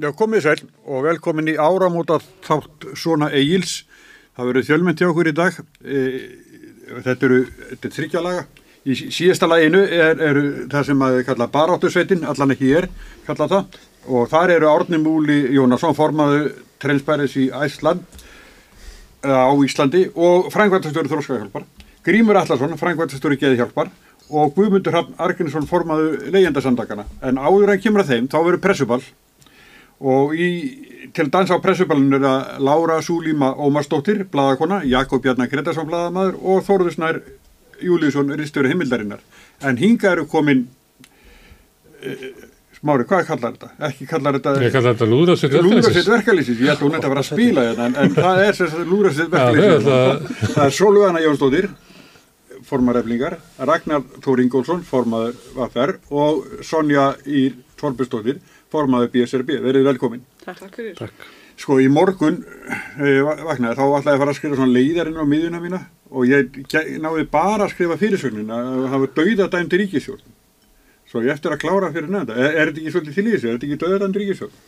[0.00, 2.16] Já, komið sæl og velkomin í áramóta
[2.46, 3.82] þátt svona eigils.
[4.32, 5.58] Það verður fjölmynd til okkur í dag.
[5.84, 5.98] E,
[7.04, 7.40] þetta eru
[7.74, 8.46] er þryggjalaga.
[8.88, 10.40] Í síðasta laginu er, er
[10.72, 12.88] það sem að kalla baráttusveitin, allan ekki ég er,
[13.28, 13.78] kalla það.
[14.08, 16.48] Og þar eru Árni Múli Jónasson, formaðu
[16.80, 18.00] Trensbæris í Æsland,
[19.20, 21.68] á Íslandi og Frankværtastöru Þróskahjálpar.
[22.06, 23.92] Grímur Allarsson, Frankværtastöru Geðhjálpar
[24.30, 27.04] og Guðmundur Hafn Arkinsson, formaðu leyendasamdagana.
[27.20, 29.04] En áður en kemur að þeim, þá verður pressuball
[30.00, 30.48] og í,
[31.14, 36.38] til að dansa á pressupalunum er að Laura Súlíma Ómarsdóttir, bladakona, Jakob Jarnar Gretarsson bladamadur
[36.40, 37.20] og Þóruðusnær
[37.80, 39.20] Júliusson ristur heimildarinnar.
[39.64, 40.66] En hinga eru komin
[42.00, 42.16] e,
[42.80, 43.70] smári, hvað kallar þetta?
[43.90, 47.24] ekki kallar þetta ég kallar þetta lúðrasitt verkalýsis verkalýsis, ég ætla hún þetta að vera
[47.24, 51.24] að spila þetta en, en það er þess að lúðrasitt verkalýsis það, það er Sólugana
[51.24, 51.68] Jónsdóttir
[52.70, 53.36] formareflingar,
[53.68, 58.40] Ragnar Þór Ingólfsson formaður Vaffer og Sonja Ír Torbjörnsdóttir
[58.72, 60.24] formaður BSRB, verið velkomin.
[60.44, 60.64] Takk.
[60.74, 60.96] Fyrir.
[60.98, 61.28] Takk.
[61.60, 65.60] Sko í morgun eh, vaknaði þá ætlaði að fara að skrifa svona leiðarinn á miðuna
[65.60, 66.60] mína og ég
[67.02, 70.36] náði bara að skrifa fyrirsögnin að hafa dauðadæmt ríkisjórn
[71.10, 73.48] svo ég eftir að klára fyrir nefnda er, er þetta ekki svolítið til í þessu,
[73.50, 74.58] er þetta ekki dauðadæmt ríkisjórn?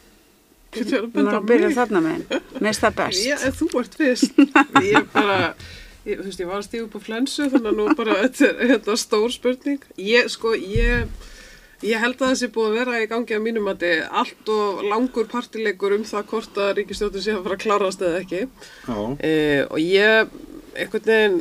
[0.73, 3.25] Þú erum að byrja þarna með henn Mér það best.
[3.27, 4.39] Já, þú ert fyrst.
[4.93, 5.37] Ég bara,
[6.07, 8.49] ég, þú veist, ég var að stífa upp á flensu þannig að nú bara, þetta
[8.53, 9.85] er þetta stór spurning.
[10.01, 11.11] Ég, sko, ég
[11.83, 14.51] Ég held að það sé búið að vera í gangi á mínum að þið allt
[14.55, 18.43] og langur partileikur um það hvort að ríkistjóttur sé að fara að klárast eða ekki.
[19.19, 19.33] E,
[19.67, 20.37] og ég,
[20.77, 21.41] einhvern veginn,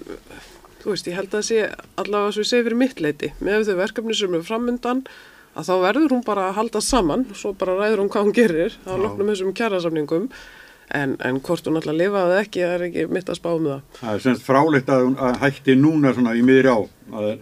[0.81, 1.67] þú veist, ég held að það sé
[2.01, 5.03] allavega svo ég segi fyrir mitt leiti með þau verkefni sem eru framöndan
[5.51, 8.35] að þá verður hún bara að halda saman og svo bara ræður hún hvað hún
[8.39, 10.27] gerir á loknum þessum kjærasamningum
[10.95, 13.85] en, en hvort hún alltaf lifaði ekki, það er ekki mitt að spá um það.
[13.99, 16.79] Það er semst fráleitt að hún hætti núna svona í miðri á,
[17.13, 17.39] að er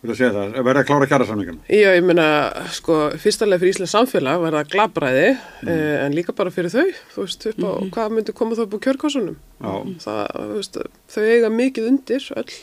[0.00, 1.56] Þú veist að segja það, að verða að klára kjærasamningan?
[1.76, 2.26] Já, ég meina,
[2.72, 5.68] sko, fyrstulega fyrir Íslands samfélag verða glabræði, mm.
[5.74, 7.90] eh, en líka bara fyrir þau, þú veist, upp á mm -hmm.
[7.92, 9.36] hvað myndi koma þá upp á kjörkásunum.
[9.60, 10.78] Það, þú veist,
[11.12, 12.54] þau eiga mikið undir öll,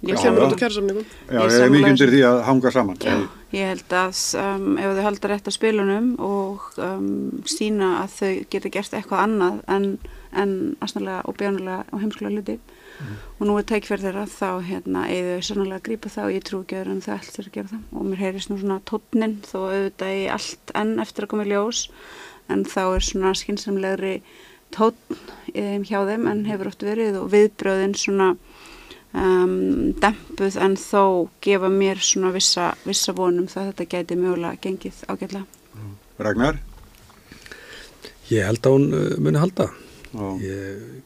[0.00, 1.06] hvað kemur út á kjærasamningum.
[1.28, 2.96] Já, ég er mikið undir því að hanga saman.
[3.04, 8.10] Já, ég held að um, ef þau halda rétt á spilunum og um, sína að
[8.16, 9.98] þau geta gert eitthvað annað en,
[10.32, 12.58] en aðsnalega og bjánulega og heimskulega luti,
[13.00, 13.16] mm.
[13.38, 16.60] og nú er tækverð þeirra þá hérna eða sannlega að grípa það og ég trú
[16.62, 17.82] ekki að það ætl sér að gera það.
[17.96, 21.50] Og mér heyrist nú svona tótnin þó auðvitað í allt enn eftir að koma í
[21.50, 21.82] ljós.
[22.50, 24.14] En þá er svona skinsamlegri
[24.74, 27.20] tótn um, hjá þeim en hefur oft verið.
[27.20, 28.32] Og viðbröðin svona
[29.14, 31.04] um, dempuð en þó
[31.44, 35.46] gefa mér svona vissa, vissa vonum það þetta geti mögulega gengið ágætlega.
[36.20, 36.58] Ragnar?
[38.30, 39.70] Ég held að hún uh, muni halda.
[40.42, 41.00] Ég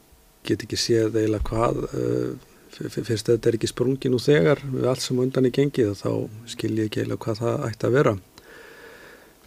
[0.45, 2.35] get ekki séð eiginlega hvað uh,
[2.75, 6.11] fyrst þetta er ekki sprungin úr þegar við allt sem undan er gengið þá
[6.51, 8.15] skil ég ekki eiginlega hvað það ætti að vera.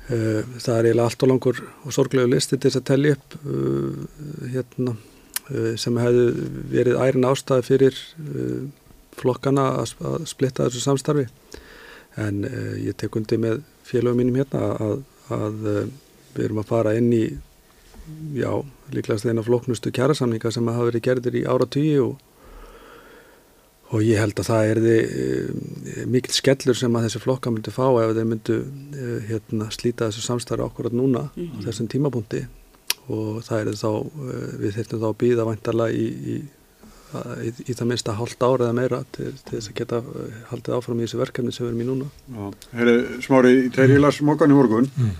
[0.07, 3.37] Uh, það er eiginlega allt og langur og sorglegu listi til þess að tellja upp
[3.43, 4.03] uh,
[4.55, 4.97] hérna,
[5.79, 6.23] sem hefði
[6.73, 7.99] verið ærin ástæði fyrir
[9.15, 9.93] flokkana að,
[10.27, 11.23] splitta þessu samstarfi.
[12.19, 12.41] En
[12.83, 14.97] ég tek undir með félögum mínum hérna að,
[15.31, 17.21] að við erum að fara inn í
[18.37, 18.51] já,
[18.93, 22.17] líklegast eina floknustu kjærasamninga sem hafa verið gerðir í ára tíu og,
[23.95, 27.73] og ég held að það er e, eh, mikil skellur sem að þessi flokka myndi
[27.73, 31.51] fá ef þeir myndu e, hérna, slíta þessu samstarfi okkur átt núna mm -hmm.
[31.51, 31.65] á mhm.
[31.67, 32.45] þessum tímapunkti
[33.07, 36.35] og það er þá, e, við þurftum þá að býða vantala í, í,
[37.47, 40.03] í, í það minnsta hálft ára eða meira til, til þess að geta
[40.51, 44.03] haldið áfram í þessu verkefni sem við erum í núna Já, Herri, Smári, þegar ég
[44.03, 45.15] las mókan í morgun mm.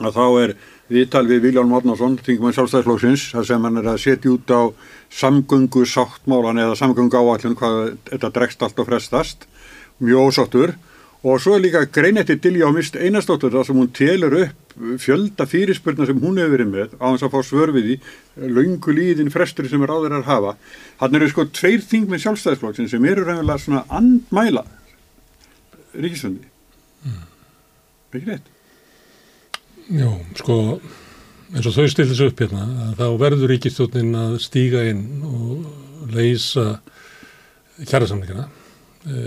[0.00, 0.56] að þá er
[0.90, 4.62] viðtal við Viljálm Ornarsson, þingum en sjálfstæðisflóksins, þar sem hann er að setja út á
[5.20, 7.80] samgöngu sáttmálan eða samgöngu áallun hvað
[8.10, 9.46] þetta dregst allt og frestast,
[10.02, 10.74] mjög ósáttur
[11.20, 15.44] og svo er líka greinetti Dilja á mist einastóttur þar sem hún telur upp fjölda
[15.48, 17.96] fyrirspurna sem hún hefur verið með á þess að fá svörfið í
[18.48, 20.54] laungu líðin frestur sem er áður að hafa.
[21.02, 24.64] Hann eru sko tveir þing með sjálfstæðisflóksin sem eru reynilega svona andmæla
[25.92, 26.48] ríkisvöndi.
[27.04, 27.20] Mm.
[28.14, 28.48] Ekki rétt?
[29.90, 30.06] Já,
[30.38, 30.56] sko
[31.50, 36.66] eins og þau stillir þessu upp hérna þá verður ríkistjónin að stíga inn og leysa
[37.80, 39.22] kjærasamlingina e,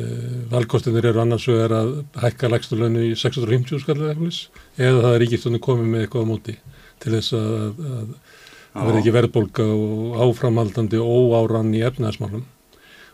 [0.54, 1.90] valkostinir eru annars vegar að
[2.22, 6.56] hækka lægsturlaunu í 650 skallega eða það er ríkistjónin komið með eitthvað á móti
[7.04, 8.14] til þess að það
[8.78, 12.46] verður ekki verðbólka og áframhaldandi óárann í efnaðismálum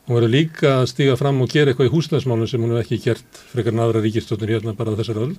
[0.06, 3.01] hún verður líka að stíga fram og gera eitthvað í húsnæðismálum sem hún hefur ekki
[3.07, 5.34] gert frekar en aðra ríkistjónir hérna bara þessar öll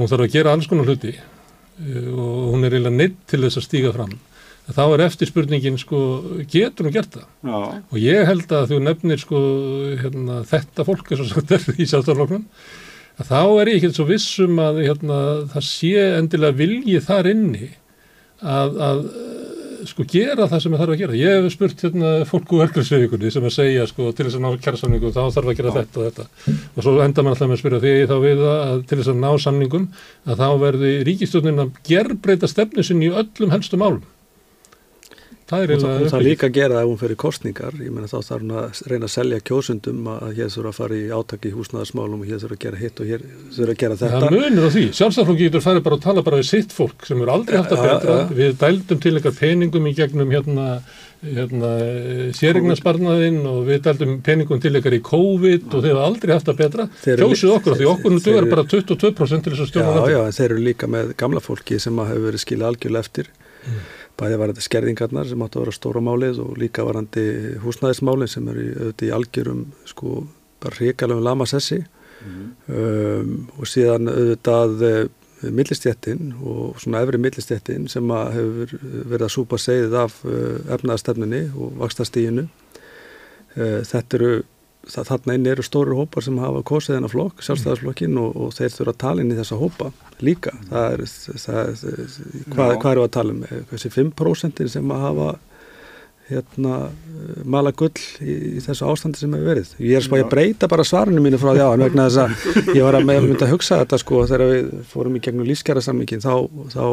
[0.00, 3.60] hún þarf að gera alls konar hluti eh, og hún er eiginlega neitt til þess
[3.60, 4.16] að stíga fram
[4.70, 6.00] þá er eftir spurningin sko,
[6.50, 7.58] getur hún gert það Já.
[7.80, 9.40] og ég held að þú nefnir sko,
[9.98, 12.46] hérna, þetta fólk eins og sagt er í sjálfstafloknum
[13.20, 15.20] þá er ég ekki svo vissum að hérna,
[15.52, 17.72] það sé endilega vilji þar inni
[18.40, 19.02] að, að
[19.88, 21.18] sko gera það sem það þarf að gera.
[21.20, 24.62] Ég hef spurt hérna fólk úr verkefnisviðvíkunni sem að segja sko til þess að ná
[24.66, 26.56] kjærasamningum þá þarf að gera þetta og þetta.
[26.74, 29.20] Og svo enda mann alltaf með að spyrja því þá við að til þess að
[29.24, 29.90] ná samningum
[30.26, 34.04] að þá verði ríkistjónin að gerbreyta stefnu sinni í öllum helstu málum
[35.50, 38.06] Það er, það, það er líka að gera það ef hún fyrir kostningar, ég menna
[38.10, 41.50] þá þarf hún að reyna að selja kjósundum að hér þurfa að fara í átaki
[41.50, 43.24] í húsnaðarsmálum og hér þurfa að gera hitt og hér
[43.56, 44.20] þurfa að gera þetta.
[44.22, 47.24] Það munir á því, sjálfstæðarflokki getur farið bara að tala bara við sitt fólk sem
[47.24, 48.38] eru aldrei haft að betra, ja, ja.
[48.38, 50.66] við dældum til eitthvað peningum í gegnum hérna,
[51.26, 51.74] hérna
[52.38, 56.60] sérignarsparnaðinn og við dældum peningum til eitthvað í COVID og þeir hafa aldrei haft að
[56.62, 60.10] betra, kjósuð okkur því okkur nú er bara 22% til þess að stjórna þetta.
[60.14, 63.32] Já, já, þeir eru líka með gamla fólki sem hefur verið skilja algjörlega eftir.
[63.66, 63.80] Mm
[64.20, 67.24] bæði varandi skerðingarnar sem áttu að vera stóra málið og líka varandi
[67.64, 70.20] húsnæðismálið sem eru auðvitað í algjörum sko
[70.60, 72.76] bara hrikalöfum lamasessi mm -hmm.
[72.76, 75.08] um, og síðan auðvitað uh,
[75.42, 81.42] millistjættin og svona efri millistjættin sem að hefur verið að súpa segið af uh, efnaðastefnunni
[81.56, 82.48] og vakstastíginu
[83.56, 84.42] uh, þetta eru
[84.88, 88.94] þarna inn eru stóru hópar sem hafa kosið þennan flokk, sjálfstæðarsflokkin og, og þeir þurfa
[88.94, 89.90] að tala inn í þessa hópa
[90.24, 90.54] líka.
[90.70, 91.04] Það er,
[91.44, 91.60] það
[92.54, 93.44] hvað, hvað eru að tala um,
[93.74, 95.30] þessi 5% sem að hafa
[96.30, 96.76] hérna
[97.50, 97.90] mala gull
[98.22, 99.74] í, í þessu ástandi sem hefur verið.
[99.82, 102.72] Ég er spáð að breyta bara svarinu mínu frá því á, en vegna þess að
[102.78, 106.22] ég var að mynda að hugsa þetta sko þegar við fórum í gegnum lífskjara sammingin
[106.22, 106.34] þá,
[106.70, 106.84] þá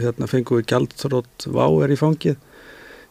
[0.00, 2.44] hérna, fengum við gjaldþrótt váer í fangið.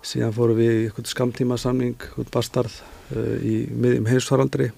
[0.06, 2.82] Síðan fórum við í eitthvað skamtíma samning, eitthvað bastarð
[3.16, 4.72] í miðjum heimsfaraldri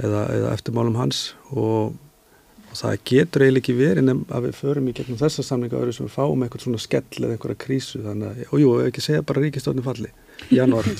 [0.00, 1.94] eða, eða eftirmálum hans og
[2.74, 5.92] og það getur eiginlega ekki verið nefn að við förum í gegnum þessa samlinga öðru
[5.94, 9.26] sem við fáum eitthvað svona skell eða einhverja krísu þannig að, og jú, ekki segja
[9.28, 10.10] bara ríkistofni falli
[10.50, 10.88] í janúar.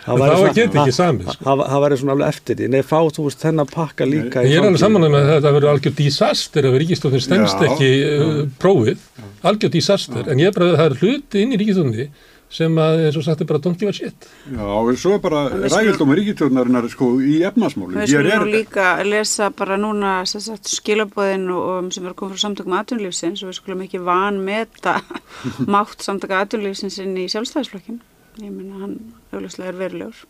[0.00, 3.24] Þannig að það getur ekki samið það væri svona alveg eftir því, neð fá þú
[3.26, 6.76] veist þennan pakka líka ég er alveg saman með að þetta verður algjör disaster ef
[6.80, 9.04] ríkistofni stemst ekki uh, prófið,
[9.44, 10.24] algjör disaster.
[10.24, 12.08] En ég er bara, það er hluti inn í ríkistofni
[12.50, 14.26] sem að, eins og sagt, er bara don't give a shit.
[14.50, 17.94] Já, og svo er bara rægildóma ríkitjónarinnar sko í efnasmáli.
[18.00, 18.46] Við skulum er...
[18.50, 23.84] líka lesa bara núna skilabóðin og, sem er komið frá samtökum aðtunlífsins og við skulum
[23.86, 24.96] ekki van með þetta
[25.76, 28.02] mátt samtöka aðtunlífsins inn í sjálfstæðisflokkin.
[28.40, 28.98] Ég minna, hann
[29.30, 30.24] auðvitað er verulegur.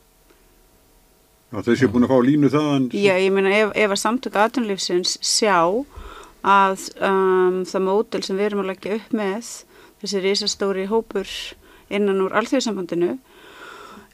[1.51, 2.91] Já, þessi er búin að fá línu þaðan.
[2.95, 5.57] Já, ég minna, ef, ef að samtöka aðtunlífsins sjá
[6.47, 9.49] að um, það mótel sem við erum að leggja upp með
[10.01, 11.33] þessi risastóri hópur
[11.91, 13.17] innan úr alþjóðsambandinu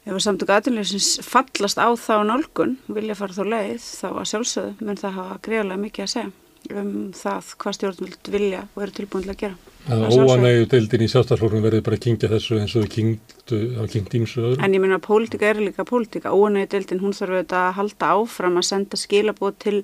[0.07, 4.87] ef að samtök aðlýsins fallast á þá nálgun, vilja fara þá leið þá að sjálfsögðu
[4.87, 6.35] mun það hafa greiðlega mikið að segja
[6.77, 9.57] um það hvað stjórnvöld vilja og eru tilbúin til að gera.
[9.87, 13.59] Það er óanægu deildin í sjálfstaflokkum verður bara að kingja þessu eins og þau kingdu
[13.79, 14.59] á kingdýmsu öðru.
[14.65, 18.11] En ég minna að pólitika er líka pólitika, óanægu deildin hún þarf auðvitað að halda
[18.17, 19.77] áfram að senda skilabót til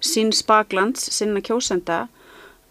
[0.00, 2.06] sín spaglands, sinna kjósenda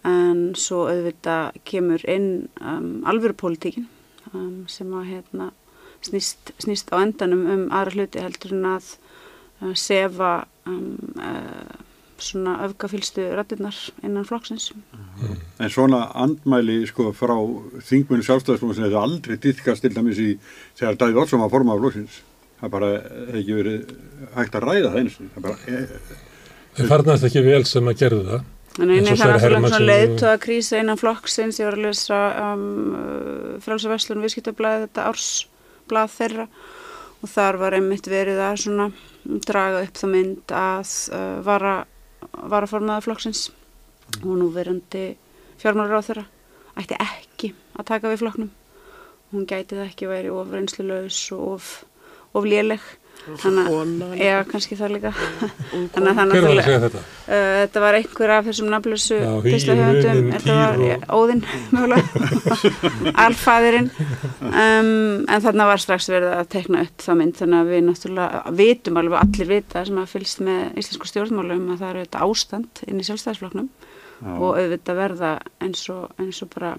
[0.06, 3.86] en svo auðvitað kemur inn um, alvöru pólitíkin
[4.34, 5.50] um, sem að hérna,
[6.04, 8.90] snýst, snýst á endanum um aðra hluti heldur en að
[9.62, 10.34] uh, sefa
[10.68, 11.80] um, uh,
[12.22, 14.70] svona öfgafylstu rættirnar innan flokksins.
[14.72, 15.38] Mm.
[15.60, 17.34] En svona andmæli sko frá
[17.88, 20.28] þingmunni sjálfstæðisflokksins sem þetta aldrei dýtkast til dæmis í
[20.78, 22.20] þegar Davíð Olsson var formað af flokksins.
[22.62, 22.90] Það bara
[23.40, 23.94] ekki verið
[24.36, 25.20] hægt að ræða það eins.
[25.34, 25.56] Það bara...
[25.66, 26.20] E,
[26.72, 28.44] Þau farnast ekki vel sem að gerðu það.
[28.72, 32.20] Þannig að það er alltaf svona leiðt að krísa innan flokksins, ég var að lesa
[32.40, 32.62] um,
[33.60, 36.46] frálsaverslun viðskiptablaði þetta ársblað þeirra
[37.22, 38.86] og þar var einmitt verið að svona
[39.44, 41.74] draga upp það mynd að uh, vara,
[42.32, 43.44] vara formaða flokksins
[44.22, 45.10] og nú verandi
[45.60, 46.26] fjármálur á þeirra
[46.80, 48.50] ætti ekki að taka við flokknum.
[49.32, 51.70] Hún gæti það ekki að væri of reynslulegs og of,
[52.36, 52.84] of léleg
[53.22, 55.12] þannig að, já, kannski það líka.
[55.94, 57.02] Þannig að þannig að þetta?
[57.22, 63.12] Uh, þetta var einhver af þessum nafnlösu pislahöfundum, þetta var ja, Óðinn mögulega.
[63.24, 63.90] Alfaðirinn.
[64.42, 64.92] Um,
[65.26, 67.36] en þarna var strax verið að tekna upp þá mynd.
[67.38, 71.84] Þannig að við náttúrulega vitum alveg allir vita sem að fylgst með íslensku stjórnmálum að
[71.84, 73.70] það eru þetta ástand inn í sjálfstæðisfloknum
[74.22, 75.30] og auðvitað verða
[75.62, 76.76] eins og, eins og bara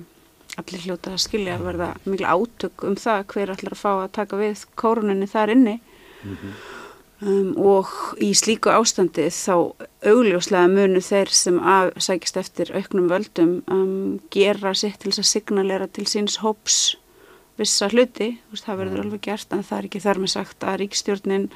[0.60, 4.12] allir hljóta að skilja að verða miklu átök um það hver allir að fá að
[4.20, 5.76] taka við kóruninni þar inni
[6.24, 7.28] mm -hmm.
[7.28, 7.88] um, og
[8.22, 9.76] í slíku ástandi þá
[10.06, 11.60] augljóslega munu þeir sem
[11.98, 16.98] sækist eftir auknum völdum um, gera sitt til að signalera til síns hóps
[17.58, 19.06] vissa hluti, veist, það verður mhm.
[19.06, 21.50] alveg gert en það er ekki þar með sagt að ríkstjórnin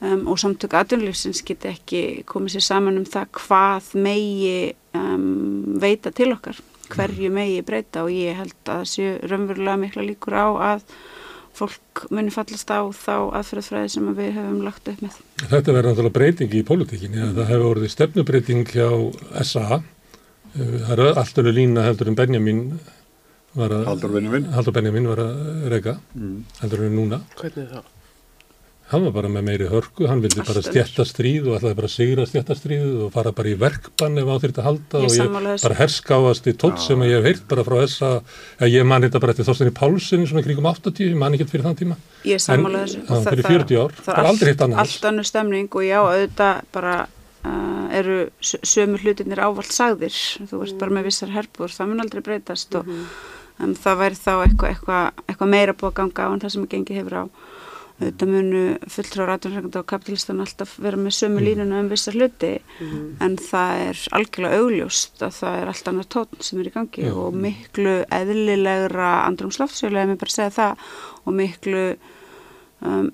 [0.00, 6.12] um, og samtök aðunlífsins geti ekki komið sér saman um það hvað megi um, veita
[6.12, 7.38] til okkar hverju mhm.
[7.38, 10.84] megi breyta og ég held að það séu raunverulega mikla líkur á að
[11.58, 15.16] fólk muni fallast á þá aðferðafræði sem við höfum lagt upp með.
[15.50, 18.88] Þetta verður náttúrulega breyting í pólitíkinni að það hefur orðið stefnubreiting hjá
[19.44, 19.80] SA
[20.54, 22.62] það er alltaf lína heldur en Benjamin
[23.54, 24.44] var að Haldur Benjamin.
[24.54, 26.44] Haldur Benjamin var að reyka Mm.
[26.60, 27.84] heldur en núna Hvernig það?
[28.90, 30.74] Hann var bara með meiri hörku, hann vildi bara Allt önnur.
[30.74, 34.26] stjætta stríð og ætlaði bara að sigra stjætta stríð og fara bara í verkbann ef
[34.26, 35.62] á þurfti að halda Ég og ég þessu.
[35.68, 39.20] bara herskáast í tótt sem ég hef heyrt bara frá þess að ég man þetta
[39.22, 42.42] bara eftir Þorstein Pálsson svona kringum 80, ég man ekki fyrir þann tíma Ég er
[42.44, 43.06] sammála En- þessu.
[43.06, 43.92] það- fyrir það- 40 ár.
[44.00, 46.96] það Bara er aldrei hitt annað allt önnur stemning og já, auðvitað bara
[47.44, 50.12] uh, eru sömu hlutinir ávalt sagðir.
[50.50, 52.86] Þú ert bara með vissar herbúr, það mun aldrei breytast og
[53.60, 56.62] en það væri þá eitthvað eitthva, eitthva meira búið að ganga á en það sem
[56.64, 57.24] að gengi hefur á.
[58.00, 62.54] Auðvitað munu fulltrá rætunrækanda og kapitalistan alltaf vera með sömu línuna um vissar hluti
[63.20, 67.04] en það er algjörlega augljóst að það er allt annar tótt sem er í gangi
[67.04, 67.12] Já.
[67.12, 70.88] og miklu eðlilegra andrumsloftsjölu, ef mér bara segja það
[71.26, 71.84] og miklu
[72.84, 73.10] um,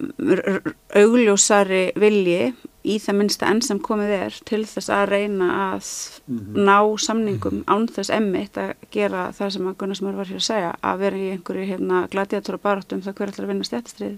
[0.96, 2.54] augljósari vilji
[2.86, 5.88] í það minnsta enn sem komið er til þess að reyna að
[6.54, 10.46] ná samningum án þess emmitt að gera það sem að Gunnar Smör var hér að
[10.46, 14.14] segja að vera í einhverju hérna gladiatóra baráttu um það hver að vinna stjættastrið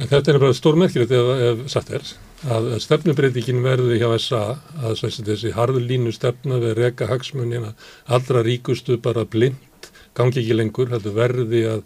[0.00, 2.10] En þetta er bara stórmerkilegt ef, ef satt er
[2.50, 4.44] að stefnubreitingin verði hjá SA
[4.80, 7.74] að þessi, þessi harðu línu stefna við reka hagsmunina
[8.08, 9.60] allra ríkustu bara blind
[10.16, 11.82] gangi ekki lengur, þetta verði að,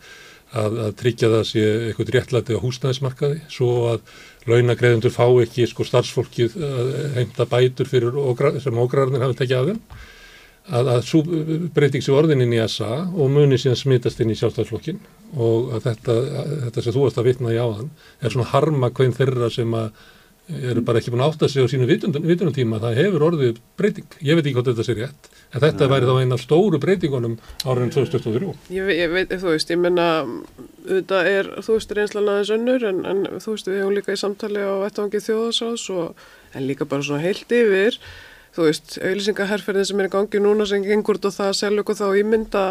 [0.55, 4.17] að, að tryggja það sé eitthvað réttlæti á húsnæðismarkaði svo að
[4.51, 6.59] launagreðendur fá ekki sko starfsfólkið
[7.17, 9.81] heimta bætur fyrir okra, sem ógrarnir hafi tekið af þeim.
[10.65, 11.21] Að, að svo
[11.77, 15.03] breyting sér orðin inn í SA og muni síðan smitast inn í sjálfstæðsflokkin
[15.37, 16.15] og að þetta,
[16.63, 17.91] þetta sem þú varst að vitna í áðan
[18.25, 19.91] er svona harma hvern þeirra sem að
[20.49, 24.17] eru bara ekki búin að átta sig á sínu vitunum tíma, það hefur orðið breyting,
[24.21, 27.95] ég veit ekki hvort þetta sé rétt en þetta væri þá eina stóru breytingunum áriðin
[27.95, 28.51] 2023.
[28.77, 33.01] Ég, ég veit, þú veist, ég menna auðvitað er, þú veist, reynslan aðeins önnur en,
[33.09, 37.07] en þú veist, við hefum líka í samtali á vettvangi þjóðarsás og en líka bara
[37.07, 37.99] svona heilt yfir
[38.55, 42.07] þú veist, auðlýsingaherferðin sem er í gangi núna sem gengur og það selur okkur þá
[42.21, 42.65] ímynda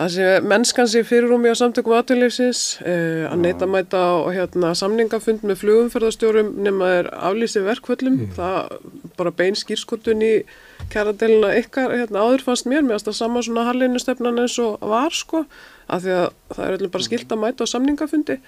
[0.00, 5.60] að mennskan sé fyrirrúmi á samtökum aðtunleifsins eh, að neyta mæta á hérna, samningafund með
[5.60, 8.76] flugumferðarstjórum nema þeir aflýsi verkvöllum það
[9.18, 10.32] bara bein skýrskotun í
[10.92, 12.84] kæradelina ykkar hérna, áður fannst mér.
[12.86, 15.44] Með að sama svona harlinu stefnan eins og var sko
[15.92, 18.38] af því að það er bara skilt að mæta á samningafundi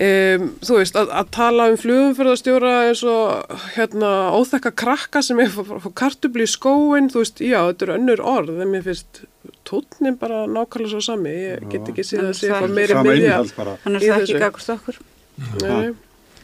[0.00, 5.50] Um, þú veist, að, að tala um flugumferðarstjóra eins og hérna óþekka krakka sem er
[5.98, 9.24] kartubli í skóin, þú veist, já, þetta er önnur orð, en mér finnst
[9.66, 13.74] tónnin bara nákvæmlega svo sami, ég get ekki síðan að er eitthvað Sama miðja.
[13.82, 15.00] hann er það ekki gagvart okkur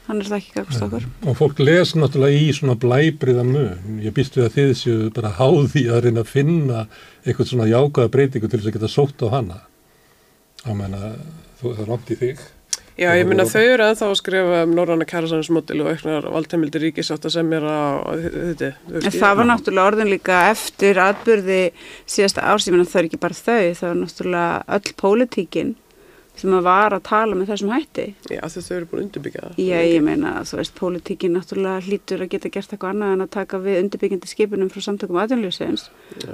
[0.06, 4.02] hann er það ekki gagvart okkur Og fólk les náttúrulega í svona blæbriða mun.
[4.04, 6.84] Ég býst við að þið séu bara háði að reyna að finna
[7.24, 9.58] eitthvað svona jákvæða breytingu til þess að geta sótt á hana.
[10.66, 11.14] Á menna,
[11.60, 12.44] þú, það er langt í þig.
[12.96, 17.26] Já, ég minna þau eru ennþá að skrifa um norranna kærasansmodel og auknar valdheimildi ríkisátt
[17.28, 18.70] að semja á þetta.
[18.88, 21.58] En það var náttúrulega orðin líka eftir atbyrði
[22.08, 25.74] síðasta árs, ég meina það er ekki bara þau, það var náttúrulega öll pólitíkin
[26.36, 28.06] sem að var að tala með þessum hætti.
[28.30, 29.52] Já, því þau eru búin að undirbyggja það.
[29.62, 33.30] Já, ég meina, þú veist, pólitíkin náttúrulega hlýtur að geta gert eitthvað annað en að
[33.36, 35.20] taka við undirbyggjandi skipunum frá samtökum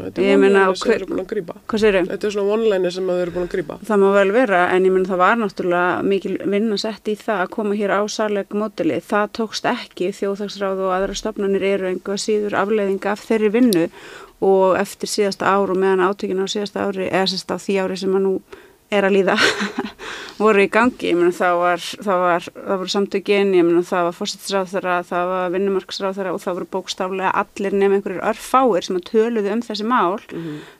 [0.09, 1.55] þetta Ég meina, að.
[1.71, 2.07] Hvað þau?
[2.11, 3.75] Þetta er svona one-liner sem þau eru búin að grípa.
[3.87, 7.45] Það má vel vera, en ég meina það var náttúrulega mikil vinna sett í það
[7.45, 8.99] að koma hér á sárleika mótili.
[9.07, 11.87] Það tókst ekki, þjóðþagsráð og aðra stofnanir eru
[14.43, 17.99] og eftir síðasta ár og meðan átökinu á síðasta ári, eða sérst á því ári
[18.01, 18.33] sem að nú
[18.93, 19.37] er að líða,
[20.43, 21.11] voru í gangi.
[21.11, 24.37] Ég meina það var, það var, það voru samtökin, ég meina það var
[24.75, 29.09] þeirra, það var vinnumarksráð þeirra og það voru bókstaflega allir nefn einhverjir örfáir sem að
[29.11, 30.19] töluðu um þessi mál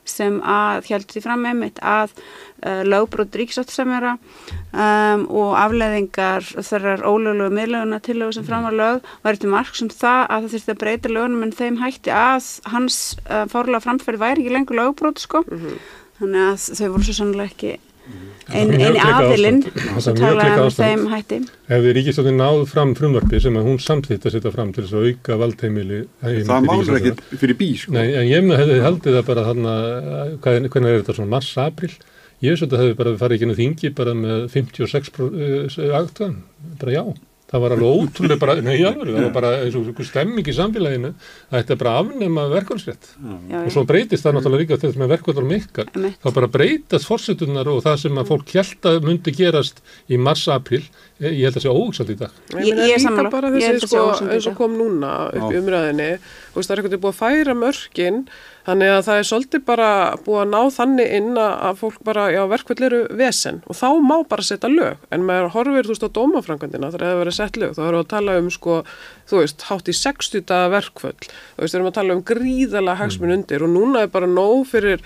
[0.07, 7.49] sem að heldur því fram einmitt að uh, lögbrót ríkisáttusamjara um, og afleðingar þarrar ólöglu
[7.53, 10.81] miðlöguna tillögu sem fram var lög var til marg sem það að það þurfti að
[10.83, 15.43] breyta lögunum en þeim hætti að hans uh, fárlega framferð væri ekki lengur lögbrót sko.
[16.19, 17.73] Þannig að þau voru svo sannlega ekki
[18.53, 21.39] eini klika aðilinn er talaði um þeim hætti.
[21.67, 24.97] Ef þið ríkistöndin náð fram frumvarpi sem að hún samþýtt að setja fram til þess
[24.99, 27.95] að auka valdheimili Það málur ekki fyrir bí, sko.
[27.97, 29.75] Nei, en ég hefði haldið það bara þarna,
[30.43, 31.91] hvað, hvernig er þetta svona mars, april
[32.43, 35.13] ég veist að það hefði bara farið ekki nú þingi bara með 56
[35.99, 36.41] aftöðan,
[36.81, 37.03] bara já
[37.53, 40.55] það var alveg ótrúlega bara, nei alveg það var bara eins og einhver stemming í
[40.57, 41.11] samfélaginu.
[41.51, 43.11] Að þetta bara afnema verkvælsrétt
[43.61, 45.91] og svo breytist það náttúrulega líka þetta með verkvælum ykkar.
[45.93, 46.17] Einmitt.
[46.23, 50.47] þá bara breytast fórsetunar og það sem að fólk held að myndi gerast í mars,
[50.49, 50.81] april
[51.21, 52.31] ég held að sé óhugsandi í dag.
[52.57, 55.13] Ég, Ég- ég er bara Ég held að sé sko, óhugsandi eins og kom núna
[55.29, 58.17] upp í umræðinni þú veist það er eitthvað búið að færa mörkin
[58.63, 59.87] Þannig að það er svolítið bara
[60.23, 64.13] búið að ná þannig inn að fólk bara, já, verkvöld eru vesen og þá má
[64.29, 65.01] bara setja lög.
[65.11, 67.75] En maður horfir, þú veist, á dómafrangandina þegar það verið sett lög.
[67.75, 68.77] Þá erum við að tala um, sko,
[69.27, 71.27] þú veist, hátt í 60 daga verkvöld.
[71.27, 74.63] Þú veist, við erum að tala um gríðala hagsmun undir og núna er bara nóg
[74.71, 75.03] fyrir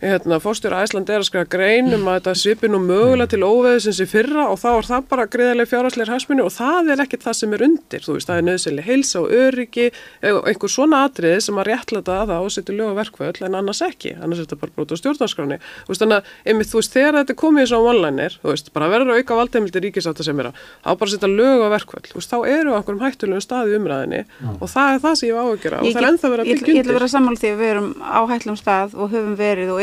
[0.00, 4.06] hérna, fórstjóra Æsland er að skræða greinum að þetta svipir nú mögulega til óveðisins í
[4.08, 7.52] fyrra og þá er það bara greiðarlega fjárhásleir hæsmunni og það er ekkert það sem
[7.56, 8.00] er undir.
[8.06, 9.86] Þú veist, það er nöðsynlega heilsa og öryggi
[10.24, 13.82] einhver svona atriði sem að réttlata að það og setja lög og verkvöld en annars
[13.84, 14.10] ekki.
[14.16, 17.14] Annars er þetta bara brot á stjórnarskráni þú veist, þannig að, einmitt, þú veist, þegar
[17.20, 20.46] þetta komið í svo online-ir, þú veist, bara verður að auka valdheimildi ríkisáta sem er
[20.48, 21.10] að, á bara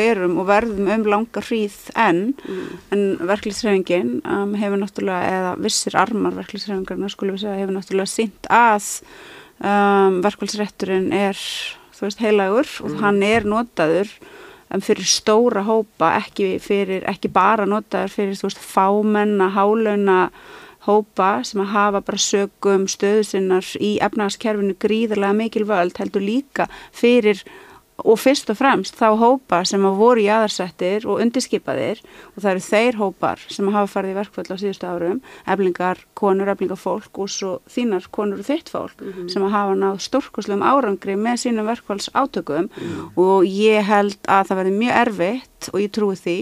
[0.07, 2.67] um er er erum og verðum um langa hríð en mm.
[2.91, 8.47] en verklisræfingin um, hefur náttúrulega, eða vissir armar verklisræfingarna skulum við segja, hefur náttúrulega sínt
[8.49, 8.89] að
[9.59, 11.37] um, verkvælsrætturinn er
[11.93, 12.85] þú veist heilagur mm.
[12.85, 14.13] og hann er notaður
[14.71, 20.31] um, fyrir stóra hópa ekki, fyrir, ekki bara notaður fyrir þú veist fámenna, hálauna
[20.87, 26.69] hópa sem að hafa bara sögum stöðu sinnar í efnagaskerfinu gríðarlega mikil völd heldur líka
[26.95, 27.43] fyrir
[28.05, 32.01] og fyrst og fremst þá hópa sem að voru í aðarsettir og undirskipaðir
[32.35, 36.51] og það eru þeir hópar sem hafa farið í verkvöld á síðustu árum, eflingar konur,
[36.53, 39.29] eflingar fólk og svo þínar konur og þitt fólk mm -hmm.
[39.33, 43.17] sem að hafa náð stórkuslegum árangri með sínum verkvölds átökum mm.
[43.17, 46.37] og ég held að það verði mjög erfitt og ég trúi því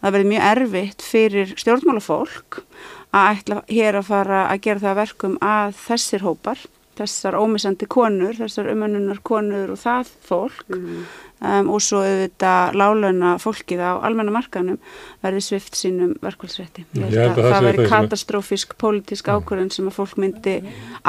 [0.00, 2.62] að það verði mjög erfitt fyrir stjórnmálafólk
[3.12, 6.58] að ætla hér að fara að gera það verkum að þessir hópar
[7.02, 10.64] þessar ómisandi konur, þessar umönnunar konur og það fólk.
[10.72, 11.04] Mm
[11.42, 14.78] um, og svo auðvitað lálauna fólkið á almenna markanum
[15.22, 16.84] verði svift sínum verkvælsrétti.
[16.94, 20.58] Það, það verði katastrófisk pólitísk ákvörðun sem að fólk myndi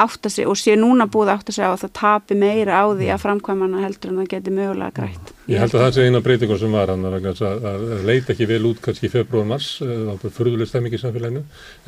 [0.00, 3.12] átta sig og sé núna búið átta sig á að það tapi meira á því
[3.14, 5.32] að framkvæmana heldur en það geti mögulega grætt.
[5.50, 8.62] Ég held að það sé eina breytingur sem var hann að, að leita ekki vel
[8.70, 11.42] út kannski í februar mars, það var fyrirlega stemming í samfélaginu,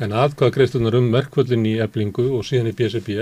[0.05, 3.17] en aðkvaða greiðstunar um verkvöldin í eblingu og síðan í BSB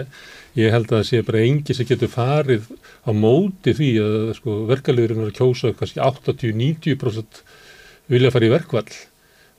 [0.60, 2.70] ég held að það sé bara engi sem getur farið
[3.04, 7.44] á móti því að sko, verkaliðurinn er að kjósa kannski 80-90%
[8.12, 8.88] vilja að fara í verkvall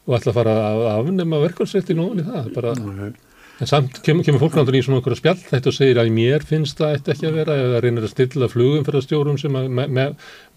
[0.07, 3.15] og ætla að fara að afnema verkvallsréttin ofan í það bara okay.
[3.57, 6.11] En samt kemur, kemur fólk náttúrulega í svona okkur að spjall þetta og segir að
[6.12, 9.38] mér finnst það eitt ekki að vera eða reynir að stilla flugum fyrir að stjórum
[9.40, 10.05] sem að me, me,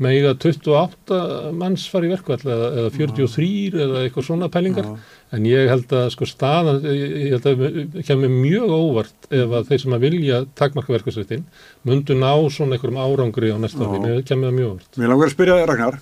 [0.04, 1.20] meiga 28
[1.62, 3.86] manns fari í verkvall eða, eða 43 ja.
[3.86, 4.92] eða eitthvað svona pælingar.
[4.92, 5.16] Ja.
[5.38, 7.66] En ég held að sko staðan, ég held að
[8.10, 11.46] kemur mjög óvart ef að þeir sem að vilja takmarka verkvallsveitin
[11.88, 14.24] mundu ná svona einhverjum árangri á næsta ári.
[14.28, 15.00] Kemur það mjög óvart.
[15.00, 16.02] Mér langar að spyrja Ragnar,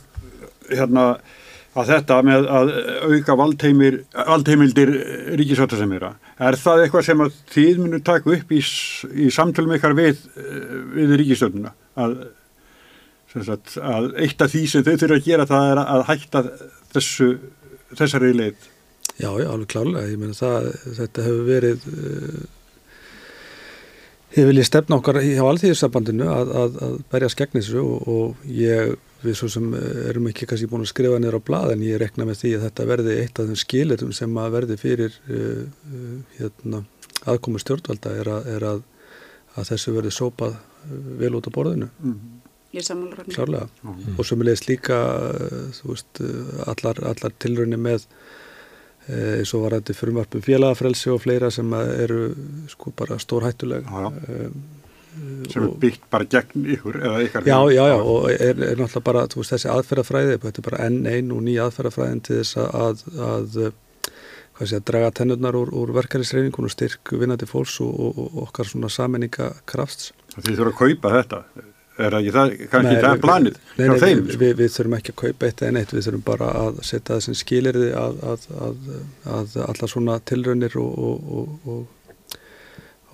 [0.71, 1.11] hérna
[1.77, 2.71] að þetta með að
[3.11, 4.93] auka valdheimildir
[5.37, 8.61] ríkisvartasemira, er það eitthvað sem að þið munum taka upp í,
[9.25, 10.23] í samtölum ykkar við,
[10.95, 12.17] við ríkistönduna að,
[13.35, 16.43] sagt, að eitt af því sem þau þurfa að gera það er að hætta
[16.95, 17.31] þessu,
[17.93, 18.69] þessari leið?
[19.17, 22.45] Já, já, alveg klálega, ég meina það, þetta hefur verið uh,
[24.37, 28.49] ég vil ég stefna okkar hjá alþýðisambandinu að, að, að berja skegn þessu og, og
[28.53, 31.85] ég við svo sem eh, erum ekki kannski búin að skrifa nýra á blad en
[31.85, 35.19] ég rekna með því að þetta verði eitt af þeim skilutum sem að verði fyrir
[35.27, 36.83] uh, uh, hérna,
[37.25, 38.81] aðkomi stjórnvalda er, að, er að,
[39.55, 40.57] að þessu verði sópað
[41.19, 41.89] vel út á borðinu.
[41.99, 42.43] Mm -hmm.
[42.77, 43.69] Ég sammála Klárlega.
[43.81, 44.19] Mm -hmm.
[44.19, 44.97] og sömulegist líka
[45.73, 46.21] þú veist
[46.67, 48.05] allar, allar tilröðinni með
[49.07, 52.35] eins og var þetta frumvarpum félagafrelsi og fleira sem eru
[52.67, 54.63] sko bara stór hættuleg um,
[55.51, 59.03] sem er byggt bara gegn ykkur eða ykkar Já, já, já, og er, er náttúrulega
[59.07, 63.05] bara veist, þessi aðferðafræði, þetta er bara enn einn og ný aðferðafræðin til þess að,
[63.29, 63.57] að
[64.57, 68.37] hvað sé að draga tennurnar úr, úr verkefnisreiningun og styrk vinnandi fólks og, og, og
[68.47, 70.11] okkar svona saminninga krafts.
[70.37, 71.41] Þið þurfum að kaupa þetta.
[71.97, 74.95] Er ekki það, kannski nei, það er planið nei, nei, þeim, við, við, við þurfum
[74.99, 78.43] ekki að kaupa eitt en eitt, við þurfum bara að setja sem skilirði að, að,
[78.67, 78.91] að,
[79.37, 81.87] að alla svona tilraunir og,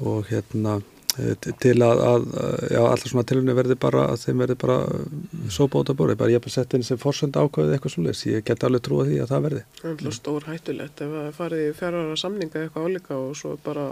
[0.03, 2.23] og hérna Eh, til að, að
[2.71, 4.77] já, alltaf svona tilunni verði bara að þeim verði bara
[5.53, 8.31] sópa út af bóri, bara ég hef bara sett inn sem forsönd ákvæðið eitthvað svolítið,
[8.33, 9.61] ég get alveg trúið því að það verði.
[9.81, 13.51] Það er alltaf stór hættulegt ef það farið í fjárhara samninga eitthvað álíka og svo
[13.65, 13.85] bara,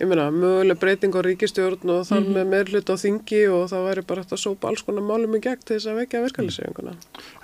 [0.00, 2.34] ég meina, möguleg breyting á ríkistjórn og þar mm -hmm.
[2.38, 5.44] með meðlut á þingi og það væri bara hægt að sópa alls konar málum í
[5.44, 6.92] gegn til þess að vekja verkefæliseginguna.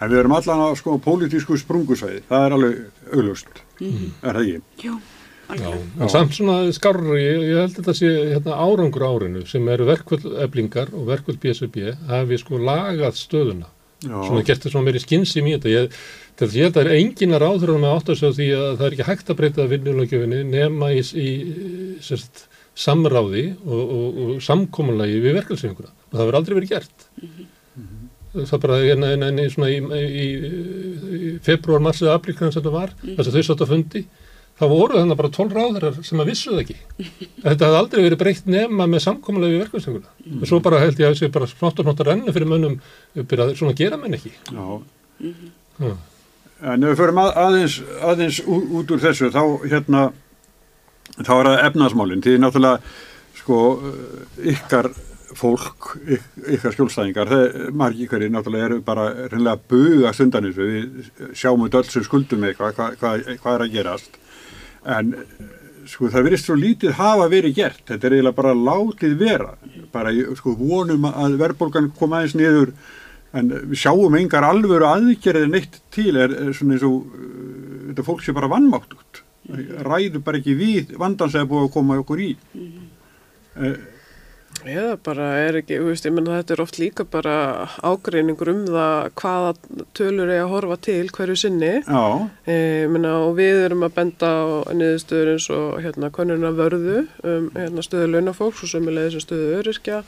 [0.00, 0.98] En við erum allan á sko
[5.48, 5.80] það er er það.
[5.98, 9.72] Já, en samt svona skarri, ég, ég held að þetta sé hérna, árangur árinu sem
[9.72, 14.14] eru verkvöldeblingar og verkvöld BSB hafi sko lagað stöðuna Já.
[14.14, 15.96] svona gert þetta svona meiri skynsum í þetta ég,
[16.38, 19.08] þetta ég, er engin að ráður með átt að segja því að það er ekki
[19.08, 21.30] hægt að breyta vinnulagjöfinni nema í, í
[22.06, 22.44] sérst,
[22.78, 27.32] samráði og, og, og samkominlagi við verkvöldsefinguna og það verður aldrei verið gert mm
[27.88, 28.46] -hmm.
[28.52, 30.28] það bara hérna, hérna, hérna, svona í, í,
[31.18, 33.16] í februar, mars eða aflíkan sem þetta var, mm.
[33.18, 34.04] þess að þau satt að fundi
[34.58, 36.76] þá voru þannig bara 12 ráðarar sem að vissuð ekki.
[37.44, 40.12] Þetta hafði aldrei verið breytt nema með samkominlega við verkefnstönguna.
[40.24, 40.38] Mm.
[40.42, 42.78] Og svo bara held ég að þessi bara snátt og snátt að renna fyrir mönnum
[43.14, 44.32] byrjað svona gera menn ekki.
[44.50, 44.64] Já.
[45.22, 45.96] -hmm.
[46.58, 50.08] En ef við förum að, aðeins, aðeins út úr þessu þá hérna
[51.22, 52.22] þá er það efnaðsmálinn.
[52.24, 52.80] Því náttúrulega
[53.38, 53.58] sko
[54.42, 54.90] ykkar
[55.38, 55.92] fólk,
[56.50, 60.66] ykkar skjólstæðingar, það margir ykkar náttúrulega eru bara reynilega bugast undan þessu.
[60.66, 64.18] Við sjáum út öll sem skuldum eitthvað, hvað, hvað, hvað er að gerast
[64.84, 65.14] en
[65.88, 69.54] sko það verið svo lítið hafa verið gert, þetta er eiginlega bara látið vera,
[69.92, 72.74] bara sko vonum að verðbólgan koma aðeins niður.
[73.36, 78.04] En við sjáum engar alvöru aðgerðið neitt til er, er svona eins og uh, þetta
[78.06, 82.20] fólk sé bara vannmátt út ræður bara ekki við vandans eða búið að koma okkur
[82.20, 82.32] í.
[82.54, 83.76] Mm -hmm.
[84.66, 87.34] Eða bara er ekki, veist, ég menna þetta er oft líka bara
[87.86, 89.52] ágreiningur um það hvaða
[89.98, 91.74] tölur er að horfa til hverju sinni.
[91.84, 92.02] Já.
[92.48, 92.58] E,
[92.90, 97.84] menna, og við erum að benda á niðurstöður eins og hérna konurna vörðu um hérna,
[97.86, 100.02] stöðu launafólks og sömulegis stöðu öryrkja.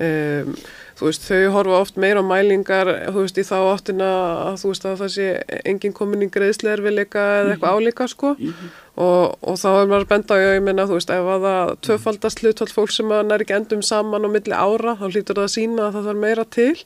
[0.00, 0.54] Um,
[1.00, 4.08] þú veist, þau horfa oft meira á mælingar, þú veist, í þá áttina
[4.50, 5.26] að þú veist að það sé
[5.68, 7.84] enginn komin í greiðsleirfileika eða eitthvað mhm.
[7.84, 8.74] álíka, sko, mm -hmm.
[9.04, 12.42] og, og þá er maður benda á, ég meina, þú veist, ef að það tvöfaldast
[12.44, 15.56] hlutvall fólk sem að næri ekki endum saman á milli ára, þá hlýtur það að
[15.56, 16.76] sína að það þarf meira til,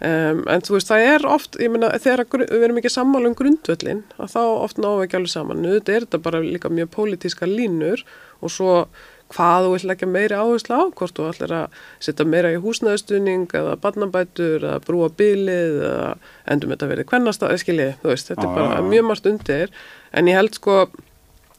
[0.00, 3.38] um, en þú veist, það er oft, ég meina, þegar við erum ekki sammála um
[3.38, 7.46] grundvöllin, að þá oft við ekki alveg saman, þetta er þetta bara líka mjög pólitíska
[7.46, 8.02] línur
[8.42, 8.86] og svo
[9.32, 13.54] hvað þú vill leggja meiri áherslu á, hvort þú ætlir að setja meira í húsnæðstunning
[13.58, 16.10] eða barnabætur eða brúa bílið eða
[16.52, 18.90] endur með þetta verið hvernastað, skiljið, þú veist, þetta ah, er bara ja.
[18.92, 19.74] mjög margt undir
[20.12, 20.76] en ég held sko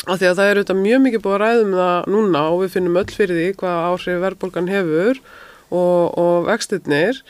[0.03, 2.73] að því að það er auðvitað mjög mikið búið að ræðum það núna og við
[2.73, 5.21] finnum öll fyrir því hvað áhrif verðbólgan hefur
[5.73, 7.21] og, og vextinnir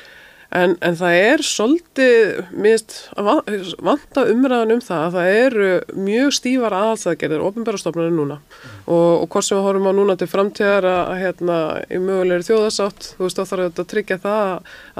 [0.53, 6.75] En, en það er svolítið mist, vanta umræðan um það að það eru mjög stífar
[6.77, 8.75] aðhalsaðgerðir, ofinbærastofnarnir núna mm.
[8.85, 11.57] og, og hvort sem við horfum á núna til framtíðar að, að hérna
[11.89, 14.53] í mögulegri þjóðasátt, þú veist þá þarf þetta að tryggja það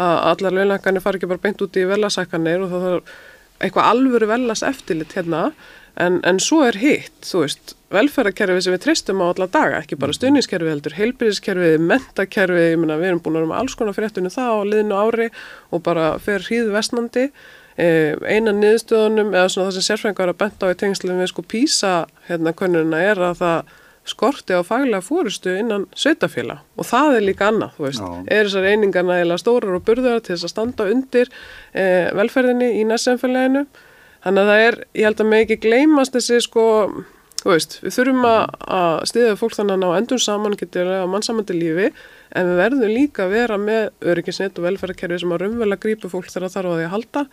[0.07, 3.15] að allar lögnlækarnir fari ekki bara beint út í velasækarnir og það þarf
[3.63, 5.45] eitthvað alvöru velas eftirlit hérna
[6.01, 9.97] En, en svo er hitt, þú veist, velferðarkerfið sem við treystum á alla daga, ekki
[9.99, 10.19] bara mhm.
[10.19, 14.33] stuðniskerfið heldur, heilbyrðiskerfið, mentakerfið, ég meina við erum búin að vera með alls konar fréttunum
[14.33, 15.29] það á liðinu ári
[15.69, 17.27] og bara fer hríðu vestnandi.
[17.73, 21.45] Eh, Einan niðurstöðunum, eða svona það sem sérfengar að benda á í tengslum við sko
[21.45, 21.93] písa
[22.27, 23.71] hérna konuna er að það
[24.05, 28.25] skorti á faglega fórustu innan sveitafélag og það er líka annað, þú veist, Já.
[28.35, 31.31] er þessar einingar nægilega stórar og burðar til þess að standa undir
[31.71, 33.63] eh, velferðinni í næstsemfélaginu
[34.23, 36.65] Þannig að það er, ég held að mig ekki gleymast þessi sko,
[37.41, 41.57] þú veist, við þurfum að stiðja fólk þannig að ná endur saman getur að mannsamandi
[41.57, 41.89] lífi
[42.33, 46.31] en við verðum líka að vera með öryggisnett og velferðarkerfi sem að raunverulega grípa fólk
[46.31, 47.25] þegar þarf að því að halda.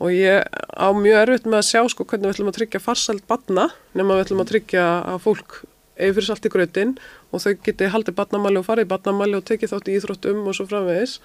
[0.00, 0.48] Og ég
[0.80, 4.16] á mjög erfitt með að sjá sko hvernig við ætlum að tryggja farsælt batna nema
[4.16, 5.58] við ætlum að tryggja að fólk
[6.00, 6.94] eigi fyrir salt í grötin
[7.28, 10.66] og þau geti haldið batnamæli og farið batnamæli og tekið þátt í íþróttum og svo
[10.70, 11.18] framvegis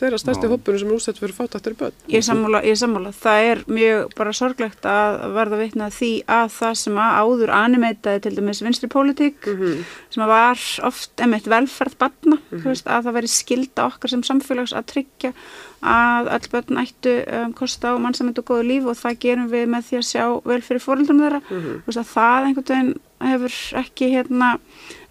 [0.00, 1.96] þeirra stærsti hópunum sem er úsett fyrir fátættir börn.
[2.10, 3.12] Ég sammála, ég sammála.
[3.16, 8.22] Það er mjög bara sorglegt að verða vitna því að það sem að áður animeitaði
[8.24, 9.82] til dæmis vinstri pólitík mm -hmm.
[10.10, 12.64] sem að var oft emitt velferð barna, mm -hmm.
[12.64, 15.32] veist, að það veri skilda okkar sem samfélags að tryggja
[15.80, 19.66] að öll börn ættu um, kosta á mannsamend og góðu líf og það gerum við
[19.68, 21.40] með því að sjá vel fyrir fóröldum þeirra.
[21.50, 21.82] Mm -hmm.
[21.86, 24.58] veist, það einhvern veginn hefur ekki, hérna,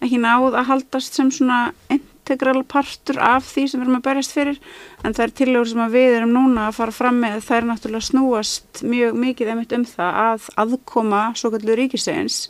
[0.02, 4.06] ekki náð að haldast sem svona einn integral partur af því sem við erum að
[4.06, 4.58] berjast fyrir
[5.02, 8.08] en það er tilögur sem við erum núna að fara fram með það er náttúrulega
[8.08, 12.40] snúast mjög mikið einmitt um það að aðkoma svo kallur ríkisegins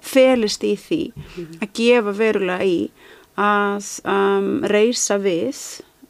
[0.00, 1.02] felist í því
[1.60, 2.80] að gefa verulega í
[3.40, 5.56] að um, reysa við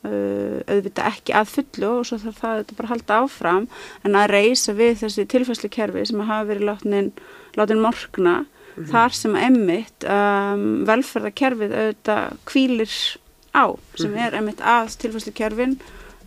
[0.03, 3.69] uh, auðvitað ekki að fullu og svo þarf það að bara halda áfram
[4.03, 7.13] en að reysa við þessi tilfæslu kerfi sem hafa verið látin,
[7.59, 8.41] látin morgna
[8.71, 8.91] Mm -hmm.
[8.91, 12.93] þar sem emmitt um, velferðarkerfið auðvitað kvílir
[13.55, 13.65] á
[13.99, 15.79] sem er einmitt að tilfæslukerfin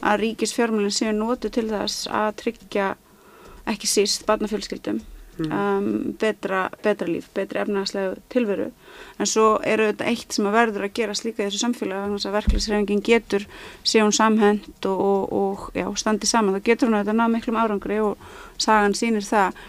[0.03, 2.93] að ríkisfjármjölinn séu nótu til þess að tryggja
[3.69, 4.99] ekki síst barnafjölskyldum
[5.37, 5.51] mm.
[5.51, 8.69] um, betra, betra líf, betra efnagslegu tilveru.
[9.19, 12.17] En svo eru þetta eitt sem að verður að gera slíka í þessu samfélag vegna
[12.17, 13.47] þess að verklæsrefingin getur
[13.83, 17.25] séu hún samhend og, og, og já, standi saman, þá getur hún að þetta ná
[17.31, 18.27] miklum árangri og
[18.61, 19.63] sagan sínir það.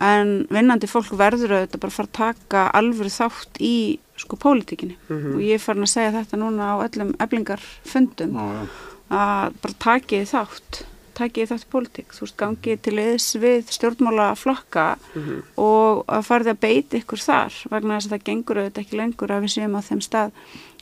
[0.00, 3.74] En vinnandi fólk verður að þetta bara fara að taka alvöru þátt í
[4.20, 5.34] sko pólitíkinni mm -hmm.
[5.34, 8.64] og ég er farin að segja þetta núna á öllum eblingarfundum ah,
[9.10, 10.82] að bara takið þátt
[11.20, 15.40] takið þátt pólitík, þú veist gangið til eðs við stjórnmála flokka mm -hmm.
[15.56, 19.30] og að farið að beita ykkur þar vegna þess að það gengur auðvitað ekki lengur
[19.30, 20.30] að við séum á þeim stað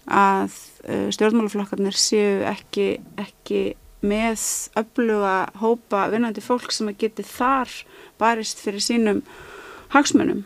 [0.09, 0.53] að
[1.13, 4.45] stjórnmálaflokkarnir séu ekki, ekki með
[4.79, 7.73] öfluga hópa vinnandi fólk sem að geti þar
[8.21, 9.23] barist fyrir sínum
[9.95, 10.45] hagsmunum.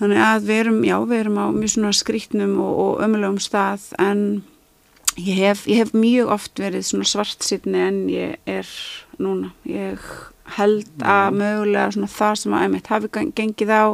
[0.00, 3.88] Þannig að við erum, já, við erum á mjög svona skrítnum og, og ömulegum stað
[4.02, 4.42] en
[5.14, 8.70] ég hef, ég hef mjög oft verið svona svart sýtni en ég er
[9.22, 9.52] núna.
[9.68, 10.02] Ég
[10.58, 13.84] held að mögulega svona það sem að einmitt hafi gengið á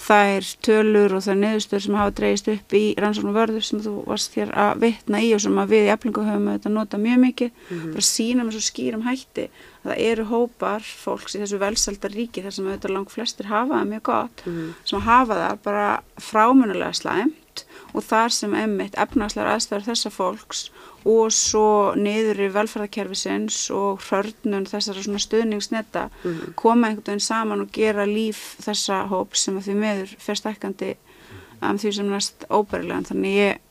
[0.00, 4.36] þær tölur og þær neðustur sem hafa dreyist upp í rannsóknum vörður sem þú varst
[4.38, 7.50] hér að vitna í og sem að við í eflingu höfum auðvitað nota mjög mikið
[7.50, 7.92] mm -hmm.
[7.96, 9.48] bara sína með svo skýrum hætti
[9.84, 13.92] það eru hópar fólks í þessu velsaldar ríki þar sem auðvitað langt flestir hafa það
[13.94, 14.66] mjög gott mm.
[14.90, 15.86] sem hafa það bara
[16.20, 20.64] frámunulega slæmt og þar sem emmitt efnagslegar aðstæður þessa fólks
[21.08, 26.52] og svo niður í velferðarkerfisins og hörnun þessara svona stuðningsnetta mm.
[26.60, 30.92] koma einhvern veginn saman og gera líf þessa hóp sem að því meður fyrstækandi
[31.60, 33.66] um, því sem næst óbærilegan þannig ég,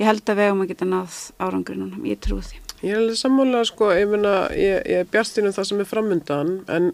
[0.00, 3.18] ég held að vegum að geta náð árangri núna, ég trú því Ég er alveg
[3.18, 6.88] sammála sko, ég menna ég, ég er bjartinn um það sem er framöndan en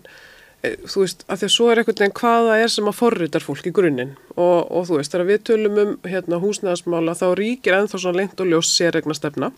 [0.60, 3.44] e, þú veist, að því að svo er einhvern veginn hvaða er sem að forritar
[3.44, 4.12] fólk í grunninn.
[4.36, 8.44] Og, og þú veist, þegar við tölum um hérna, húsnæðasmála þá ríkir ennþá svona lengt
[8.44, 9.52] og ljós sérregna stefna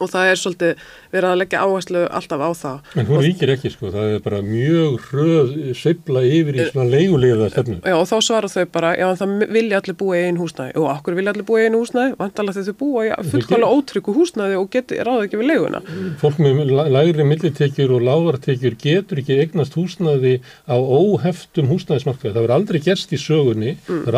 [0.00, 2.76] og það er svolítið verið að leggja áherslu alltaf á það.
[3.00, 7.48] En hún ríkir ekki sko, það er bara mjög hröð seifla yfir í svona leigulega
[7.52, 7.76] stefnu.
[7.84, 10.84] Já og þá svarar þau bara, já það vilja allir búa í einu húsnæði og
[10.94, 14.54] okkur vilja allir búa í einu húsnæði, vantalega þegar þau búa í fullkvæmlega ótryggu húsnæði
[14.60, 15.80] og geti ráða ekki við leiguna.
[16.20, 16.54] Fólk með
[16.96, 20.34] lægri millitekjur og lágartekjur getur ekki eignast húsnæði
[20.64, 22.32] á óheftum húsnæðismarkaði.
[22.34, 24.04] Það verður aldrei gerst í sögunni, mm.
[24.06, 24.14] það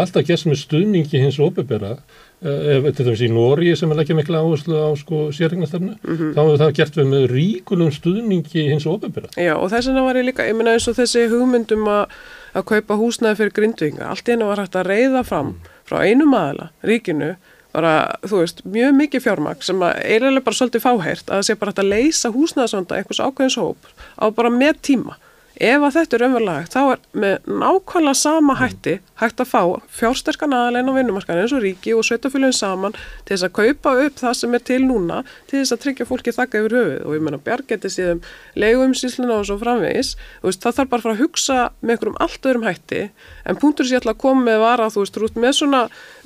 [2.43, 6.17] óbebera ef til dæmis í Nóri sem er ekki mikla áherslu á sko sérregnastarnu mm
[6.17, 6.35] -hmm.
[6.35, 9.29] þá hefur það gert við með ríkulum stuðningi hins og ofinbæra.
[9.37, 12.07] Já og þess vegna var ég líka, ég minna eins og þessi hugmyndum að
[12.53, 15.71] að kaupa húsnaði fyrir grindvinga allt einu var hægt að reyða fram mm.
[15.89, 17.37] frá einu maðala, ríkinu
[17.73, 21.55] bara, þú veist, mjög mikið fjármag sem að eiginlega bara svolítið fáhært að það sé
[21.55, 23.79] bara hægt að leysa húsnaðasvönda einhvers ákveðins hóp
[24.21, 25.17] á bara með tíma
[25.61, 29.61] Ef að þetta er umverulegt þá er með nákvæmlega sama hætti hægt að fá
[29.93, 34.17] fjársterkan aðalein á vinnumarkaðin eins og ríki og sveitafélagin saman til þess að kaupa upp
[34.23, 37.05] það sem er til núna til þess að tryggja fólki þakka yfir höfuð.
[37.05, 38.23] Og ég menna bjargeti síðan
[38.59, 42.49] leiðumsýsluna og svo framvegis veist, það þarf bara að fara að hugsa með einhverjum allt
[42.51, 43.03] öðrum hætti.
[43.45, 45.83] En punktur sem ég ætla að koma með var að þú veist rút með svona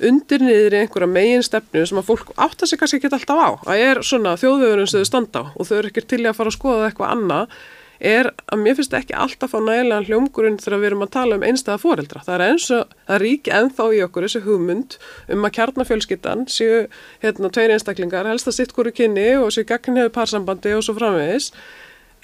[0.07, 3.49] undirniðri einhverja megin stefnu sem að fólk átta sig kannski ekki alltaf á.
[3.73, 6.53] Að er svona þjóðvegurinn sem þau standa á og þau eru ekki til að fara
[6.53, 7.57] að skoða eitthvað annað
[7.99, 11.47] er að mér finnst ekki alltaf á nægilega hljómgurinn þegar við erum að tala um
[11.47, 12.23] einstæða foreldra.
[12.27, 14.99] Það er eins og það rík ennþá í okkur þessu hugmynd
[15.33, 16.85] um að kjarnafjölskyttan séu
[17.23, 21.51] hérna tveir einstaklingar, helst að sitt hverju kynni og séu gegn parsambandi og svo framvegis.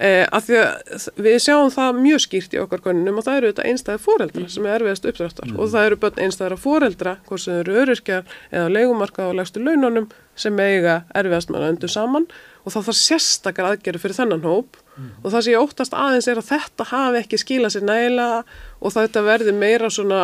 [0.02, 3.50] Eh, að því að við sjáum það mjög skýrt í okkar konunum og það eru
[3.52, 5.60] þetta einstæði fóreldra sem er erfiðast uppdráttar mm.
[5.62, 10.08] og það eru börn einstæðara fóreldra, hvort sem eru öryrkjar eða leikumarkað og legstu laununum
[10.34, 12.26] sem eiga erfiðast manna undir saman
[12.64, 15.10] og þá þarf sérstakar aðgerði fyrir þennan hóp mm.
[15.24, 18.44] og það sem ég óttast aðeins er að þetta hafi ekki skilað sér nægilega
[18.80, 20.22] og þetta verði meira svona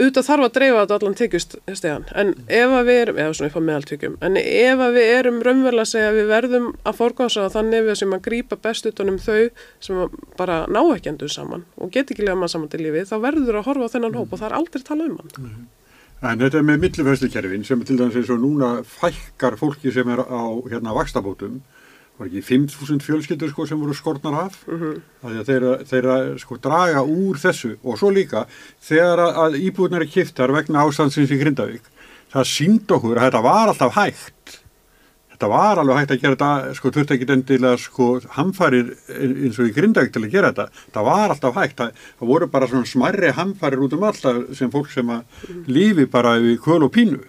[0.00, 2.44] auðvitað þarf að dreifa þetta allan tekjustegan en mm.
[2.60, 5.86] ef að við erum, eða svona upp á meðaltökjum en ef að við erum raunverulega
[5.86, 9.40] að segja að við verðum að forgása þannig við sem að grýpa best utanum þau
[9.82, 10.00] sem
[10.38, 13.60] bara ná ekki endur saman og get ekki lega mann saman til lífi þá verður
[13.60, 15.68] að horfa á þennan hóp og það er aldrei tala um hann mm.
[16.20, 20.52] En þetta með millifæslukerfin sem til dæmis eins og núna fækkar fólki sem er á
[20.68, 21.62] hérna vakstabótum
[22.20, 24.58] var ekki 5.000 fjölskyldur sko sem voru skornar af?
[24.68, 25.02] Uh mhm.
[25.22, 25.44] -huh.
[25.48, 27.76] þeirra, þeirra sko draga úr þessu.
[27.82, 28.46] Og svo líka
[28.80, 31.82] þegar að íbúðunar er kiptar vegna ástandsins í Grindavík
[32.30, 34.58] það sínd okkur að þetta var alltaf hægt.
[35.30, 39.70] Þetta var alveg hægt að gera þetta sko þurfti ekki endilega sko hamfarir eins og
[39.70, 40.84] í Grindavík til að gera þetta.
[40.92, 44.70] Það var alltaf hægt, það, það voru bara svona smarri hamfarir út um alltaf sem
[44.70, 45.24] fólk sem að
[45.66, 47.22] lífi bara við kvöl og pínu.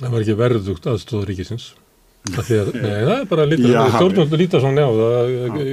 [0.00, 1.74] Það var ekki verðugt aðstóður ríkisins
[2.22, 4.92] Að, nei, það er bara stjórnvöldu líta svona á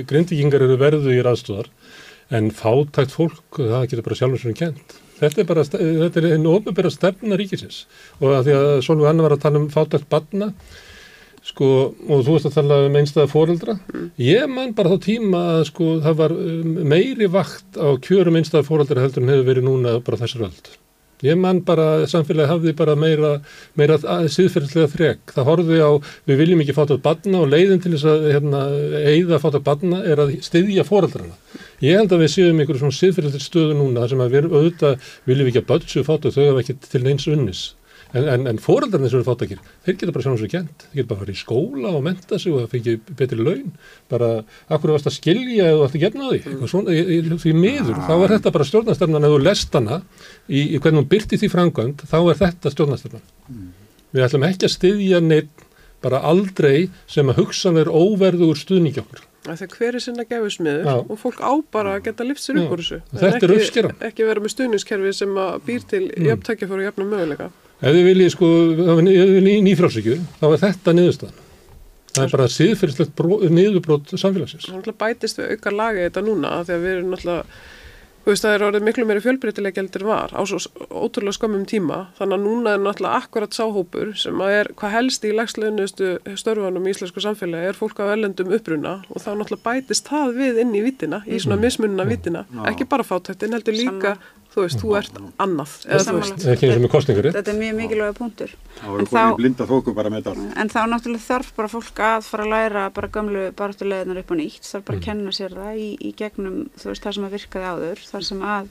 [0.09, 1.69] grindvikingar eru verðu í raðstúðar
[2.33, 4.97] en fátækt fólk, það getur bara sjálfur svona kent.
[5.19, 7.83] Þetta er bara, þetta er einn ofnbæra stefna ríkisins
[8.19, 10.53] og að því að Solveig Anna var að tala um fátækt barna
[11.45, 14.09] sko og þú veist að tala um einstæða fóreldra mm.
[14.21, 18.67] ég man bara þá tíma að sko það var um, meiri vakt á kjörum einstæða
[18.67, 20.71] fóreldra heldur en hefur verið núna bara þessar völd.
[21.25, 23.31] Ég man bara, samfélagi hafði bara meira,
[23.75, 25.33] meira síðferðslega þrek.
[25.35, 25.91] Það horfið á,
[26.29, 28.61] við viljum ekki fáta batna og leiðin til þess að hérna,
[29.11, 31.35] eigða fáta batna er að styðja foreldrana.
[31.83, 35.11] Ég held að við séum einhverjum svona síðferðslega stöðu núna þar sem að við auðvitað
[35.27, 37.65] viljum ekki að bötsu fáta þau hafa ekki til neins unnis.
[38.09, 41.09] En, en, en fóreldarnir sem eru fátakir, þeir geta bara sjálf svo kjent, þeir geta
[41.11, 43.67] bara farið í skóla og menta sig og það fengið betri laun,
[44.09, 44.29] bara
[44.65, 46.95] akkur varst að skilja eða ætti að gefna því, eitthvað svona,
[47.43, 50.01] því miður, þá er þetta bara stjórnastarnan, ef þú lest hana
[50.47, 53.25] í, í hvernig hún byrti því frangönd, þá er þetta stjórnastarnan.
[53.45, 53.69] Mm.
[54.09, 55.65] Við ætlum ekki að styðja neitt
[56.01, 59.25] bara aldrei sem að hugsanlega er óverður stuðningi okkur.
[59.45, 60.95] Þegar hver er sinna gefusmiður Já.
[60.99, 62.99] og fólk á bara að geta lift sér upp úr þessu.
[63.13, 63.95] Þetta er En uppskeran.
[64.09, 67.05] ekki, vera með stuðningskerfi sem að býr til mm.
[67.05, 67.49] möguleika.
[67.79, 68.47] Ef þið viljið sko
[69.05, 71.45] ný, nýfrálsíkju, þá er þetta niðurstaðan.
[72.09, 73.21] Það er bara síðfyrirslegt
[73.55, 74.65] niðurbrót samfélagsins.
[74.65, 77.59] Það er náttúrulega bætist við auka lagi þetta núna af því að við erum náttúrulega
[78.19, 80.59] þú veist það er orðið miklu meiri fjölbreytilega heldur var á svo
[80.91, 81.99] ótrúlega skömmum tíma.
[82.17, 86.11] Þannig að núna er náttúrulega akkurat sáhópur sem að er hvað helst í lagslaunustu
[86.41, 90.59] störfanum í íslensku samfélagi er fólk af ellendum uppruna og þá náttúrulega bætist það við
[90.65, 94.17] inn í vitina, í svona mismununa vitina, ekki bara fátættin heldur líka
[94.59, 95.73] þú veist, þú ert annað.
[95.87, 96.45] Eða þú veist.
[96.53, 97.35] Ekki eins og með kostningarinn.
[97.39, 98.53] Þetta er mjög mikilvæga punktur.
[98.79, 99.37] þá En þá-
[100.19, 100.45] þetta.
[100.63, 104.35] En þá náttúrulega þarf bara fólk að fara að læra bara gömlu baráttuleginar upp á
[104.39, 107.35] nýtt, þarf bara að kenna sér það í, í gegnum þú veist það sem að
[107.37, 108.67] virkaði áður, þar sem að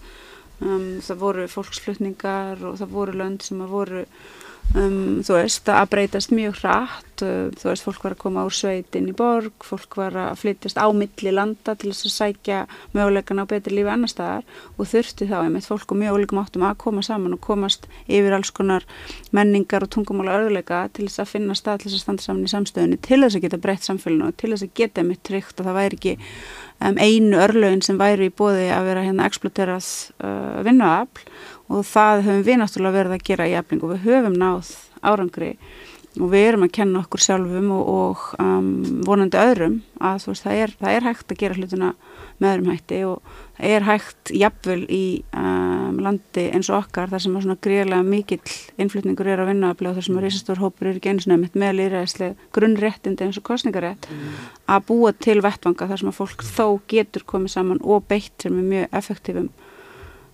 [0.61, 4.05] um, það voru fólksflutningar og það voru lönd sem að voru
[4.77, 8.55] um, þú veist að breytast mjög hratt, uh, þú veist fólk var að koma úr
[8.55, 12.61] sveit inn í borg, fólk var að flytjast á milli landa til þess að sækja
[12.97, 16.67] mögulegan á betri lífi annar staðar og þurfti þá einmitt fólk og mjög ólíkum áttum
[16.69, 18.87] að koma saman og komast yfir alls konar
[19.33, 22.55] menningar og tungumála örðuleika til þess að finna stað til þess að standa saman í
[22.55, 25.71] samstöðunni til þess að geta breytt samfélaginu og til þess að geta mitt tryggt að
[25.71, 26.17] það væri ekki
[26.81, 29.89] um, einu örlögin sem væri í bóði að vera hérna eksploterað
[30.23, 31.29] uh, vinnuafl
[31.69, 35.55] og það höfum við náttúrulega verið að gera í efling og við höfum náð árangri.
[36.19, 38.71] Og við erum að kenna okkur sjálfum og, og um,
[39.07, 41.91] vonandi öðrum að veist, það er, það er hægt að gera hlutina
[42.39, 45.03] með öðrum hætti og það er hægt jafnvel í
[45.37, 48.41] um, landi eins og okkar þar sem að svona greiðlega mikill
[48.81, 51.61] innflutningur er að vinna og þar sem að reisastór hópur eru ekki eins og nefnitt
[51.61, 54.11] með lýræðislega grunnréttindi eins og kostningarétt
[54.67, 58.59] að búa til vettvanga þar sem að fólk þó getur komið saman og beitt sem
[58.59, 59.51] er mjög effektífum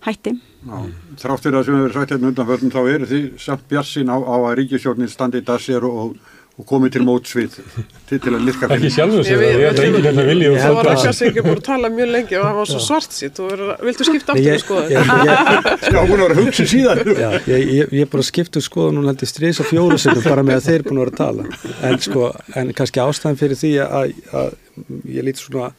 [0.05, 0.37] hætti.
[0.65, 0.77] Já,
[1.21, 4.17] þrátt fyrir það sem hefur verið sagt hérna undanförnum þá eru þið samt bjassin á,
[4.17, 6.15] á að ríkisjóknin standi í dassér og,
[6.55, 7.57] og komið til mótsvið
[8.09, 10.75] til, til að lirka Ekki sjálfur sér Ég- það, ég að enginn hérna Ég Það
[10.79, 13.17] var að- ekki að segja búin að tala mjög lengi og það var svo svart
[13.17, 14.89] sitt og að- viltu skipta aftur ég, í skoðun?
[15.95, 17.03] Já, hún var að hugsa síðan.
[17.11, 19.99] Já, ég, ég, ég er bara skipt um skoðun og held ég strís á fjóru
[20.01, 21.75] sinnum bara með að þeir eru búin að vera að tala.
[21.91, 22.31] En sko,
[22.63, 24.57] en kannski ástæðan fyrir því að, að
[25.19, 25.69] ég lít svona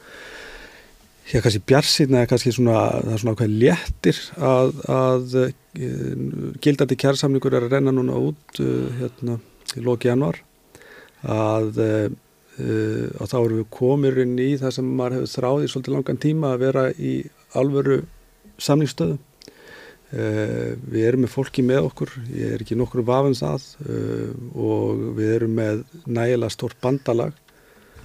[1.32, 5.54] ég kannski bjarsinn eða kannski svona, það er svona hvað léttir að, að uh,
[6.62, 9.40] gildandi kjærsamningur er að renna núna út uh, hérna
[9.74, 10.38] í loki januar
[11.26, 12.06] að uh,
[12.56, 16.52] og þá erum við komirinn í það sem maður hefur þráð í svolítið langan tíma
[16.54, 17.14] að vera í
[17.56, 17.98] alvöru
[18.56, 19.18] samningsstöðu.
[20.06, 25.02] Uh, við erum með fólki með okkur, ég er ekki nokkur vafum það uh, og
[25.18, 27.34] við erum með nægilega stórt bandalag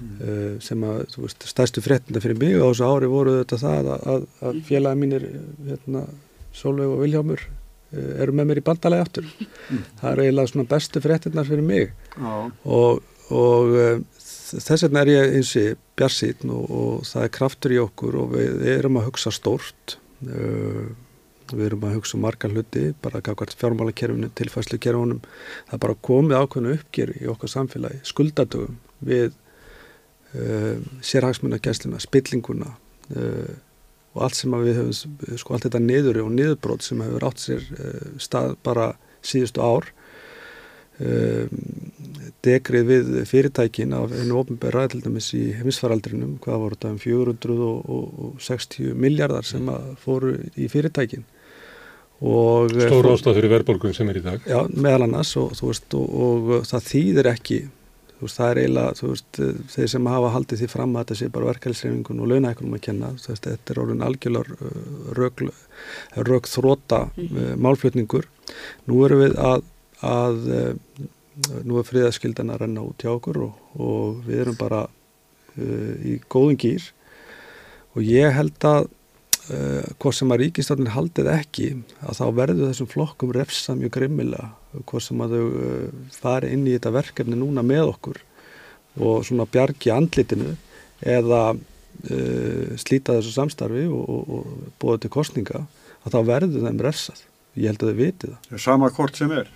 [0.02, 3.90] uh, sem að, þú veist, stærstu fréttinda fyrir mig á þessu ári voru þetta það
[3.96, 5.28] að, að, að félagi mínir,
[5.68, 6.06] hérna,
[6.56, 9.30] Sólveig og Viljámur uh, eru með mér í bandalagi aftur.
[10.02, 11.94] Það er eiginlega svona bestu fréttinnar fyrir mig.
[12.16, 12.34] Já,
[12.80, 14.26] og, og uh,
[14.58, 18.36] þess vegna er ég eins og bjarsýtn og, og það er kraftur í okkur og
[18.36, 19.98] við erum að hugsa stórt.
[21.52, 26.76] Við erum að hugsa um marga hluti bara fjármálakerfinu, tilfæslukerfunum það er bara komið ákveðinu
[26.78, 29.34] uppgjör í okkar samfélagi, skuldadögum við
[30.36, 32.74] uh, sérhagsmunagæsluna, spillinguna
[33.16, 33.56] uh,
[34.12, 37.66] og allt sem við höfum sko allt þetta niður og niðurbrót sem hefur átt sér
[37.78, 39.92] uh, stað bara síðustu ár
[42.46, 48.92] degrið við fyrirtækin af einu ofnbæra til dæmis í heimsfaraldrinum, hvað voru þetta um 460
[49.02, 49.72] miljardar sem
[50.04, 51.26] fóru í fyrirtækin
[52.22, 54.44] og Stóra ástæð fyrir verðbólgun sem er í dag.
[54.46, 57.60] Já, meðal annars og, veist, og, og það þýðir ekki
[58.26, 59.40] veist, það er eiginlega, þú veist,
[59.74, 63.12] þeir sem hafa haldið því fram að þetta sé bara verkefælsreifingun og launækunum að kenna,
[63.22, 64.54] þú veist, þetta er orðin algjörlar
[65.18, 65.44] rauk,
[66.30, 68.30] rauk þróta uh, málflutningur.
[68.90, 69.68] Nú erum við að,
[70.06, 71.04] að uh,
[71.66, 76.18] nú er friðaskildan að renna út hjá okkur og, og við erum bara uh, í
[76.32, 76.90] góðum gýr
[77.96, 78.92] og ég held að
[79.52, 81.66] Uh, hvort sem að ríkistofnin haldið ekki
[82.06, 86.68] að þá verður þessum flokkum refsa mjög grimmilega hvort sem að þau uh, fari inn
[86.68, 88.22] í þetta verkefni núna með okkur
[89.02, 90.56] og svona bjargi andlitinu
[91.02, 95.66] eða uh, slíta þessu samstarfi og, og, og búið til kostninga
[96.02, 97.26] að þá verður þeim refsað.
[97.60, 98.62] Ég held að þau viti það.
[98.64, 99.50] Sama hvort sem er.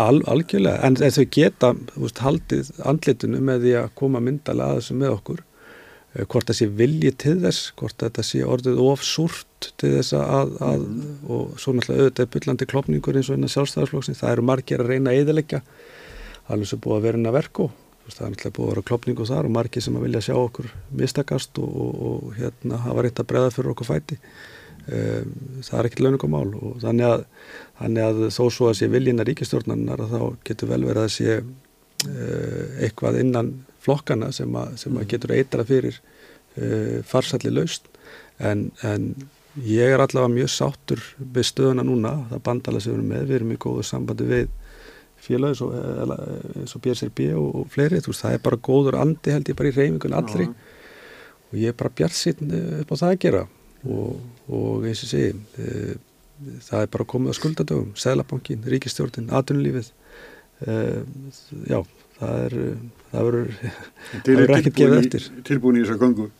[0.00, 4.96] Al, algjörlega, en þau geta veist, haldið andlitinu með því að koma myndalega að þessu
[5.00, 5.44] með okkur
[6.14, 10.56] hvort það sé vilji til þess hvort þetta sé orðið of súrt til þess að,
[10.66, 11.12] að mm.
[11.30, 15.12] og svo náttúrulega auðvitað byllandi klopningur eins og einna sjálfstæðarsflóksni, það eru margir að reyna
[15.12, 15.62] að eðilegja,
[16.50, 17.68] alveg sem búið að vera inn að verku
[18.10, 20.70] það er náttúrulega búið að vera klopningu þar og margir sem að vilja sjá okkur
[20.98, 25.32] mistakast og, og, og hérna hafa reynt að breða fyrir okkur fæti um,
[25.62, 27.24] það er ekkert launingumál og þannig að,
[27.80, 31.36] þannig að þó svo að sé viljina ríkistjórnarinnar að þá getur vel verið að sé
[31.38, 37.88] uh, eitthvað innan flokkana sem að, sem að getur eitra fyrir uh, farsalli laust
[38.38, 39.12] en, en
[39.66, 43.38] ég er allavega mjög sáttur við stöðuna núna, það bandala sem við erum með, við
[43.40, 44.50] erum í góðu sambandi við
[45.20, 49.58] félagi eins og, BSRB og, og fleiri, veist, það er bara góður andi held ég
[49.58, 50.46] bara í reyfingun allri.
[50.48, 50.76] Já.
[51.50, 53.46] og ég er bara bjart sín upp á það að gera.
[53.90, 54.20] Og,
[54.52, 55.96] og eins og segi e,
[56.66, 57.94] það er bara komið á skuldadögum.
[57.98, 59.90] Sælabankin, Ríkistjórnin, Atunlífið
[60.66, 60.76] e,
[61.68, 61.80] Já,
[62.20, 62.58] það er
[63.10, 66.30] það verður ekkert gefið eftir Tilbúin í þess að gangu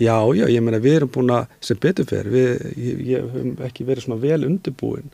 [0.00, 3.84] Já, já, ég meina við erum búin að sem beturfer, við, ég, ég hef ekki
[3.84, 5.10] verið svona vel undirbúin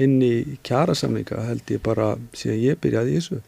[0.00, 3.40] inn í kjærasamninga held ég bara síðan ég byrjaði í þessu.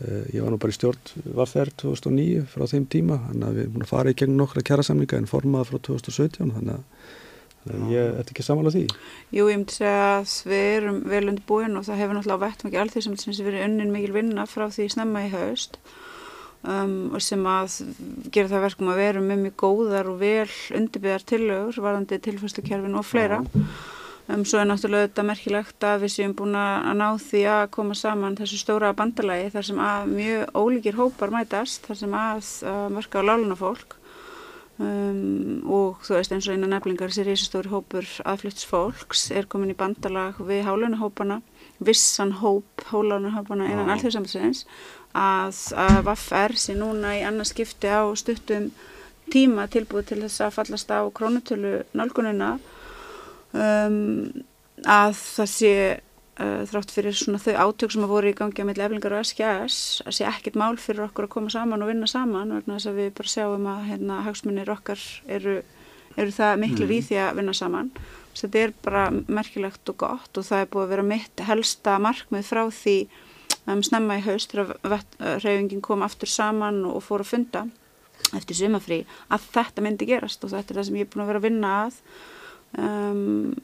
[0.00, 3.64] Uh, ég var nú bara í stjórn Vaffer 2009 frá þeim tíma, þannig að við
[3.64, 6.78] erum búin að fara í gegn nokkra kjærasamninga en formaða frá 2017, þannig að, þannig
[6.78, 6.93] að
[7.90, 8.86] ég ætti ekki samanlega því.
[9.32, 12.82] Jú, ég myndi segja að við erum vel undirbúin og það hefur náttúrulega vett mikið
[12.82, 15.78] allt því sem þessi verið unnin mikil vinna frá því snemma í haust
[16.68, 17.80] um, sem að
[18.34, 23.08] gera það verkum að vera með mjög góðar og vel undirbyðar tillögur varðandi tilfærslukerfin og
[23.08, 23.40] fleira.
[24.24, 27.96] Um, svo er náttúrulega þetta merkilegt að við séum búin að ná því að koma
[27.98, 32.86] saman þessu stóra bandalagi þar sem að mjög ólíkir hópar mætast þar sem að, að
[32.96, 33.98] mörka á láluna fólk
[34.74, 39.70] Um, og þú veist eins og einan nefningar þessi reysastóri hópur aðflutts fólks er komin
[39.70, 41.36] í bandalag við hálunahópana
[41.78, 44.64] vissan hóp hálunahópana einan allþjóðsambansins
[45.14, 48.72] að, að VFR sé núna í annarskipti á stuttum
[49.30, 52.56] tíma tilbúið til þess að fallast á krónutölu nálgunina.
[53.54, 54.42] Um,
[54.82, 55.74] að það sé
[56.40, 59.26] uh, þrátt fyrir svona þau átök sem að voru í gangi á milli eflingar og
[59.28, 62.90] SKS að sé ekkit mál fyrir okkur að koma saman og vinna saman vegna þess
[62.90, 65.06] að við bara sjáum að hérna, hagsmunir okkar
[65.38, 65.60] eru,
[66.16, 66.94] eru það miklu mm.
[66.96, 67.92] í því að vinna saman
[68.34, 72.48] þetta er bara merkilegt og gott og það er búið að vera mitt helsta markmið
[72.48, 72.96] frá því
[73.70, 77.66] um, snemma í haust þegar reyfingin kom aftur saman og fór að funda
[78.34, 81.30] eftir sumafrí að þetta myndi gerast og þetta er það sem ég er búin að
[81.30, 82.00] vera að vinna að
[82.80, 83.54] um,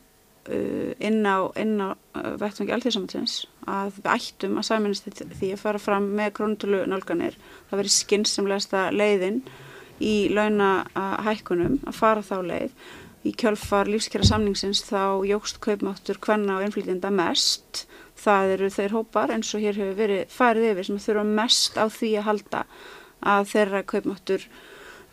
[0.48, 3.34] inn á, á uh, vettfangi allþjóðsamhansins
[3.68, 7.36] að við ættum að saminast því að fara fram með krónutölu nálganir
[7.68, 9.42] það verið skynnsamlegasta leiðin
[10.00, 12.74] í launahækkunum að fara þá leið.
[13.20, 17.84] Í kjölfar lífskjara samningsins þá jógst kaupmáttur hvenna og innflytjenda mest.
[18.20, 21.84] Það eru þeir hópar eins og hér hefur verið farið yfir sem þurfa mest á
[21.92, 22.62] því að halda
[23.20, 24.48] að þeirra kaupmáttur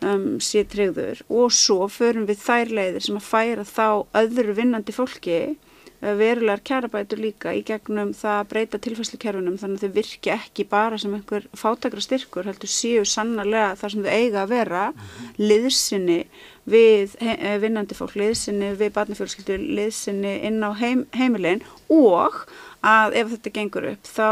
[0.04, 1.22] um, sé tryggður.
[1.28, 3.88] Og svo förum við þær leiðir sem að færa þá
[4.20, 9.86] öðru vinnandi fólki uh, verulegar kærabætur líka í gegnum það að breyta tilfæslukerfinum þannig að
[9.86, 14.44] þau virki ekki bara sem einhver fátakra styrkur heldur séu sannarlega þar sem þau eiga
[14.44, 14.86] að vera
[15.40, 16.22] liðsynni
[16.68, 17.14] við
[17.62, 21.62] vinnandi fólk, liðsynni við barnafjölskyldur, liðsynni inn á heim, heimilin.
[21.88, 22.42] Og
[22.84, 24.28] að ef þetta gengur upp þá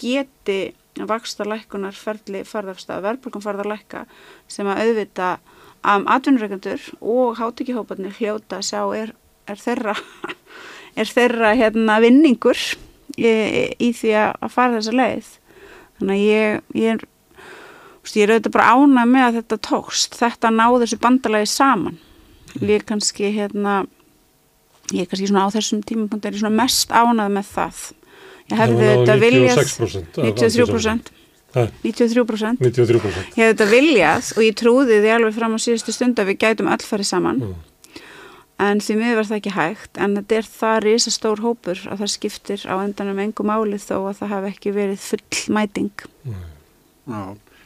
[0.00, 0.60] geti
[1.02, 4.04] vaksta lækkunar ferli farðarstað, verðbólkum farðarlækka
[4.50, 5.30] sem að auðvita
[5.84, 9.14] að atvinnureikandur og hátekihópanir hljóta að sjá er,
[9.50, 9.96] er þeirra,
[11.00, 12.60] er þeirra hérna, vinningur
[13.18, 13.32] í,
[13.82, 15.32] í því að fara þessa leið.
[15.98, 17.04] Þannig að ég, ég er,
[18.14, 22.00] ég er auðvitað bara ánað með að þetta tókst, þetta náðu þessu bandalagi saman.
[22.62, 23.82] Ég kannski hérna
[24.92, 27.84] ég kannski svona á þessum tímapunkt er ég svona mest ánað með það
[28.50, 31.12] ég hefði þetta viljað 93% 93%
[31.54, 36.32] 93% ég hefði þetta viljað og ég trúði því alveg fram á síðustu stund að
[36.32, 37.40] við gætum öll farið saman.
[37.44, 37.54] Mm.
[38.64, 42.02] en því miður var það ekki hægt en þetta er það risa stór hópur að
[42.02, 46.44] það skiptir á endanum engum áli þó að það hafi ekki verið full mæting mm.
[47.04, 47.22] Já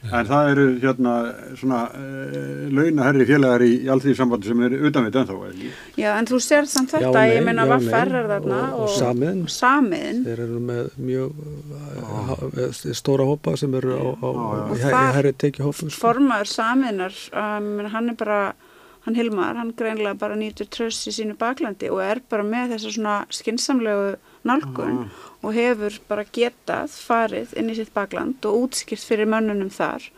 [0.06, 1.12] En það eru hérna
[1.58, 5.70] svona uh, launaherri félagar í, í allþví sambandi sem eru utanveit ennþá, ekki?
[5.98, 8.92] Já, en þú sér samt þetta, já, nei, ég meina hvað ferrar þarna og, og
[8.94, 9.42] samiðin.
[9.50, 10.22] Samiðin.
[10.28, 15.34] Þeir eru með mjög uh, stóra hópa sem eru á, á, á í, í herri
[15.44, 15.90] tekið hópum.
[15.90, 16.04] Sko.
[16.06, 18.40] Formaður samiðinar, um, hann er bara,
[19.08, 22.94] hann Hilmar, hann greinlega bara nýtur tröst í sínu baklandi og er bara með þessa
[22.94, 24.14] svona skinsamlegu
[24.46, 25.26] nálgun ah.
[25.42, 30.10] og hefur bara getað farið inn í sitt bakland og útskipt fyrir mönnunum þar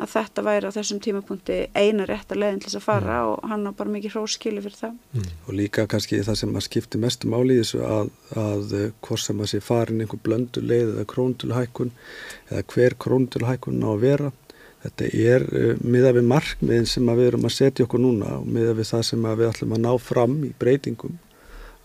[0.00, 3.30] að þetta væri á þessum tímapunkti eina rétt að leiðin til þess að fara mm.
[3.30, 4.98] og hann á bara mikið hróskili fyrir það.
[5.12, 5.30] Mm.
[5.46, 8.12] Og líka kannski það sem að skipti mestu máli í þessu að,
[8.44, 11.92] að eh, hvort sem að sé farin einhver blöndu leið eða króntulhækkun
[12.50, 14.34] eða hver króntulhækkun á að vera.
[14.80, 18.72] Þetta er uh, miða við markmiðin sem við erum að setja okkur núna og miða
[18.78, 21.18] við það sem við ætlum að ná fram í breytingum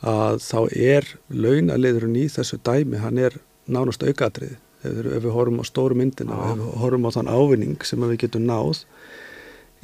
[0.05, 4.59] að þá er launaliðurinn í þessu dæmi, hann er nánast aukatriði.
[4.85, 6.51] Ef, ef við horfum á stóru myndina, ah.
[6.53, 8.83] ef við horfum á þann ávinning sem við getum náð,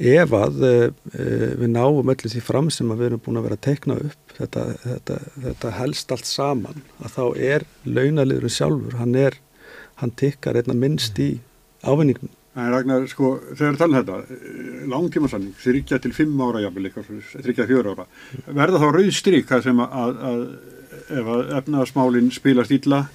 [0.02, 0.74] ef að e,
[1.60, 4.66] við náum öllu því fram sem við erum búin að vera að tekna upp, þetta,
[4.84, 9.38] þetta, þetta helst allt saman, að þá er launaliðurinn sjálfur, hann er,
[10.02, 11.32] hann tikkar einna minnst í
[11.82, 12.30] ávinningum.
[12.52, 14.38] En Ragnar, sko, þegar tala um þetta,
[14.92, 16.90] langtímasanning, þryggja til fimm ára jafnvel,
[17.32, 18.04] þryggja fjóra ára,
[18.44, 20.42] verða þá rauð strík að sem að, að
[21.16, 23.06] ef að efnaðasmálinn spilast ítla?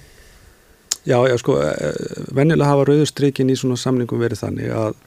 [1.06, 1.54] Já, já, sko,
[2.34, 4.98] vennilega hafa rauðustrikin í svona samningum verið þannig að,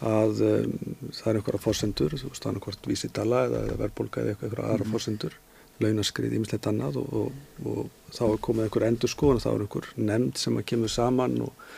[0.00, 0.72] að um,
[1.18, 4.96] það er einhverja fórsendur, þú veist, þannig hvort vísitala eða, verðbólka eða eitthvað aðra mm.
[4.96, 5.36] fórsendur,
[5.84, 9.92] launaskrið, ímislegt annað og, og, og þá er komið einhver endur skoðan, þá er einhver
[10.00, 11.70] nefnd sem að kemur saman og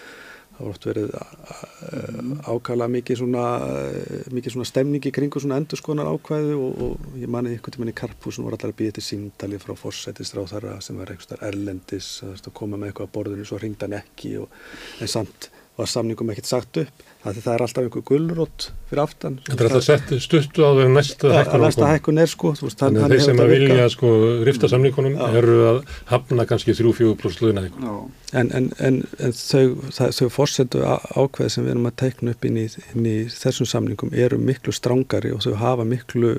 [0.60, 1.10] það voru oft verið
[2.50, 3.44] ákala mikið svona,
[4.34, 8.00] mikið svona stemningi kringu svona endurskonar ákvæðu og, og ég mani ykkur til manni í
[8.00, 12.52] Karpúsun voru allar að býja til síndali frá fórsættistráð þar sem var einhverstar erlendis að
[12.56, 14.52] koma með eitthvað að borðinu svo ringdan ekki og,
[15.00, 19.34] en samt var samningum ekkert sagt upp það er alltaf einhver gullrótt fyrir aftan.
[19.44, 23.04] Þetta er alltaf sett stuttu á þegar næsta hækkun næsta hækkun er sko veist, Þannig
[23.04, 24.12] að þeir sem að vilja sko
[24.48, 25.26] rifta samningunum já.
[25.42, 27.66] eru að hafna kannski 3-4 pluss lögna
[28.32, 32.60] En, en, en, en þau, þau fórsendu ákveð sem við erum að teikna upp inn
[32.62, 36.38] í, inn í þessum samningum eru miklu strángari og þau hafa miklu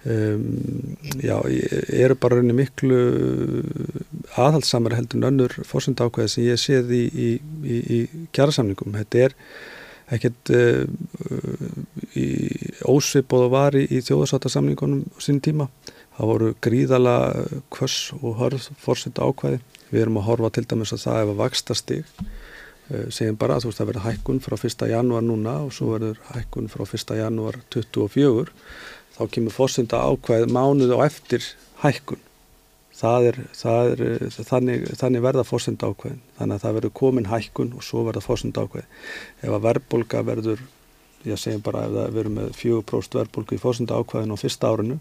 [0.00, 1.36] Um, já,
[1.92, 3.00] eru bara rauninni miklu
[4.32, 7.26] aðhaldsamari heldur en önnur fórsönda ákveði sem ég séð í, í,
[7.60, 7.98] í, í
[8.32, 8.96] kjærasamningum.
[8.96, 9.34] Þetta er
[10.10, 10.50] ekkert
[12.18, 12.28] í
[12.88, 15.68] ósvipóð og var í þjóðarsáttasamningunum sín tíma.
[16.16, 17.16] Það voru gríðala
[17.72, 19.60] kvöss og hörð fórsönda ákveði.
[19.90, 23.56] Við erum að horfa til dæmis að það ef að vaksta stig uh, segjum bara
[23.56, 24.86] að þú veist að verða hækkun frá 1.
[24.92, 27.14] janúar núna og svo verður hækkun frá 1.
[27.18, 28.54] janúar 24
[29.16, 31.46] þá kemur fórsynda ákvæð mánuð og eftir
[31.82, 32.22] hækkun.
[33.00, 34.02] Það er, það er,
[34.44, 36.20] þannig, þannig verða fórsynda ákvæðin.
[36.36, 38.90] Þannig að það verður komin hækkun og svo verða fórsynda ákvæðin.
[39.40, 40.62] Ef að verðbólka verður,
[41.24, 45.00] ég segjum bara ef það verður með 4% verðbólku í fórsynda ákvæðin á fyrsta árinu,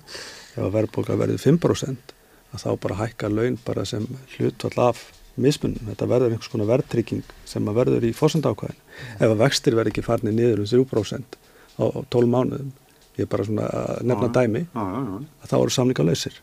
[0.56, 2.16] ef að verðbólka verður 5%,
[2.54, 5.06] að þá bara hækka laun bara sem hlutvall af
[5.40, 5.92] mismunum.
[5.92, 8.84] Þetta verður einhvers konar verðtrygging sem að verður í fórsynda ákvæðin.
[9.20, 11.40] Ef að vextir verður ekki farnið niður um 3%
[11.80, 12.72] á 12 mánuðum
[13.20, 16.40] ég er bara svona að nefna dæmi að þá eru samlinga lausir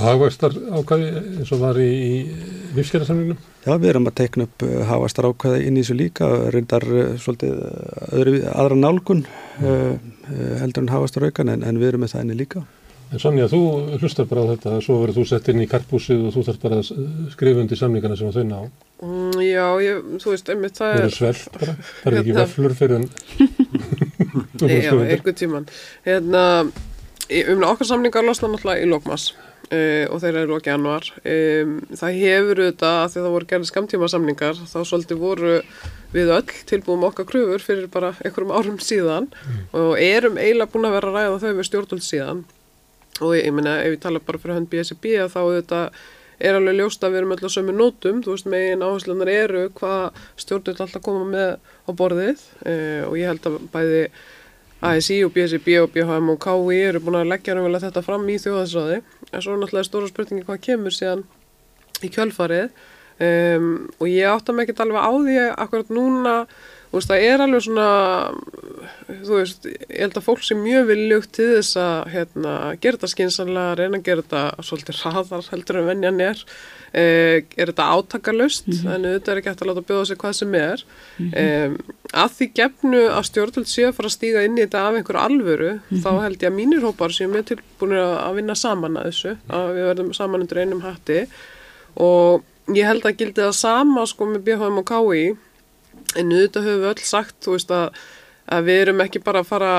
[0.00, 2.12] hagvægstar ákvæði eins og var í, í
[2.76, 3.40] lífskerðarsamlingum?
[3.62, 6.86] Já, við erum að teikna upp hagvægstar ákvæði inn í þessu líka reyndar
[7.22, 7.58] svolítið
[8.10, 9.66] öðru, aðra nálgun mm.
[9.66, 12.64] uh, heldur en hagvægstar aukan en, en við erum með það inni líka.
[13.12, 13.60] En Sanja, þú
[14.00, 16.78] hlustar bara á þetta svo verður þú sett inn í karpúsið og þú þarf bara
[16.80, 16.92] að
[17.34, 18.60] skrifa undir samlingana sem þau ná.
[19.02, 22.36] Mm, Já, ég, þú veist, einmitt það er Það er svelt bara, það er ekki
[22.38, 23.08] veflur fyrir en
[24.70, 25.66] Já, einhvern tíman
[26.06, 26.42] Hérna,
[27.52, 29.32] um okkar samlingar losna náttúrulega í Lókmas
[29.72, 33.72] uh, og þeir eru okkur januar um, það hefur auðvitað að því það voru gerðið
[33.72, 35.58] skamtíma samlingar þá svolítið voru
[36.12, 39.28] við öll tilbúum okkar kröfur fyrir bara einhverjum árum síðan.
[39.32, 39.62] Mm.
[39.80, 42.42] og erum eiginlega búin að vera að ræða þau við stjórnvöld síðan.
[43.20, 46.02] Og ég, ég meina ef ég tala bara fyrir hönd BSB þá auðvitað
[46.42, 50.22] er alveg ljóst að við erum alltaf sömu nótum, þú veist megin áherslunar eru hvað
[50.42, 51.50] stjórnvöld alltaf koma með
[51.86, 52.46] á borðið.
[52.66, 54.04] Uh, og ég held að bæði
[54.82, 58.40] ASI og BSB og BHM og KI eru búin að leggja raunverulega þetta fram í
[58.42, 58.96] þjóðansraði
[59.32, 61.24] en svo er náttúrulega stóra spurningi hvað kemur síðan
[62.02, 62.72] í kjölfarið.
[63.22, 63.66] Um,
[64.00, 66.36] og ég átta mig ekki alveg á því akkurat núna
[66.92, 67.84] Þú veist, það er alveg svona,
[69.08, 72.50] þú veist, ég held að fólk sem mjög viljugt til þess að hérna,
[72.82, 76.42] gera þetta skynsanlega, reyna að gera þetta svolítið hraðar heldur en vennjan er,
[76.92, 78.92] eh, er þetta átakalust, mm -hmm.
[78.92, 80.84] en auðvitað er ekki hægt að láta bjóða sig hvað sem er.
[81.16, 81.38] Mm -hmm.
[81.40, 81.70] eh,
[82.12, 85.22] að því gefnu að stjórnvöld sé að fara að stíga inn í þetta af einhverju
[85.24, 86.02] alvöru, mm -hmm.
[86.04, 89.66] þá held ég að mínir hópar sem er tilbúinir að vinna saman að þessu, að
[89.74, 91.26] við verðum saman undir einum hatti
[91.96, 95.36] og ég held að gildi það sama sko með BHM og KI
[96.16, 98.00] en auðvitað höfum við öll sagt þú veist að,
[98.56, 99.74] að við erum ekki bara að fara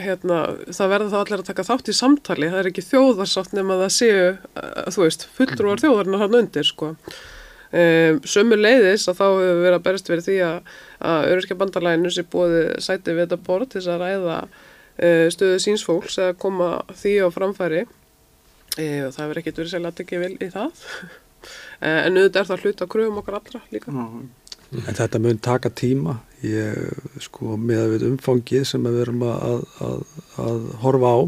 [0.00, 2.50] hérna, það verður þá allir að taka þátt í samtali.
[2.52, 6.94] Það er ekki þjóðarsátt nema það séu að, þú veist, fulltrúar þjóðarinn hann undir sko.
[7.76, 10.74] Um, sömu leiðis að þá hefur við verið að berist verið því að,
[11.10, 15.58] að öryrkja bandalæinu sé búið sæti við þetta bort til þess að ræða uh, stöðu
[15.64, 17.82] sínsfólks eða koma því á framfæri.
[18.76, 20.86] Uh, og það hefur ekkert verið sérlega tekja vel í það.
[21.82, 23.92] Uh, en auðvitað er það hlut að kröfum okkar allra líka.
[23.92, 24.26] Mm.
[24.84, 29.64] En þetta mun taka tíma, ég, sko, með að við umfangið sem við erum að,
[29.86, 30.04] að,
[30.42, 31.18] að horfa á.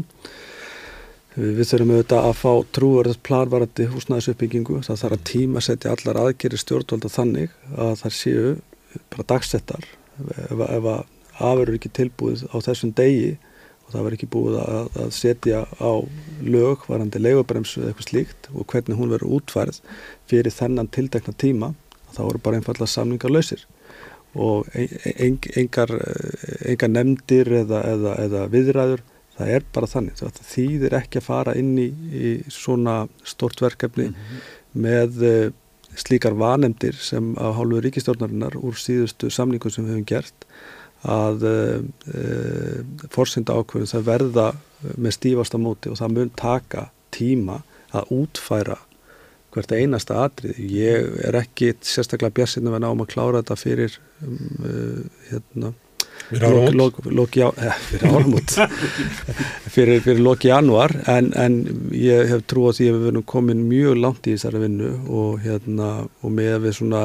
[1.39, 4.81] Við þurfum auðvitað að fá trúverðast planvarandi húsnæðisuppbyggingu.
[4.85, 8.49] Það þarf að tíma setja allar aðgeri stjórnvalda þannig að það séu
[9.13, 9.87] bara dagsettar.
[10.19, 11.05] Ef, ef að
[11.39, 13.37] afurur ekki tilbúið á þessum degi
[13.89, 15.91] og það verður ekki búið að, að setja á
[16.45, 19.79] lög varandi leigubremsu eða eitthvað slíkt og hvernig hún verður útfærið
[20.29, 21.71] fyrir þennan tildekna tíma
[22.15, 23.65] þá eru bara einfalla samningar lausir
[24.37, 25.89] og engar,
[26.69, 29.01] engar nefndir eða, eða, eða viðræður
[29.39, 34.09] það er bara þannig það þýðir ekki að fara inn í, í svona stort verkefni
[34.09, 34.43] mm -hmm.
[34.85, 35.23] með
[35.97, 40.45] slíkar vanemdir sem að hálfu ríkistjórnarinnar úr síðustu samningu sem við hefum gert
[41.07, 41.79] að uh,
[42.11, 44.47] uh, fórsynda ákveðin það verða
[44.97, 47.61] með stífasta móti og það mun taka tíma
[47.95, 48.77] að útfæra
[49.59, 50.57] hvert einasta atrið.
[50.73, 55.75] Ég er ekki sérstaklega björnsinn að vera náum að klára þetta fyrir um, uh, hérna
[56.29, 57.49] Loki ja,
[57.89, 58.35] fyrir
[59.73, 61.55] fyrir, fyrir loki januar en, en
[61.95, 65.39] ég hef trú á því að við verðum komin mjög langt í þessari vinnu og
[65.41, 67.03] hérna og með við svona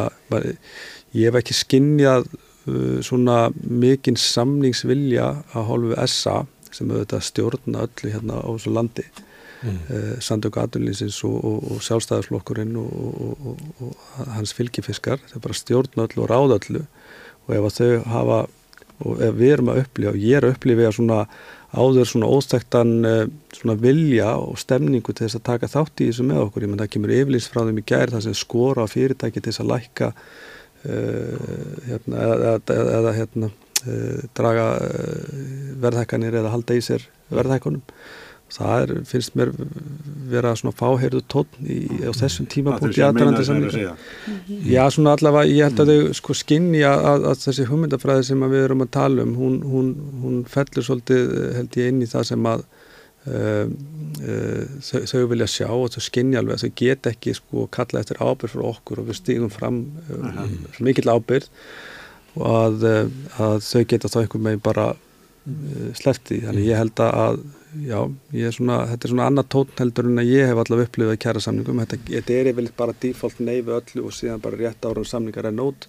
[1.15, 6.43] ég hef ekki skinnjað uh, svona mikinn samningsvilja að hálfu SA
[6.75, 9.07] sem auðvitað stjórna öllu hérna á þessu landi
[9.65, 9.81] mm.
[9.89, 16.27] uh, Sandöku Adunlýsins og, og, og sjálfstæðarflokkurinn og, og hans fylgifiskar, er bara stjórna öllu
[16.27, 16.85] og ráða öllu
[17.45, 18.45] og ef þau hafa
[19.03, 21.25] og við erum að upplifa, ég er að upplifa svona
[21.75, 23.23] áður svona óstæktan eh,
[23.57, 26.83] svona vilja og stemningu til þess að taka þátt í þessu með okkur, ég menn
[26.83, 29.71] það kemur yfirlýst frá þeim í gæri það sem skora á fyrirtæki til þess að
[29.73, 31.49] lækka uh,
[31.89, 33.51] hérna, eða, eða, eða hérna,
[33.83, 35.33] uh, draga uh,
[35.83, 37.83] verðhækkanir eða halda í sér verðhækkunum
[38.55, 39.51] það er, finnst mér
[40.31, 43.95] vera svona fáheyrðu tónn í, á þessum tímapunkt í aðrandi samlinga
[44.69, 48.45] Já, svona allavega, ég held að þau sko skinni að, að, að þessi hugmyndafræði sem
[48.47, 49.91] að við erum að tala um, hún, hún,
[50.23, 52.63] hún fellur svolítið, held ég, inn í það sem að
[53.33, 57.67] uh, uh, þau, þau vilja sjá og þau skinni alveg að þau get ekki sko
[57.75, 59.83] kalla eftir ábyrg fyrir okkur og við stígum fram
[60.15, 60.47] uh,
[60.85, 61.51] mikill ábyrg
[62.35, 62.89] og að,
[63.39, 64.89] að þau geta þá einhvern veginn bara
[65.95, 67.43] slefti, þannig ég held að
[67.87, 67.99] já,
[68.33, 71.43] er svona, þetta er svona annað tótn heldur en að ég hef allavega upplifað kæra
[71.45, 75.49] samningum, þetta, þetta er yfirleitt bara default neyfi öllu og síðan bara rétt ára samningar
[75.51, 75.89] er nót,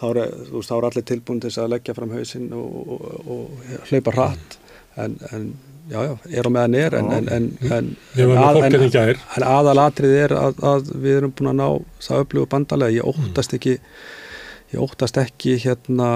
[0.00, 0.20] þá er,
[0.68, 4.16] þá er allir tilbúin til þess að leggja fram hausinn og, og, og, og hlaupa
[4.16, 4.58] hratt.
[4.96, 5.48] En, en
[5.90, 8.60] já, já, er á meðan er en, en, en að,
[9.46, 11.66] aðalatrið er að, að við erum búin að ná
[12.08, 13.76] það upplifu bandalega, ég óttast ekki
[14.72, 16.10] ég óttast ekki hérna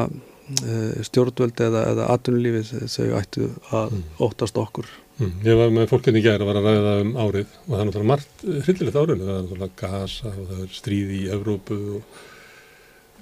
[1.06, 4.02] stjórnvöld eða, eða atvinnulífið þau ættu að mm.
[4.26, 4.88] óttast okkur
[5.20, 5.36] mm.
[5.46, 8.10] Ég var með fólkinni gæri að var að ræða um árið og það er náttúrulega
[8.14, 12.20] margt hryllilegt árið það er náttúrulega gasa og það er stríði í Evrópu og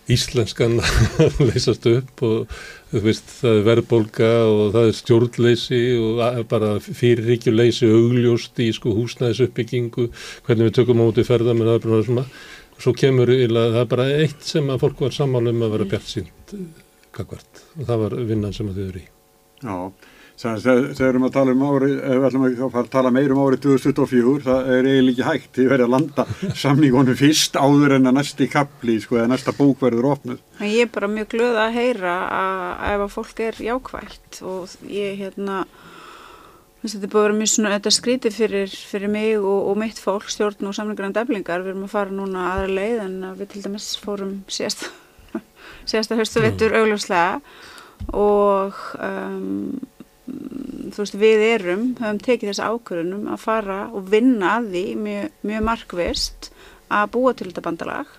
[0.09, 0.79] íslenskan
[1.25, 2.61] að leysast upp og
[2.93, 8.95] þú veist það er verðbólka og það er stjórnleysi og bara fyrirríkjuleysi augljóst í sko
[8.97, 10.09] húsnæðis uppbyggingu
[10.47, 12.27] hvernig við tökum á móti ferða með það er bara svona
[12.79, 16.13] svo kemur það er bara eitt sem að fólk var saman um að vera bjart
[16.15, 16.55] sínt
[17.19, 19.09] gagvart og það var vinnan sem þau eru í.
[19.59, 19.75] Já,
[20.39, 24.45] þegar erum að tala um árið, ef við ætlum að tala meir um árið 2024,
[24.45, 26.27] það er eiginlega ekki hægt, því verður að landa
[26.63, 30.45] samningunum fyrst áður en að næsti kapli, sko, eða næsta búk verður ofnuð.
[30.63, 35.19] Ég er bara mjög glöð að heyra að ef að fólk er jákvægt og ég,
[35.25, 35.59] hérna,
[36.85, 40.71] þetta er bara mjög svona, þetta skríti fyrir, fyrir mig og, og mitt fólk, stjórn
[40.71, 43.91] og samlingar en deflingar, við erum að fara núna aðra leið en við til dæmis
[44.07, 44.87] fórum síðast
[45.89, 46.83] síðasta höstu vettur mm.
[46.83, 47.41] augljóslega
[48.17, 49.79] og um,
[50.93, 55.37] þú veist við erum, höfum tekið þessi ákvörðunum að fara og vinna að því mjög,
[55.51, 56.51] mjög markvist
[56.93, 58.17] að búa til þetta bandalag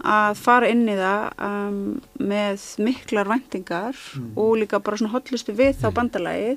[0.00, 1.80] að fara inn í það um,
[2.30, 4.30] með miklar vendingar mm.
[4.40, 5.96] og líka bara svona hotlustu við þá mm.
[5.98, 6.56] bandalagið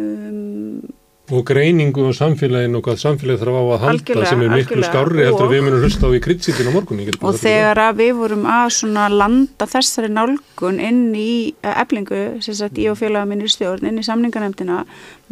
[0.00, 0.80] um,
[1.28, 4.84] og greiningu á samfélaginu og hvað samfélagið þarf á að halda algjörlega, sem er miklu
[4.86, 8.46] skárri heldur við munum hlusta á í kritsítin á morgun og þegar að við vorum
[8.48, 13.84] að landa þessari nálgun inn í eblingu, sem sagt ég og félaga minn í stjórn,
[13.90, 14.84] inn í samningarnemdina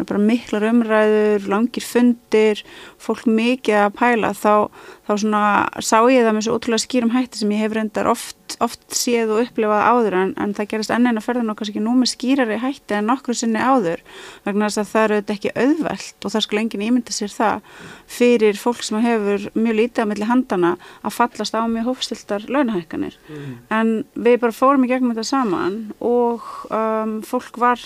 [0.05, 2.61] bara miklar umræður, langir fundir
[3.01, 4.69] fólk mikið að pæla þá,
[5.09, 5.43] þá svona
[5.81, 9.33] sá ég það með svo ótrúlega skýrum hætti sem ég hef reyndar oft, oft séð
[9.33, 11.97] og upplifað áður en, en það gerist enn einn að ferða nokkað sem ekki nú
[11.97, 14.05] með skýrari hætti en nokkru sinni áður
[14.45, 17.75] vegna þess að það eru þetta ekki auðvelt og það skulle enginn ímynda sér það
[18.19, 20.73] fyrir fólk sem hefur mjög lítið að milli handana
[21.03, 23.53] að fallast á mjög hófstiltar launahækkanir mm.
[23.73, 27.81] en við bara fórum í gegnum þetta saman og um, fólk var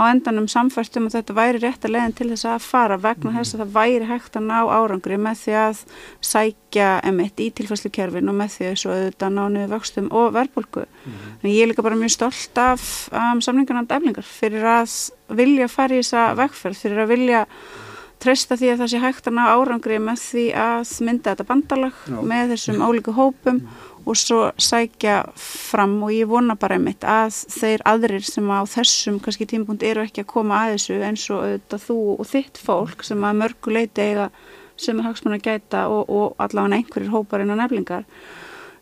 [0.00, 3.54] á endanum samfærstum að þetta væri rétt að leiðin til þess að fara vegna þess
[3.54, 5.82] að það væri hægt að ná árangri með því að
[6.30, 10.86] sækja emitt í tilfæslukerfin og með því að svo auðvitað ná niður vöxtum og verðbólku.
[10.86, 11.36] Mm -hmm.
[11.42, 14.90] En ég er líka bara mjög stolt af um, samlingarnand eflingar fyrir að
[15.28, 17.46] vilja fara í þessa vegferð, fyrir að vilja
[18.20, 21.94] treysta því að það sé hægt að ná árangri með því að mynda þetta bandalag
[22.04, 22.20] Já.
[22.20, 27.04] með þessum álíku hópum mm -hmm og svo sækja fram og ég vona bara einmitt
[27.06, 31.26] að þeir aðrir sem á þessum kannski tímpunkt eru ekki að koma að þessu eins
[31.30, 34.30] og auðvitað þú og þitt fólk sem að mörgu leiti eiga
[34.80, 38.06] sem er hagsmann að gæta og, og allavega einhverjir hópar innan neflingar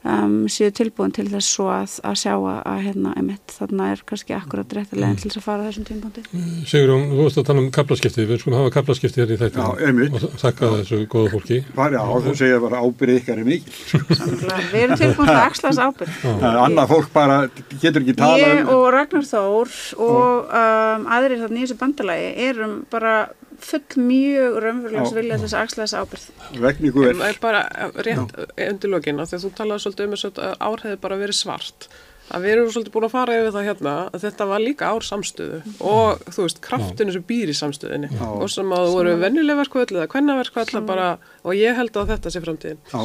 [0.04, 4.02] um, séu tilbúin til þess svo að, að sjá að, að hérna, einmitt, þarna er
[4.08, 6.24] kannski akkurat réttilegin til þess að fara á þessum tímpóndi.
[6.68, 9.88] Sigur, þú veist að tala um kaplaskipti, við skulum hafa kaplaskipti hér í Já, þættu
[9.88, 10.14] einmitt.
[10.18, 11.60] og þakka þessu góða fólki.
[11.68, 13.74] Já, þú segir bara ábyrðið ykkar er mikil.
[14.18, 16.14] Sannlega, Við erum tilbúin til að axla þess ábyrg.
[16.22, 17.38] Það er annað fólk bara
[17.82, 18.72] getur ekki tala Ég um.
[18.76, 19.74] og Ragnar Þór
[20.08, 23.14] og um, aðrir þarna í þessu bandalagi erum bara
[23.58, 25.16] full mjög raunverulegs Já.
[25.18, 26.26] vilja þess að axla þess ábyrð.
[26.62, 27.32] Vegningu En er.
[27.32, 27.62] er bara
[28.06, 28.36] rétt
[28.68, 31.38] undir lokin af því að þú talaði svolítið um þess að ár hefði bara verið
[31.40, 31.88] svart.
[32.28, 35.04] Að við erum svolítið búin að fara yfir það hérna að þetta var líka ár
[35.06, 35.60] samstöðu.
[35.80, 39.94] Og þú veist, kraftinu sem býr í samstöðinni og sem að þú voru venjuleg verkvöld
[39.96, 41.06] eða kvennaverkvöld bara
[41.42, 42.82] og ég held að þetta sé framtíðin.
[42.92, 43.00] Já,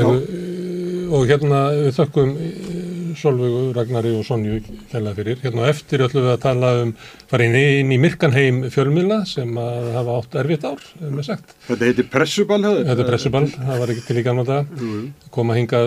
[0.00, 2.36] og hérna við þökkum
[3.18, 4.58] Solveigu, Ragnari og Sonju
[4.90, 5.38] kærlega fyrir.
[5.42, 6.92] Hérna eftir ætlum við að tala um
[7.30, 11.54] fara inn, í myrkanheim fjölmiðla sem að hafa átt erfitt ár, við sagt.
[11.68, 12.86] Þetta heitir pressuball höfðu.
[12.88, 14.76] Þetta er pressuball, það var ekki til í gamla dag.
[15.34, 15.82] Koma hinga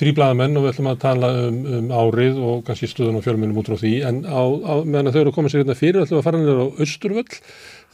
[0.00, 3.60] þrý blaðamenn og við ætlum að tala um, um árið og kannski stöðun og fjölmiðlum
[3.62, 3.94] út frá því.
[4.10, 6.42] En á, á meðan þau eru að koma sér hérna fyrir ætlum við að fara
[6.42, 7.40] niður á Östurvöll.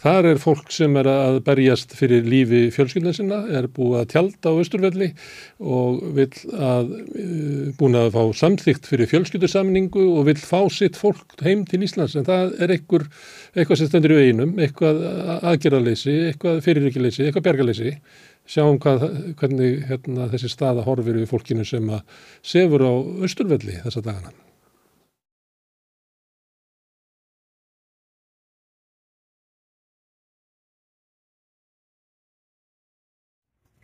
[0.07, 4.52] Þar er fólk sem er að berjast fyrir lífi fjölskyldin sinna, er búið að tjálta
[4.54, 5.09] á Östurvelli
[5.59, 6.92] og vil að,
[7.24, 12.14] uh, búin að fá samþygt fyrir fjölskyldusamningu og vil fá sitt fólk heim til Íslands.
[12.14, 13.09] En það er einhver,
[13.57, 15.02] eitthvað sem stendur í veginum, eitthvað
[15.40, 17.98] aðgerðarleysi, eitthvað fyriríkileysi, eitthvað bergaleysi.
[18.46, 19.09] Sjáum hvað,
[19.42, 22.94] hvernig hérna, þessi staða horfir við fólkinu sem að sefur á
[23.26, 24.45] Östurvelli þessa dagana.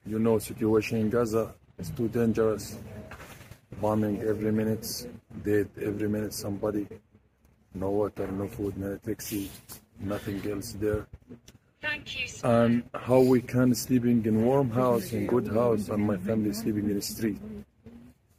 [0.04, 2.76] You know, situation in Gaza is too dangerous.
[3.80, 5.06] Bombing every minute,
[5.44, 6.86] dead every minute somebody.
[7.74, 9.50] No water, no food, no electricity,
[10.00, 11.06] nothing else there.
[11.80, 12.64] Thank you, sir.
[12.64, 16.90] And how we can sleeping in warm house, in good house, and my family sleeping
[16.90, 17.40] in the street.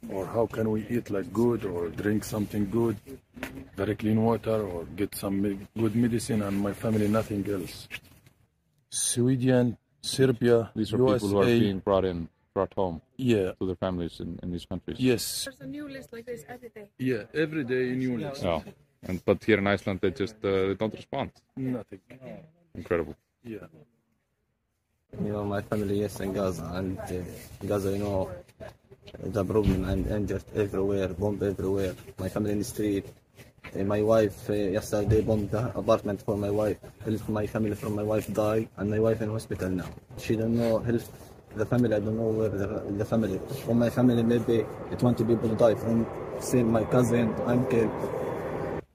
[0.08, 2.96] Or how can we eat like good or drink something good,
[3.76, 7.88] very clean water, or get some good medicine, and my family nothing else.
[8.90, 13.66] Sweden, Serbia, These are USA, people who are being brought in, brought home yeah, to
[13.66, 14.98] their families in, in these countries.
[15.00, 16.86] yes, There's a new list like this every day.
[16.98, 18.42] yeah, every day in new list.
[18.42, 18.60] Yeah.
[19.06, 21.30] And but here in Iceland, they just uh, they don't respond.
[21.56, 22.00] Nothing.
[22.74, 23.14] Incredible.
[23.42, 23.66] Yeah.
[25.24, 27.12] You know, my family is in Gaza, and uh,
[27.66, 28.30] Gaza, you know,
[29.22, 31.94] the problem and injured everywhere, bomb everywhere.
[32.18, 33.06] My family in the street.
[33.74, 36.76] Uh, my wife, uh, yesterday bombed the apartment for my wife.
[37.04, 39.88] Help my family from my wife die, and my wife in hospital now.
[40.18, 41.02] She don't know help
[41.56, 41.94] the family.
[41.94, 42.66] I don't know where the,
[42.98, 43.40] the family.
[43.64, 44.64] From my family, maybe
[44.98, 45.74] 20 people die.
[45.74, 46.06] From
[46.40, 47.90] say my cousin, uncle.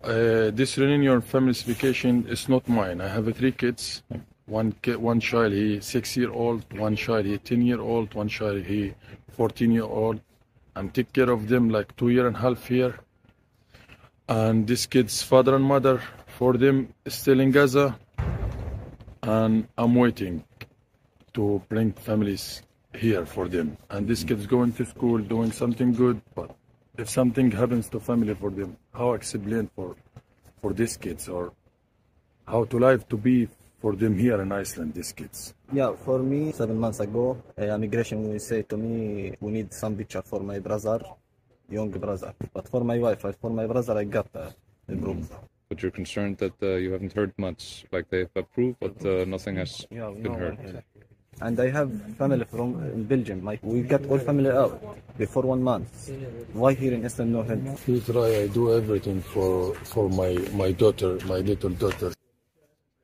[0.01, 3.01] Uh, this reunion family's vacation is not mine.
[3.01, 4.03] I have three kids.
[4.45, 6.63] One kid, one child, he six year old.
[6.77, 8.13] One child, he ten year old.
[8.13, 8.93] One child, he
[9.29, 10.21] fourteen year old.
[10.75, 12.95] I'm take care of them like two year and a half here.
[14.29, 17.97] And this kid's father and mother for them still in Gaza.
[19.23, 20.43] And I'm waiting
[21.33, 22.61] to bring families
[22.93, 23.75] here for them.
[23.89, 26.55] And this kid's going to school, doing something good, but
[26.99, 29.95] if something happens to family for them, how explain for
[30.61, 31.51] for these kids or
[32.45, 33.47] how to live to be
[33.81, 35.55] for them here in Iceland, these kids.
[35.73, 40.21] Yeah, for me, seven months ago, uh, immigration say to me, we need some picture
[40.21, 40.99] for my brother,
[41.69, 42.33] young brother.
[42.53, 44.49] But for my wife, for my brother, I got uh,
[44.87, 45.29] the proof.
[45.69, 47.85] But you're concerned that uh, you haven't heard much.
[47.91, 50.83] Like they've approved, but uh, nothing has Yeah, been no, heard.
[51.41, 53.45] And I have family from uh, in Belgium.
[53.45, 54.81] Like we got all family out
[55.17, 56.09] before one month.
[56.53, 57.87] Why here in Iceland no help?
[57.87, 58.43] We try.
[58.43, 62.11] I do everything for for my my daughter, my little daughter.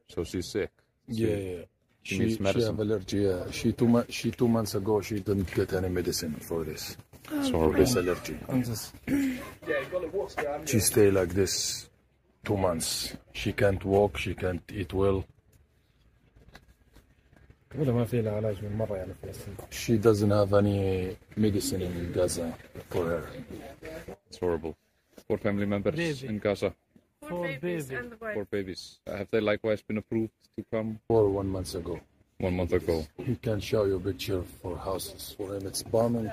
[0.10, 0.72] So she's sick.
[1.08, 1.62] Yeah, yeah.
[2.04, 3.20] She She, needs she have allergy.
[3.20, 3.52] Yeah.
[3.52, 6.98] She two she two months ago she didn't get any medicine for this.
[7.30, 8.38] Sorry, this allergy.
[10.66, 11.90] she stay like this
[12.44, 13.16] two months.
[13.34, 15.26] She can't walk, she can't eat well.
[19.72, 22.54] She doesn't have any medicine in Gaza
[22.90, 23.30] for her.
[24.28, 24.78] It's horrible.
[25.28, 26.28] Four family members Baby.
[26.28, 26.74] in Gaza.
[27.28, 27.92] Four babies.
[28.34, 29.00] Four babies.
[29.08, 31.00] Have they likewise been approved to come?
[31.08, 32.00] Four one month ago.
[32.40, 33.06] One month ago.
[33.18, 35.34] He can show you a picture for houses.
[35.38, 36.32] For him, it's bombing.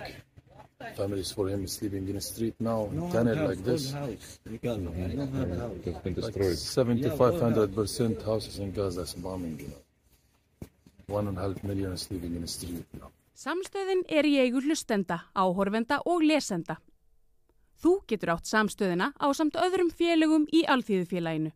[0.97, 3.93] Families for him sleeping in the street now, tunnel like this.
[3.93, 4.39] house.
[4.45, 5.73] You no house.
[5.85, 6.59] They've been Like destroyed.
[6.59, 9.59] 7500 percent houses in Gaza is bombing.
[9.61, 9.81] You know,
[11.07, 13.11] one and a half million is living in the street now.
[13.37, 16.77] Samstöðin er í eigu hlustenda, áhorfenda og lesenda.
[17.83, 21.51] Þú getur átt samstöðina á samt öðrum félögum í Alþýðufélaginu.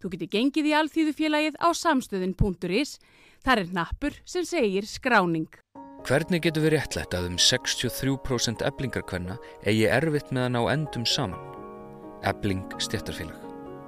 [0.00, 2.98] Þú getur gengið í Alþýðufélagið á samstöðin.is.
[3.44, 5.50] Þar er nappur sem segir skráning.
[6.06, 9.36] Hvernig getur við réttlætt að um 63% eblingarkvenna
[9.66, 11.40] eigi erfitt með að ná endum saman?
[12.26, 13.42] Ebling stjættarfélag.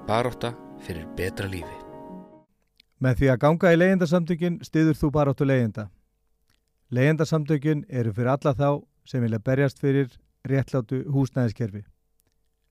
[0.08, 0.50] Baróta
[0.84, 1.76] fyrir betra lífi.
[3.00, 5.86] Með því að ganga í leyendasamtökin stiður þú baráttu leyenda.
[6.90, 8.68] Leyendasamtökin eru fyrir alla þá
[9.06, 10.10] sem vilja berjast fyrir
[10.44, 11.84] réttlátu húsnæðiskerfi.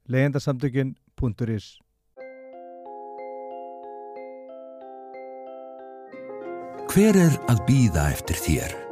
[0.10, 1.80] leyendasamtökin.is
[6.90, 8.89] Hver er að býða eftir þér?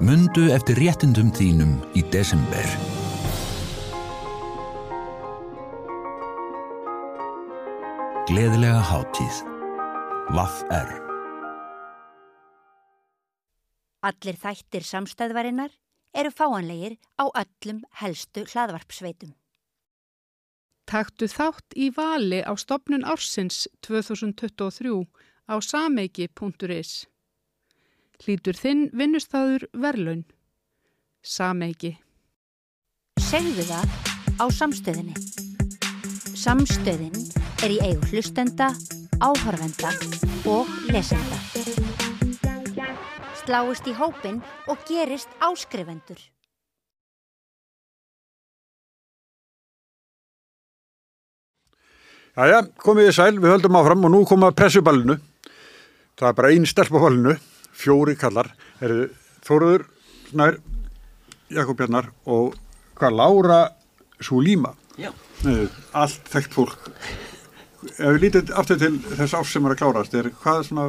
[0.00, 2.64] Mundu eftir réttindum þínum í desember.
[8.30, 9.42] Gleðilega hátíð.
[10.32, 10.88] Vaff er.
[14.08, 15.76] Allir þættir samstæðvarinnar
[16.16, 19.36] eru fáanlegir á öllum helstu hlaðvarpsveitum.
[20.88, 25.04] Taktu þátt í vali á stopnun ársins 2023
[25.52, 27.11] á sameiki.is.
[28.22, 30.20] Hlýtur þinn vinnustæður verlaun.
[31.26, 31.96] Sameiki.
[33.18, 33.96] Segðu það
[34.38, 35.16] á samstöðinni.
[36.38, 37.16] Samstöðin
[37.66, 38.70] er í eigu hlustenda,
[39.18, 39.90] áhörvenda
[40.46, 41.40] og lesenda.
[43.42, 44.38] Sláist í hópin
[44.70, 46.22] og gerist áskrifendur.
[52.38, 55.18] Jæja, komið þið sæl, við höldum áfram og nú koma pressuballinu.
[56.16, 57.34] Það er bara einn stelp á ballinu,
[57.72, 58.52] fjóri kallar,
[58.82, 59.08] eru
[59.42, 59.86] Þóruður,
[60.30, 60.58] Snær,
[61.52, 62.56] Jakob Bjarnar og
[62.98, 63.60] hvað, Lára
[64.22, 64.74] Súlíma.
[65.00, 65.10] Já.
[65.42, 65.66] Nei,
[65.98, 66.90] allt þekkt fólk.
[67.82, 70.84] Ef við lítið aftur til þess árs sem er að klárast, er hvað er svona,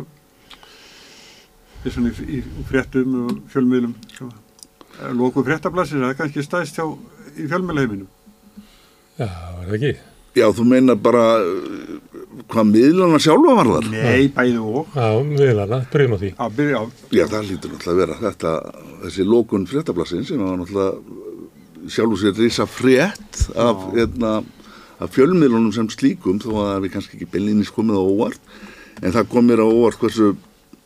[1.81, 3.95] er svona í, í fréttum og fjölmiðlum,
[5.17, 6.85] lókuð fréttablasir, það er kannski stæðst hjá
[7.33, 8.11] í fjölmiðlaheiminum.
[9.17, 9.93] Já, er það ekki?
[10.33, 11.25] Já, þú meinar bara
[12.53, 13.89] hvað miðlana sjálfa var þar?
[13.93, 14.95] Nei, bæði og.
[14.95, 16.31] Já, miðlana, byrjum á því.
[16.33, 16.83] Já, byrjum á.
[17.13, 18.53] Já, það lítur náttúrulega að vera þetta,
[19.03, 24.33] þessi lókun fréttablassin sem var náttúrulega sjálf og sér reysa frétt af, hérna,
[25.03, 28.53] af fjölmiðlunum sem slíkum þó að við kannski ekki beilinnis komið á óvart
[29.01, 30.33] en það kom mér á óvart hversu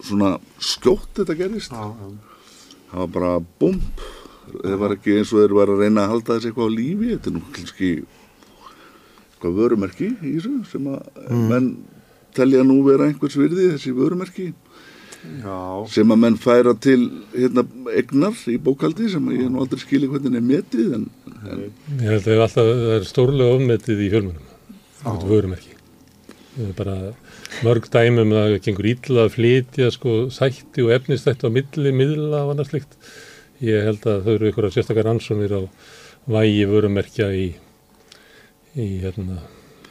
[0.02, 1.74] svona skjótt þetta gerist.
[1.74, 2.38] Já, já.
[2.88, 4.06] Það var bara bump,
[4.54, 7.10] það var ekki eins og þeir var að reyna að halda þessi eitthvað á lífi,
[7.14, 7.90] þetta er nú kannski
[9.48, 11.44] eitthvað vörumerki í þessu sem að mm.
[11.52, 11.70] menn
[12.38, 14.54] telja nú vera einhvers virði þessi vörumerki.
[15.42, 15.84] Já.
[15.92, 17.64] sem að menn færa til hérna,
[17.98, 21.08] egnar í bókaldi sem ég nú aldrei skilji hvernig er metið en,
[21.42, 24.46] en Ég held að það er alltaf það er stórlega ofmetið í fjölmunum
[25.02, 25.74] þetta vörumerki.
[26.54, 26.96] Það er bara
[27.66, 32.46] mörg dæmum að það gengur ítla að flytja sko sætti og efnistætti á milli, miðla
[32.46, 32.96] og annars slikt
[33.66, 35.62] ég held að þau eru ykkur að sérstakar ansónir á
[36.30, 37.48] vægi vörumerkja í
[38.78, 39.42] í hérna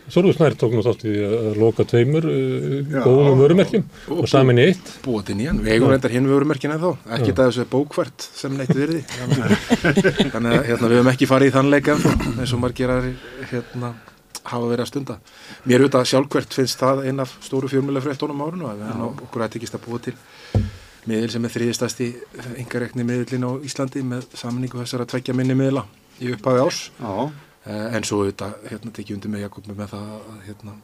[0.07, 4.61] Sólur Snær tók nú þátt í að loka tveimur uh, góðum vörumerkjum og, og samin
[4.62, 4.91] í eitt.
[5.03, 8.70] Búið til nýjan, við eigum reyndar hinn vörumerkina þá, ekki það þessu bókvært sem neitt
[8.76, 9.01] virði.
[10.34, 13.09] Þannig að hérna, við höfum ekki farið í þann leika eins og margir að
[13.51, 13.91] hérna,
[14.47, 15.16] hafa verið að stunda.
[15.66, 19.57] Mér auðvitað sjálfkvært finnst það einn af stóru fjármjöla fréttónum árinu og við okkur að
[19.57, 20.14] tekist að búa til
[21.07, 22.12] miðil sem er þriðistast í
[22.62, 25.82] yngarekni miðilin á Íslandi með samningu þessar að tveggja minni miðla
[26.22, 26.80] í upphafi árs.
[27.03, 27.45] Já.
[27.67, 30.75] En svo auðvitað, hérna, tekið undir með Jakob með það að, hérna,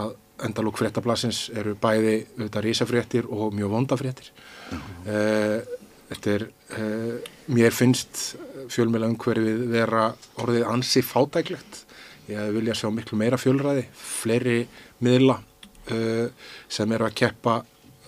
[0.00, 0.10] að
[0.44, 4.28] endalók fréttablasins eru bæði auðvitað risafréttir og mjög vondafréttir.
[6.10, 6.44] Þetta er,
[6.74, 8.20] uh, mér finnst
[8.72, 10.08] fjölmjöla umhverfið vera
[10.42, 11.84] orðið ansi fátæklegt.
[12.30, 14.64] Ég vilja sjá miklu meira fjölræði, fleiri
[15.06, 16.26] miðla uh,
[16.68, 17.60] sem eru að keppa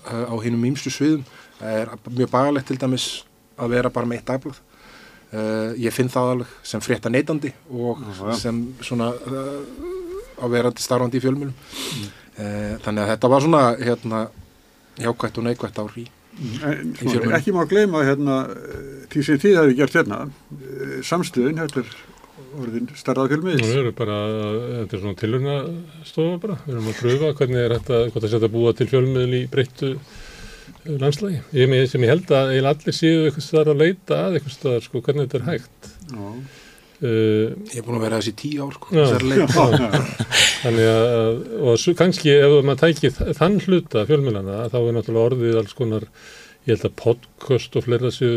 [0.03, 1.23] á hinnum ímstu sviðum.
[1.61, 3.07] Það er mjög bagalegt til dæmis
[3.55, 4.59] að vera bara með eitt dagblöð.
[5.33, 9.63] Uh, ég finn það alveg sem frétta neytandi og Já, sem svona uh,
[10.37, 12.11] á verandi starfandi í fjölmjölum Mm.
[12.37, 14.21] uh, þannig að þetta var svona hérna
[15.01, 16.05] jákvætt og neikvætt ár í,
[16.69, 18.37] En, í fjölmjölum ekki má gleyma hérna,
[19.13, 20.19] því sem þið hefði gert hérna,
[20.53, 21.97] eh, samstöðin, þetta er
[22.63, 23.65] orðin starrað fjölmiðis.
[23.73, 24.17] Nú eru bara,
[24.83, 25.57] þetta er svona tilurna
[26.09, 29.39] stofa bara, við erum að pröfa hvernig er þetta, hvort það setja búa til fjölmiðl
[29.41, 29.95] í breyttu
[30.87, 31.41] landslægi.
[31.57, 34.85] Ég með sem ég held að allir séu eitthvað staðar að leita að eitthvað staðar,
[34.87, 35.91] sko, hvernig þetta er hægt.
[36.13, 36.27] Já.
[37.03, 39.55] Uh, ég er búin að vera þessi tíu ár sko, Já, þessari leit.
[39.59, 40.27] já.
[40.63, 45.57] þannig að og svo kannski ef maður tæki þann hluta fjölmjölana þá er náttúrulega orðið
[45.59, 46.07] alls konar
[46.63, 48.37] ég held að podcast og fleira séu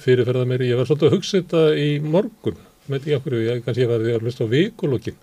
[0.00, 2.56] fyrirferða meiri, ég var svolítið að hugsa þetta í morgun,
[2.88, 5.20] með ekki okkur ég, kannski ég var því að hlusta á vikulokkin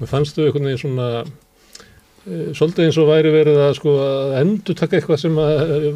[0.00, 1.08] og fannstu einhvern veginn svona
[2.26, 5.36] svolítið eins og væri verið að sko að endur taka eitthvað sem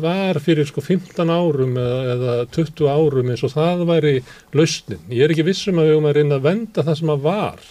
[0.02, 4.14] var fyrir sko 15 árum eða, eða 20 árum eins og það væri
[4.54, 7.24] lausnin, ég er ekki vissum að við höfum að reyna að venda það sem að
[7.26, 7.68] var.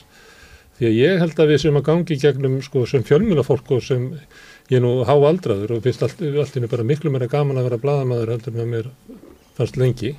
[0.79, 4.09] Því að ég held að við sem að gangi gegnum sko sem fjölmjölafólk og sem
[4.71, 8.35] ég nú háaldraður og finnst allt, allt innu bara miklu meira gaman að vera bladamaður
[8.35, 8.91] heldur með mér
[9.57, 10.13] fannst lengi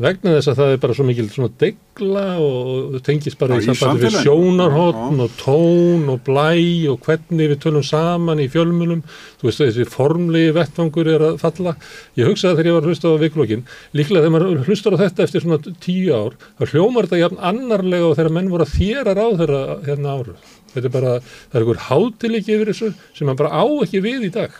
[0.00, 3.66] vegna þess að það er bara svo mikil svona degla og það tengist bara í
[3.66, 6.46] sambandi við sjónarhóttn og tón og blæ
[6.92, 11.76] og hvernig við tölum saman í fjölmunum þú veist þessi formlegi vettfangur er að falla.
[12.16, 15.26] Ég hugsaði þegar ég var að hlusta á viklokkin líklega þegar maður hlustar á þetta
[15.28, 19.16] eftir svona tíu ár þá hljómar þetta jafn annarlega og þegar menn voru að þéra
[19.18, 20.36] ráð þeirra hérna áru
[20.72, 21.16] þetta er bara,
[21.52, 24.56] það er einhver hátilegi yfir þessu sem maður bara á ekki við í dag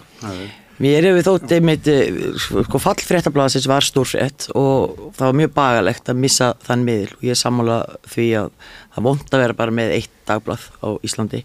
[0.81, 6.09] Mér hefur þótt einmitt, eh, sko fall fréttablasins var stórfrétt og það var mjög bagalegt
[6.09, 7.13] að missa þann miðil.
[7.19, 8.51] Og ég sammála því að
[8.95, 11.45] það vond að vera bara með eitt dagblað á Íslandi.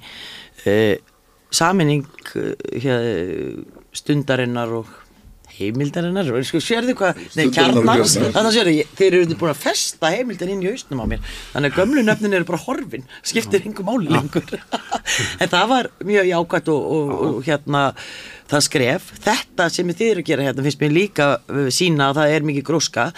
[0.66, 0.98] Eh,
[1.52, 4.88] saminning eh, hér, stundarinnar og
[5.58, 10.52] heimildarinnar, sko, sérðu hvað, og kjarnans, þannig að sérðu, þeir eru búin að festa heimildar
[10.54, 11.24] inn í hausnum á mér,
[11.54, 14.46] þannig að gömlu nöfnin eru bara horfin, skiptir yngur máli lengur.
[15.42, 17.84] en það var mjög jákvæmt og, og, og hérna,
[18.48, 22.22] það skref, þetta sem þið eru að gera hérna finnst mér líka uh, sína að
[22.22, 23.10] það er mikið gróska,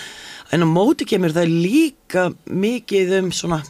[0.53, 3.61] en á móti kemur það líka mikið um svona,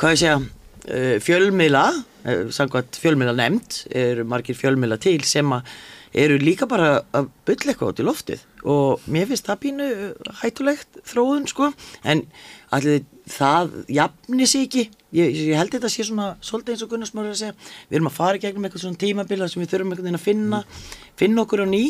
[0.00, 1.86] hvað ég segja, uh, fjölmiðla,
[2.26, 5.74] uh, samkvæmt fjölmiðla nefnd, eru margir fjölmiðla til sem að
[6.12, 8.42] eru líka bara að bylla eitthvað út í loftið.
[8.68, 11.70] Og mér finnst það pínu uh, hættulegt þróun sko.
[12.04, 12.26] En
[12.72, 13.02] allir
[13.32, 17.30] það jafni sig ekki ég, ég held þetta sé svona svolítið eins og Gunnar Smári
[17.30, 17.56] er að segja
[17.90, 20.62] við erum að fara gegnum eitthvað svona tímabila sem við þurfum einhvern veginn að finna
[21.20, 21.82] finna okkur á ný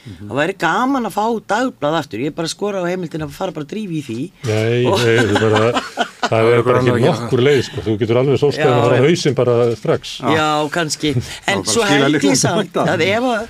[0.00, 3.34] það væri gaman að fá dagblað aftur ég er bara að skora á heimildin að
[3.36, 4.18] fara bara að drífi í því
[4.48, 5.82] Nei, Og- nei, bara,
[6.30, 7.84] það er bara að ekki nokkur leið, sko.
[7.84, 9.00] Þú getur alveg sóstæðan Já, að fara já.
[9.00, 10.12] á hausinn bara strax.
[10.36, 11.12] Já, kannski.
[11.52, 13.40] En svo held ég samt að ef að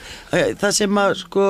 [0.40, 1.46] að það sem að sko,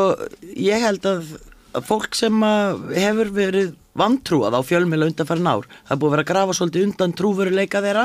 [0.68, 1.32] ég held að,
[1.80, 6.14] að fólk sem að hefur verið vantrúað á fjölmjöla undanfærin ár, það er búið að
[6.14, 8.04] vera að grafa svolítið undan trúveruleika þeirra,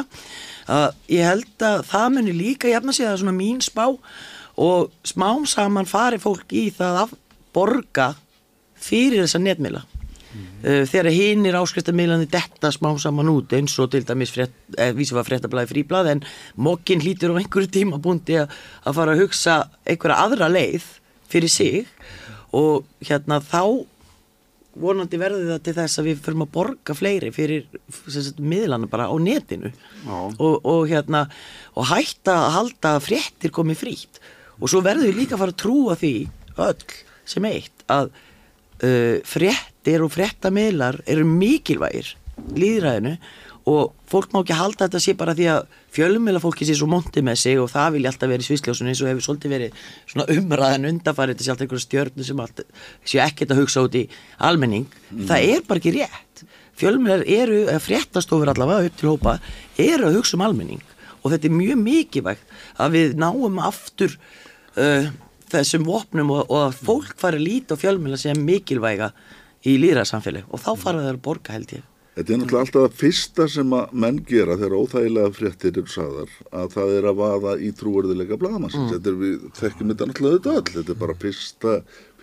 [0.75, 3.85] að ég held að það muni líka jafna sig að það er svona mín spá.
[4.55, 7.17] Og smám saman fari fólk í það að
[7.55, 8.13] borga
[8.79, 14.33] fyrir þessa netmila uh, þegar hinnir áskriftamilandi detta smám saman út eins og til dæmis
[14.39, 16.23] eh, vísi var fréttablaði fríblað en
[16.55, 20.87] mokkin hlýtur á einhverju tíma búndi að fara að hugsa einhverja aðra leið
[21.31, 21.91] fyrir sig.
[22.55, 23.83] Og hérna þá
[24.79, 27.65] vonandi verður það til þess að við förum að borga fleiri fyrir
[28.11, 29.71] sagt, miðlana bara á netinu.
[30.05, 31.25] Og, og hérna
[31.75, 34.21] og hætta að halda að fréttir komi frýtt
[34.59, 36.13] og svo verður við líka að fara að trúa því
[36.65, 42.13] öll sem eitt að uh, fréttir og fréttamiðlar eru mikilvægir
[42.55, 43.15] líðræðinu
[43.71, 47.23] og fólk má ekki halda þetta sé bara því að fjölumila fólki sé svo monti
[47.25, 49.77] með sig og það vilja alltaf verið svisljósun eins og hefur svolítið verið
[50.11, 52.63] svona umræðan undarfarið til sjálf einhverju stjörnu sem allt
[53.07, 54.03] sé ekkert að hugsa út í
[54.49, 54.89] almenning.
[55.29, 56.45] Það er bara ekki rétt.
[56.75, 59.37] Fjölmilar eru, eða fréttastofur allavega upp til hópa,
[59.79, 60.83] eru að hugsa um almenning.
[61.23, 64.17] Og þetta er mjög mikilvægt að við náum aftur
[64.75, 65.07] uh,
[65.51, 69.13] þessum vopnum og, og að fólk fari að líta á fjölmiðla sem mikilvæga
[69.65, 72.99] í líðræðsamfélag og þá fara þeir að borga held ég Þetta er náttúrulega alltaf það
[73.01, 77.55] fyrsta sem að menn gera þegar óþægilega fréttir eru sagðar að það er að vaða
[77.59, 78.85] í trúverðilega bladamannsins.
[78.85, 78.93] Mm.
[78.93, 80.75] Þetta er við þekkjum þetta náttúrulega auðvitað öll.
[80.77, 81.73] Þetta er bara fyrsta,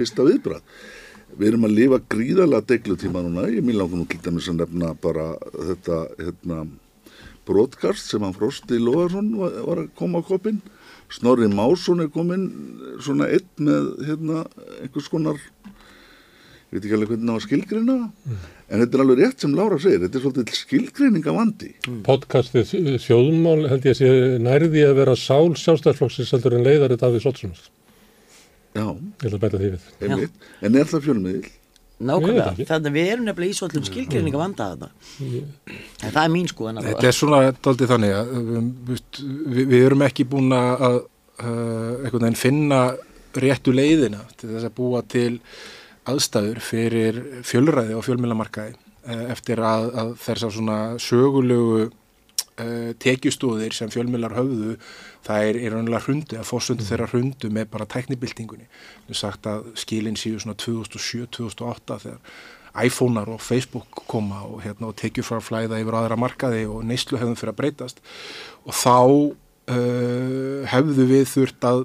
[0.01, 0.79] fyrsta viðbrað.
[1.33, 3.45] Við erum að lifa gríðalega deglutíma núna.
[3.53, 6.65] Ég minn langar nú til dæmis að nefna bara þetta hérna,
[7.49, 10.63] brotkast sem hann Frosti Lóðarsson var, var að koma á koppin.
[11.13, 12.49] Snorri Másson er komin
[13.05, 14.47] svona einn með hérna,
[14.81, 15.41] einhvers konar
[16.73, 17.97] ég veit ekki alveg hvernig það var skilgreina
[18.73, 21.71] en þetta er alveg rétt sem Lára segir þetta er svolítið skilgreininga vandi
[22.07, 22.73] Podcastið
[23.05, 27.63] þjóðmál held ég að sé nærði að vera sál sjálfstæðsflokksins heldur en.
[28.73, 28.87] Já.
[29.21, 29.91] Ætla að bæta því við.
[30.01, 30.47] Einmitt.
[30.65, 31.51] en er það fjölmiðil?
[32.03, 34.89] Nákvæmlega, þannig að við erum nefnilega í svöllum skilgreininga vanda þetta
[36.03, 39.69] en það er mín sko en Þetta er svona daldið þannig að um, veist, við,
[39.71, 40.97] við erum ekki búin að
[41.45, 42.81] uh, finna
[43.45, 45.37] réttu leiðina til þess að búa til
[46.11, 53.77] aðstæður fyrir fjölræði og fjölmilamarkaði uh, eftir að, að þess að svona sögulegu uh, tekjustóðir
[53.77, 54.79] sem fjölmilar höfðu
[55.27, 58.67] það er í raunlega hrundu að fórsöndu þeirra hrundu með bara tæknibildingunni
[59.07, 62.35] við sagt að skilin séu svona 2007-2008 þegar
[62.73, 66.85] iPhone-ar og Facebook koma og, hérna, og tekju frá að flæða yfir aðra markaði og
[66.89, 68.01] neyslu hefðum fyrir að breytast.
[68.65, 71.85] Og þá uh, hefðu við þurft að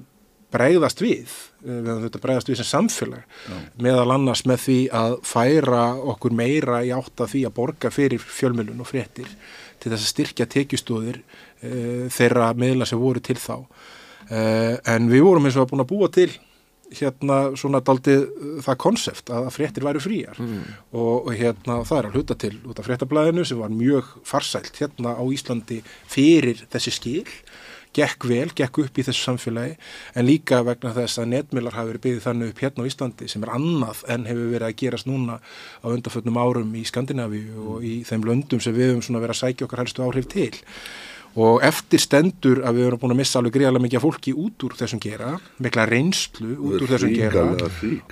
[0.54, 3.56] bregðast við, við hefðum þurft að bregðast við sem samfélag Já.
[3.84, 5.82] meðal annars með því að færa
[6.14, 9.28] okkur meira í átt að því að borga fyrir fjölmjölun og fréttir
[9.78, 15.26] til þess að styrkja tekjustóðir uh, þeirra miðla sem voru til þá uh, en við
[15.28, 16.30] vorum eins og að búin að búa til
[16.88, 18.22] hérna svona daldið
[18.64, 20.62] það konsept að fréttir væru fríar Mm.
[20.96, 24.80] og, og hérna það er að hluta til út af fréttablaðinu sem var mjög farsælt
[24.80, 27.26] hérna á Íslandi fyrir þessi skil
[27.96, 29.76] gekk vel, gekk upp í þessu samfélagi
[30.14, 33.44] en líka vegna þess að netmiðlar hafi verið byggðið þannig upp hérna á Íslandi sem
[33.46, 37.94] er annað en hefur verið að gerast núna á undarföllnum árum í Skandinavíu og í
[38.08, 40.52] þeim löndum sem við höfum svona verið að sækja okkar helstu áhrif til
[41.38, 44.76] og eftir stendur að við erum búin að missa alveg greiðarlega mikið fólki út úr
[44.78, 45.32] þessum gera
[45.62, 47.44] mikla reynslu út úr þessum gera.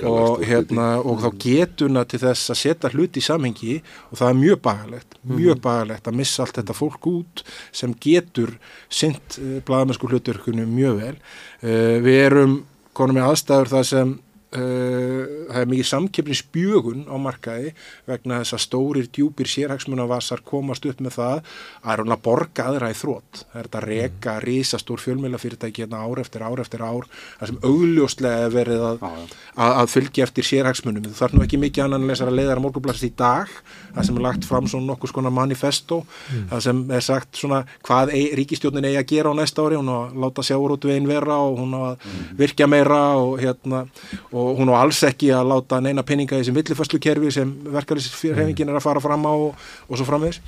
[0.07, 4.41] og, hérna, og þá getuna til þess að setja hluti í samhengi og það er
[4.43, 7.43] mjög bagalegt mjög bagalegt að missa allt þetta fólk út
[7.74, 8.57] sem getur
[8.89, 11.16] sint uh, blaðamennsku hluturkunum mjög vel.
[11.62, 12.57] Uh, við erum
[12.97, 14.14] konum með aðstæður það sem
[14.57, 17.73] það er mikið samkeppni spjögun á markaði
[18.09, 21.37] vegna þess að stórir djúpir sérhagsmunavasar komast upp með það
[21.83, 25.85] að er hún að borga aðra í þrótt það er þetta að reka risastór fjölmjölafyrirtæki
[25.85, 30.27] hérna ár eftir ár eftir ár það sem augljóslega er verið að, að, að fylgja
[30.27, 31.07] eftir sérhagsmunum.
[31.11, 33.53] Það þarf nú ekki mikið annan að lesa að leiðara morgunblassist í dag
[33.97, 36.47] það sem er lagt fram svona nokkuð skona manifesto Mm.
[36.51, 39.79] það sem er sagt svona hvað ei, ríkistjórnin eigi að gera á næsta ári.
[39.79, 42.07] Hún á að láta sjárótvegin vera og hún á að
[42.39, 43.85] virkja meira og hérna
[44.33, 48.79] og hún á alls ekki að láta neina peninga í þessum villifæslukerfi sem verkefnisfyrhefingin er
[48.81, 50.43] að fara fram á og, og svo framvegis.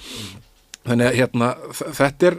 [0.88, 1.48] Þannig að hérna,
[1.98, 2.36] þetta er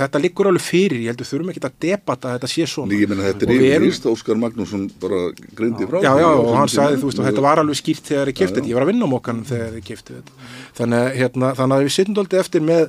[0.00, 2.96] þetta liggur alveg fyrir, ég heldur þurfum ekki að debata að þetta sé svona.
[2.98, 5.20] Ég meina þetta er Og yfirlýst, Óskar Magnússon bara
[5.58, 5.98] greindi frá.
[6.02, 8.30] Já, já, á og sínum hann sagði, þú veist, og þetta var alveg skýrt þegar
[8.30, 10.48] þið kiptið þetta, ég var að vinna á mokkanum þegar þið kiptið þetta.
[10.80, 12.82] Þannig, að, hérna, þannig að við sittum doldið eftir með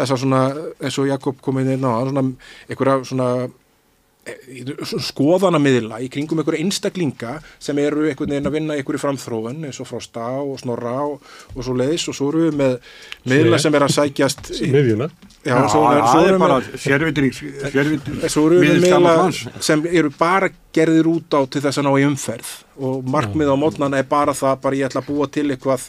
[0.00, 0.42] þessa svona,
[0.80, 2.26] eins og Jakob komið inn á, svona,
[2.66, 3.30] einhverja svona
[5.00, 9.80] skoðanamiðla í kringum einhverja einstaklinga sem eru einhvern veginn að vinna í einhverju framþróun eins
[9.82, 11.22] og Frosta og Snorra og,
[11.54, 12.76] og svo leiðis og svo eru við með
[13.30, 15.08] miðla sem er að sækjast í- Miðjuna.
[15.46, 16.80] Svo, það svo er erum bara við-
[18.48, 22.50] eru með miðla sem eru bara gerðir út á til þess að ná í umferð
[22.82, 25.86] og markmið á mótnana er bara það bara ég ætla að búa til eitthvað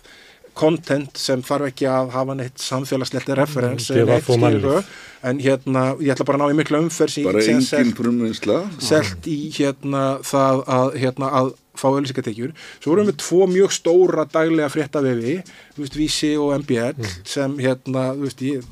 [0.58, 4.84] content sem þarf ekki að hafa neitt samfélagslegt referens skilurðu.
[5.28, 7.95] en hérna ég ætla bara að ná í mikla umferð sem Bara sem engin selt-
[7.97, 8.58] frumvinnsla.
[8.80, 12.53] selt í hérna það að, hérna, að fá öllisingatekjur.
[12.82, 15.36] Svo erum við tvo mjög stóra daglega fréttavefi,
[15.76, 18.64] þú veist, Vísi og MBL sem hérna, þú veist, ég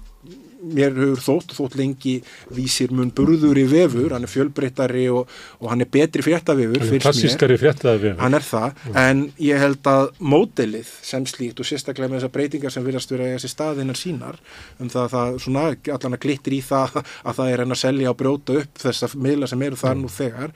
[0.66, 2.16] mér hefur þótt, þótt lengi
[2.56, 7.58] vísir mun burður í vefur, hann er fjölbreyttari og, og hann er betri fréttavefur klassískari
[7.62, 8.18] fréttavefur.
[8.22, 12.76] hann er það, en ég held að módelið sem slíkt og sérstaklega með þessar breytingar
[12.76, 14.40] sem virðast vera í þessi staðinnar sínar
[14.80, 17.84] um það að það svona allan að glittir í það að það er enn að
[17.84, 20.56] selja og brjóta upp þessar miðla sem eru þar nú þegar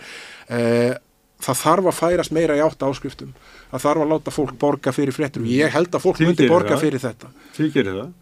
[0.49, 0.97] eh,
[1.39, 3.31] það þarf að færast meira í átta áskriftum.
[3.69, 6.73] Það þarf að láta fólk borga fyrir fréttur og ég held að fólk myndi borga
[6.73, 6.81] það.
[6.83, 7.29] fyrir þetta.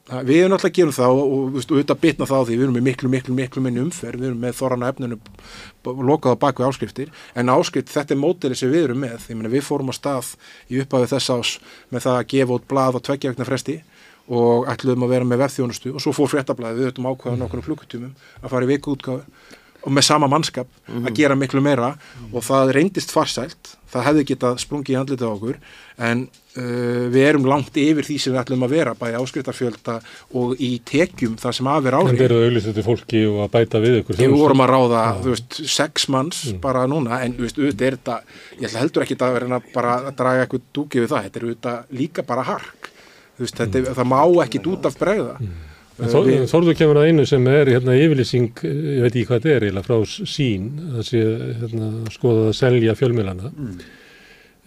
[0.07, 0.27] Það.
[0.27, 2.57] Við erum náttúrulega að gera það og, og, og, og auðvitað bitna það á því,
[2.57, 5.19] við erum með miklu, miklu, miklu minni umferð, við erum með þorrana efninu
[6.11, 9.65] lokað á baku áskriftir, en áskrift þetta er mótili sem við erum með, meina við
[9.65, 10.33] fórum á stað
[10.69, 11.53] í upphafi þess ás
[11.93, 13.79] með það að gefa út blað á tveggja vegna fresti
[14.27, 18.15] og ætluðum að vera með vefþjónustu og svo fór fréttablaði við höfum ákveðan okkur klukkutímum
[18.41, 19.23] að fara í viku útgáfu
[19.85, 21.93] og með sama mannskap að gera miklu meira
[22.31, 25.59] og það reyndist farsælt það hefði getað sprungið í andlitið á okkur
[26.07, 29.95] en uh, við erum langt yfir því sem við ætlum að vera bæði áskriftarfjölda
[30.41, 33.39] og í tekjum það sem af er En árið verið að auðvitað til fólki og
[33.45, 34.19] að bæta við ykkur.
[34.19, 37.97] Við vorum að ráða, þú veist, sex manns bara núna, en þú veist, auðvitað er
[37.97, 38.19] þetta
[38.65, 41.97] ég heldur ekki að vera bara að draga eitthvað dúkið við það, þetta er auðvitað
[42.01, 42.91] líka bara hark,
[43.37, 45.39] þú veist, þetta, það má ekki út af bregða.
[45.39, 45.65] Við-
[45.97, 49.87] Þorður kemur að einu sem er hérna yfirlýsing, ég veit ekki hvað þetta er eiginlega,
[49.87, 51.23] frá sín, það sé
[51.63, 53.51] hérna, skoðað að selja fjölmilana.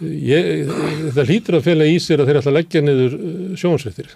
[0.01, 0.73] Ég,
[1.15, 3.17] það hlýtur að fela í sér að þeir ætla að leggja niður
[3.61, 4.15] sjónsveitir.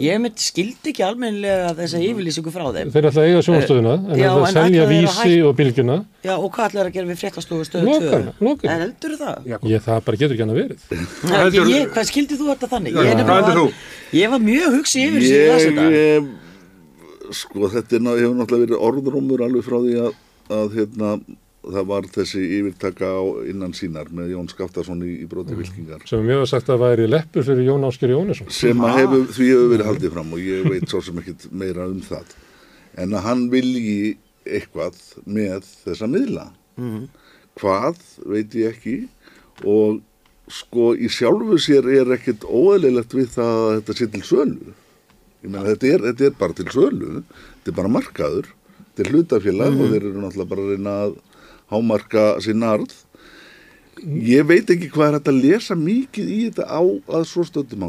[0.00, 2.88] Ég mitt skildi ekki almennilega þessa yfirlýsingu frá þeim.
[2.94, 5.56] Þeir ætla að eiga sjónstöðuna, en Já, það en að selja þeir að vísi og
[5.58, 5.96] bylgjuna.
[6.24, 8.12] Já, og hvað ætlar að gera við fréttastofu stöðu Loka 2?
[8.14, 8.72] hana, loka hana.
[8.72, 9.50] En heldur það?
[9.68, 10.86] Ég, það bara getur ekki hann að verið.
[11.28, 12.96] Nei, ég, ég, hvað skildi þú þetta þannig?
[12.96, 13.76] Ég, heldur var-
[14.22, 15.84] ég var mjög hugsi yfir þessu ég Ég, þetta.
[15.92, 20.12] eh, sko þetta er, ná- hefur náttúrulega verið orðrómur alveg frá því að,
[20.56, 21.12] að hérna,
[21.62, 26.02] það var þessi yfirtaka á innan sínar með Jón Skaftarsson í, í broti vilkingar.
[26.10, 28.50] Sem mjög var sagt að væri leppur fyrir Jón Ásker Jónesson.
[28.50, 31.86] sem að hefur, því hefur verið haldið fram og ég veit svo sem ekkit meira
[31.86, 32.34] um það.
[32.98, 36.48] En að hann vilji eitthvað með þessa miðla.
[36.76, 37.08] Mhm.
[37.60, 38.96] hvað veit ég ekki.
[39.68, 40.00] Og
[40.48, 44.72] sko í sjálfu sér er ekkit óeðlilegt við það að þetta sé til sölu.
[45.44, 47.22] Ég meina þetta er, þetta er bara til sölu.
[47.62, 48.46] Þetta er bara markaður.
[48.96, 49.80] Þetta er hlutafélag Mhm.
[49.82, 51.14] og þeir eru náttúrulega bara að reyna að
[51.72, 52.94] hámarka sín arð
[54.02, 57.86] ég veit ekki hvað er þetta að lesa mikið í þetta á að svo stöndum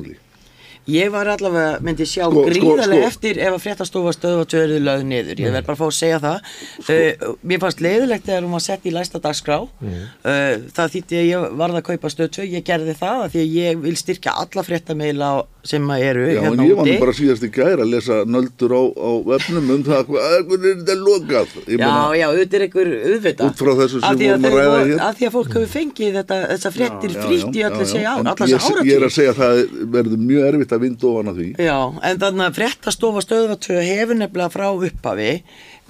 [0.89, 3.11] Ég var allavega, myndi sjá Sko, sko, gríðarlega sko.
[3.13, 5.39] eftir ef að fréttastofa stöðu töruð lögð niður.
[5.39, 6.49] Ég verð bara að fá að segja það.
[6.83, 9.57] Uh, mér fannst leiðilegt þegar hún var sett í læsta dagskrá.
[9.63, 13.43] Uh, það þýtti að ég varð að kaupa stöð 2, ég gerði það af því
[13.45, 16.83] að ég vil styrkja alla fréttameila á, sem að eru Já, en hérna ég var
[16.83, 20.33] nú úti bara síðast í gæri að lesa nöldur á, á vefnum um það hvað
[20.49, 21.53] hvernig er þetta lokað?
[21.63, 23.45] Já, meina, já, auðvitað er einhver auðvitað.
[23.47, 25.03] Út frá þessu sem við vorum að ræða hér.
[25.07, 27.79] af því að fólk hefur fengið þetta, þessa fréttir Já, frítt í já, öll já,
[27.83, 28.09] þessi já.
[28.11, 29.61] ár, En allar ég, ég er að segja að það
[29.95, 31.49] verður mjög erfitt að vinda ofan að því.
[31.63, 31.77] Já,
[32.11, 35.31] en þannig að fréttastofa stöðvatöðu hefur nefnilega frá upphafi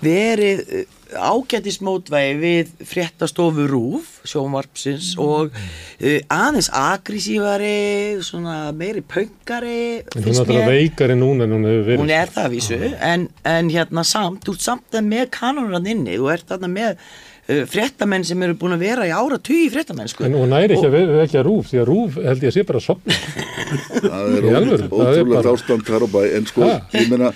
[0.04, 0.62] verið
[1.18, 10.40] ágætismótvægi við fréttastofu rúf, sjónvarpsins og uh, aðeins aggressívari, svona meiri pöngari, En hún er
[10.44, 12.02] alltaf veikari núna en hún hefur verið.
[12.04, 12.80] Hún er það að vísu,
[13.12, 16.92] en, en hérna samt, þú ert samt að með kanónan inni, þú ert þarna með
[16.98, 20.28] uh, fréttamenn sem eru búin að vera í ára tugi fréttamenn, sko.
[20.28, 22.66] En hún næri ekki að ve- vekja rúf, því að rúf held ég að sé
[22.70, 23.20] bara að sopna.
[24.04, 26.80] Það er ótrúlega ástand þar á bæ en sko, Ha?
[26.94, 27.34] ég meina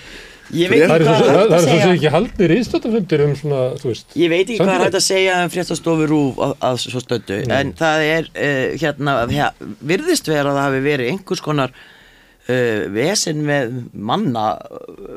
[0.56, 1.82] Ég veit Það er hvað svo er hægt það að er svo segja.
[1.82, 4.16] sem ekki haldnir ístöttafundir um svona, þú veist.
[4.16, 4.86] Ég veit ekki hvað er samfélag.
[4.86, 9.14] hægt að segja um fréttastofu rúf að, að svo stöndu, en það er uh, hérna,
[9.34, 9.50] ja,
[9.92, 14.46] virðist vera að það hafi verið einhvers konar uh, vesen með manna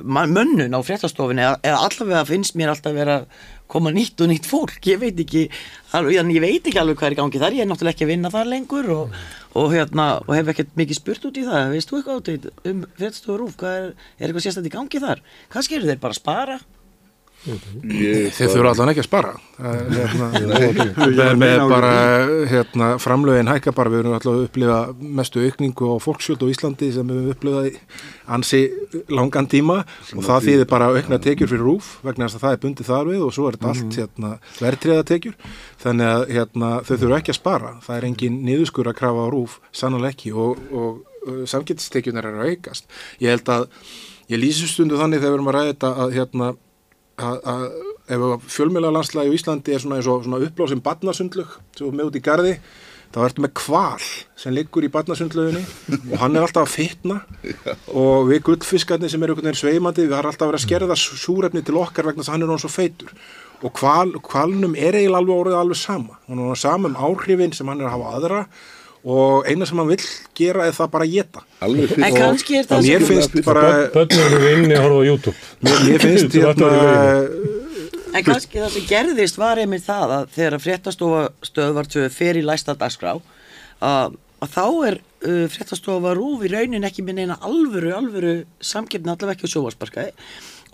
[0.03, 4.49] man, mönnun á fréttastofinni eða, allavega finnst mér alltaf vera að koma nýtt og nýtt
[4.49, 5.45] fólk, ég veit ekki
[5.97, 7.55] alveg, ég veit ekki alveg hvað er í gangi þar.
[7.57, 9.15] Ég er náttúrulega ekki að vinna þar lengur og,
[9.55, 11.71] og, hérna, og hef ekkert mikið spurt út í það.
[11.75, 12.37] Veist þú eitthvað í
[12.73, 13.89] um fréttastofu rúf hvað er,
[14.19, 15.25] er eitthvað sérstætt í gangi þar?
[15.53, 16.03] Kannski eru þeir?
[16.03, 16.61] Bara að spara
[17.41, 19.31] Þeir þurfa allan ekki að spara.
[19.57, 21.93] Það er, hérna, er með bara
[22.51, 23.89] hérna, framlögin hækka bara.
[23.89, 27.79] Við erum alltaf að upplifa mestu aukningu á fólksjöld á Íslandi sem við höfum upplifað
[28.37, 28.61] ansi
[29.09, 29.79] langan tíma.
[30.13, 33.11] Og það þýðir bara aukna tekjur fyrir rúf vegna þess að það er bundið þar
[33.11, 35.37] við og svo er þetta allt hérna, verðtriða tekjur.
[35.81, 37.75] Þannig að hérna, þau þurfa ekki að spara.
[37.87, 40.35] Það er engin niðurskur að krafa á rúf sannlega ekki.
[40.37, 42.91] Og, og uh, samgættistekjunar eru að aukast.
[43.17, 43.71] Ég held að
[44.29, 46.57] ég lýsi stundu þannig þegar við erum að ræða þetta að hérna
[47.25, 47.65] að,
[48.11, 52.23] ef fjölmjöla landslægi í Íslandi er svona svona uppblásinn barnasundlug sem er með út í
[52.25, 52.55] garði
[53.11, 54.07] þá ertu með kval
[54.39, 55.61] sem liggur í barnasundlugunni
[56.13, 57.19] og hann er alltaf að fitna.
[57.91, 61.63] Og við gullfiskarnir sem eru einhvern veginn sveimandi við har alltaf verið að skerða súrefni
[61.67, 63.15] til okkar vegna þess að hann er hann svo feitur.
[63.61, 66.21] Og kval, kvalnum er eiginlega alveg orðið alveg sama.
[66.27, 68.45] Hann er orðið sama um áhrifin sem hann er að hafa aðra
[69.01, 70.03] og eina sem hann vill
[70.37, 73.63] gera er það bara að geta En kannski er það mér finnst bara
[73.95, 75.37] Bönnum eru inni að horfa á YouTube.
[75.65, 76.71] mér, finnst hérna
[78.11, 82.37] En kannski það sem gerðist var einmitt það að þegar að fréttastofa stöðvar tvö fer
[82.37, 83.15] í læsta dagskrá
[83.81, 89.13] að, að þá er uh, fréttastofa rúf í raunin ekki minn eina alvöru, alvöru samkipni
[89.13, 90.11] allavega ekki á sjóvarsparkaði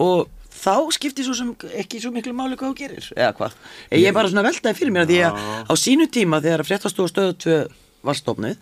[0.03, 0.25] og
[0.57, 3.57] þá skiptir svo sem ekki svo miklu máli hvað þú gerir eða hvað.
[3.93, 7.13] Ég er bara svona veltaði fyrir mér að því að á sínu tíma þegar fréttastofa
[7.13, 7.59] stöðvar tvö
[8.05, 8.55] var stofnuð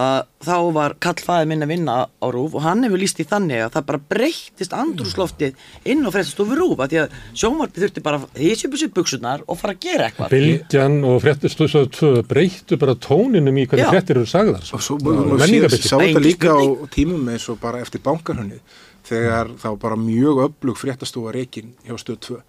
[0.00, 3.60] að þá var kallfæði minn að vinna á rúf og hann hefur líst í þannig
[3.66, 5.54] að það bara breyttist andrúsloftið
[5.92, 9.44] inn á fréttastofu rúf að því að sjónvarpið þurfti bara að hýsja upp þessu buksunar
[9.46, 10.34] og fara að gera eitthvað.
[10.34, 14.66] Bylgjan og fréttistöðsöðu tvö breyttu bara tóninum í hvernig fréttir eru sagðar.
[14.72, 15.88] og svo maður sé- Menningabygging.
[15.88, 16.62] sá þetta líka á
[16.94, 18.60] tímum eins og bara eftir bankarhönni
[19.08, 22.40] þegar þá bara mjög öflug fréttastofa reikin hjá stöð 2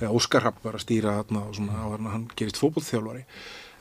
[0.00, 3.24] þegar Óskar Rapp var að stýra þarna og svona hann gerist fótbollþjálfari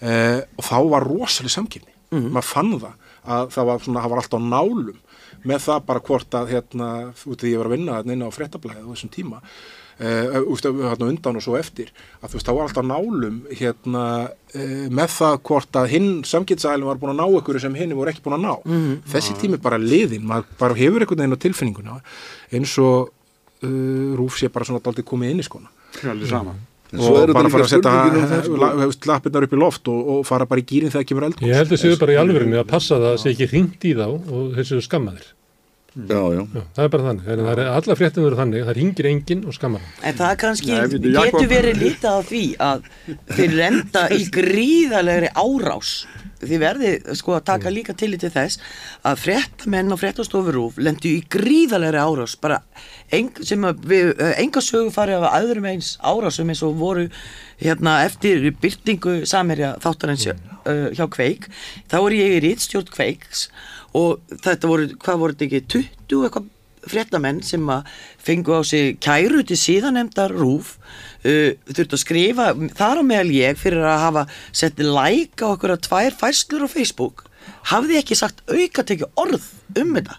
[0.01, 2.93] eh, og þá var rosalega samkynni maður fann það
[3.25, 4.99] að það var, svona, það var alltaf nálum
[5.45, 6.87] með það bara hvort að hérna,
[7.25, 11.09] út því ég var að vinna inn á fréttablaðið á þessum tíma uh, úst, hérna
[11.09, 11.91] undan og svo eftir
[12.21, 14.03] að þú veist, það var alltaf nálum hérna,
[14.55, 18.09] uh, með það hvort að hinn samgetsælum var búin að ná ykkur sem hinn voru
[18.13, 18.95] ekki búin að ná Mhm.
[19.13, 22.01] þessi tími bara liðin, maður bara hefur einhvern veginn á tilfinninguna
[22.51, 23.09] eins og
[23.63, 25.69] uh, Rúf sé bara svona daldið komið inn í skona
[26.03, 26.53] Allir sama.
[26.99, 28.59] Og bara fara að það, setja sko.
[28.61, 31.59] la- lappirnar upp í loft og, og fara bara í gýrin þegar kemur eldgóð Ég
[31.61, 34.05] held að séu bara í alvörinu að passa það að sé ekki hringt í þá
[34.11, 35.27] og þessu skammaðir.
[35.95, 36.41] Já, já.
[36.43, 37.27] Já, það er bara þannig.
[37.29, 39.93] Það er alla fréttum verið þannig, það ringir enginn og skammar hann.
[40.09, 42.89] En það kannski Nei, Jakob- getur verið lítið á því að
[43.37, 45.93] þeir lenda í gríðalegri árás.
[46.45, 48.59] Þið verðið sko að taka líka til í til þess
[49.07, 52.59] að fréttamenn og fréttastofurúf lendu í gríðalegri árás bara
[53.15, 57.07] eng, sem við, eh, enga sögu farið af öðrum eins árásum eins og voru
[57.61, 61.47] hérna eftir byrtingu samherja þáttarins uh, hjá Kveik
[61.87, 63.47] þá er ég í rítstjórn Kveiks
[63.95, 66.51] og þetta voru, hvað voru þetta ekki 20 eitthvað
[66.85, 67.91] fréttamenn sem að
[68.21, 70.75] fengu á sig kæru til síðanemdar rúf
[71.25, 75.75] uh, þurftu að skrifa þar á meðal ég fyrir að hafa sett like á okkur
[75.75, 77.25] að tvær færslur á Facebook.
[77.69, 79.43] Hafði ekki sagt auka tekið orð
[79.77, 80.15] um þetta?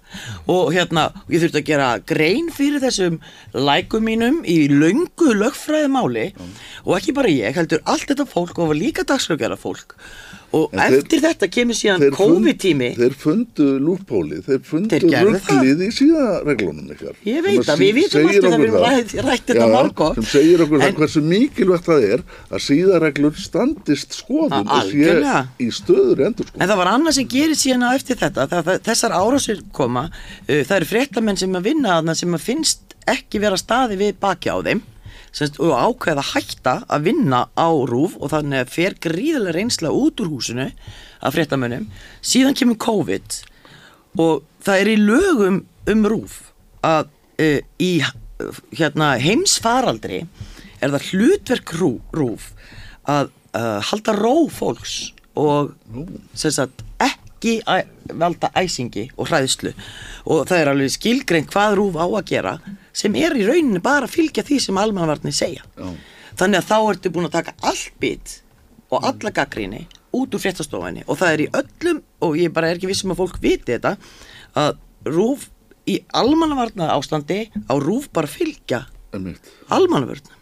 [0.51, 3.19] Og hérna ég þurfti að gera grein fyrir þessum
[3.55, 6.27] lækum mínum í löngu lögfræði máli
[6.85, 9.97] og ekki bara ég heldur allt þetta fólk og var líka dagskrafgjara fólk
[10.53, 15.07] og En þeir- eftir þetta kemur síðan Þeir COVID-tími Þeir fundu lúppóli, þeir fundu Þeir
[15.11, 15.27] það.
[15.31, 17.15] rugglið í síðareglunum ykkar.
[17.27, 19.25] Ég veit að við vitum alltaf að við það.
[19.27, 24.11] rætt, þetta margótt sem segir okkur En- það hversu mikilvægt það er að síðareglur standist
[24.21, 26.57] skoðun og sé í stöður endur sko.
[26.61, 30.05] En það var annað sem gerir síðan á eftir þetta það, það, Þessar árásir koma
[30.11, 34.15] uh, það eru fréttamenn sem að vinna þarna sem að finnst ekki vera staði við
[34.21, 34.81] baki á þeim
[35.37, 39.93] semst, og ákveða að hætta að vinna á rúf og þannig að fer gríðilega reynsla
[39.93, 40.71] út úr húsinu
[41.21, 41.89] af fréttamönnum.
[42.25, 43.41] Síðan kemur COVID
[44.23, 45.59] og það er í lögum
[45.93, 46.41] um rúf
[46.87, 47.11] að
[47.43, 47.93] uh, í
[48.77, 50.25] hérna, heimsfaraldri
[50.81, 52.51] er það hlutverk rú, rúf
[53.09, 55.73] að uh, halda ró fólks og
[56.37, 57.59] sagt, ekki
[58.17, 59.75] valda æsingi og hræðslu.
[60.33, 62.55] Og það er alveg skilgreint hvað rúf á að gera
[62.97, 65.65] sem er í rauninni bara að fylgja því sem almanvarnir segja.
[65.77, 65.89] Já.
[66.41, 68.39] þannig að þá ertu búin að taka allt bit
[68.93, 69.83] og alla gaggríni
[70.17, 73.21] út úr fréttastofinni og það er í öllum og ég bara er ekki vissum að
[73.23, 73.95] fólk viti þetta
[74.57, 74.79] að
[75.13, 75.49] rúf
[75.89, 78.83] í almanvarna ástandi á rúf bara fylgja
[79.73, 80.33] almanvarna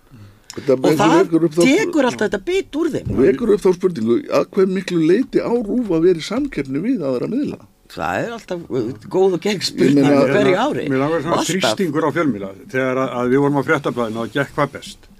[0.54, 3.08] og það tekur alltaf þetta bit úr þeim.
[3.18, 7.02] Vekur upp þá spurningu að hver miklu leiti á rúf að vera í samkeppni við
[7.06, 7.58] aðra miðla
[7.94, 10.86] það er alltaf uh, góð og gegn spurning hverju ári.
[10.92, 14.54] Mér langar svona þrýstingur á fjölmíla þegar að, að við vorum á fréttablaðinu og gekk
[14.58, 15.10] hvað best.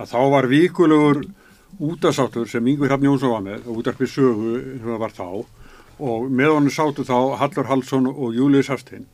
[0.00, 1.24] Að þá var vikulegur
[1.82, 5.28] útasáttur sem Yngvi Hrafn Jónsson var með og útarpið sögu sem það var þá.
[6.02, 9.04] Og með honum sátu þá Hallur Hallsson og Július Hastinn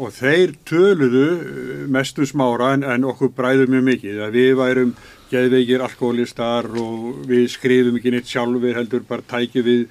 [0.00, 4.20] og þeir töluðu eh, mestu smára en, en okkur bræðum mjög mikið.
[4.24, 4.94] Að við værum
[5.30, 9.82] geðveikir alkoholistar og við skrifum ekki neitt sjálfur heldur bara tækju við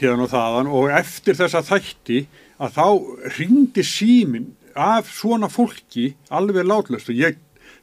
[0.00, 2.24] hérna og þaðan og eftir þessa þætti
[2.60, 2.86] að þá
[3.38, 7.38] ringdi símin af svona fólki alveg látlöst og ég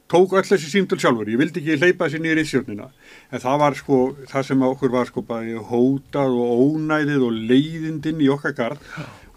[0.08, 2.88] tók öll þessi símtöl sjálfur, ég vildi ekki hleypa þessi nýri í stjórnina,
[3.28, 3.98] en það var sko
[4.30, 8.86] það sem okkur var sko bara hótað og ónæðið og leiðindinn í okkar garð.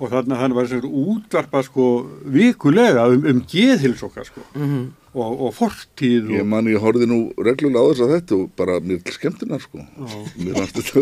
[0.02, 1.88] Og þannig að það var þessi útvarpa sko
[2.34, 4.46] vikulega um, um geðhils okkar sko.
[4.56, 4.88] Mhm.
[5.12, 6.36] Og, og fortíð og...
[6.40, 9.64] Ég man, ég horfði nú reglulega á þess að þetta og bara mér til skemmtunar
[9.64, 9.82] sko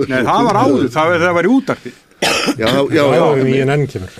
[0.09, 3.03] Nei, það var áður, það, það var í útarpi Já, já, já,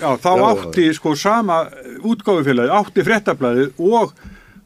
[0.00, 1.58] já, þá Já, átti sko sama
[2.00, 4.14] útgáfufélagi, átti fréttablaðið og,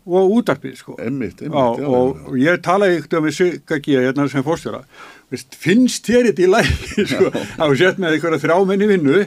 [0.06, 0.94] og útarpið sko.
[1.02, 3.96] Einmitt, einmitt, já, já, og, og ég talaði ykkur með Sigga G.
[4.04, 4.84] hérna sem fórstjóra.
[5.60, 9.24] Finnst þér þetta í lægi sko, við sett með einhverja þrjámenni vinnu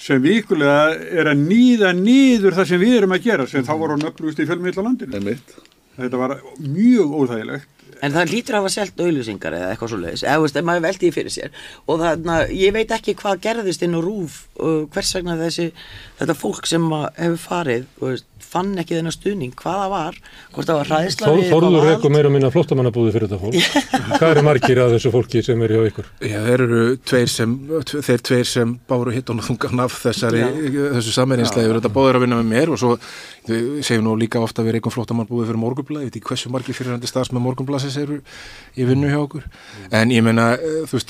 [0.00, 3.98] sem vikulega er að nýða nýður það sem við erum að gera sem þá voru
[4.00, 5.20] nöfnlust í fjölmiðlalandinu.
[5.20, 5.60] Einmitt.
[6.00, 7.68] Þetta var mjög óþægilegt.
[8.00, 10.84] En það lítur að hafa selt auðlýsingar eða eitthvað svo leiðis, eða veist, ef maður
[10.86, 11.50] veldi því fyrir sér
[11.84, 15.66] og þannig að ég veit ekki hvað gerðist inn á rúf og hvers vegna þessi,
[16.20, 20.18] þetta fólk sem að hefur farið veist, fann ekki þennan stuðning, hvað það var,
[20.54, 23.58] hvort það var hræðsla Þó, við Þorður reyku meira og minna flottamannabúði fyrir þetta fólk.
[24.20, 26.10] Hvað eru margir af þessu fólki sem eru hjá ykkur?
[26.24, 27.56] Já, þeir eru tveir sem,
[27.90, 30.44] þeir tveir sem báru hitt og þungan af þessari,
[30.98, 32.96] þessu eru þetta báður að vinna með mér og svo
[33.48, 36.30] við segjum nú líka ofta að við reykum flottamann búið fyrir morgunblæði, ég veit ekki
[36.30, 38.20] hversu margir fyrirhandi staðs með morgunblæsins eru
[38.76, 39.46] í vinnu hjá okkur,
[39.96, 41.08] en ég meina, eh, þú veist,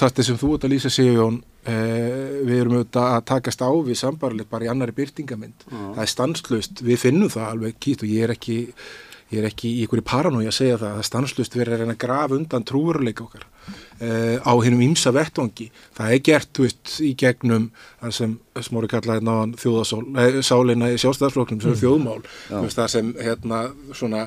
[1.66, 6.10] eh, við erum auðvitað að takast á við sambarlegt bara í annari byrtingamind, það er
[6.14, 8.58] stanslust, við finnum það alveg kýtt og ég er ekki,
[9.30, 11.94] ég er ekki í einhverju paranói að segja það, það er stanslust verið að reyna
[11.96, 15.68] að grafa undan trúveruleika okkar uh, á hinnum ímsa vettvangi.
[15.94, 17.68] Það er gert, veist, í gegnum
[18.00, 21.82] það sem Smári kallaði náðan þjóðasálina í sjálfstæðarfloknum sem er Mm.
[21.84, 22.56] þjóðmál, Já.
[22.56, 23.60] þú veist, það sem hérna
[23.94, 24.24] svona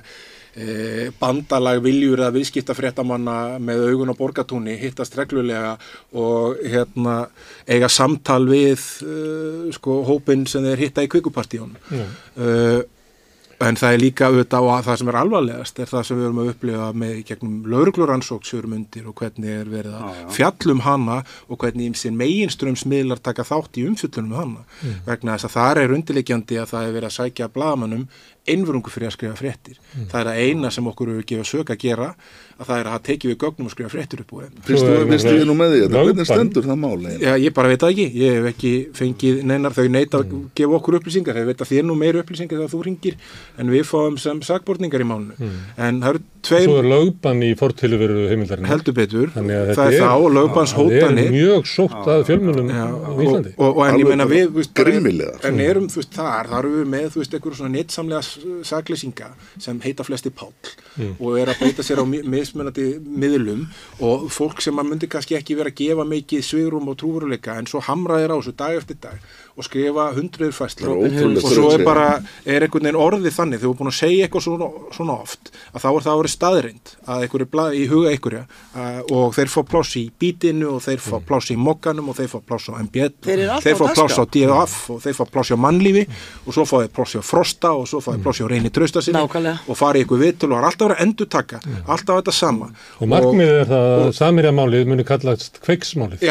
[1.20, 5.76] bandalag viljur að viðskipta fréttamanna með augun á borgatúni hittast reglulega
[6.14, 7.16] og hérna
[7.68, 12.04] eiga samtal við uh, sko hópin sem þeir hitta í kvikupartíun Já.
[12.38, 12.82] uh,
[13.64, 16.40] en það er líka auðvitað og það sem er alvarlegast er það sem við erum
[16.42, 21.22] að upplifa með í gegnum laurugluransók sérum undir og hvernig er verið að fjallum hana
[21.48, 24.98] og hvernig ímsinn meginströmsmiðlar taka þátt í umfjöllunum hana Mm.
[25.06, 28.02] vegna þess að það er undirleikjandi að það er verið að sækja blagamannum
[28.48, 29.78] einvörungu fyrir að skrifa fréttir.
[29.94, 30.08] Mm.
[30.12, 32.08] það er að eina sem okkur hefur gefið sök að gera
[32.60, 34.54] að það er að tekið við gögnum og skrifa fréttir upp úr þeim.
[34.68, 37.24] Fyrst þú finnst ég nú með því þetta, hvernig stendur það mál eiginlega?
[37.24, 40.50] Já, ég bara veit það ekki, ég hef ekki fengið neinar þau neita að Mm.
[40.56, 43.16] gefa okkur upplýsingar, þeir veit að þér nú meir upplýsingar þegar þú ringir
[43.58, 45.50] en við fáum sem sagbortningar í málunu Mm.
[45.78, 48.66] en það eru tveim Svo er lögbann í fortilu veru heimildarinn.
[48.68, 50.32] heldur betur, að það er þá og
[58.64, 60.54] saklýsinga sem heita flesti Páll
[60.94, 61.16] Mm.
[61.20, 63.64] og er að beita sér á mi- mismunandi miðlum
[64.06, 67.66] og fólk sem að myndi kannski ekki vera að gefa mikið svigrum og trúveruleika en
[67.66, 69.18] svo hamraðir á þessu dag eftir dag
[69.54, 72.06] og skrifa hundruður fæsla Það ótrúlegt og svo er bara,
[72.50, 75.52] er einhvern veginn orðið þannig þegar þú er búin að segja eitthvað svona, svona oft
[75.54, 79.36] að þá er það að vera staðreind að einhverju blað, í huga einhverja uh, og
[79.38, 82.66] þeir fá pláss í bítinu og þeir fá pláss í mokkanum og þeir fá pláss
[82.70, 83.14] á MBL
[83.64, 84.26] Þeir fá pláss á.
[84.34, 86.04] DF og þeir fá pláss á mannlífi
[86.48, 89.22] og svo fá þeir pláss á Frosta og svo fá þeir pláss á Reyni Traustasinni
[89.22, 89.62] Nákvæmlega.
[89.70, 92.70] og fara í ykkur vitul og það er alltaf að endur taka alltaf þetta sama.
[93.00, 96.26] Og markmiðið er það að samirjamálið muni kallast kveiksmálið.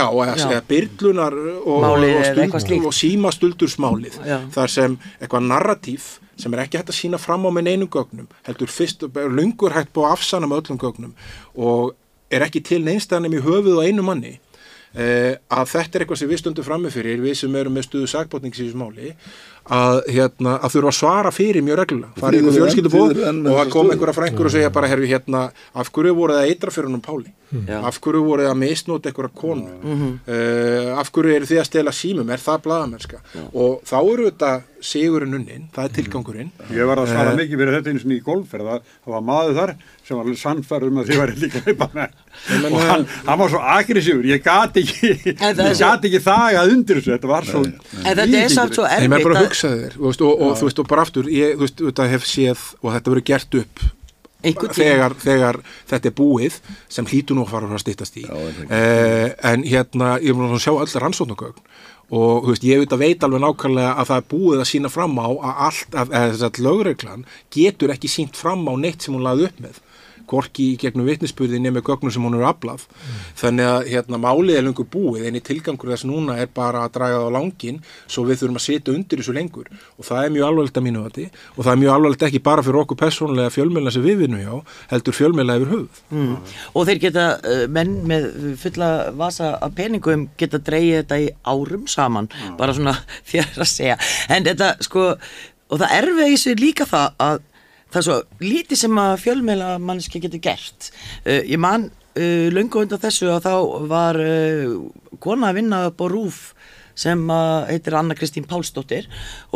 [3.12, 4.18] Símastuldursmálið
[4.54, 8.28] þar sem eitthvað narratíf sem er ekki hægt að sína fram á með neinum gögnum
[8.46, 11.12] heldur fyrst, lungur hægt búið að afsana með öllum gögnum
[11.54, 11.92] og
[12.32, 14.32] er ekki til neinstæðanum í höfuð og einu manni
[14.96, 18.10] eh, að þetta er eitthvað sem við stundum frammi fyrir við sem erum með stuðu
[18.14, 19.12] sakbótnings í þessu máli
[19.70, 23.88] að, hérna, að þurfa að svara fyrir mjög reglulega, fara eru fjölskyldubóð og að koma
[23.88, 23.92] stöðu.
[23.94, 25.44] einhverja frængur og segja bara herfi hérna,
[25.74, 27.30] af hverju voru það eitra fyrir húnum Páli?
[27.68, 27.78] Já.
[27.84, 29.68] af hverju voru það misnót einhverja konu?
[29.82, 30.10] Mhm.
[30.26, 32.30] uh, af hverju eru þið að stela símum?
[32.32, 33.20] Er það blaðamennska?
[33.54, 34.52] Og þá eru þetta
[34.82, 36.48] sigurinn unnin, það er tilgangurinn.
[36.74, 39.20] Ég var að svara Eh, mikið fyrir þetta eins og í golfferð að það var
[39.22, 39.72] maður þar
[40.08, 41.60] sem var sannfærð um að þið var líka
[41.94, 42.08] meina-
[42.72, 46.98] og hann, hann var svo aggressífur ég gati ekki það ég gati ekki þagað undir
[46.98, 47.62] þessu þetta var svo
[49.52, 52.28] Að hugsaði þér, veist, og, og þú veist, og bara aftur, ég, veist, þetta hef
[52.28, 53.84] séð og þetta verið gert upp
[54.42, 55.60] þegar, þegar
[55.90, 56.58] þetta er búið
[56.90, 58.24] sem hlýtur nú að fara að stýttast í.
[58.26, 61.62] Eh, en hérna, ég búin að sjá öll rannsóknargögn
[62.12, 65.14] og veist, ég veit að veit alveg nákvæmlega að það er búið að sína fram
[65.16, 67.24] á að allt, að, að þess að lögreglan
[67.54, 69.80] getur ekki sínt fram á neitt sem hún laði upp með
[70.32, 72.86] hvorki í gegnum vitnisspurði nema gögnum sem hún eru aflað
[73.38, 76.96] þannig að hérna málið er lengur búið en í tilgangur þess núna er bara að
[76.96, 79.68] draga það á langin svo við þurfum að sitja undir þessu lengur
[79.98, 82.64] og það er mjög alvarlegt að mínu vati og það er mjög alvarlegt ekki bara
[82.66, 86.34] fyrir okkur persónulega fjölmjöla sem við vinnum hjá heldur fjölmjöla yfir höfuð Mm.
[86.76, 88.26] Og þeir geta, uh, menn með
[88.60, 92.28] fulla vasa af peningum geta dreigið þetta í árum saman,
[92.58, 92.94] bara svona
[93.30, 93.96] þér að segja.
[94.32, 95.06] En þetta, sko,
[95.72, 97.40] og það erfið í sig líka það að
[97.92, 100.90] það er svo lítið sem að fjölmeila mannski getur gert.
[101.26, 103.54] Uh, ég man uh, löngu undan þessu að þá
[103.92, 104.78] var uh,
[105.22, 106.44] kona að vinna upp á rúf
[106.98, 107.20] sem
[107.68, 109.06] heitir Anna Kristín Pálsdóttir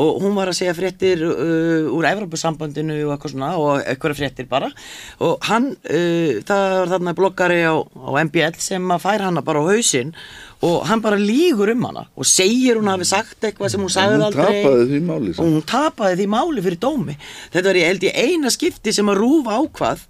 [0.00, 4.48] og hún var að segja fréttir uh, úr Evropasambandinu og eitthvað svona og eitthvað fréttir
[4.48, 4.70] bara
[5.20, 9.60] og hann, uh, það var þarna bloggari á, á MBL sem að fær hana bara
[9.62, 10.14] á hausinn
[10.64, 14.16] og hann bara lígur um hana og segir hún hafi sagt eitthvað sem hún sagði
[14.16, 14.62] hún aldrei.
[14.62, 17.16] tapaði því máli, og hún tapaði því máli fyrir dómi.
[17.52, 20.06] Þetta var ég held ég eina skipti sem að rúfa ákvað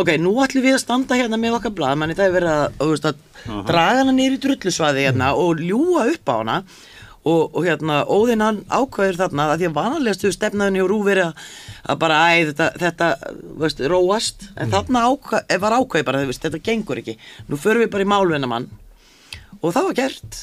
[0.00, 2.88] ok, nú ætlum við að standa hérna með okkar blaðmanni það er verið að, þú
[2.92, 6.58] veist, að draga hana niður í drullusvaði hérna og ljúa upp á hana.
[7.22, 11.04] Og, og hérna óðinn hann ákvæður þarna að því að vanalegast þú stefnaðinni og rúf
[11.06, 13.10] verið að, bara æ, þetta, þetta
[13.62, 14.48] veist, róast.
[14.58, 17.14] En þarna ákvæð, var ákvæð bara, þú veist, þetta gengur ekki.
[17.46, 18.66] Nú förum við bara í málvinnamann
[19.60, 20.40] og það var gert.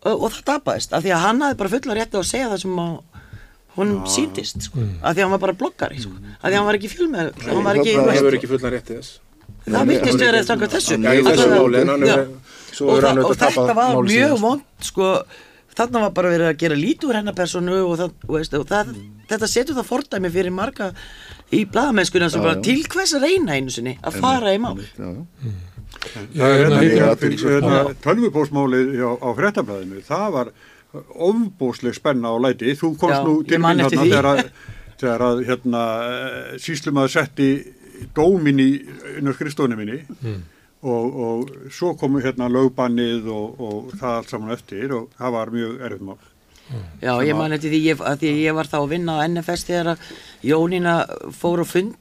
[0.00, 2.62] Og, og það tapaðist, af því að hann hafði bara fulla rétti að segja það
[2.62, 2.92] sem að
[3.76, 6.68] hún síndist, sko, af því að hann var bara bloggari sko, af því að hann
[6.70, 9.12] var ekki fjölmeð hann var ekki, það hefur ekki fullan rétti þess.
[9.66, 10.56] Það virtist verið þessu.
[10.72, 10.96] þessu
[12.00, 12.24] Að- er
[12.74, 15.10] svo og, þetta var mjög vond sko,
[15.76, 18.94] þarna var bara verið að gera lítið úr hennar personu og, það, veist, og það,
[19.30, 20.90] þetta setur það fordæmi fyrir marga
[21.50, 24.78] í blaðamennskuna sem Já, bara til hvers að reyna einu sinni að fara í mál
[26.00, 27.94] Er hérna, hérna, hérna, hérna, já.
[28.04, 30.52] tölvupósmálið á, fréttablaðinu, það var
[31.14, 34.40] ofbósleg spenna á læti, þú komst Já, nú til eftir hérna þegar að,
[35.00, 35.82] þegar að hérna,
[36.64, 37.50] síslumaður setti
[38.16, 38.70] dómin í
[39.20, 40.40] inn á skrifstofunni minni Mm.
[40.82, 45.50] og, og svo komu hérna lögbannið og, og það allt saman eftir og það var
[45.52, 46.18] mjög erfið mál.
[47.02, 48.88] Já, Sem ég að- man eftir því ég, að því að ég var þá að
[48.94, 49.98] vinna á NFS þegar að
[50.48, 50.94] Jónína
[51.36, 51.94] fór og fund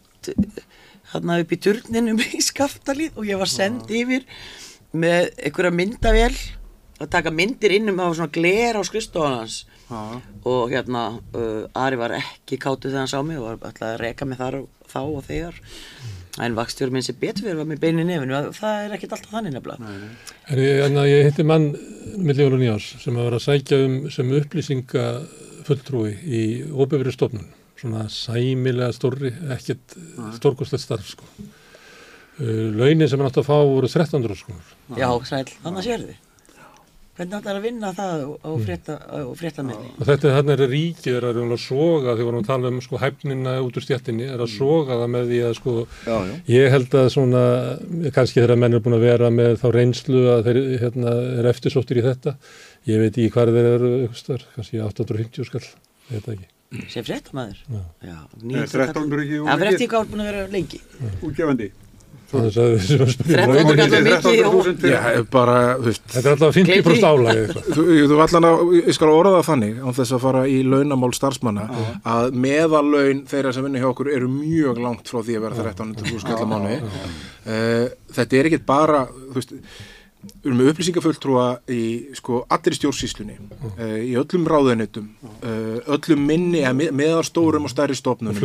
[1.14, 4.26] hérna upp í turninum í skaftalið og ég var send yfir
[4.92, 6.34] með einhverja myndavél
[7.00, 8.84] að taka myndir inn um að svona gler á
[9.90, 10.22] Já.
[10.46, 11.04] og hérna
[11.34, 14.38] uh, Ari var ekki kátu þegar hann sá mig og var alltaf að reka mig
[14.38, 15.62] þar og þá og þegar.
[16.40, 18.06] En vakstjóri minn sem betur fyrir var með beinu
[18.38, 19.96] að það er ekkert alltaf þannig nefnilega.
[20.54, 21.72] En ég, en ég hitti mann
[22.18, 25.08] milli jóla nýjás sem að vera að sækja um sem upplýsinga
[25.68, 27.50] fulltrúi í óbefri stofnun,
[27.80, 29.98] svona sæmilega stórri, ekkert
[30.38, 31.28] stórkostlegt starf sko.
[32.40, 34.58] Uh, launin sem hann átti að fá voru 1300 sko.
[34.96, 36.26] Já, sæl, þannig sér þið
[37.20, 39.90] Hvernig ætlar að vinna það á, á frétta, á fréttaminni?
[40.00, 42.78] Og þetta þarna er ríkið er að reyna að soga þegar vorum að tala um
[42.86, 46.38] sko hæfnina út úr stjættinni er að soga það með því að sko Já, já.
[46.54, 47.42] ég held að svona
[48.16, 52.00] kannski þegar menn er búin að vera með þá reynslu að þeir hérna, er eftirsóttir
[52.00, 52.36] í þetta
[52.88, 53.92] ég veit ekki hvað þeir eru
[54.56, 55.68] kannski 850 skall,
[56.08, 56.50] ég veit það ekki
[56.90, 57.62] Sem fréttamaður?
[57.66, 57.84] Já.
[58.06, 60.82] Já, Nei, 1300 ekki Það eftir hvað er búin að vera lengi.
[61.26, 61.70] Útgefandi.
[62.30, 63.46] Þannig að við sem að spyrja.
[63.50, 66.04] 13 kallar mikið og- Já, bara, þú veist.
[66.14, 67.70] Þetta er alltaf 50% álægi eitthvað.
[67.74, 71.10] Þú, þú allan að, ég skal orða það þannig án þess að fara í launamál
[71.18, 71.66] starfsmanna
[72.06, 76.20] að meðalaun þeirra sem vinna hjá okkur eru mjög langt frá því að vera 1300
[76.22, 76.80] skall á mánuði.
[77.50, 79.56] Uh, þetta er ekkit bara þú veist,
[80.20, 81.82] við erum með upplýsingafulltrúa í
[82.18, 87.72] sko allir í stjórnsýslunni uh, í öllum ráðunitum uh, öllum minni, eða með- meðalstórum og
[87.72, 88.36] stærri stofnunum.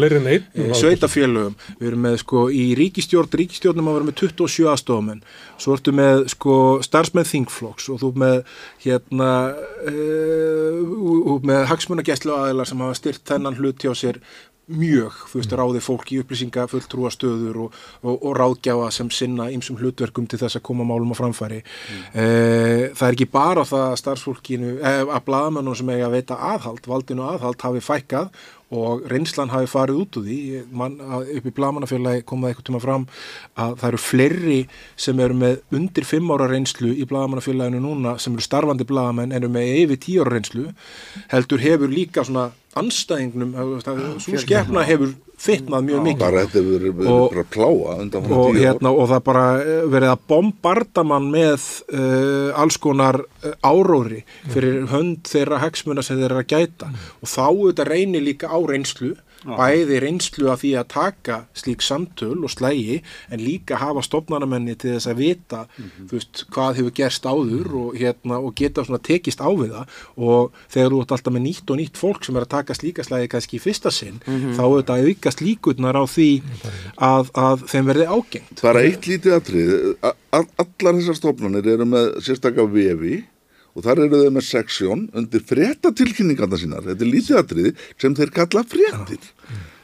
[0.55, 5.25] Eh, sveitafélögum, við erum með sko í ríkistjórn, ríkistjórnum að vera með 27 aðstofamenn,
[5.59, 6.57] svo ertu með sko
[6.87, 8.39] starfsmenn þingflokks og þú með
[8.87, 9.33] hérna
[9.91, 14.23] uh, með hagsmunagæslu aðeinar sem hafa styrt þennan hlut hjá sér
[14.73, 19.51] mjög, þú veist, ráði fólk í upplýsinga fulltrúa stöður og, og, og ráðgjáfa sem sinna
[19.53, 22.17] ýmsum hlutverkum til þess að koma málum á framfæri mm.
[22.97, 26.89] það er ekki bara það að starfsfólkinu, eh, að blaðamennum sem eiga að veita aðhald,
[26.89, 28.33] valdinu aðhald hafi fækkað
[28.75, 30.39] og reynslan hafi farið út úr því,
[30.75, 33.07] Man, að upp í blaðamannafélagi kom það eitthvað tíma fram
[33.61, 34.59] að það eru fleiri
[35.07, 39.43] sem eru með undir 5 ára reynslu í blaðamannafélaginu núna sem eru starfandi blaðamenn en
[39.43, 40.67] eru með yfir 10 ára reynslu
[41.35, 42.49] heldur hefur líka svona
[42.81, 43.55] anstæðingnum,
[44.23, 45.15] svo skefna hefur
[45.45, 46.21] fitnað mjög mikið.
[46.23, 47.97] bara þetta verið bara pláa
[48.39, 53.55] og, hérna, og það bara eh, verið að bombarda mann með uh, alls konar uh,
[53.67, 54.23] áróri
[54.53, 56.91] fyrir hönd þeirra hagsmuna sem þeir eru að gæta.
[57.21, 59.15] Og þá auðvitað reynir líka á reynslu
[59.45, 64.95] bæði reynslu af því að taka slík samtöl og slægi en líka hafa stofnarnamenni til
[64.97, 65.61] þess að vita
[66.09, 69.87] þú veist, hvað hefur gerst áður og, hérna, og geta tekist á við það.
[70.17, 73.05] Og þegar þú ert alltaf með nýtt og nýtt fólk sem er að taka slíka
[73.05, 74.55] slægi kannski í fyrsta sinn Mhm.
[74.57, 76.43] þá auðvitað aukast líkurnar á því
[76.99, 78.57] að, að þeim verði ágengt.
[78.61, 79.71] Það er eitt lítið atrið,
[80.33, 83.25] allar þessar stofnanir eru með sérstakka vefi
[83.75, 88.35] og þar eru þau með seksjón undir fréttatilkynningarna sínar, þetta er lítið atrið sem þeir
[88.41, 89.31] kalla fréttir.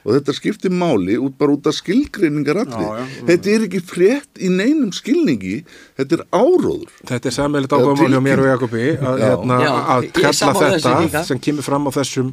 [0.01, 3.03] Og þetta skiptir máli út bara út af skilgreiningar já.
[3.29, 5.59] Þetta er ekki frétt í neinum skilningi,
[6.01, 6.95] þetta er áróður.
[7.11, 9.59] Þetta er sammeilegt ákvæmál hjá mér og Jakobi að, hérna,
[9.97, 12.33] að er kalla þetta sem kemur fram á þessum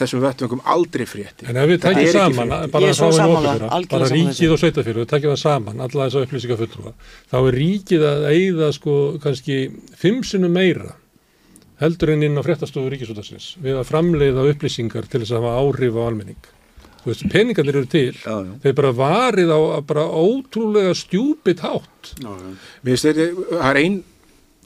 [0.00, 5.02] þessum vettvöngum aldrei frétti En ef við ekki saman, bara algjörlega bara ríkið og sveitafélag,
[5.02, 6.94] við tækjum það saman, alla þessa upplýsingar fulltrúa,
[7.30, 9.60] þá er ríkið að eigða sko kannski
[10.00, 10.96] fimm sinnum meira
[11.80, 15.96] heldur en inn á fréttastofu ríkisútarsins við að framleiða upplýsingar til þess að hafa áhrif
[15.96, 16.48] á almenning.
[17.00, 18.50] Þú veist, peningarnir eru til, já, já.
[18.60, 22.10] þeir bara varið á bara ótrúlega stjúpit hátt.
[22.20, 22.50] Já, já.
[22.84, 23.96] Mér finnst þetta, það er ein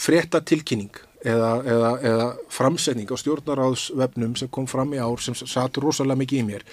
[0.03, 5.81] frétta tilkynning eða, eða, eða framsetning á stjórnaráðsvefnum sem kom fram í ár sem satt
[5.83, 6.65] rosalega mikið í mér.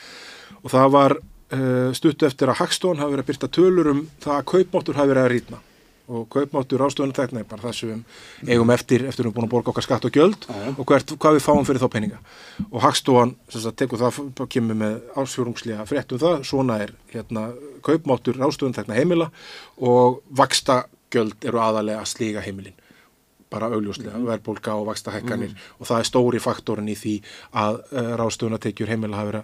[0.62, 4.38] Og það var uh, stutt eftir að Hagstón hafi verið að byrta tölur um það
[4.38, 5.62] að kaupmáttur hafi verið að rýtna
[6.12, 9.48] og kaupmáttur ástöðunum þegna er bara það sem við eigum eftir eftir við erum búin
[9.48, 12.20] að borga okkar skatt og gjöld og hvert, hvað við fáum fyrir þá peninga.
[12.68, 16.44] Og Hagstofan sem sagt, tekur það kemur með ásfjórungslega frétt um það.
[16.50, 17.46] Svona er hérna,
[17.86, 19.30] kaupmáttur ástöðunum þegna heimila
[19.80, 20.82] og vaksta
[21.14, 22.81] gjöld eru aðalega að slíga heimilin
[23.52, 24.26] bara augljóslega, Mhm.
[24.30, 27.16] verðbólka og vaksta hækkanir og það er stóri faktorin í því
[27.54, 29.44] að uh, ráðstöfunatekjur heimila hafa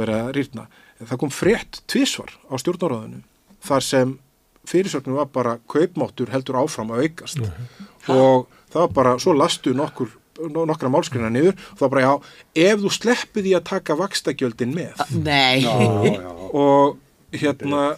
[0.00, 0.66] verið, að- rýrna.
[1.04, 3.22] Það kom frétt tvísvar á stjórnaráðinu
[3.64, 4.18] þar sem
[4.66, 7.38] fyrirsögnum var bara kaupmáttur heldur áfram að aukast
[8.08, 10.08] og það var bara, svo lastu nokkur
[10.50, 12.22] no- nokkra málskrina niður og það var bara já,
[12.72, 15.60] ef þú sleppið í að taka vakstagjöldin með Nei.
[15.62, 15.74] Já,
[16.16, 16.30] já.
[16.54, 16.96] og
[17.32, 17.96] hérna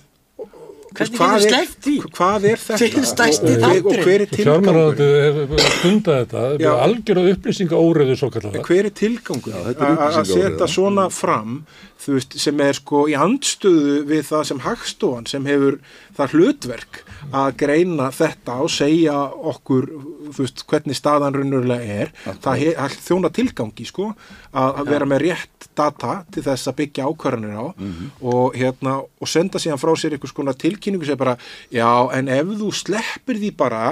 [0.97, 1.94] Hvernig hvað getur er- sleppt því?
[2.16, 2.86] Hvað er þetta?
[2.86, 4.05] Er stærsti Og- og- Og þátturinn?
[4.06, 4.47] hver er tilgangur?
[4.47, 6.43] Fjármálaráðið hefur stundað þetta,
[6.86, 11.10] algjör á upplýsinga óreðu svo kallar En hver er tilgangur þetta er að setja svona
[11.12, 11.66] fram
[12.01, 15.78] þú veist, sem er sko í andstöðu við það sem Hagstofan sem hefur
[16.16, 17.01] það hlutverk
[17.35, 19.16] að greina þetta og segja
[19.52, 19.89] okkur
[20.31, 22.12] þú veist, hvernig staðan raunverulega er.
[22.44, 26.78] Það, he, það þjóna tilgangi sko að, að vera með rétt data til þess að
[26.81, 31.36] byggja ákvarðanir á og, hérna, og senda síðan frá sér einhvers konar tilkynningu sem bara,
[31.74, 33.82] já en ef þú sleppir því bara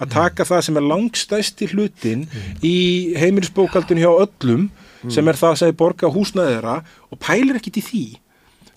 [0.00, 2.26] að taka það sem er langstæsti hlutin
[2.66, 2.76] í
[3.20, 4.70] heimilisbókaldun hjá öllum
[5.08, 6.76] sem er það að segja borga húsnæði þeirra
[7.10, 8.04] og pælir ekkit í því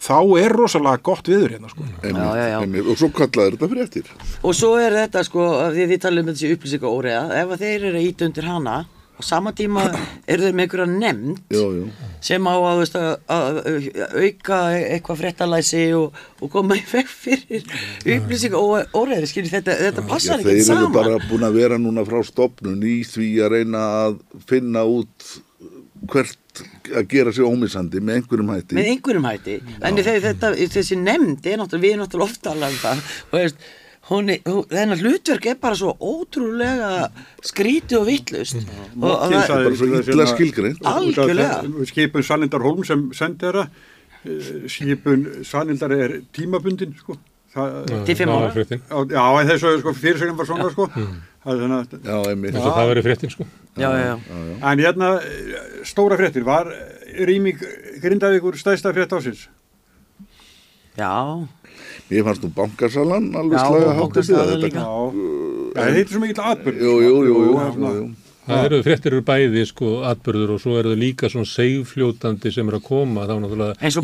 [0.03, 1.85] þá er rosalega gott viður hérna sko.
[2.03, 2.89] Einmitt, einmitt.
[2.91, 4.09] og svo kallaður þetta fréttir
[4.43, 7.63] Og svo er þetta sko, af því þið talum um þessi upplýsinga óreiða, ef að
[7.63, 8.75] þeir eru að íta undir hana,
[9.13, 9.85] á sama tíma
[10.31, 11.55] eru þeir með einhverja nefnd
[12.23, 13.61] sem á að, veist, að, að
[14.25, 17.63] auka eitthvað fréttalæsi og, og koma í veg fyrir
[18.17, 20.97] upplýsinga óreiði, skiljið þetta, þetta passar þeir ekki eru saman.
[20.97, 25.31] bara búin að vera núna frá stopnun í því að reyna að finna út
[26.11, 26.63] hvert
[26.93, 28.77] að gera sig ómissandi með einhverjum hætti.
[28.77, 29.55] Með einhverjum hætti.
[29.81, 33.07] En þetta, þessi nefnd er náttúrulega við erum náttúrulega ofta alveg um það.
[33.29, 33.65] Og veist,
[34.09, 36.91] hún er, hún, þennan hlutverk er bara svo ótrúlega
[37.45, 40.85] skrítið og vittlust og, og það er bara svo illa skilgreint.
[40.93, 41.59] algjörlega.
[41.89, 47.17] Skipun Sannindar Holm sem sendi þeirra eh, skipun Sannindar er tímabundin sko.
[47.53, 47.73] Það,
[48.07, 48.49] Til fimm ára.
[49.13, 50.87] Já, en þessu sko, fyrirsögnum var svona sko.
[51.43, 51.73] Þannig
[52.09, 53.45] að Eins og það verið fréttin sko.
[53.77, 54.15] Já, já, já.
[54.71, 55.09] En hérna,
[55.85, 56.71] stóra fréttir, var
[57.29, 57.61] Rýming
[58.01, 59.45] Grindavíkur stæðsta frétt ásins?
[60.97, 61.13] Já
[62.09, 64.63] Mér fannst nú bankasalan alveg Já, slaga og hátt upp í bankasalan það.
[64.63, 64.81] líka.
[65.73, 66.83] Þetta, heitir svo mikið atbyrð.
[66.83, 68.03] Jú,
[68.43, 68.55] Já.
[68.57, 72.67] Það eru fréttir eru bæði sko atbyrður og svo eru þau líka svona segfljótandi sem
[72.67, 74.03] er að koma þá náttúrulega og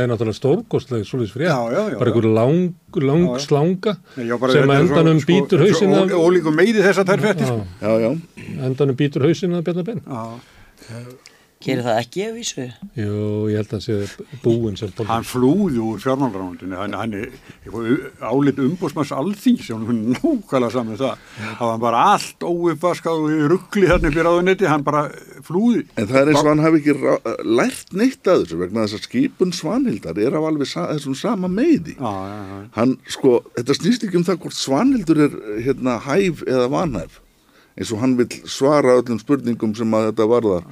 [0.00, 0.02] já.
[0.04, 2.14] er náttúrulega stórkostlega svolítið frétt, Já, já, já, bara já.
[2.14, 2.74] einhver lang,
[3.10, 3.44] lang Já, já.
[3.44, 7.04] slanga Já, sem er svo- endanum sko, býtur svo hausinn af ó- Ólíku meidi þessar
[7.04, 7.46] þær fréttir.
[7.46, 7.66] sko.
[7.82, 8.10] Já, já.
[8.70, 10.00] endanum býtur hausinn af Bjarnar Ben
[11.62, 12.64] Gerir það ekki ef vísu?
[12.98, 13.18] Jú,
[13.52, 13.96] ég held að hann sé
[14.42, 15.10] búinn sem pólitík.
[15.12, 17.30] Hann flúði úr fjármálránundinu, hann, hann er
[18.26, 21.24] álit umbúsmanns alþýns, hann er nákvæmlega saman með það.
[21.60, 25.04] Það var bara allt óuppvaskað og ruggli þarna upp í ráðunetti, hann bara
[25.46, 25.86] flúði.
[25.94, 29.08] En það er eins og hann hafi ekki lært neitt að þessu vegna þess að
[29.08, 31.94] skipun Svanhildar er af alveg sa þessum sama meði.
[31.94, 32.62] Já, já, já.
[32.78, 37.22] Hann, sko, þetta snýst ekki um það hvort Svanhildur er hérna hæf eða vanhæf
[37.78, 40.66] eins og hann vil svara öllum spurningum sem að þetta varðar.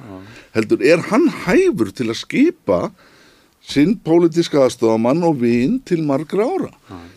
[0.55, 2.79] Heldur, er hann hæfur til að skipa
[3.61, 6.71] sinn pólitíska aðstofamann og vin til margra ára?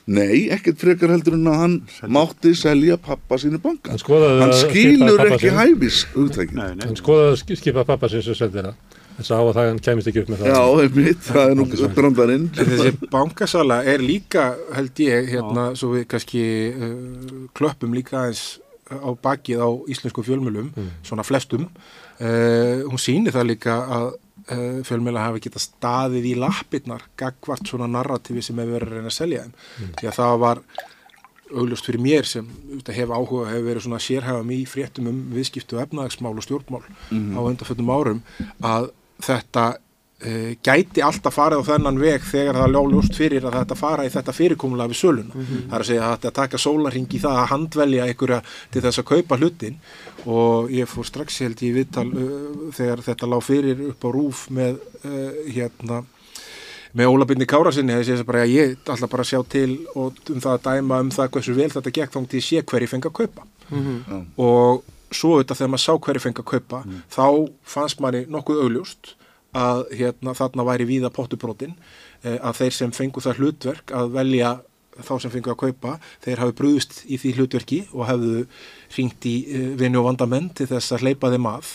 [0.07, 1.77] Nei, ekkert frekar heldur en að hann
[2.13, 3.95] mátti selja pappa sínu banka.
[3.95, 5.57] Hann Hann skilur ekki sinn.
[5.57, 6.03] hæfis.
[6.15, 8.75] Hann skoðaði að sk- skipa pappa sinns og seldi það
[9.15, 11.65] en sá að það hann kemist ekki upp með það Já, einmitt, það er nú
[11.95, 12.47] brandarinn.
[12.59, 16.43] En þessi bankasala er líka, held ég, hérna, svo við kannski
[16.75, 16.95] uh,
[17.55, 18.59] klöppum líka aðeins
[18.91, 20.73] á bakið á íslensku fjölmjölum,
[21.07, 21.69] svona flestum.
[22.21, 27.89] Uh, hún sýnir það líka að uh, fjölmjöla hafi geta staðið í lappirnar gagvart svona
[27.91, 29.55] narrativi sem hefur verið að reyna að selja þeim.
[30.01, 30.61] Því að það var
[31.55, 35.79] augljóst fyrir mér sem auðvitað, hef áhuga hefur verið svona sérhæfam í fréttum um viðskiptu
[35.83, 37.37] efnaðagsmál og stjórnmál Mhm.
[37.37, 38.23] á undanfötum árum
[38.63, 38.91] að
[39.23, 39.67] þetta
[40.65, 44.33] gæti alltaf farið á þennan veg þegar það ljóst fyrir að þetta fara í þetta
[44.33, 45.35] fyrirkomulega við söluna.
[45.35, 45.61] Mhm.
[45.69, 48.41] Það er að segja að þetta taka sólarring í það að handvelja einhverja
[48.71, 49.77] til þess að kaupa hlutin
[50.27, 54.09] og ég fór strax held ég í viðtal uh, þegar þetta lág fyrir upp á
[54.15, 56.05] rúf með uh, hérna
[56.95, 60.15] með Óla Byrni Kárasinni hefði séð bara að ég ætla bara að sjá til og
[60.31, 63.11] um það að dæma um það hversu vel þetta gekk þá til sé hverju fengi
[63.11, 64.27] að kaupa Mhm.
[64.39, 66.81] og svo auðvitað þegar maður sá hverju fengi að kaupa
[67.11, 67.27] þá
[67.65, 69.15] fannst manni nokkuð augljóst
[69.55, 71.75] að hérna, þarna væri víða pottubrótin
[72.23, 74.55] eh, að þeir sem fengu það hlutverk að velja
[75.03, 78.43] þá sem fengu að kaupa þeir hafi brúðust í því hlutverki og hefðu
[78.97, 81.73] ringt í uh, vinni og vandamenn til þess að hleypa þeim að.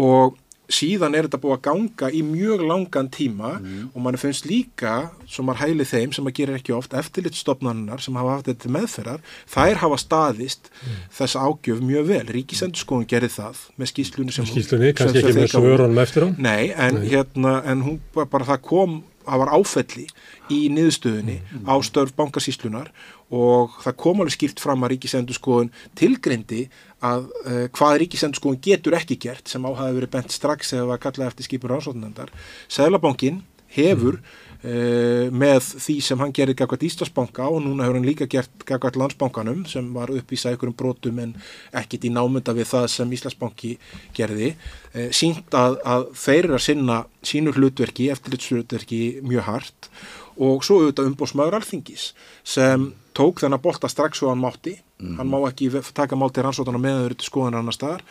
[0.00, 0.38] Og
[0.70, 3.50] síðan er þetta búið að ganga í mjög langan tíma
[3.94, 8.14] og mann finnst líka, sem maður hæli þeim sem maður gerir ekki oft, eftirlitstofnanar sem
[8.20, 9.20] hafa haft þetta meðferðar,
[9.50, 10.70] þær hafa staðist
[11.18, 12.24] þess ágjöf mjög vel.
[12.38, 16.28] Ríkisendurskóðun gerði það með skýslunni sem Skýrslunni, sem- kannski sem ekki með svörunum eftir á?
[16.38, 17.08] Nei, en Nei.
[17.12, 20.06] hérna, en hún bara það kom, það var áfelli
[20.50, 22.90] í niðurstöðunni á störf bankasýslunar
[23.30, 26.64] og það kom alveg skýrt fram að ríkisendurskoðun tilgreindi
[27.06, 31.02] að uh, hvað ríkisendurskoðun getur ekki gert sem á hafi verið bent strax eða var
[31.02, 32.32] kallað eftir skipur ásóknendar.
[32.68, 38.28] Sæðlabankin hefur uh, með því sem hann gerði gagvært Íslandsbanka og núna hefur hann líka
[38.30, 41.34] gert gagvært landsbankanum sem var uppvísað ykkurum brotum en
[41.80, 43.76] ekkit í námynda við það sem Íslandsbanki
[44.16, 50.19] gerði uh, sínt að, að þeir eru að sinna sínur hlutverki, eftirlitshlutverki mjög hart og
[50.64, 52.10] svo auðvitað umbóðsmaður alþingis
[52.46, 54.78] sem tók þennan bolta strax og hann mátti.
[55.00, 58.04] Hann má ekki taka mál til rannsótana með þau til skoðan annar staðar.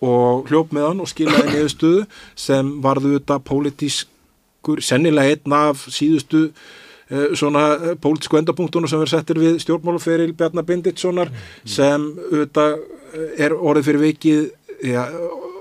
[0.00, 2.04] Og hljóp með hann og skilaði niðurstöðu
[2.38, 9.16] sem varðu auðvitað pólitískur sennilega einn af síðustu uh, svona uh, pólitísku endapunktunum sem verður
[9.16, 11.32] settir við stjórnmáluferil Bjarnar Binditssonar
[11.68, 14.42] sem auðvitað uh, er orðið fyrir vikið
[14.88, 15.04] ja,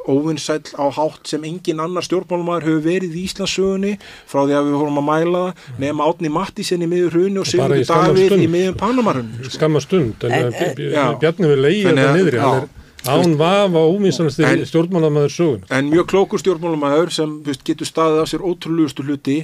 [0.09, 3.93] óvinnsæll á hátt sem engin annar stjórnmálumæður hefur verið í Íslandsögunni
[4.29, 7.47] frá því að við vorum að mæla það nefn Átni Mattísen í miður hruni og
[7.47, 10.51] í Sigurður Davíð í miður Panamarun skamma stund en.
[11.21, 12.43] Bjarni við leiði þetta að- niður já.
[12.49, 17.61] hann er án vafa óvinsanast En- stjórnmálamæður sögun en mjög klókur stjórnmálumæður sem þú veist,
[17.63, 19.37] getur staðið á sér ótrúlegustu hluti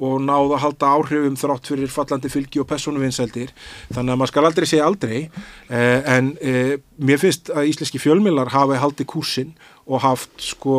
[0.00, 3.52] og náða að halda áhrifum þrátt fyrir fallandi fylgi og personuvinseldir
[3.92, 5.18] þannig að maður skal aldrei segja aldrei
[5.68, 6.72] eh, en eh,
[7.04, 9.52] mér finnst að íslenski fjölmiðlar hafi haldið kúsin
[9.86, 10.76] og haft sko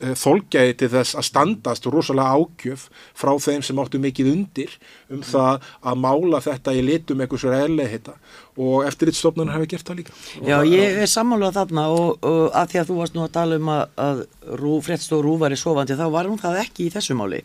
[0.00, 4.76] eh, þolgæði til þess að standast rosalega ágjöf frá þeim sem áttu mikið undir
[5.12, 8.16] um það að mála þetta í litum eitthvað svo eðlega þetta
[8.58, 10.14] og eftirlitstofnun hafi gert það líka.
[10.42, 13.58] Já, ég er sammálað þarna og, og að því að þú varst nú að tala
[13.60, 14.24] um að, að
[14.60, 17.44] rú, fréttstof rú væri sofandi þá var hún það ekki í þessu máli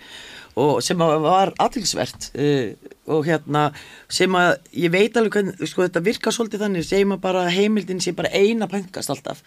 [0.59, 3.67] og sem var aðtilsvert uh, og hérna
[4.11, 8.03] sem að ég veit alveg hvernig, sko þetta virkar svolítið þannig segjum að bara heimildin
[8.03, 9.41] sé bara eina pöngast alltaf.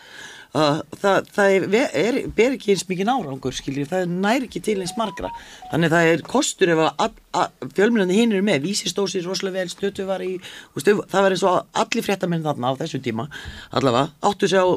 [0.57, 4.77] Uh, það, það er, er, ber ekki eins mikið árangur skiljið, það næri ekki til
[4.83, 5.33] eins margra.
[5.73, 9.61] Þannig það er kostur ef að, að fjölmjölandi hinn eru með, vísi stóð sér rosalega
[9.61, 10.37] vel, stötu var í,
[10.77, 13.29] veist, það var eins og allir fréttamenn þarna á þessu tíma
[13.71, 14.69] allavega, áttu sig á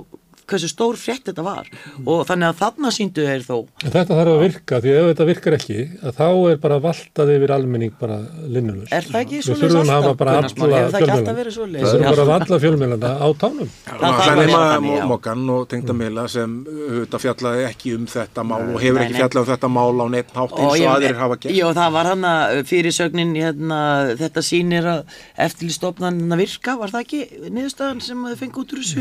[0.49, 1.69] hversu stór frétt þetta var
[2.05, 3.55] og þannig að þarna síndu þeir þó
[3.85, 7.31] En þetta þarf að virka því ef þetta virkar ekki að þá er bara valtað
[7.35, 8.17] yfir almenning bara
[8.49, 8.91] linnulust.
[8.95, 10.69] Er það ekki Við svoleiðis þurfum að alltaf, hafa bara Gunnar Smári?
[10.69, 11.80] alla Hefur það ekki alltaf verið svoleiðis?
[11.80, 13.69] Við þurfum bara að alla fjölmiðlana á tánum.
[13.89, 15.05] Það er þannig, já.
[15.09, 19.49] Mokkan og tengdamila sem auðvitað fjallaði ekki um þetta mál og hefur ekki fjallað um
[19.49, 21.55] þetta mál á neitt hátt eins og aðrir hafa gert.
[21.59, 23.80] Jó, það var hann að fyrirsögnin hérna,
[24.19, 24.99] þetta sýnir að
[25.47, 28.97] eftirlistofnan virka, var það ekki niðurstaðan sem þau fengi út úr þessu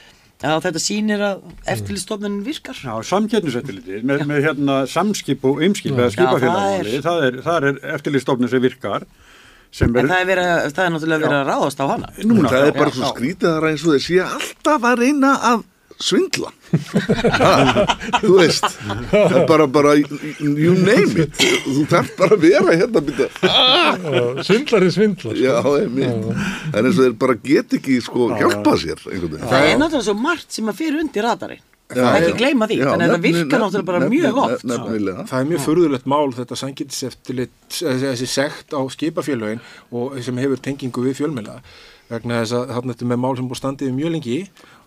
[0.42, 2.74] að þetta sýnir að eftirlistofnanin virkar?
[2.82, 7.82] Já, samkettniseftirlitið með, með hérna samskip og ymskip eða Já, skipafélagmáli, það er, það er
[7.96, 9.06] eftirlitstofnun sem virkar
[9.72, 12.08] sem En það er, verið, að- það er náttúrulega verið að ráðast á hana.
[12.28, 13.12] Núna, það er bara Já, svo já.
[13.14, 15.62] skrítið að eins og þeir sé alltaf að reyna að
[16.02, 18.66] svindla þú veist
[19.10, 21.36] það er bara, bara you name it
[21.66, 23.28] þú þarf bara að vera hérna byrja.
[24.46, 26.30] svindlar er svindlar já, einmitt.
[26.72, 30.16] það er eins og þeir bara get ekki sko hjálpa sér Það er náttúrulega svo
[30.18, 31.62] margt sem að fyrir undir radarinn.
[31.92, 32.36] Já, ekki já.
[32.40, 34.62] gleyma því, Já, þannig að það virkar náttúrulega bara nefni- mjög oft.
[34.70, 35.24] nefnilega.
[35.28, 39.60] Það er mjög furðulegt mál þetta sangitiseftilit, þessi sekt á skipafélögin
[39.92, 41.58] og sem hefur tengingu við fjölmjöla
[42.12, 44.38] vegna þess að þarna þetta með mál sem búið standið mjög lengi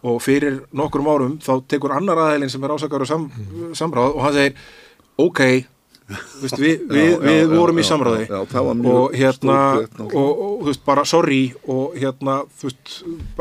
[0.04, 3.30] og fyrir nokkrum árum þá tekur annar aðeilin sem er ásakar og sam,
[3.78, 4.60] samráð og hann segir
[5.22, 5.42] ok,
[6.06, 8.26] Vist, við, við, já, við já, vorum í já, samráði.
[8.30, 9.60] var mjög og hérna
[10.06, 12.92] og, og þú veist bara sorry og hérna þú veist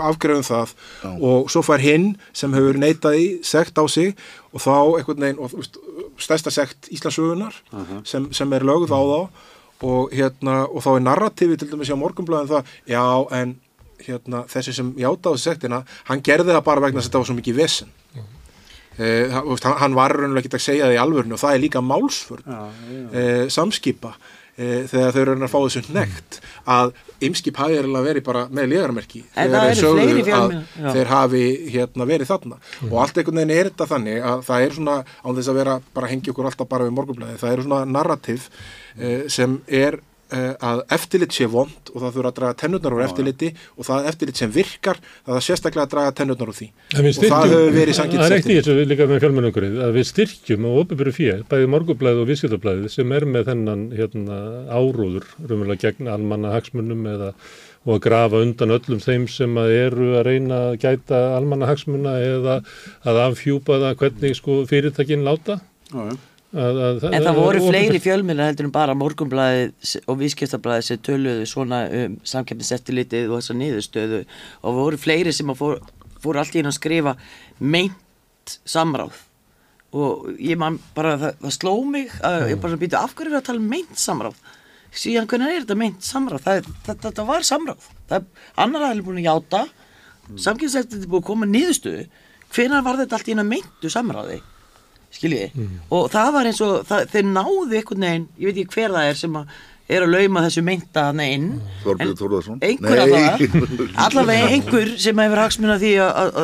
[0.01, 0.73] afgreðum það.
[1.19, 4.15] Og svo fær hinn sem hefur neitað í sekt á sig
[4.53, 5.77] og þá einhvern veginn og veist
[6.25, 8.01] stærsta sekt Íslandsögunar Aha.
[8.09, 9.21] sem, sem er lögð á þá.
[9.85, 13.05] Og hérna og þá er narrativi til dæmis hjá morgunblæðin það já
[13.37, 13.57] en
[14.05, 17.61] hérna þessi sem játaði sektina hann gerði það bara vegna að þetta var svo mikið
[17.61, 17.93] vesen.
[18.95, 21.57] Eh, þú veist, hann, hann var raunlega ekki að segja það í alvörinu og það
[21.57, 22.53] er líka málsförn
[23.11, 24.13] eh, samskipa
[24.55, 26.39] eh, þegar þau eru að fá þessu nekt
[26.71, 26.93] að
[27.27, 30.89] ymskip hafi eiginlega verið bara með legarmerki þegar þeir sögðu að já.
[30.97, 31.43] þeir hafi
[31.75, 32.63] hérna, verið þarna.
[32.87, 35.77] Og allt einhvern veginn er þetta þannig að það er svona án þess að vera
[35.91, 38.49] bara að hengja okkur alltaf bara við morgunblæði það eru svona narrativ
[38.99, 43.05] eh, sem er eh, að eftirlit sé vond og það þurfa að draga tennurnar úr
[43.05, 47.11] eftirliti og það eftirlit sem virkar það er sérstaklega að draga tennurnar úr því við
[47.11, 49.99] og það hefur verið styrkjum, sangitt það er eitt í þessu líka með fjölmennungurinn, að
[49.99, 54.41] við styrkjum á opinbyrju fér, bæði morgublaðið og viðskiptablaðið sem er með þennan hérna,
[54.73, 57.33] áróður, raunverulega gegn almanna hagsmunum eða
[57.85, 62.15] og að grafa undan öllum þeim sem að eru að reyna að gæta almanna hagsmuna
[62.25, 62.61] eða
[63.05, 65.59] að afhjúpa það hvernig sko fyrirtækin láta.
[65.93, 66.17] Já, já.
[66.55, 71.47] Að, að, En það voru fleiri fjölmiðlar heldur en bara morgunblæðið og viðskiptablaðið sem töluðu
[71.51, 74.21] svona um samkeppniseftilitið og þessa niðurstöðu
[74.63, 75.81] og voru fleiri sem að fór,
[76.23, 77.17] fór allt í einu að skrifa
[77.59, 79.19] meint samráð.
[79.95, 83.41] Og ég man bara, það, það sló mig að ég bara býtu af hverju er
[83.41, 84.39] að tala um meint samráð?
[84.95, 86.47] Síðan hvernig er þetta meint samráð?
[86.47, 87.91] Það, er- það, þetta var samráð.
[88.11, 89.65] Það er annar aðeins búin að játa.
[90.39, 92.09] Samkeppniseftilitið búin að koma að niðurstöðu.
[92.55, 94.43] Hvenær var þetta allt í einu meintu samráði
[95.19, 98.99] skiljiði og það var eins og það, þeir náðu einhvern veginn, ég veit ekki hver
[98.99, 99.55] það er sem að
[99.85, 101.49] er að lauma þessu meinta hana inn
[101.83, 103.65] Þorbjörn Þórðarsson einhver allavega.
[104.07, 106.39] Allavega einhver sem hefur hagsmuna því að,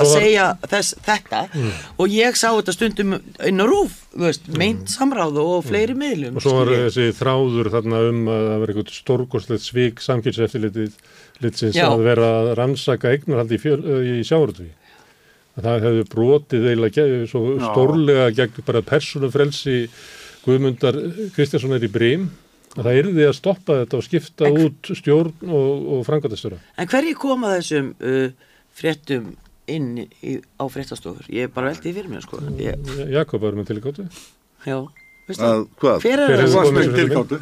[0.00, 1.44] segja þess, þetta.
[1.54, 1.68] Mm.
[2.02, 6.40] og ég sá þetta stundum inn á rúf þú veist, meint samráð og fleiri miðlum
[6.40, 10.98] Og svo var þessi þráður þarna um að það var eitthvað stórkostlegt svik samkynnseftilitið
[11.44, 11.86] litsins Já.
[11.92, 14.72] að vera að rannsaka eignarhaldi í, fjöl, í sjáurutví.
[15.58, 17.06] Það hefði brotið eiginlega
[17.64, 19.76] stórlega gegn bara persónufrelsi
[20.44, 20.96] Guðmundar
[21.34, 22.28] Kristjánssonar í Brím
[22.78, 26.60] að það yrði að stoppa þetta og skipta út stjórn og, og frangatastjóra.
[26.78, 28.30] en hverju koma þessum uh,
[28.78, 29.32] fréttum
[29.70, 29.88] inn
[30.22, 34.06] í, á fréttastofur ég er bara veldið fyrir mér sko ég, Jakob var með tilgáttu.
[34.66, 34.78] já,
[35.26, 36.06] veistu að hvað?
[36.06, 36.44] hver er Hver það?
[36.46, 37.40] hefur Varst komið með tilgáttu?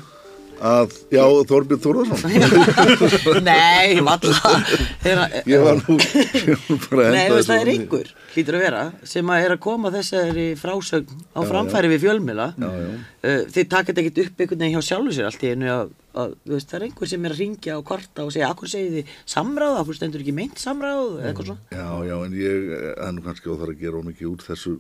[0.59, 4.32] Að, já, Þorbjörn Þórðarsson Nei, ég var nú,
[5.48, 9.62] ég var nú Nei, veist, það er einhver, hlýtur að vera, sem að er að
[9.64, 12.48] koma þessari frásögn á Já, framfæri við fjölmila.
[12.59, 12.89] Já, já.
[13.18, 16.35] Uh, þið þetta ekkert upp einhvern veginn hjá sjálfu sér allt í einu að, að
[16.52, 19.14] veist, það er einhver sem er að ringja og kvarta og segja, akkur segið þið
[19.35, 21.78] samráð, akkur stendur ekki meint samráð, eða eitthvað svona.
[21.78, 24.76] Já, já, en ég það er nú kannski óþar að gera of mikið úr þessu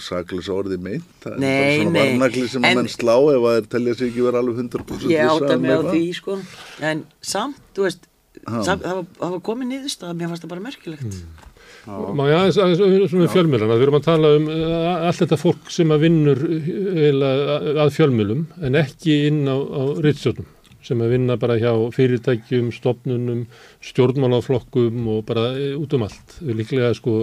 [0.00, 3.14] saklisa orði meint það er Nei, bara svona nei, varnagli sem en- að menn slá
[3.34, 6.38] ef að þeir telja sig ekki vera alveg 100% Ég átta mig á því, sko,
[6.80, 8.08] en samt, þú veist,
[8.46, 11.18] samt, það, var, það var komið niðurstað, mér fannst það bara merkilegt.
[11.82, 15.38] Má ég aðeins, aðeins svona um fjölmjölana, við erum að tala um uh, allt þetta
[15.40, 20.46] fólk sem að vinnur eiginlega að fjölmjölum en ekki inn á, á rittstjórnum
[20.82, 23.44] sem að vinna bara hjá fyrirtækjum, stopnunum,
[23.86, 26.38] stjórnmálaflokkum og bara út um allt.
[26.42, 27.20] Við líklega sko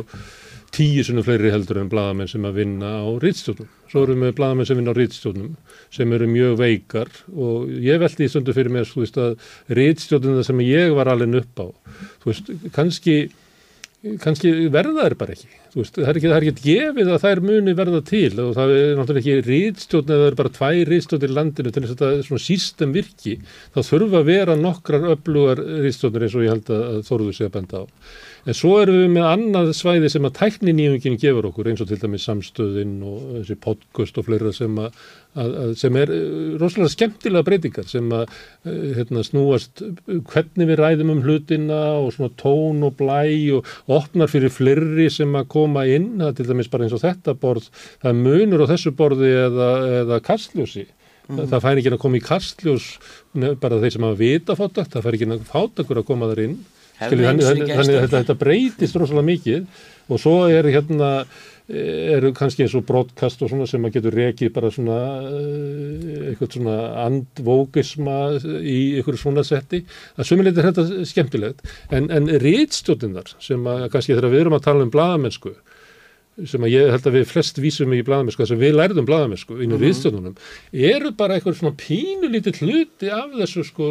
[0.75, 3.67] tíu sunnum fleiri heldur en bladamenn sem að vinna á rýtstjónum.
[3.89, 5.51] Svo erum við bladamenn sem vinna á rýtstjónum
[5.95, 10.65] sem eru mjög veikar og ég veldi í stundu fyrir þú veist að rýtstjónum sem
[10.67, 11.67] ég var alveg upp á,
[12.23, 13.19] þú veist, kannski
[13.99, 15.49] kannski verða þær bara ekki.
[15.73, 18.71] Veist, það er ekki, það er ekki gefið að þær muni verða til og það
[18.77, 21.99] er náttúrulega ekki rýtstjórn eða það eru bara tvær rýtstjórnir í landinu til þess að
[22.05, 23.35] þetta svona sístem virki.
[23.75, 27.55] Þá þurfa að vera nokkrar öflugar rýtstjórnir eins og ég held að Þóruður sé að
[27.57, 27.85] benda á
[28.45, 31.89] en svo erum við með annað svæði sem að tækni nýjungin gefur okkur eins og
[31.89, 34.99] til dæmis samstöðin og þessi podcast og fleira sem, að,
[35.43, 36.21] að, sem er uh,
[36.61, 42.31] rosalega skemmtilega breytingar sem að uh, hérna, snúast hvernig við ræðum um hlutina og svona
[42.39, 43.25] tón og blæ
[43.57, 47.03] og opnar fyrir fleiri sem að koma inn, það er til dæmis bara eins og
[47.03, 49.69] þetta borð, það er munur á þessu borði eða,
[50.03, 50.87] eða kastljósi.
[51.29, 51.37] Mm.
[51.37, 51.49] -hmm.
[51.51, 52.85] það fær ekki að koma í kastljós
[53.61, 56.55] bara þeir sem hafa vita fátakt, það fær ekki að fátakur að koma þar inn
[56.99, 59.85] Skilji, þannig að þetta, þetta breytist rosalega mikið.
[60.09, 61.11] Og svo er hérna
[61.69, 64.97] eru kannski eins og broadcast og svona sem að getur rekið bara svona
[66.31, 68.15] eitthvað svona andvókisma
[68.57, 69.83] í eitthvað svona setti.
[70.17, 71.61] Að sömuleitir þetta skemmtilegt.
[71.93, 75.53] En, en rítstjóðinnar sem að kannski þegar við erum að tala um bladamennsku
[76.47, 79.57] sem að ég held að við flest vísum í bladamennsku þess að við lærðum bladamennsku
[79.57, 79.85] inn í mm -hmm.
[79.85, 80.35] viðstöðunum
[80.93, 83.89] eru bara eitthvað svona pínulítið hluti af þessu sko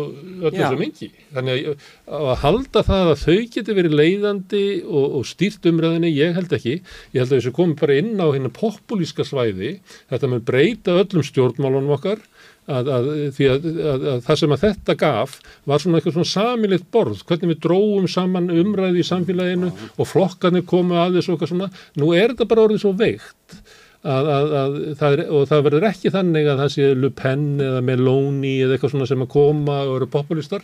[0.49, 5.27] öllu sem engi þannig að, að halda það að þau geti verið leiðandi og, og
[5.29, 6.79] stýrt umræðinni, ég held ekki.
[7.13, 9.79] Ég held að þessu komum bara inn á hérna populíska svæði,
[10.11, 12.23] þetta með breyta öllum stjórnmálunum okkar
[12.69, 13.07] Að, að,
[13.49, 13.67] að,
[14.13, 15.39] að það sem að þetta gaf
[15.71, 19.87] var svona eitthvað svona samilitt borð, hvernig við dróum saman umræði í samfélaginu ja.
[19.97, 23.57] og flokkarnir komu að þessu okkar svona, nú er þetta bara orðið svo veikt
[24.03, 28.77] það er, og það verður ekki þannig að það sé Le Pen eða Meloni eða
[28.77, 30.63] eitthvað svona sem að koma og eru populistar.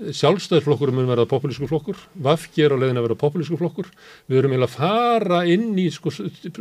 [0.00, 3.90] Sjálfstæðisflokkur mun verða populísku flokkur, Vafki er á leiðin að verða populísku flokkur,
[4.30, 6.12] við erum eiginlega að fara inn í sko,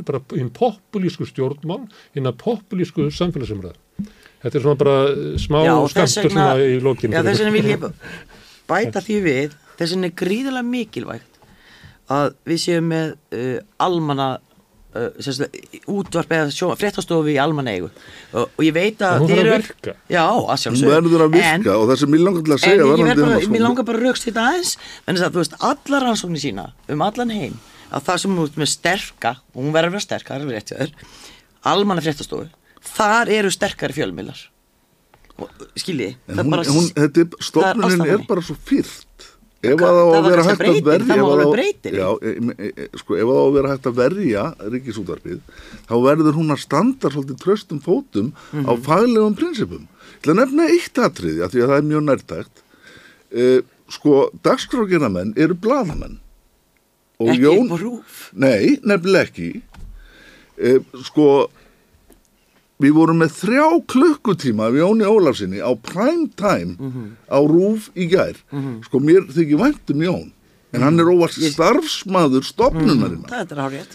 [0.01, 0.19] bara
[0.57, 1.85] populísku stjórnmál,
[2.17, 3.77] hinn að populísku samfélagsumræðar
[4.43, 4.97] Þetta er svona bara
[5.41, 5.61] smá
[5.91, 7.15] skamtur svona í lókinu.
[7.15, 7.87] Já þess vegna vil ég
[8.69, 11.41] bæta því við, þess vegna er gríðilega mikilvægt
[12.09, 14.29] að við séum með uh, almanna
[14.97, 17.89] uh, útvarp eða fréttastofi í almanna eigu.
[18.33, 19.95] Og, og ég veit að hún verður að virka.
[20.09, 22.63] Já, að sjálfsög hún verður að virka en, og það sem ég langar til að
[22.63, 24.77] segja en ég, bara, ég langar bara að raukst þetta aðeins.
[25.05, 27.59] En þess að þú veist allar rannsóknir sína um allan heim
[27.89, 30.49] að það sem hún er með sterka og hún verður að vera sterk, það er
[30.49, 30.91] verið rétt hjá þér
[31.69, 32.49] almanna fréttastofi
[32.95, 34.39] þar eru sterkari fjölmiðlar.
[35.79, 36.13] Skilji
[37.39, 39.05] stofnunin er bara svo fyrrt.
[39.59, 41.09] Ef að það á að vera hægt að verja ef að
[43.03, 45.41] það á að vera hægt að verja ríkisútvarfið
[45.89, 48.69] þá verður hún að standa svolítið tröstum fótum mm -hmm.
[48.71, 49.83] á faglegum prinsipum.
[50.21, 52.63] Til að nefna eitt atriði að því að það er mjög nærtækt.
[53.31, 53.59] Eh,
[53.91, 54.13] sko,
[54.43, 56.19] dagskrágerðamenn eru bladamenn
[57.19, 59.49] ekki Jón, rúf nei, nefnileg ekki.
[60.59, 61.49] Eh, sko
[62.79, 67.07] við vorum með þrjá klukkutíma við Jóni Ólafsinni á prime time mm -hmm.
[67.27, 68.83] á rúf í gær mm -hmm.
[68.85, 70.31] sko mér þykir væntum Jón
[70.71, 73.87] en hann er óvart starfsmaður stopnunarinnar mm þetta er hárið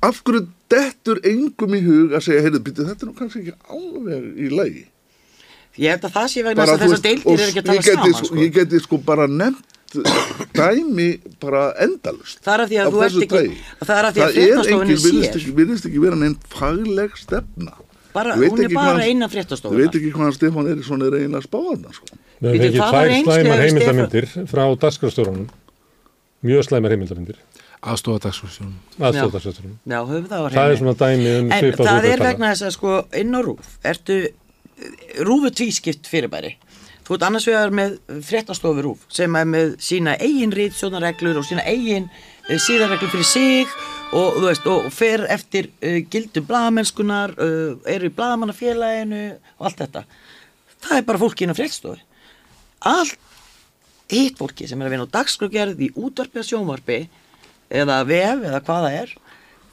[0.00, 4.22] af hverju dettur engum í hug að segja heyrðu, þetta er nú kannski ekki alveg
[4.36, 4.84] í lagi
[5.76, 8.14] ég held að það sé vegna þess að þessar deildir er ekki að tala saman
[8.20, 8.36] sko.
[8.40, 9.85] ég geti sko bara nefnt
[10.56, 11.08] dæmi
[11.42, 13.42] bara endalust það er að því að þú ert ekki
[13.80, 15.26] það er að því að fréttastofunni sér.
[15.34, 17.74] það virðist ekki vera neinn fagleg stefna.
[18.16, 19.76] Bara, hún er bara eina fréttastofuna.
[19.76, 22.18] þú veit ekki hvaðan Stefán Eriksson er eiginlega spáðan sko.
[22.40, 25.46] við hefum ekki tvær slæmar heimildamindir frá dagskrafstórunum
[26.46, 27.38] mjög slæmar heimildamindir
[27.86, 32.74] aðstofa dagskrafstórunum aðstofa dagskrafstórunum það er svona dæmi um en það er vegna þess að
[32.76, 34.18] sko inn á rúf ertu
[35.24, 36.56] rúfu tvískipt fyrirbæri
[37.06, 37.92] Þú ert annars vegar með
[38.26, 43.76] fréttastofurúf sem er með sína eigin rýtsjónareglur og sína eigin uh, síðarreglur fyrir sig
[44.10, 50.02] og, veist, og fer eftir uh, gildum bladamennskunar, uh, eru í bladamannafélaginu og allt þetta.
[50.82, 52.02] Það er bara fólki inn á fréttstofi.
[52.90, 53.16] Allt
[54.10, 57.00] hitt fólki sem er að vinna á dagskröggjarð í útvarpi og sjónvarpi
[57.70, 59.16] eða vef eða hvaða er,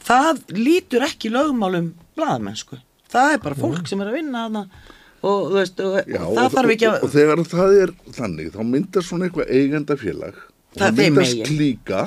[0.06, 2.78] það lítur ekki lögmálum bladamennsku.
[3.10, 4.92] Það er bara fólk sem er að vinna að það
[5.24, 8.60] og veist og, Já, og það þarf ekki að og, þegar það er þannig þá
[8.74, 10.42] myndar svona eitthvað eigendafélag.
[10.74, 12.02] Það myndast klíka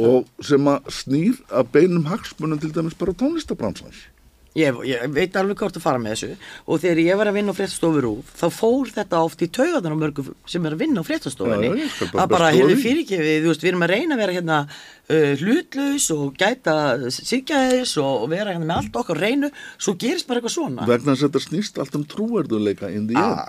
[0.00, 4.06] og sem að snýr að beinum hagsmunum til dæmis bara tónlistabránsans
[4.54, 6.48] Ég, ég veit alveg hvort að fara með þessu.
[6.70, 9.98] Og þegar ég var að vinna á fréttastofurúf þá fór þetta oft í taugaðan á
[9.98, 13.72] mörgum sem er að vinna á fréttastofinni að bara, heyrðu fyrir ekki, við, veist, við
[13.72, 16.76] erum að reyna að vera hérna uh, hlutlaus og gæta
[17.18, 19.50] síkjaðis og, og vera hérna með allt okkar reynu.
[19.74, 20.86] Svo gerist bara eitthvað svona.
[20.86, 22.94] Vegna þess að þetta snýst allt um trúverðuleika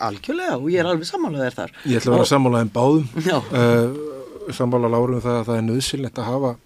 [0.10, 1.80] algjörlega og ég er alveg sammálaðið þar.
[1.86, 3.08] Ég ætla að vera sammálaðið um báðum.
[3.54, 6.58] Uh, sammála lárum það að það er nöðsilegt að hafa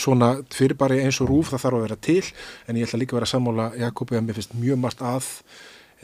[0.00, 2.22] svona fyrir bara eins og rúf það þarf að vera til
[2.68, 5.28] en ég ætla líka að vera að sammála Jakobi að mér finnst mjög margt að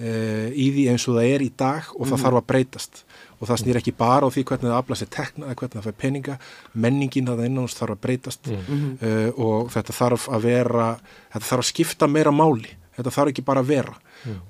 [0.01, 2.23] uh, í því eins og það er í dag og það Mhm.
[2.24, 3.05] þarf að breytast.
[3.43, 5.86] Og það snýr ekki bara á því hvernig það afla sér tekna eða hvernig það
[5.89, 6.35] fær peninga,
[6.78, 8.47] menningin það innan þess þarf að breytast.
[8.47, 8.98] Mhm.
[9.02, 10.86] uh, og þetta þarf að vera
[11.32, 12.70] þetta þarf að skipta meira máli.
[12.97, 13.94] Þetta þarf ekki bara að vera.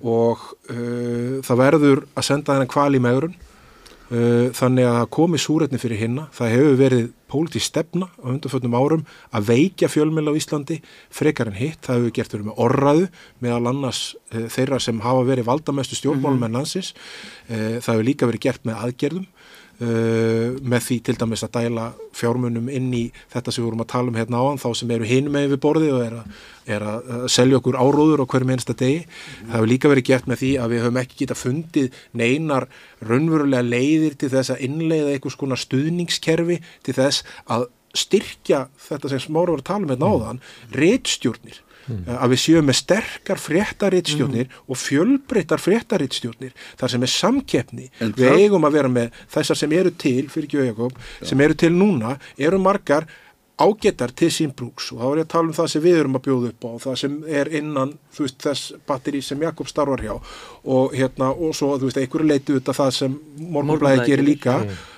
[0.04, 0.38] Og
[0.70, 3.34] uh, það verður að senda þennan kval í megrun.
[3.34, 3.51] uh,
[4.12, 6.26] þannig að komi súrætni fyrir hinna.
[6.36, 10.78] Það hefur verið pólitísk stefna á undanfötnum árum að veikja fjölmjöla á Íslandi
[11.12, 13.06] frekar en hitt, það hefur gert verið með orraðu
[13.44, 14.02] meðal annars
[14.34, 16.92] uh, þeirra sem hafa verið valdamestu stjórnmálum en landsins.
[17.48, 19.26] Uh, það hefur líka verið gert með aðgerðum
[19.82, 21.84] Uh, með því til dæmis að dæla
[22.14, 23.00] fjármunum inn í
[23.32, 25.60] þetta sem við vorum að tala um hérna áðan þá sem eru hinum með við
[25.64, 26.36] borðið og er að,
[26.76, 29.00] er að selja okkur áróður á hverjum einsta degi.
[29.40, 32.68] Það hefur líka verið gert með því að við höfum ekki geta fundið neinar
[33.02, 37.66] raunverulega leiðir til þess að innleiða einhvers konar stuðningskerfi til þess að
[38.04, 40.42] styrkja þetta sem smára var að tala um hérna áðan
[40.78, 41.58] reitstjórnir
[41.90, 47.90] Eh, að við séum með sterkar fréttaritstjórnir og fjölbreyttar fréttaritstjórnir þar sem er samkeppni.
[48.00, 50.92] En við það- eigum að vera með þessar sem eru til fyrir ekki Jakob,
[51.22, 53.06] sem eru til núna eru margar
[53.58, 54.92] ágetar til sín brúks.
[54.92, 56.70] Og þá er ég að tala um það sem við erum að bjóða upp á
[56.82, 60.14] það sem er innan veist, þess batteri sem Jakob starfar hjá.
[60.64, 64.56] Og hérna og svo þú veist einhverju leitu þetta það sem morgunblæði gerir líka.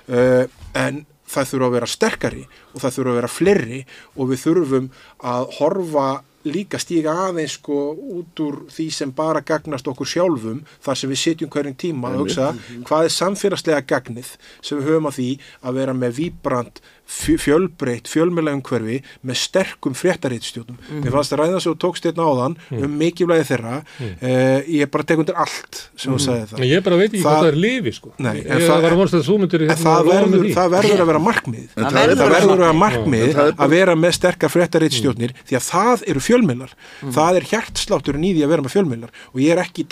[0.09, 3.85] uh, en það þurfa að vera sterkari og það þurfa að vera fleiri.
[4.17, 4.91] Og við þurfum
[5.25, 6.09] að horfa
[6.45, 7.79] líka stíga aðeins sko
[8.19, 12.25] út úr því sem bara gagnast okkur sjálfum þar sem við sitjum hverjum tíma og
[12.25, 12.51] hugsa
[12.85, 15.31] hvað er samfélagslega gagnið sem við höfum að því
[15.63, 20.77] að vera með víbrand fjölbreytt fjölmjöla umhverfi með sterkum fréttaritstjóðum.
[20.79, 21.03] Mhm.
[21.05, 22.85] Mér fannst að ræða svo tókst hérna áðan Mhm.
[22.85, 24.15] um mikilvægi þeirra Mhm.
[24.23, 26.25] uh, ég er bara tek undir allt sem þú Mhm.
[26.27, 26.59] sagði það.
[26.61, 28.13] En ég bara veit ekki hvað það er lifi, sko.
[28.19, 31.01] Nei, Ég en var að vonast að þú myndir en hérna það verður, það verður
[31.01, 33.95] að vera markmið það, það það verður að verður að vera markmið það að vera
[33.95, 36.71] með sterkar fréttaritstjórnir því að það eru fjölmiðlar
[37.03, 37.13] Mm.
[37.13, 39.85] það er hjartslátturinn í því að vera með fjölmiðlar og ég er ekki,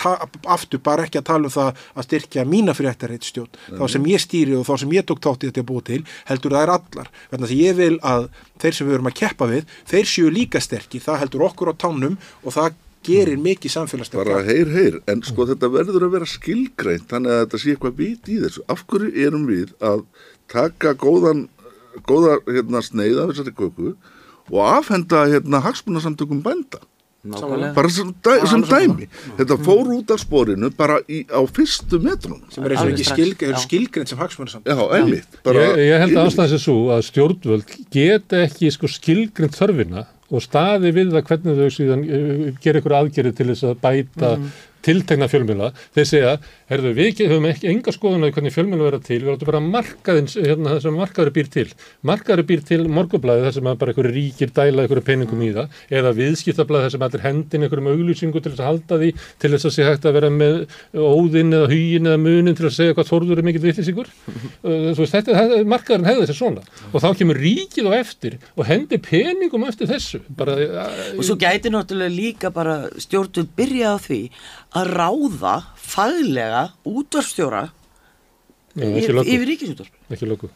[0.47, 3.49] aftur bara ekki að tala um það að styrkja mína fréttaritstjórn
[7.09, 8.29] í þetta að ég vil að
[8.63, 11.81] þeir sem við erum að keppa við þeir séu líka sterkir, það heldur okkur á
[11.85, 16.29] tánum og það gerir mikið samfélagslega bara heyr, heyr, en sko þetta verður að vera
[16.31, 20.05] skilgreint, þannig að þetta sé eitthvað vit í þessu, af hverju erum við að
[20.53, 21.49] taka góðan
[22.09, 23.93] góða hérna sneið af þessari köku
[24.53, 26.81] og afhenda hérna hagsmunasamtökum bænda.
[27.23, 29.07] Bara sem, dæ, sem dæmi.
[29.39, 32.41] Þetta fór út af sporinu bara í, á fyrstu metrunum.
[32.51, 35.39] Sem er ekki skilg, eru skilgreint sem hagsmunarsamt Já, einmitt.
[35.47, 40.07] Bara, Ég, ég held að ástæðan sé svo að stjórnvöld geta ekki sko skilgrind þörfina
[40.33, 44.35] og staði við það hvernig þau síðan uh, gera ykkur aðgerið til þess að bæta
[44.39, 44.53] Mhm.
[44.85, 45.71] Tiltegna fjölmjöla.
[45.97, 46.33] Þeir segja,
[46.71, 50.37] herðu, við höfum ekki enga skoðun á hvernig fjölmjöla vera til, við áttum bara markaðins,
[50.39, 51.67] hérna, það sem markaður býr til.
[52.09, 56.15] Markaður býr til morgublaði þar sem bara einhverju ríkir dæla einhverju peningum í það, eða
[56.19, 59.11] viðskiptablaði þar sem allir hendin einhverjum auglýsingu til þess að halda því,
[59.43, 60.59] til þess að sé hægt að vera með
[60.97, 64.13] óðinn eða huginn eða munin til að segja hvað þorður er mikill vittlýsingur.
[64.63, 64.95] Uh,
[65.69, 70.21] markaðurinn hefði þessi svona og þá kemur ríkið á eftir og hendi peningum eftir þessu
[70.39, 74.21] bara, uh, og svo gæti náttúrulega líka bara stjórnvöld byrja á því
[74.79, 77.67] að ráða faglega útvarfstjóra
[78.77, 79.25] löggu.
[79.29, 80.49] yfir ríkisútvarf ekki löggu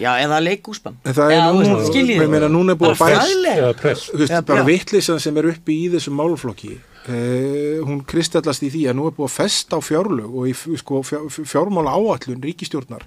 [0.00, 4.40] já, eða leikúspann En það er skiljið er faglega.
[4.48, 9.10] Bara vittlisan sem er uppi í þessum málflokki uh, hún kristallast í því að nú
[9.10, 13.04] er búið að festa á fjárlög og í sko, fjár, fjármála áallun ríkistjórnar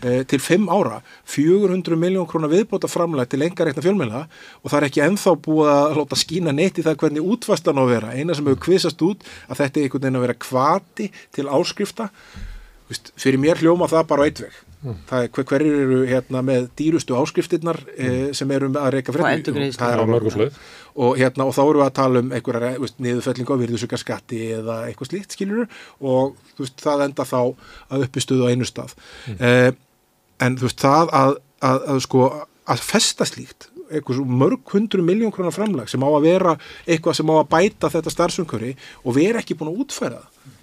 [0.00, 1.00] til fimm ára
[1.30, 4.22] 400 miljón krónar viðbóta framlega til engar reikna fjölmjöla
[4.62, 7.82] og það er ekki ennþá búið að láta skína neitt í það hvernig útfastan á
[7.84, 8.14] að vera.
[8.16, 12.10] Eina sem hefur kvisast út að þetta er einhvern veginn að vera kvati til áskrifta.
[12.90, 14.58] Vist, fyrir mér hljóma það bara á eitt veg.
[14.80, 14.94] Mm.
[15.10, 19.76] það er hver, hverjir eru hérna með dýrustu áskriftirnar eh, sem eru að reyka endurgreiðslur.
[19.76, 20.56] Það er á morgunsleið.
[20.94, 24.78] og, hérna, og þá erum við að tala um einhverja veist, niðurfellingu á virðusugarskatti eða
[24.86, 25.68] eitthvað slíkt skilur
[26.00, 27.38] og veist, það enda þá
[27.92, 28.96] að uppistuðu á einu stað.
[29.36, 29.68] Eh,
[30.40, 31.34] en þú veist það að,
[31.70, 32.24] að, að sko
[32.70, 36.56] að festa slíkt eitthvað mörg hundru miljón krónar framlag sem á að vera
[36.86, 40.20] eitthvað sem á að bæta þetta starfsumkjöri og erum ekki búin að útfæra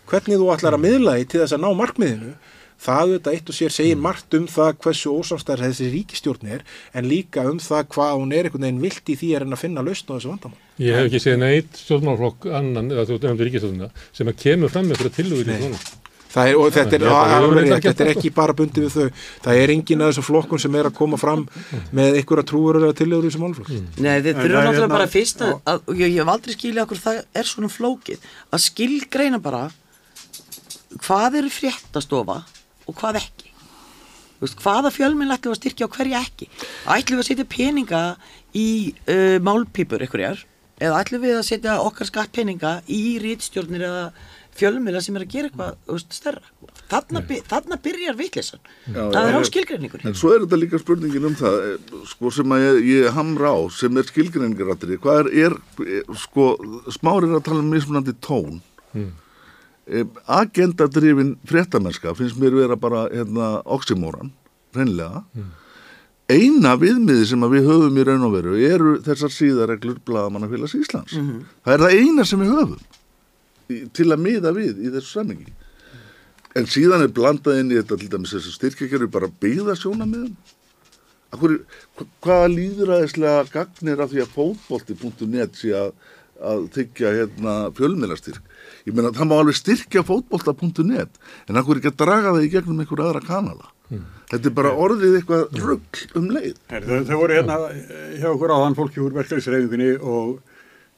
[0.08, 2.32] hvernig þú ætlar að miðla því til þess að ná markmiðinu
[2.78, 7.10] það auðvitað eitt og sér segir margt um það hversu ósamstæðar þessi ríkistjórn er en
[7.10, 9.86] líka um það hvað hún er einhvern veginn vilt í því að reyna að finna
[9.86, 10.60] lausn á þessu vandamál.
[10.86, 14.92] Ég hef ekki séð neitt stjórnmálflokk annan, eða þú nefndir ríkistofnuna, sem að kemur fram
[14.92, 15.02] með
[16.36, 19.24] er, og þetta er, Ég ég ekki þetta er ekki bara bundið við þau.
[19.48, 21.46] Það er engin af þessum flokkum sem er að koma fram
[21.96, 23.72] með einhverja trúurlega tillögur í þessum málflokk
[24.04, 26.22] Nei, þeir En þurfa það er náttúrulega hérna- bara fyrst að, að og ég, ég
[26.22, 28.30] hef aldrei skilja okkur það er svona flókið.
[28.52, 29.64] Að skilgreina bara
[31.04, 32.42] hvað eru fréttastofa
[32.88, 33.54] og hvað ekki.
[34.38, 36.48] Þú veist, hvaða fjölminn ætlum við að styrkja og hverja ekki?
[36.94, 38.02] Ætlum við að setja peninga
[38.54, 38.68] í
[39.10, 40.44] uh, málpípur einhverjar?
[40.78, 44.04] Eða ætlum við að setja okkar skattpeninga í rítstjórnir eða
[44.58, 46.42] fjölmila sem er að gera eitthvað veist, stærra
[46.92, 49.48] þarna, by, þarna byrjar vitleysan Já, það er á já.
[49.52, 53.16] skilgreiningur En svo er þetta líka spurningin um það, eh, sko sem að ég, ég
[53.18, 55.58] hamra á, sem er skilgreiningaratri, hvað er, er,
[56.00, 56.50] er sko,
[56.96, 58.60] smárir að tala um mismunandi tón.
[58.94, 59.08] Mm.
[59.08, 60.12] Mm.
[60.38, 64.34] Agendadrifin fréttamennska finnst mér vera bara, hérna, oxymoran,
[64.76, 65.24] hreinlega.
[66.28, 71.16] Eina viðmiði sem að við höfum í raun og veru eru þessar síðareglur Blaðamannafélags Íslands.
[71.16, 71.46] Mhm.
[71.64, 72.80] Það er það eina sem við höfum
[73.68, 75.56] til að miða við í þessu sammingi.
[76.58, 80.36] En síðan er blandað inn í þetta til dæmis þessu styrkjekjari bara byggða sjónamiðum.
[81.36, 81.58] Akkur,
[82.24, 85.90] hvaða líðræðislega gagnir af því að fótbolti.net sé að,
[86.40, 88.54] að þykja hérna, fjölmiðlastyrk?
[88.88, 91.20] Ég meina það má alveg styrkja fótbolta.net
[91.52, 93.74] en akkur ekki að draga það í gegnum einhverja aðra kanala.
[94.28, 96.58] Þetta er bara orðið eitthvað rugg um leið.
[96.72, 100.57] Her, þau, þau voru hérna eh, hjá okkur áðan fólki úr verkefnisreifingunni og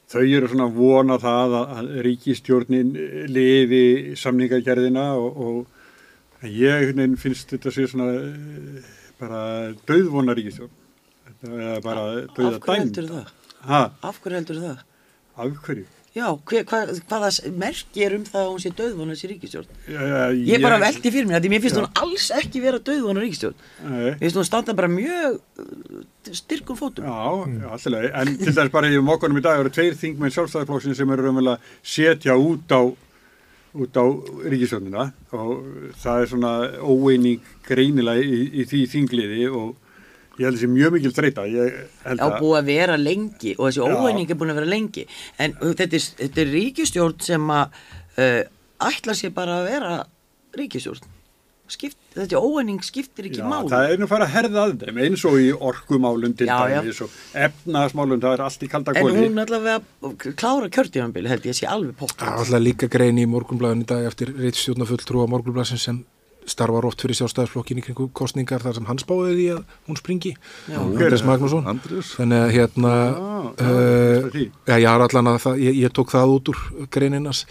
[0.10, 2.94] þau eru svona vona það að, ríkistjórnin
[3.30, 3.84] lifi
[4.20, 9.42] samningagerðina og, og ég finnst þetta sé svona eh, bara
[9.90, 10.74] döðvona ríkistjórn.
[11.84, 13.32] Bara döða af hverju heldur það?
[13.70, 13.82] Ha?
[14.10, 14.84] af hverju heldur það?
[15.40, 15.88] Af hverju?
[16.16, 19.76] Já, hver, hvað, hvaða merki er um það að hún sé döðvona þessi ríkistjórn?
[19.86, 23.22] Já, já, Ég bara veldi fyrir mér, því mér finnst hún alls ekki vera döðvona
[23.22, 23.60] ríkistjórn.
[23.86, 26.00] Mér finnst hún standa bara mjög uh,
[26.40, 27.06] styrkum fótum.
[27.06, 30.98] Já, alltaf leið, en til þess bara í mókunum í dag eru tveir þingmenn sjálfstæðarflokksins
[30.98, 32.82] sem eru raunverulega setja út á
[33.78, 34.06] út á
[34.50, 39.76] ríkisjónina og það er svona óeining greinilega í, í því þingliði og
[40.40, 43.86] ég held þessi mjög mikil þreita ég held Já, búið að vera lengi og þessi
[43.86, 45.06] óeining er búin að vera lengi.
[45.38, 47.80] En þetta er, þetta er ríkistjórn sem að
[48.24, 48.42] uh,
[48.90, 49.96] ætla sér bara að vera
[50.58, 51.16] ríkistjórn
[51.70, 53.70] Skipt, þetta óeining skiptir ekki Já, máli.
[53.70, 57.18] það er nú fara að herða að þeim eins og í orkumálum til dæmis og
[57.38, 61.70] efnaðasmálum, það er allt í kalda en kóli hún allavega klára kjörtíðanbili held ég sé
[61.70, 65.84] alveg pott Það er alltaf líka grein í morgunblæðin í dag eftir reitstjórnafulltrú á morgunblæðin
[65.84, 66.02] sem
[66.48, 70.32] starfar oft fyrir sjálfstæðisflokkin í kringu kostningar þar sem hann spáði því að hún springi
[70.70, 70.80] Já.
[70.80, 72.14] Andrés Magnússon Andrés.
[72.18, 76.36] þannig að hérna Já, uh, já, ég har allan að það, ég, ég tók það
[76.38, 76.64] út úr
[76.96, 77.46] greininas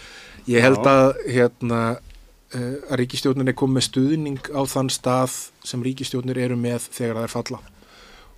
[0.49, 0.91] ég held Já.
[0.91, 6.59] að hérna uh, að ríkistjórnin er komið með stuðning á þann stað sem ríkistjórnir eru
[6.59, 7.63] með þegar það er falla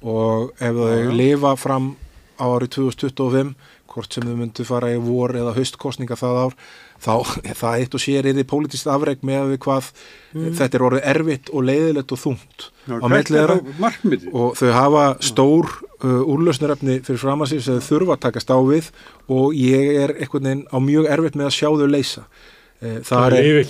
[0.02, 1.12] og ef þau Já.
[1.16, 1.94] lifa fram
[2.42, 3.54] á árið 2025
[3.92, 6.56] hvort sem þau myndu fara í vor eða haustkostninga það ár
[7.02, 7.14] þá
[7.58, 9.92] það eitt og sér er því pólitískt afreg með við hvað
[10.32, 10.54] Mm.
[10.56, 13.08] þetta er orðið erfitt og leiðilegt og þungt Já, á
[13.42, 14.30] er markmiðið?
[14.32, 15.68] og þau hafa stór
[16.06, 18.88] uh, úrlausnarefni fyrir fram að þau þurfa að takast á við
[19.28, 22.24] og ég er einhvern veginn á mjög erfitt með að sjá þau leysa
[22.82, 23.26] Eh, Það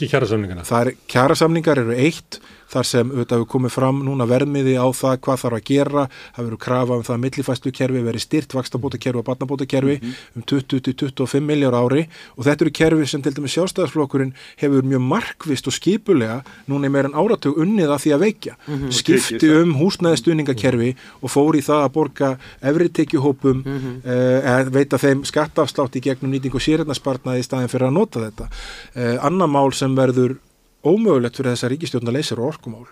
[0.08, 0.62] kjærasamningana.
[0.64, 2.38] Það er, kjærasamningar eru eitt
[2.72, 6.04] þar sem auðvitað við komið fram núna vermiði á það hvað þarf að gera
[6.36, 9.96] það verður krafa um það að millifæslukerfi verið styrt vakstabótakerfi og barnabótakerfi
[10.36, 12.06] um 20-25 miljár ári
[12.38, 16.42] og þetta eru kerfi sem til dæmis sjálfstæðarsflokkurinn hefur mjög markvist og skipulega
[16.72, 18.92] núna í meira en áratug unnið að því að veikja Mhm.
[18.92, 19.62] skipti Tekið það.
[19.64, 22.30] um húsnæðistuðningakerfi og fór í það að borga
[22.62, 24.02] efri tekjuhópum Mhm.
[24.06, 28.20] eh, eða veita þeim skattafslátt í gegnum nýting og sérhætnaspartnaði í staðin fyrir að nota
[28.20, 28.48] þetta
[28.96, 30.38] eh, annar mál sem verður
[30.88, 32.90] ómögulegt fyrir ríkistjórn að leysa eru orkumál.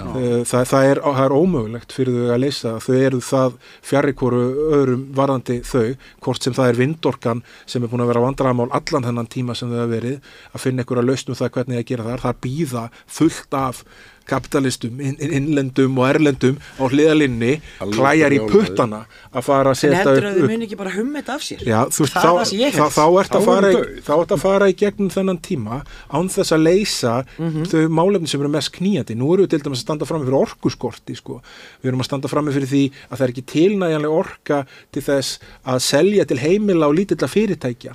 [0.00, 4.68] Það, það, er, það er ómögulegt fyrir þau að leysa þau eru það fjarrir hverju
[4.76, 9.08] öðrum varðandi þau, hvort sem það er vindorkan sem er búin að vera vandræðamál allan
[9.08, 12.24] þennan tíma sem þau hafa verið að finna einhverja lausnum það hvernig það gera það.
[12.24, 12.84] Það býða
[13.18, 13.82] fullt af
[14.30, 17.52] kapitalistum, inn, innlendum og erlendum á hliðalinni
[17.92, 19.02] klæjar í puttana
[19.34, 21.44] að fara að en setja heldur að upp, þau muni ekki bara humma þetta af
[21.46, 24.02] sér Já, þú veist, það þá, það þá, held þá ert að Þá fara, í-
[24.06, 25.80] þá ert að fara í gegnum þennan tíma
[26.14, 27.64] án þess að leysa Mhm.
[27.70, 29.14] þau málefni sem eru mest knýjandi.
[29.18, 31.40] Nú eru við til dæmis að standa fram fyrir orkuskorti, sko.
[31.82, 35.38] Við erum að standa fram fyrir því að það er ekki tilnæjanlega orka til þess
[35.66, 37.94] að selja til heimila og lítilla fyrirtækja.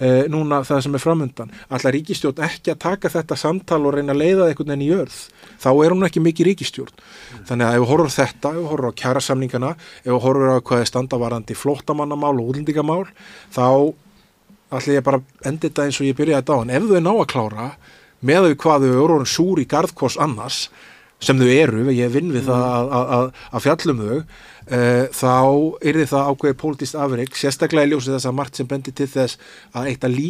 [0.00, 4.12] Eh, núna það sem er framundan allar ríkistjórn ekki að taka þetta samtal og reyna
[4.14, 5.16] að leiða það einhvern veginn í jörð
[5.58, 7.06] þá er hún ekki mikið ríkistjórn
[7.48, 10.66] þannig að ef við horfum þetta, ef við horfum á kjærasamningana ef við horfum á
[10.70, 13.02] hvað er standavarandi flóttamannamál og útlendingamál
[13.54, 13.94] þá
[14.68, 16.62] ætla ég bara að enda þetta eins og ég byrjaði þetta á.
[16.64, 17.68] En ef þau ná að klára
[18.20, 20.60] með þau hvað þau eru orðin súr í garðkors annars
[21.22, 25.36] sem þau eru, ég vinn við það að, að, að, fjallum þau uh, þá
[25.90, 29.40] er það ákveðið pólitíst afreik, sérstaklega í ljósið þess að margt sem bendir til þess
[29.74, 30.20] að eitt að,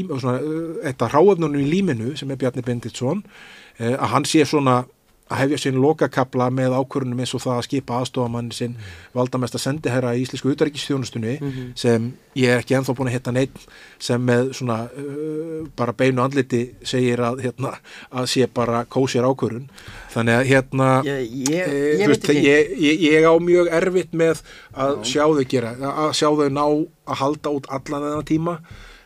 [0.94, 4.80] að ráöfnunum í líminu sem er Bjarni Benditsson uh, að hann sé svona
[5.28, 8.76] að hefja sinn lokakabla með ákvörunum eins og það að skipa aðstofamann sinn
[9.14, 11.72] valdamesta sendiherra í Íslensku utaríkistjónustunni Mhm.
[11.76, 13.58] sem ég er ekki ennþá búin að hitta neitt
[13.98, 17.74] sem með svona uh, bara beinu andliti segir að hérna
[18.12, 19.68] að sé bara kósir ákvörun
[20.14, 22.38] þannig að hérna Ég- ég- eh, ég ekki.
[22.44, 24.40] ég, ég, ég á mjög erfitt með
[24.74, 26.64] að sjá þau gera að sjá þau ná
[27.08, 28.58] að halda út allan þennan tíma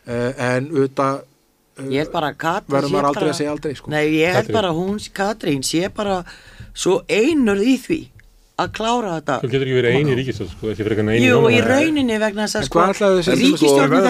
[0.07, 1.23] uh, en auðvitað
[1.89, 3.91] Ég held bara að Katrín verður maður aldrei bara- að segja aldrei sko.
[3.91, 4.53] Nei, ég held Katrín.
[4.59, 6.25] bara að hún, Katrín, sé bara
[6.75, 8.01] svo einur í því
[8.63, 9.37] að klára þetta.
[9.43, 12.79] Þú getur ekki verið eini ríkistjórn, sko, eini Jú, í rauninni vegna þess að sko
[12.85, 14.05] ætlaði þessi- ríkistjórn að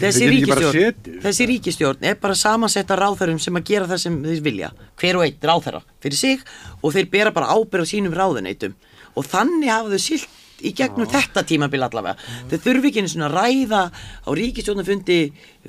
[0.00, 4.70] þessi ríkistjórn þessi ríkistjórn er bara samansetta ráðherrum sem að gera það sem þeir vilja
[5.00, 6.40] hver og einn ráðherra fyrir sig
[6.82, 8.74] og þeir bera bara ábyrð á sínum ráðuneytum.
[9.16, 10.28] Og þannig hafa þau silt
[10.62, 12.16] í gegnum þetta tímabil allavega.
[12.50, 13.82] Þau þurfi ekki einu svona að ræða
[14.26, 15.18] á ríkistjórnafundi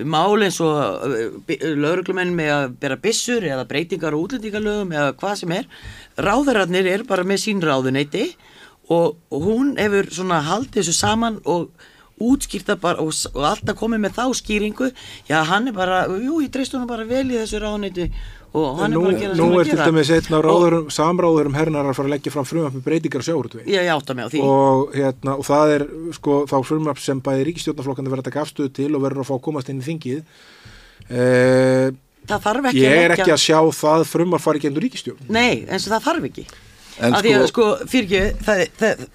[0.10, 1.06] mál eins og
[1.84, 5.70] lauruglumenn með að bera byssur eða breytingar og útlendingalögum eða hvað sem er.
[6.20, 8.26] Ráðherrarnir eru bara með sín ráðuneyti
[8.90, 11.70] og, og hún hefur svona haldið þessu saman og
[12.20, 14.90] útskýrta bara og, og alltaf komið með þá skýringu.
[15.30, 18.10] Já hann er bara, jú ég treyst honum bara vel í þessu ráðuneyti
[18.58, 20.88] og hann nú, er bara að gera nú er að til dæmis einn af ráðurum,
[20.94, 23.26] samráðurum hernar að fara að leggja fram frumvarp með breytingar
[24.34, 24.44] því.
[24.50, 25.86] Og, hérna, og það er
[26.18, 29.36] sko, þá frumvarp sem bæði ríkistjórnarflokkandi verða að taka afstöðu til og verður að fá
[29.38, 30.24] að komast inn í þingið.
[31.10, 31.92] Eh,
[32.78, 36.04] ég er ekki að sjá það frumvarp fari ekki endur ríkistjórn Nei, eins og það
[36.10, 36.44] þarf ekki.
[37.00, 39.06] En af því að sko- sko, fyrir það, það,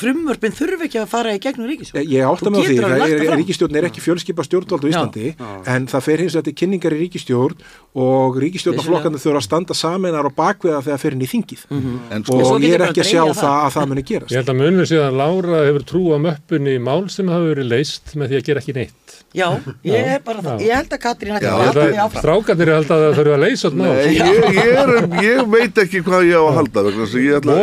[0.00, 3.24] frumvörpin þurfi ekki að fara í gegnum ríkisjón Ég átta mig á því, það er,
[3.26, 5.34] það ríkistjórn er ekki fjölskipa stjórnvald á Íslandi
[5.74, 7.66] en það fer hins vegar til kynningar í ríkistjórn
[7.96, 11.62] og ríkistjórnarflokkandi þurfa að standa saminar og bakveða þegar fer inn í þingið.
[11.72, 14.32] En og sko- ég er ekki að sjá það að það muni gerast.
[14.34, 17.70] Ég held að munur síðan að Lára hefur trú á möppunni mál sem hafa verið
[17.72, 19.16] leist með því að gera ekki neitt.
[19.36, 19.48] Já,
[19.84, 20.66] ég er bara það, Já.
[20.66, 22.22] ég held að Katrín Já, að halda því áfram.
[22.22, 23.88] Strákarnir er held að það þurfa að leysa þetta mál.
[23.96, 24.92] Nei, ég, ég, er,
[25.26, 27.56] ég veit ekki hvað ég á að halda vegna þess að ég ætla,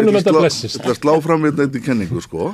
[0.73, 2.51] þetta að slá fram hérna einnig kenningu sko,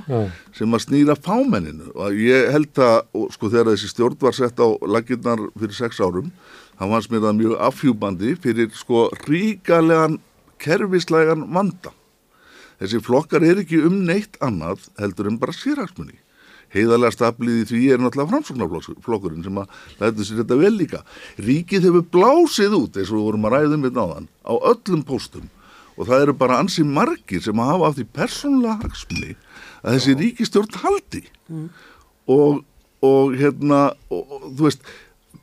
[0.56, 1.92] sem að snýra fámenninu.
[1.96, 6.32] Og ég held að sko, þegar þessi stjórn var sett á laginnar fyrir sex árum
[6.80, 10.20] þá fannst mér það mjög afhjúbandi fyrir sko ríkalegan
[10.60, 11.94] kerfislegan vanda.
[12.80, 16.20] Þessi flokkar er ekki um neitt annað heldur en bara sérhagsmunni
[16.74, 21.04] heiðarlega staplið í því er náttúrulega framsóknarflokkurinn sem að læta sér þetta vel líka.
[21.42, 25.50] Ríkið hefur blásið út eins og við vorum að ræðum við náðan á öllum póstum.
[25.98, 29.36] Og það eru bara ansi margir sem að hafa af því persónulega hagsmunni
[29.84, 31.24] að þessi ríkistjórn haldi.
[32.30, 32.64] Og,
[33.06, 33.82] og hérna
[34.12, 34.84] og, og, þú veist,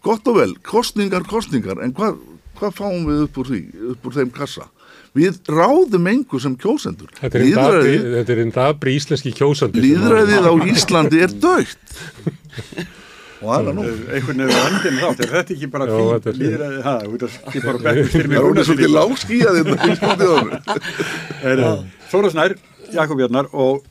[0.06, 2.18] gott og vel kostningar, kostningar, en hvað
[2.56, 3.60] hva fáum við upp úr því,
[3.92, 4.68] upp úr þeim kassa?
[5.16, 7.08] Við ráðum engu sem kjósendur.
[7.16, 8.40] Þetta er einn dabri, þetta er
[8.92, 11.94] íslenski að- líðræðið á Íslandi er dögt
[13.40, 13.84] og það er nú.
[13.86, 17.34] Einhvern veginn vandinn þá, er þetta ekki bara þetta er- líðræði, ha, þú veist að
[17.36, 18.94] skipar og bekkur fyrir mig Það er svolítið
[19.60, 20.60] hérna í stúdíónu.
[22.12, 22.56] Þóra Snær,
[22.96, 23.84] Jakob Jarnar og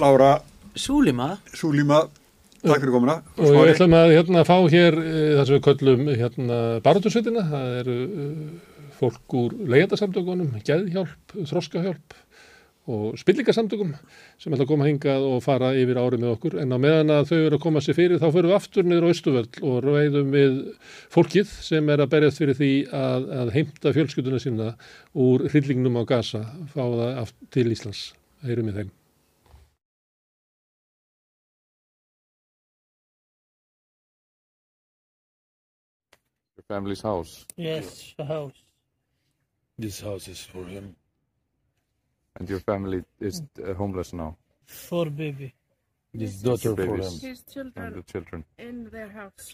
[0.00, 0.32] Lára
[0.72, 1.36] Súlíma.
[1.52, 2.06] Súlíma,
[2.62, 3.18] takk fyrir komuna.
[3.36, 7.78] Og við ætlum að hérna, fá hér uh, það sem við köllum hérna, barátusveitina, það
[7.82, 8.44] eru uh,
[8.96, 12.20] fólk úr leiðarsamtökunum, geðhjálp, þroskahjálp
[12.90, 13.92] og spillingarsamtökum
[14.42, 16.56] sem ætla að koma hingað og fara yfir árið með okkur.
[16.62, 19.06] En á meðan að þau eru að koma sér fyrir þá fyrir við aftur niður
[19.06, 20.56] á Östuvöll og ræðum við
[21.14, 22.72] fólkið sem er að berjast fyrir því
[23.02, 24.72] að, að heimta fjölskylduna sína
[25.14, 26.42] úr hryllingnum á Gaza,
[26.74, 28.02] fá það til Íslands,
[28.42, 28.92] heyrum við þeim.
[36.72, 37.32] Family's house.
[37.56, 38.58] Yes, the house.
[39.78, 40.86] This house is for him.
[42.36, 44.30] And your family is uh, homeless now.
[44.66, 45.48] For baby.
[46.14, 47.12] This daughter for him.
[47.20, 49.44] His And children the children in their house.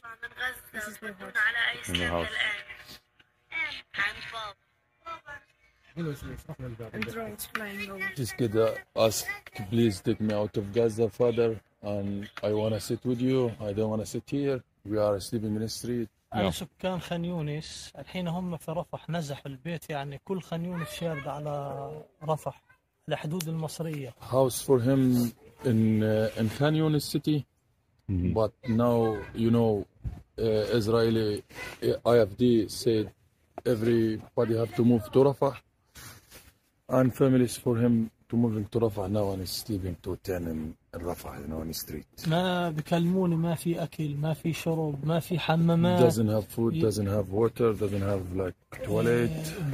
[0.73, 1.89] This is their house.
[1.89, 2.35] in the house.
[6.93, 8.11] And drones flying over.
[8.16, 8.74] This kid uh,
[9.05, 9.27] asked,
[9.70, 11.51] please take me out of Gaza, father.
[11.82, 13.40] And I want to sit with you.
[13.61, 14.62] I don't want to sit here.
[14.85, 16.09] We are sleeping in the street.
[16.35, 21.29] أنا سكان خان يونس الحين هم في رفح نزحوا البيت يعني كل خان يونس شارد
[21.29, 21.91] على
[22.23, 22.63] رفح
[23.09, 25.33] على حدود المصرية House for him
[25.65, 27.47] in uh, in Khan Yunis city.
[28.09, 29.87] But now, you know,
[30.39, 31.43] uh, Israeli
[31.83, 33.05] uh, IFD said
[33.67, 35.55] everybody have to move to Rafah.
[36.89, 40.75] And families for him to moving to Rafah now and he's sleeping to 10 in,
[40.95, 42.07] in Rafah, you know, in the street.
[42.29, 47.07] ما بكلموني ما في أكل ما في شرب ما في حمامات Doesn't have food, doesn't
[47.07, 49.31] have water, doesn't have like toilet.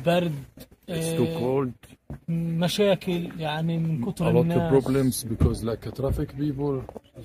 [0.07, 0.33] برد
[0.89, 1.73] It's too آه، cold.
[2.29, 6.83] مشاكل يعني من A كتر lot of الناس problems because like traffic people,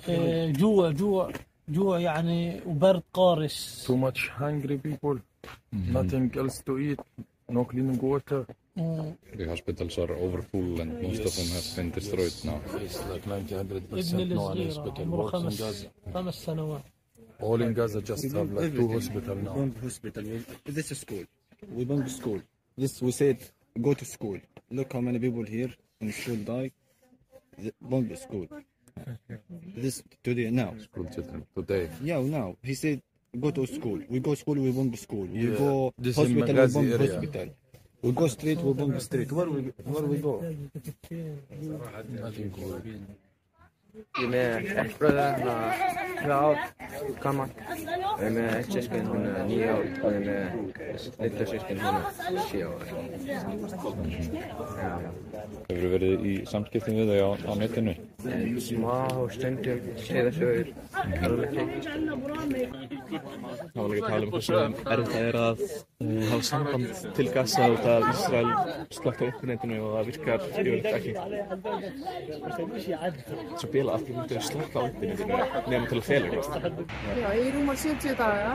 [0.08, 1.32] آه، جوع جوع
[1.68, 5.16] جوع يعني وبرد قارس too much hungry people,
[5.92, 7.00] nothing else to eat.
[7.52, 8.40] no cleaning water.
[8.79, 12.59] The hospitals are overfull and most of them have been destroyed now.
[12.85, 16.13] It's like 90 ابني 100% no one الصغير hospital عمره works in خمس Gaza.
[16.13, 16.81] خمس سنوات
[17.41, 19.53] All in Gaza just have like two hospital now.
[19.55, 20.23] Bomb hospital.
[20.23, 21.25] We- This is school.
[21.77, 22.39] We bomb school.
[22.81, 23.37] This we said
[23.87, 24.37] go to school.
[24.77, 26.69] Look how many people here in school die.
[27.63, 28.47] The- Bomb the school.
[29.83, 29.95] This
[30.25, 30.71] today now.
[30.87, 31.83] School children today.
[32.09, 32.97] Yeah, now he said
[33.43, 33.99] go to school.
[34.13, 34.57] We go school.
[34.67, 35.25] We bomb school.
[35.37, 35.71] We Yeah, go
[36.05, 36.43] this in hospital.
[36.45, 37.13] We Benghazi bomb area.
[37.15, 37.47] hospital.
[38.02, 38.58] We go street.
[38.60, 39.30] We bomb street.
[39.32, 40.42] Where we where we go?
[43.90, 45.54] Ég er með eitt bröður, hérna,
[46.20, 46.56] tvö ár,
[47.22, 47.48] gammal.
[47.50, 50.46] Ég er með eitt sískin, hún er nýja ár, og ég er með
[51.24, 52.04] litlu sískin, hún er
[52.50, 52.82] sjö ár.
[55.70, 57.94] Hefur verið í samskiptum við þau á, á netinu?
[58.30, 58.96] En Smá
[59.34, 60.68] stundum, segða sögur,
[61.24, 61.50] alveg
[63.10, 66.86] Það var líka að tala um hversu erfitt það er að uh, hafa samband
[67.16, 68.50] til Gaza út af Ísrael
[68.94, 71.12] slögt á internetinu og það virkar yfirleitt ekki.
[73.80, 75.26] Svo bila allir myndir slögt á internetinu
[75.72, 76.80] nefnum til að fela eitthvað.
[77.16, 78.50] Já, í rúmar 70 daga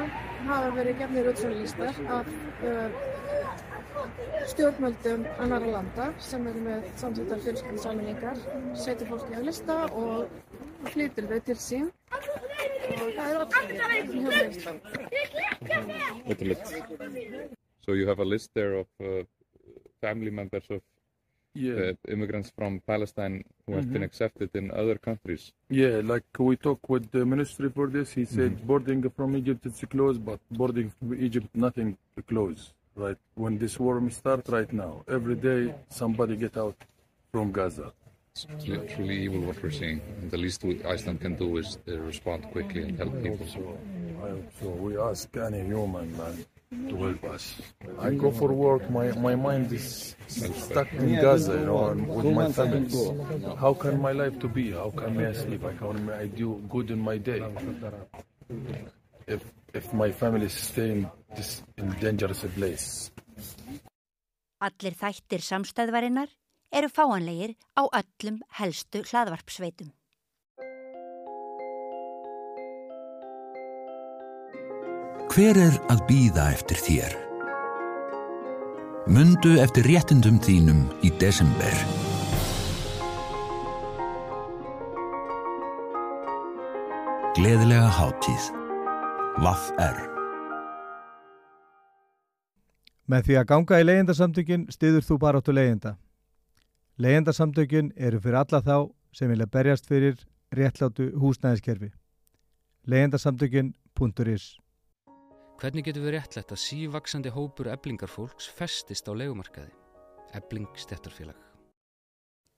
[0.46, 2.30] hafa verið gefnir listar af
[2.70, 2.90] uh,
[4.52, 8.38] stjórnmöldum annara landa sem eru með samsettar fjölskyldasaminningar,
[8.78, 10.30] setur fólki á lista og
[10.94, 14.82] flytur þau til sín og það er allir hefur listan.
[16.28, 16.58] Literally.
[17.82, 19.24] So you have a list there of uh,
[20.02, 20.82] family members of
[21.56, 21.76] Yeah.
[21.76, 24.06] uh, immigrants from Palestine who have been Mhm.
[24.10, 25.54] accepted in other countries.
[25.70, 28.12] Yeah, like we talked with the ministry for this.
[28.14, 28.68] He said Mhm.
[28.68, 32.74] boarding from Egypt is closed, but boarding from Egypt nothing closed.
[32.96, 36.76] Right when this war start right now, every day somebody get out
[37.32, 37.92] from Gaza.
[38.32, 40.02] It's truly, truly evil what we're seeing.
[40.22, 43.48] And the least we, Iceland can do is uh, respond quickly and help people.
[44.26, 44.70] I hope so.
[44.88, 46.36] We ask any human man
[46.72, 47.62] to help us.
[48.00, 48.90] I go for work.
[48.90, 52.90] My my mind is stuck in Gaza, you know, with my family.
[53.58, 54.72] How can my life to be?
[54.72, 55.64] How can I sleep?
[55.64, 57.42] How can I do good in my day?
[59.28, 59.42] If
[59.74, 63.12] if my family stay in this in dangerous place.
[64.66, 66.32] Allir þættir samstæðvarinnar
[66.72, 69.92] eru fáanlegir á öllum helstu hlaðvarpsveitum.
[75.36, 77.16] Hver er að býða eftir þér?
[79.12, 81.76] Mundu eftir réttindum þínum í desember.
[87.36, 88.48] Gleðilega hátíð.
[89.44, 90.00] Vaff R.
[93.12, 95.98] Með því að ganga í leyendasamtökin stiður þú bara áttu leyenda.
[96.96, 98.78] Leyendasamtökin eru fyrir alla þá
[99.12, 100.16] sem vilja berjast fyrir
[100.56, 101.92] réttlátu húsnæðiskerfi.
[102.88, 104.54] Leyendasamtökin.is
[105.56, 109.72] Hvernig getur við réttlætt að sívaksandi hópur eblingarfólks festist á legumarkaði?
[110.36, 111.38] Ebling stettarfélag.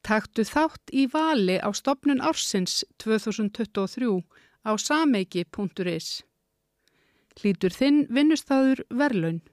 [0.07, 4.09] Taktu þátt í vali á stopnun ársins 2023
[4.65, 6.09] á sameiki.is.
[7.37, 9.43] Hlýtur þinn vinnustæður verlaun.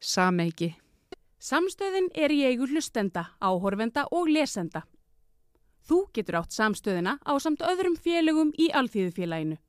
[0.00, 0.72] Sameiki.
[1.38, 4.82] Samstöðin er í eigu hlustenda, áhorfenda og lesenda.
[5.86, 9.60] Þú getur átt samstöðina á samt öðrum félögum í Alþýðufélaginu.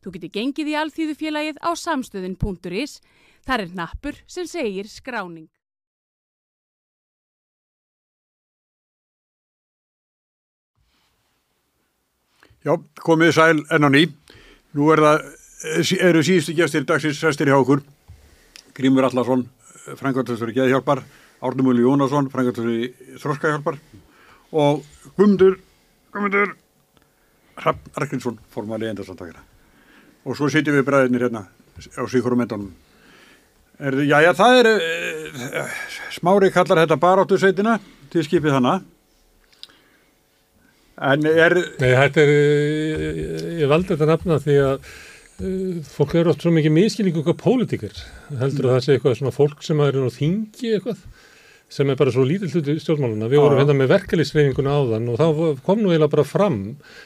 [0.00, 3.00] Þú getur gengið í Alþýðufélagið á samstöðin.is.
[3.44, 5.48] Þar er nappur sem segir skráning.
[12.60, 14.04] Já, komið sæl enn á ný.
[14.76, 15.22] Nú er það,
[16.08, 17.80] eru síðustu gestir dagsins sestir hjá okkur.
[18.76, 19.46] Grímur Allarsson,
[19.88, 21.02] í Geðhjálpar,
[21.40, 23.80] Árnumúli Jónasson, frangværtastur í Þroskahjálpar
[24.52, 24.84] og
[25.16, 25.56] Guðmundur,
[26.12, 26.56] Guðmundur
[27.60, 29.49] Hrafn Arkrinsson, formali endarsamtakina.
[30.28, 31.46] Og svo sitjum við bræðinir hérna
[31.96, 32.72] á síkurumendunum.
[33.80, 35.60] Já, það er, e,
[36.12, 37.78] smári kallar þetta baráttu sveitina
[38.12, 38.74] til skipið hana.
[41.00, 41.56] En er...
[41.80, 46.52] Nei, þetta er, ég, ég valdi þetta nafna því að uh, fólk eru oft svo
[46.52, 48.02] mikið miskilningu hvað pólitík er.
[48.42, 51.00] Heldur að það sé eitthvað svona fólk sem er nú þingi eitthvað
[51.70, 53.28] sem er bara svo lítill hluti stjórnmáluna.
[53.30, 56.58] Við vorum hérna með verkefliðsreifinguna áðan og þá kom nú eiginlega bara fram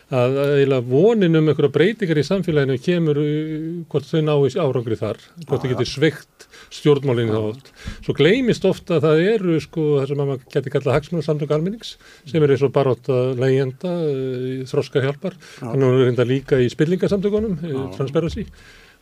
[0.09, 4.99] að eiginlega vonin um einhverja breytingar í samfélaginu kemur uh, hvort þau ná í árangri
[5.01, 7.71] þar, hvort þau getur sveikt stjórnmálinu þá oft.
[8.07, 12.41] Svo gleymist ofta að það eru sko það sem maður geti kallað hagsmunarsamtök almennings sem
[12.41, 16.73] er eins og baróta leigjenda, uh, þroska hjálpar, þannig að hún er reynda líka í
[16.73, 18.49] spillingasamtökunum, uh, Transparency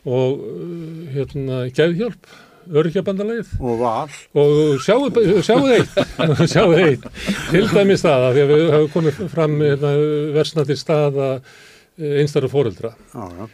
[0.03, 0.41] og
[1.13, 2.27] hérna geðhjálp
[2.81, 4.13] örkjabandalagið og val
[4.43, 5.09] og sjáu,
[5.45, 5.97] sjáu eitt
[6.53, 7.09] sjáu eitt,
[7.49, 9.91] til dæmis það að við hefum komið fram hérna,
[10.37, 11.33] versnandi staða
[11.97, 13.51] einstæra fóreldra Já, já.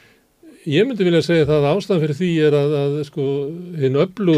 [0.67, 3.25] Ég myndi vilja segja það að ástæðan fyrir því er að, að sko,
[3.79, 4.35] hinn öllu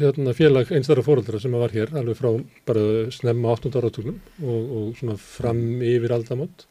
[0.00, 2.30] hérna, félag einstara fóröldra sem var hér alveg frá
[2.66, 3.68] bara snemma 8.
[3.76, 6.64] áratúlum og, og svona fram yfir aldamot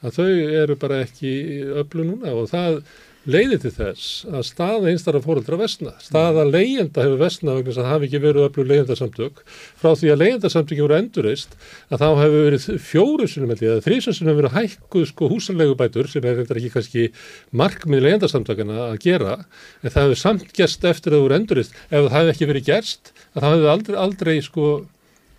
[0.00, 0.30] að þau
[0.62, 1.34] eru bara ekki
[1.82, 2.80] öllu núna og það
[3.28, 5.92] leiði til þess að staða einstara fóröldra vestna.
[6.00, 10.12] Staða leyenda hefur vestna vegna þess að það hafi ekki verið öllu leyendasamtök frá því
[10.12, 11.56] að leyendasamtöki voru endurreist
[11.90, 16.72] að þá hefur verið fjórusunum eða þrísunum verið hækkuð sko húsanlegubætur sem er reyndar ekki
[16.76, 17.08] kannski
[17.52, 21.98] markmið leyendasamtökana að gera en það hefur samt gerst eftir að það voru endurreist ef
[21.98, 24.70] það hefði ekki verið gerst að það hefði aldrei, aldrei sko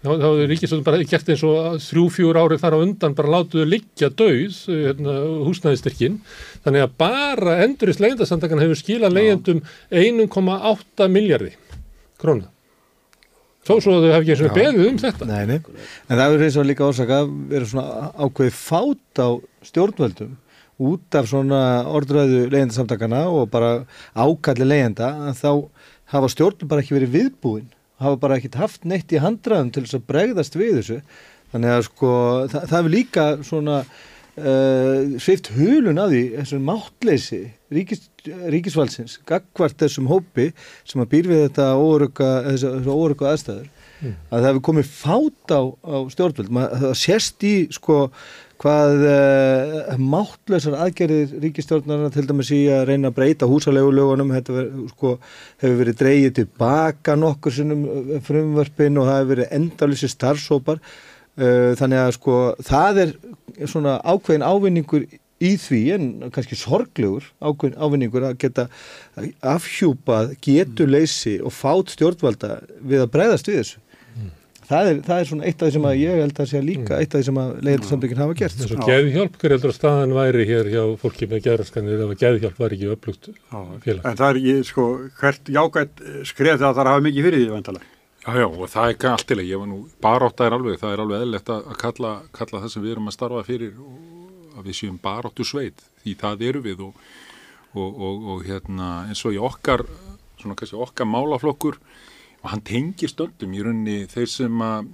[0.02, 3.68] þá hefur Ríkisvöldin bara gert eins og þrjú, fjúr árið þar á undan bara látuðu
[3.70, 6.18] liggja dauð hérna, húsnæðistyrkin
[6.66, 11.54] þannig að bara endurist leyendasamtakan hefur skilað leyendum 1,8 miljardi
[12.22, 12.50] krónu
[13.62, 15.26] Svo svo þau hef ekki eins og beðið um þetta.
[15.30, 15.84] Nei, nei.
[16.10, 19.30] En það er eins og líka að vera svona ákveði fát á
[19.70, 20.32] stjórnvöldum
[20.82, 23.84] út af svona orðröðu leyendasamtakana og bara
[24.18, 25.52] ákalli leyenda að þá
[26.16, 27.70] hafa stjórnum bara ekki verið viðbúin
[28.02, 31.02] hafa bara ekkert haft neitt í handraðum til þess að bregðast við þessu.
[31.52, 32.14] Þannig að sko
[32.52, 37.42] það, það er líka svona uh, svift hulun að því þessum máttleysi
[37.76, 40.52] ríkis, ríkisvalsins gagvart þessum hópi
[40.88, 43.70] sem að býr við þetta óörugga aðstæður.
[44.02, 44.16] Mm.
[44.34, 46.48] að það hefur komið fát á, á stjórnvöld.
[46.82, 47.98] Það sést í sko
[48.62, 55.16] hvað uh, máttlausar aðgerðir ríkistjórnarna til dæmis í að reyna að breyta ver, sko,
[55.62, 61.74] hefur verið dreyið tilbaka nokkur sinnum eh, frumvörpin og það hefur verið endalyssi starfsópar uh,
[61.80, 63.16] þannig að sko það er
[63.66, 65.08] svona ákveðin ávinningur
[65.42, 68.68] í því en kannski sorglegur ákveðin ávinningur að geta
[69.42, 73.82] afhjúpað getuleysi og fát stjórnvalda við að breyðast við þessu
[74.72, 76.98] það er, það er svona eitt af því sem að ég held að sé líka
[76.98, 78.58] eitt af því sem að leiðarsamtökinn hafa gert.
[78.62, 82.22] Þess að geðhjálp, hver heldur að staðan væri hér hjá fólki með gerðarskanir ef að
[82.26, 83.32] geðhjálp var ekki upplugt
[83.86, 84.06] félag?
[84.06, 84.86] En það er ekki, sko,
[85.20, 87.92] hvert jágætt skref það að það hafa mikið fyrir því vantalega.
[88.22, 90.76] Já, já, og það er ekki allt til að ég var nú, barótt er alveg,
[90.78, 94.60] það er alveg eðlert að kalla, kalla það sem við erum að starfa fyrir og
[94.60, 97.00] að við séum baróttu sveit, því það eru við og,
[97.74, 99.24] og, og, og hérna, eins
[102.42, 104.92] og hann tengir stöndum í rauninni þeir sem, að,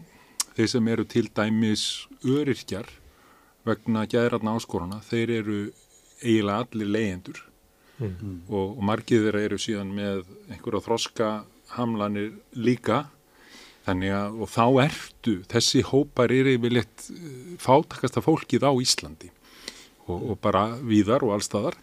[0.58, 1.84] þeir sem eru til dæmis
[2.28, 2.90] öryrkjar
[3.68, 5.60] vegna gæðratna áskoruna, þeir eru
[6.22, 7.44] eiginlega allir leyendur
[7.98, 8.36] mm -hmm.
[8.50, 11.30] og, og margið þeirra eru síðan með einhverja þroska
[11.76, 13.08] hamlanir líka.
[13.88, 19.32] Þannig að og þá ertu, þessi hópar er yfirleitt eh, fátakasta fólkið á Íslandi.
[20.08, 21.76] Og, og bara víðar og allstaðar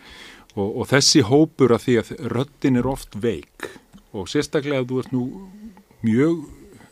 [0.55, 3.69] og, og þessi hópur að því að röttin er oft veik
[4.15, 5.25] og sérstaklega ef þú ert nú
[6.05, 6.45] mjög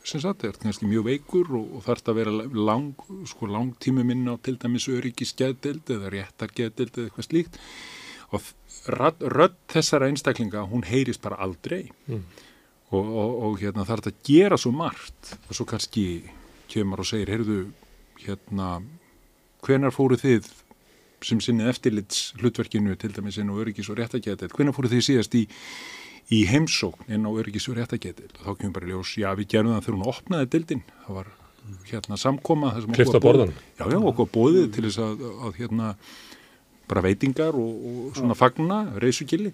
[0.03, 3.77] sem sagt, er kannski mjög veikur og, og þarf þetta að vera lang, sko, lang
[3.79, 7.61] tímu minna á til dæmis öryggi skeðdild eða réttar geðdild eða eitthvað slíkt
[8.33, 8.49] og
[8.89, 11.91] rödd þessara einstaklinga, hún heyrist bara aldrei.
[12.09, 12.25] Mm.
[12.93, 15.35] og, og, og hérna þarf þetta að gera svo margt.
[15.49, 16.07] Og svo kannski
[16.73, 17.61] kemur og segir, heyrðu
[18.23, 18.75] hérna,
[19.65, 20.49] hvenar fóru þið
[21.23, 25.05] sem sinni eftirlits hlutverkinu til dæmis inn og öryggis og réttar geðdild, hvenar fóru þið
[25.07, 25.45] síðast í
[26.33, 29.87] í heimsókn inn á öryggisur réttagetil og þá kemur bara ljós, já við gerum það
[29.87, 31.33] þegar hún opnaði dildin, það var
[31.87, 35.91] hérna samkoma Klifta borðan Já, já, okkur bóðið til þess að, að hérna
[36.91, 39.53] bara veitingar og, og svona fagna, reysugili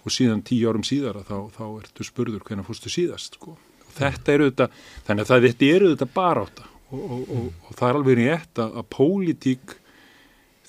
[0.00, 3.56] og síðan tíu árum síðar þá, þá ertu spurður hvernig fórstu síðast sko.
[3.56, 4.70] og þetta eru þetta,
[5.08, 8.62] þannig að það, þetta eru þetta bara átta og, og, og það er alveg rétt
[8.64, 9.76] að, að pólitík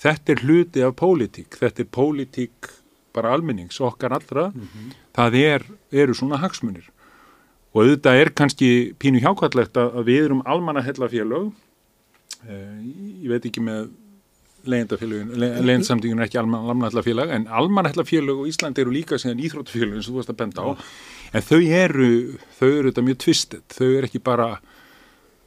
[0.02, 2.70] þetta er hluti af pólitík, þetta er pólitík
[3.12, 4.48] bara almennings okkar allra.
[4.54, 4.92] Mm -hmm.
[5.16, 5.64] Það er,
[6.04, 6.88] eru svona hagsmunir.
[7.72, 8.68] Og auðvitað er kannski
[9.00, 11.52] pínu hjákvæðlegt að við erum almannahellafélög.
[12.48, 12.78] Eh,
[13.24, 13.90] ég veit ekki með
[14.62, 20.20] legendsamtíkun er ekki almannahellafélag en almannahellafélag og Ísland eru líka síðan íþróttafélag eins og þú
[20.20, 20.70] varst að benda á.
[21.32, 22.10] En þau eru,
[22.60, 24.48] þau eru þetta mjög tvistet, þau eru ekki bara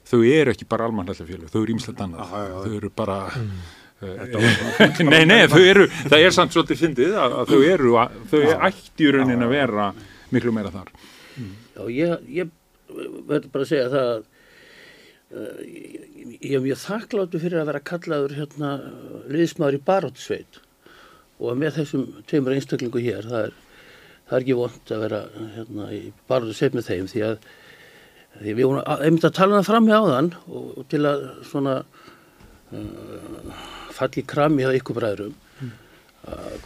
[0.10, 2.36] þau eru ekki bara almannahellafélag, þau eru ímslega annað,
[2.66, 7.54] þau eru bara mm nei, nei, þau eru það er samt svolítið fyndið að, að
[7.54, 9.90] þau eru að, þau er ætti í raunin að vera
[10.36, 10.92] miklu meira þar.
[11.76, 12.52] Já, ég, ég
[13.28, 14.24] verður bara að segja það að
[15.36, 15.60] uh,
[16.40, 18.72] ég er mjög þakkláttu fyrir að vera kallaður hérna
[19.32, 20.60] liðsmaður í baróttsveit
[21.44, 23.56] og með þessum tveimur einstaklingu hér það er,
[24.30, 25.22] það er ekki vond að vera
[25.58, 27.38] hérna í baróttsveit með þeim því að
[28.36, 31.76] því við vorum einmitt að tala það fram hjá þann og, og til að svona
[32.76, 33.60] uh,
[33.96, 35.74] falli krami á ykkur bræðurum mm.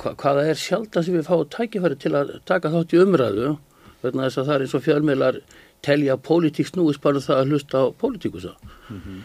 [0.02, 3.50] hva, hvaða er sjálfdan sem við fáum tækifæri til að taka þátt í umræðu
[4.04, 5.42] vegna þess að það er eins og fjölmeilar
[5.86, 9.20] telja pólitík snúist bara það að hlusta á pólitíkusa mm -hmm.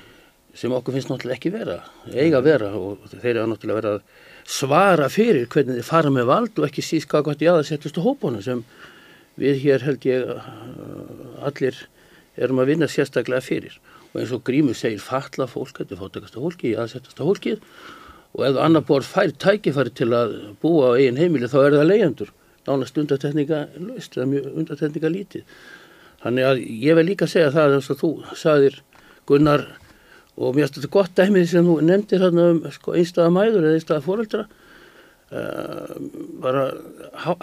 [0.55, 1.78] sem okkur finnst náttúrulega ekki vera
[2.12, 4.02] eiga vera og þeir eru náttúrulega vera að
[4.44, 8.43] svara fyrir hvernig þið fara með vald og ekki síst hvað gott í aðsettustu hópunum
[8.43, 8.64] sem
[9.39, 10.28] við hér held ég
[11.43, 11.89] allir
[12.36, 13.78] erum að vinna sérstaklega fyrir
[14.15, 17.69] og eins og Grímur segir fatla fólk, þetta er fótakasta fólki í aðsettasta fólkið.
[18.35, 21.91] Og ef annar borð fær tækifæri til að búa á eigin heimili þá er það
[21.91, 22.32] leyendur
[22.65, 25.47] nánast undartekninga löst eða mjög undartekninga lítið.
[26.24, 28.11] Þannig að ég vil líka segja það eins og þú
[28.41, 28.78] sagðir
[29.28, 29.66] Gunnar
[30.35, 33.78] og mér finnst þetta gott dæmið sem þú nefndir hérna um sko, einstæða mæður eða
[33.78, 34.47] einstæða fóreldra
[35.35, 35.93] uh,
[36.43, 36.65] bara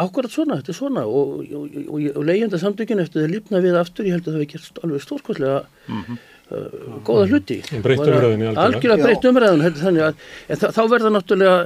[0.02, 1.06] ákvarðat svona, þetta er svona.
[1.06, 4.39] Og, og, og, og leyenda samtökinu eftir það lífna við aftur, ég held að það
[4.39, 5.64] hefði gert alveg stórkostlega.
[5.88, 6.19] Mm -hmm.
[6.52, 7.60] Uh, góða hluti.
[7.82, 9.07] Breytt umræðinni algjörlega.
[9.07, 10.23] breytt umræðinni þannig að
[10.61, 11.57] þá, þá verða náttúrulega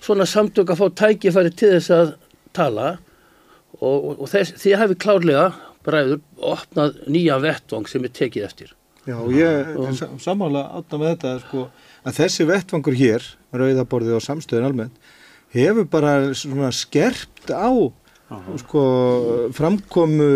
[0.00, 2.12] svona samtök að fá tækifæri til þess að
[2.56, 2.90] tala
[3.80, 5.44] og þess, því hefði klárlega
[5.86, 8.74] bræður opnað nýja vettvang sem er tekið eftir.
[9.08, 11.62] Já, ég er samanlega átna með þetta sko,
[12.04, 13.24] að þessi vettvangur hér,
[13.56, 14.98] rauðaborðið og samstöðin almennt,
[15.54, 16.12] hefur bara
[16.76, 17.72] skerpt á
[18.60, 18.82] sko,
[19.56, 20.28] framkomu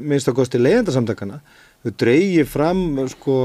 [0.00, 1.42] minnstakosti leiðandarsamtakana.
[1.82, 3.36] Þau dreyji fram sko,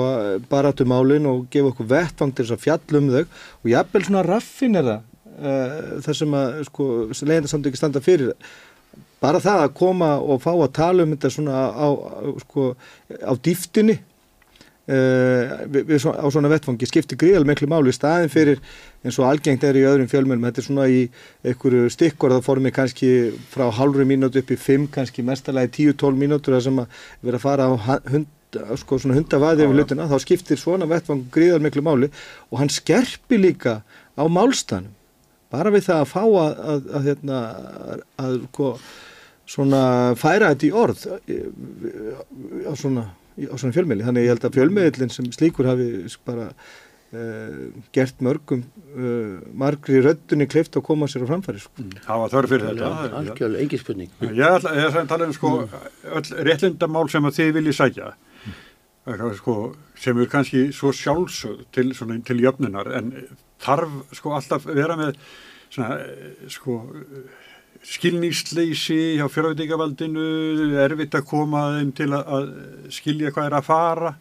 [0.49, 3.23] baratumálin og gefa okkur vettvang til þess að fjallum þau.
[3.63, 8.35] Og jafnvel svona raffinera uh, það sem að sko, leiðandarsamtöki standa fyrir.
[9.23, 11.87] Bara það að koma og fá að tala um þetta svona á,
[12.43, 12.69] sko,
[13.25, 13.97] á dýftinni
[14.87, 15.67] Uh,
[16.15, 18.61] á svona vettfangi skiptir gríðal miklu máli í staðin fyrir
[19.03, 21.01] eins og algengt er í öðrum fjölmjölum þetta er svona í
[21.43, 23.09] einhverju stikkorða formi kannski
[23.51, 27.67] frá hálfri mínúti upp í fimm kannski mestalagi 10-12 mínútur sem að vera að fara
[27.67, 27.71] á
[28.13, 28.31] hund,
[28.79, 32.07] sko, hundavaði yfir hlutina þá skiptir svona vettfang gríðal miklu máli
[32.47, 33.81] og hann skerpi líka
[34.15, 34.95] á málstanum
[35.51, 37.43] bara við það að fá að, að, að, að hérna,
[38.47, 38.73] sko,
[39.51, 39.85] svona
[40.15, 41.07] færa þetta í orð
[42.63, 43.09] á svona
[43.45, 44.05] á svona fjölmiðli.
[44.07, 45.87] Þannig ég held að fjölmiðlinn sem slíkur hafi
[46.27, 47.65] bara uh,
[47.95, 51.61] gert mörgum uh, margri röddunni kleift að koma sér á framfæri.
[51.63, 51.83] Sko.
[51.83, 51.97] Mm.
[52.07, 52.93] Það var þörf fyrir þetta.
[53.21, 54.15] Algjörlega, engin spurning.
[54.27, 58.15] Ég ætla að tala um sko öll réttindamál sem að þið viljið sækja
[59.37, 63.13] sko, sem er kannski svo sjálfsögð til, svona, til jöfnunar en
[63.63, 65.15] þarf sko alltaf vera með
[65.69, 65.99] svona
[66.51, 66.81] sko
[67.87, 70.25] skilningsleysi hjá fjárvætingavaldinu,
[70.83, 72.49] erfitt að koma þeim til að
[72.93, 74.13] skilja hvað er að fara,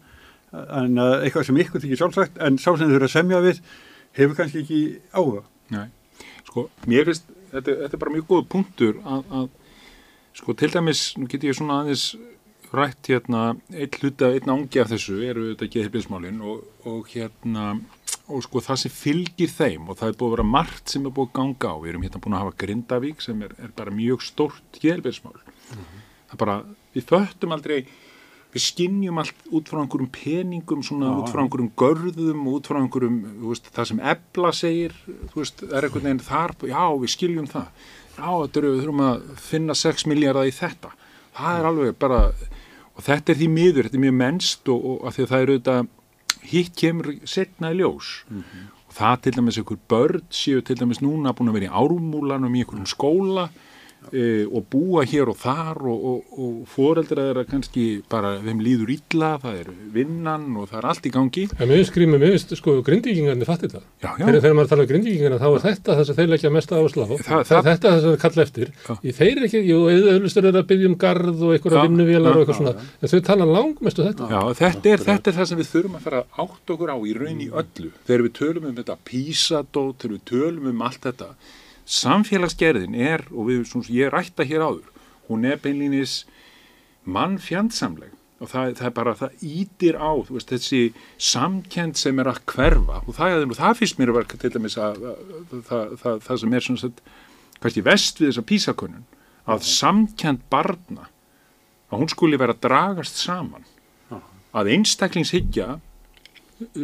[0.80, 3.60] en eitthvað sem ykkur þykir sjálfsagt, en sá sem þau eru að semja við,
[4.16, 4.80] hefur kannski ekki
[5.10, 5.42] áhuga.
[5.74, 5.88] Nei,
[6.46, 9.50] sko, mér finnst, þetta, þetta er bara mjög góð punktur að, að,
[10.38, 12.12] sko, til dæmis, nú get ég svona aðeins
[12.76, 13.42] rætt hérna,
[13.74, 17.76] einn hluta, einn ángi af þessu eru þetta geðbilsmálinn og, og hérna,
[18.26, 21.14] og sko það sem fylgir þeim og það er búið að vera margt sem er
[21.14, 23.94] búið að ganga á við erum hérna búin að hafa Grindavík sem er, er bara
[23.94, 26.02] mjög stórt geðbilsmál mm -hmm.
[26.30, 26.56] það bara,
[26.94, 27.86] við föttum aldrei
[28.56, 32.78] við skinnjum allt út frá einhverjum peningum svona Já, út frá einhverjum görðum út frá
[32.80, 34.94] einhverjum, veist, það sem ebla segir,
[35.32, 37.66] þú veist, er einhvern veginn þar, já, við skiljum það.
[38.16, 40.94] Já, þetta eru, við þurfum að finna 6 miljardar í þetta,
[41.36, 42.22] það er alveg bara,
[42.96, 45.44] og þetta er því miður þetta er mjög mennst og, og að því að það
[45.44, 45.92] eru auðvitað
[46.50, 48.66] hitt kemur setna í ljós mm -hmm.
[48.88, 52.54] og það til dæmis einhver börn séu til dæmis núna búin að vera í árumúlanum
[52.54, 53.48] í einhverjum skóla
[54.12, 58.60] e, og búa hér og þar og, og, og foreldra er að kannski bara þeim
[58.64, 61.46] líður illa, það er vinnan og það er allt í gangi.
[61.58, 64.24] En við skrýmum, sko, grindvíkingarnir fattir það já, já.
[64.24, 67.04] Þegar, þegar maður tala um grindvíkingarna þá er þetta það sem þeir leggja mest áslá
[67.10, 68.72] það, það, þetta það sem þeir kalla eftir.
[68.96, 72.60] Í þeir ekki, jú, auðvitað er að byggja um garð og einhverja vinnuvélar og eitthvað
[72.60, 72.86] svona.
[73.00, 74.30] en þau tala langmestu þetta.
[74.32, 77.14] Já, þetta er, þetta er það sem við þurfum að fara átt okkur á í
[77.16, 77.92] raun í öllu.
[78.06, 81.30] Þegar við tölum um þetta písadót, þegar við tölum um allt þetta
[81.86, 84.92] samfélagsgerðin er, og við, svona, ég rætta hér áður,
[85.30, 86.24] hún er beinlýnis
[87.06, 88.12] mannfjandsamleg.
[88.36, 90.80] Og það, það er bara, það ítir á veist, þessi
[91.16, 92.98] samkend sem er að hverfa.
[93.06, 95.06] Og það, það finnst mér að vera til dæmis að,
[95.56, 97.00] að, að það sem er svona sett,
[97.62, 99.06] kannski vest við þessa písakönnun
[99.46, 101.06] að samkend barna
[101.88, 103.64] að hún skuli vera að dragast saman.
[104.56, 105.78] Að einstaklingshyggja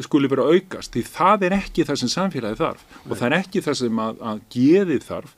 [0.05, 3.05] skuli vera aukast því það er ekki það sem samfélagi þarf Nei.
[3.09, 5.37] og það er ekki það sem að, að geði þarf.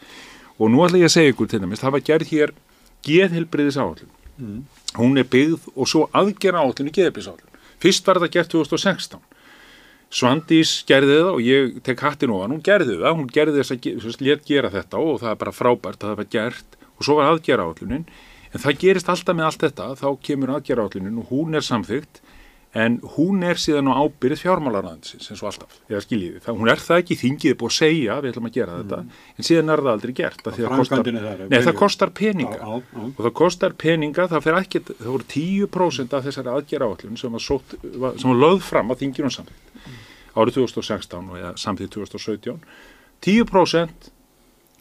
[0.55, 2.55] Og nú ætla ég að segja ykkur til dæmis, það var gerð hér
[3.05, 4.59] geðhelbriðis áallin mm.
[4.99, 9.23] hún er byggð og svo aðgerra áallin í geðhelbriðis áallin fyrst var það gert 2016
[10.15, 14.21] Svandís gerði það og ég tek hattin ofan, hún gerði það, hún gerði þess að
[14.23, 16.77] létt gera þetta og það er bara frábært að það var gert.
[16.95, 18.05] Og svo var aðgerra állunin
[18.55, 22.21] en það gerist alltaf með allt þetta, þá kemur aðgerra állunin og hún er samþygt
[22.75, 26.81] en hún er síðan á ábyrðið fjármálaræðinsins eins og alltaf, eða skiljiði það, hún er
[26.83, 29.21] það ekki þingið búið að segja við ætlum að gera þetta, mm.
[29.39, 31.11] en síðan er það aldrei gert það, það, kostar,
[31.53, 33.03] nei, það kostar peninga á, á, á.
[33.07, 37.39] og það kostar peninga það fyrir ekki, það voru 10% af þessari aðgjara áallun sem
[37.39, 40.03] var, sótt, sem var lögð fram á þingjum samþýtt mm.
[40.35, 42.59] árið 2016 og samþýtt 2017
[43.25, 44.11] 10%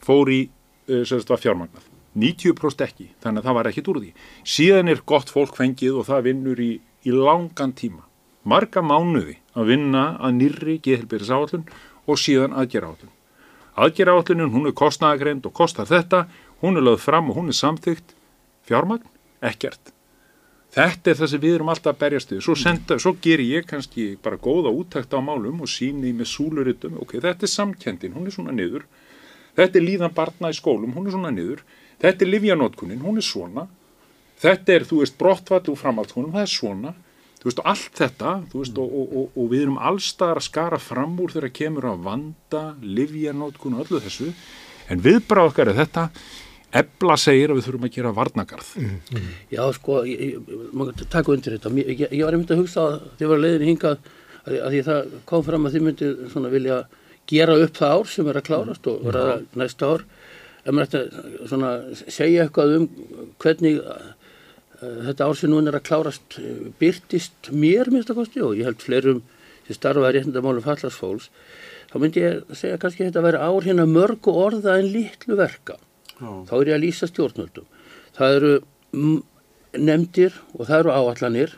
[0.04, 0.42] fór í
[0.90, 4.10] uh, fjármagnað 90% ekki, þannig að það var ekkit úr því
[4.54, 6.72] síðan er gott fólk fengið og það vinnur í,
[7.04, 8.04] í langan tíma
[8.44, 11.66] marga mánuði að vinna að nýrri geðhelbyrðisáallun
[12.04, 13.14] og síðan aðgera áallun
[13.74, 16.26] aðgera állunin, hún er kostnæðagreind og kostar þetta,
[16.62, 18.14] hún er lögð fram og hún er samþygt
[18.68, 19.08] fjármagn,
[19.42, 19.94] ekkert
[20.74, 22.40] Þetta er það sem við erum alltaf að berjast við.
[22.42, 26.96] Svo, senda, svo ger ég kannski bara góða úttækt á málum og síni með súluritum.
[26.98, 28.88] Ok, þetta er samkendin, hún er svona niður.
[29.54, 31.62] Þetta er líðan barna í skólum, hún er svona niður.
[32.02, 33.68] Þetta er livjanótkunin, hún er svona.
[34.44, 36.94] Þetta er, þú veist, brottvært úr framhaldskonum, það er svona.
[37.40, 40.48] Þú veist, og allt þetta, þú veist, og, og, og, og við erum allstaðar að
[40.48, 44.30] skara fram úr þegar kemur að vanda, livjanótkun og öllu þessu.
[44.92, 46.08] En viðbráð okkar er þetta,
[46.74, 48.70] Ebla segir að við þurfum að gera varnagarð.
[48.80, 49.26] Mm.
[49.52, 51.70] Já, sko, ég, ég, maður taka undir þetta.
[51.78, 55.12] Ég, ég var einmitt að hugsa að þið var leiðin hingað að, að því það
[55.30, 56.80] kom fram að þið myndi svona vilja
[57.30, 59.36] gera upp það ár sem er að klárast og vera ja.
[59.62, 60.04] næsta ár.
[60.64, 61.70] En maður ætti svona
[62.02, 62.88] segja eitthvað um
[63.44, 63.78] hvernig
[64.80, 68.68] þetta ár sem nú er að klárast uh, byrtist mér minnst að kosti og ég
[68.68, 69.22] held fleirum
[69.68, 71.30] sem starfa í réttindamálum fallarsfólks.
[71.92, 75.78] Þá myndi ég segja kannski þetta að vera ár hérna mörgu orða en litlu verka
[76.18, 77.66] þá er ég að lýsa stjórnvöldum.
[78.14, 78.52] Það eru
[79.74, 81.56] nefndir og það eru áallanir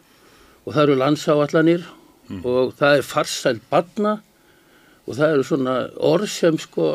[0.65, 1.85] og það eru landsáallanir
[2.29, 2.41] mm.
[2.45, 4.15] og það er farsæl badna
[5.07, 6.89] og það eru svona orð sem sko,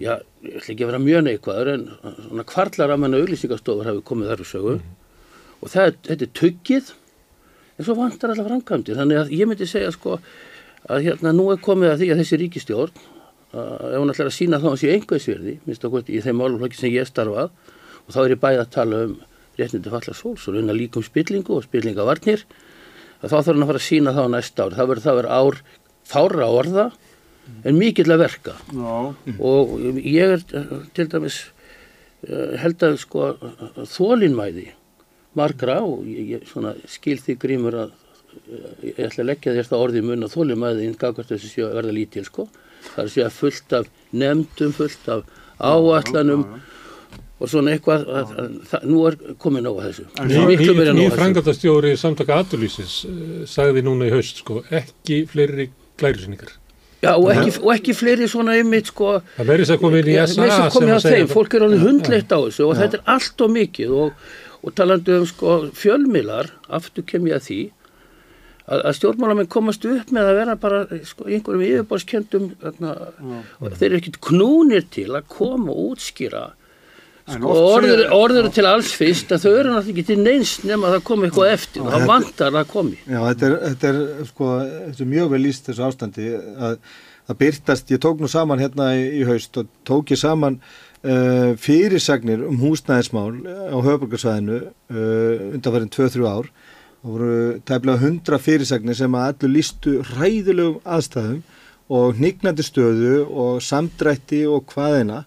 [0.00, 4.04] já, ég ætla ekki að vera mjög neikvæður en svona kvarlar að manna auðlýsingastofur hafi
[4.10, 4.92] komið þar úr sögu mm.
[5.64, 6.92] Og það þetta er tuggið.
[7.74, 10.18] En svo vantar allar framkvæmdi þannig að ég myndi segja sko
[10.84, 13.04] að hérna nú er komið að því að þessi ríkistjórn
[13.54, 16.92] ef hún ætlar að sína þá að sé einhversverði minnst okkur í þeim málumflokki sem
[16.92, 17.54] ég starfað
[18.04, 19.14] og þá er ég bæði að tala um
[19.58, 22.44] réttindi falla sóls og reyna líkum spillingu og spillingavarnir
[23.22, 25.34] að þá þarf hann að fara að sína þá næsta ár það verður það verður
[25.38, 25.60] ár
[26.10, 26.86] þára orða
[27.64, 28.54] en mikill að verka.
[28.72, 28.96] Já.
[29.38, 30.44] og ég er
[30.96, 31.40] til dæmis
[32.60, 33.34] held að sko
[33.94, 34.70] þólinmæði
[35.38, 37.94] margra og ég, ég svona, skil því grímur að
[38.82, 41.76] ég ætla að leggja þér það orði í mun að þólinmæðin gagast þessi séu að
[41.80, 42.46] verða lítil sko.
[42.84, 45.28] Það er að fullt af nefndum, fullt af
[45.58, 46.42] áallanum
[47.38, 50.08] og svona eitthvað að, að, að, nú er komið nóga þessu.
[50.98, 53.00] Ný frangatastjóri samtaka aturlýsis
[53.50, 55.70] sagði núna í haust sko, ekki fleiri
[56.00, 56.58] glærisningar
[57.04, 59.18] Já og ekki, og ekki fleiri svona einmitt sko.
[59.36, 60.34] Það verður þess að koma inn í SA
[60.72, 63.52] sem að segja þeim, fólk er alveg hundleitt á þessu og þetta er allt og
[63.58, 64.30] mikið og,
[64.64, 67.60] og talandu um sko fjölmilar aftur kem ég að því
[68.64, 74.00] að, að stjórnmálamenn komast upp með að vera bara sko, einhverjum yfirborskjöndum og þeir eru
[74.00, 76.46] ekkert knúnir til að koma og útskýra
[77.28, 80.98] sko, orður, orður til alls fyrst að þau eru náttúrulega ekki til neins nema að
[80.98, 83.00] það komi eitthvað eftir og það vantar að komi.
[83.04, 84.00] Já, þetta er, þetta er,
[84.30, 86.78] sko, þetta er mjög vel líst þessu ástandi að
[87.24, 90.58] það byrtast, ég tók nú saman hérna í, í haust og tók ég saman
[91.04, 96.50] uh, fyrirsagnir um húsnæðismál á höfbrukarsvæðinu uh, undanfærin 2-3 ár
[97.04, 97.32] Það voru
[97.68, 101.42] tæmlega hundra fyrirsagnir sem að allur lístu ræðilegum aðstæðum
[101.92, 105.18] og hnignandi stöðu og samdrætti og hvaðina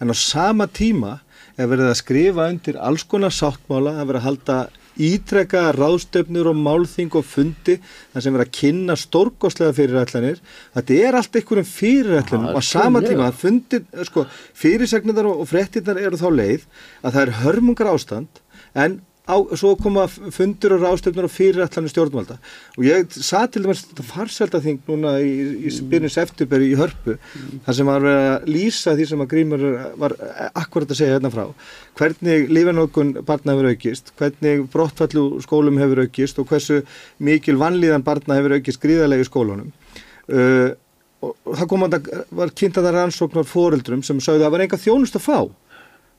[0.00, 1.18] en á sama tíma
[1.60, 4.56] er verið að skrifa undir alls konar sáttmála, það verið að halda
[4.96, 7.78] ítrekka ráðstöfnur og málþing og fundi
[8.12, 10.40] þar sem verið að kynna stórgóðslega fyrirætlanir.
[10.76, 14.26] Þetta er allt einhverjum fyrirætlanum og á sama tíma fundir, sko,
[14.56, 16.64] fyrirsagnir og frettinnar eru þá leið
[17.02, 18.42] að það er hörmungar ástand
[18.76, 22.36] en Á, svo koma fundur og ráðstöfnur og fyrirætlanir stjórnvalda.
[22.78, 25.32] Og ég satt til dæmis þetta farseldaþing núna í,
[25.66, 27.64] í byrjins eftirberi í hörpu mm.
[27.66, 29.66] þar sem var að lýsa því sem að Grímur
[29.98, 30.14] var
[30.52, 31.50] akkurat að segja hérna frá.
[31.98, 36.84] Hvernig lífanókun barna hefur aukist, hvernig brottfallu skólum hefur aukist og hversu
[37.18, 39.74] mikil vanlíðan barna hefur aukist gríðarlega í skólunum.
[40.30, 40.70] Uh,
[41.26, 44.54] og það kom að það var kynnt að það rannsóknar fóreldrum sem sögðu að það
[44.54, 45.38] var enga þjónust að fá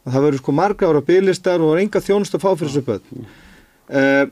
[0.08, 3.26] að það verður sko marga ára byglistar og enga þjónust að fá fyrir þessu börn.
[3.88, 4.28] Uh,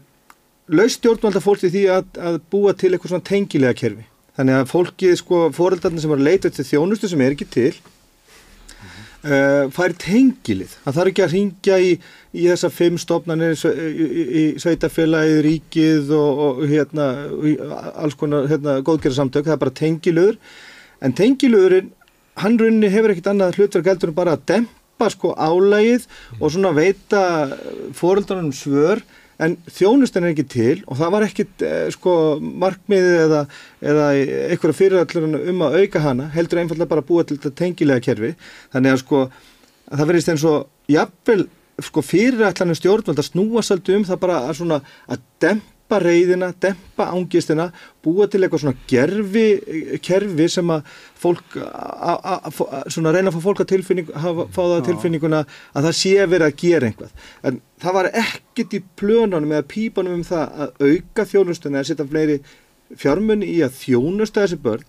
[0.73, 4.05] Laust stjórnvalda fólki því að, að búa til eitthvað svona tengilega kerfi.
[4.35, 7.73] Þannig að fólki, sko, fóreldarnir sem eru að leita til þjónustu sem er ekki til,
[9.29, 10.73] uh, fær tengilið.
[10.85, 11.91] Það þarf ekki að ringja í,
[12.33, 17.11] í þessa fimm stofnarnir í, í, í sveitafélagið, ríkið og, og hérna,
[17.93, 19.45] alls konar hérna, góðgerðarsamtök.
[19.45, 20.41] Það er bara tengilöður.
[21.05, 21.93] En tengilöðurinn,
[22.41, 26.07] hann runni hefur ekkit annað hlutverk heldur en bara að dempa dempa sko álægið
[26.40, 27.51] og svona veita
[27.93, 29.01] fóröldanum svör
[29.38, 33.41] en þjónustin er ekki til og það var ekkit eh, sko markmiðið eða,
[33.83, 34.06] eða
[34.53, 38.32] einhverja fyrirallur um að auka hana heldur einfallega bara að búa til þetta tengilega kerfi.
[38.72, 41.48] Þannig að sko að það verðist eins og jafnvel
[41.83, 44.80] sko fyrirætlanum stjórnvöld að snúa svolítið um það bara að svona
[45.11, 47.72] að dempa dempa reyðina, dempa ángistina,
[48.03, 53.38] búa til eitthvað svona gerfi, kerfi sem að fólk, a, a, a, svona reyna að
[53.38, 56.89] fá fólk að tilfinning, hafa, fá það að tilfinninguna að það sé verið að gera
[56.89, 57.11] einhvað.
[57.45, 62.07] En það var ekkert í plönunum eða pípanum um það að auka þjónustuna eða setja
[62.09, 62.39] fleiri
[62.95, 64.88] fjármunni í að þjónusta þessi börn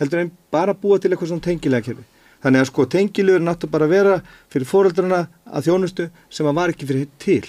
[0.00, 2.06] heldur en bara búa til eitthvað svona tengilega kerfi.
[2.44, 4.16] Þannig að sko tengilegur náttu bara að vera
[4.52, 7.44] fyrir fóröldrana að þjónustu sem að var ekki fyrir til.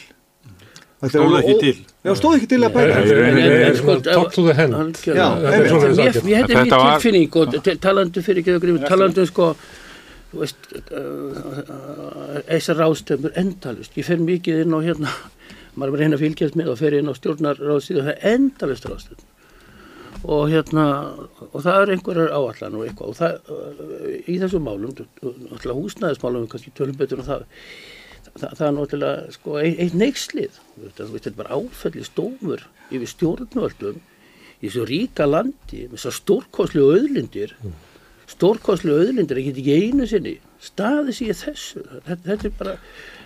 [1.11, 1.77] Stóð ekki til.
[2.05, 4.11] Já, stóð ekki til að bæta.
[4.11, 4.99] Talk to the hand.
[5.05, 9.51] Ég hefði mér tilfinning og talandi fyrir ekki talandi um sko
[10.31, 10.71] þú veist
[12.49, 13.95] þessar ráðstöfnur endalust.
[13.95, 15.13] Ég fer mikið inn á hérna
[15.79, 19.31] maður er að fylgjast með og fer inn á stjórnarráðstíð og það er endalust ráðstöfnur
[20.25, 20.85] og hérna
[21.51, 23.33] og það er einhverjar áallan og eitthvað og það
[24.25, 24.95] í þessum málum
[25.65, 27.43] húsnæðismálum kannski tölum betur og það
[28.39, 30.59] það, það er náttúrulega sko eitt, neykslið.
[30.97, 33.99] Þetta er bara áfælli stómur yfir stjórnvöldum
[34.61, 37.57] í þessu ríka landi með þessar stórkoslu auðlindir.
[37.63, 37.75] Mm.
[38.25, 40.37] stórkoslu auðlindir það get ekki einu sinni.
[40.65, 41.83] Staðis í þessu.
[42.07, 42.77] Þetta, þetta er bara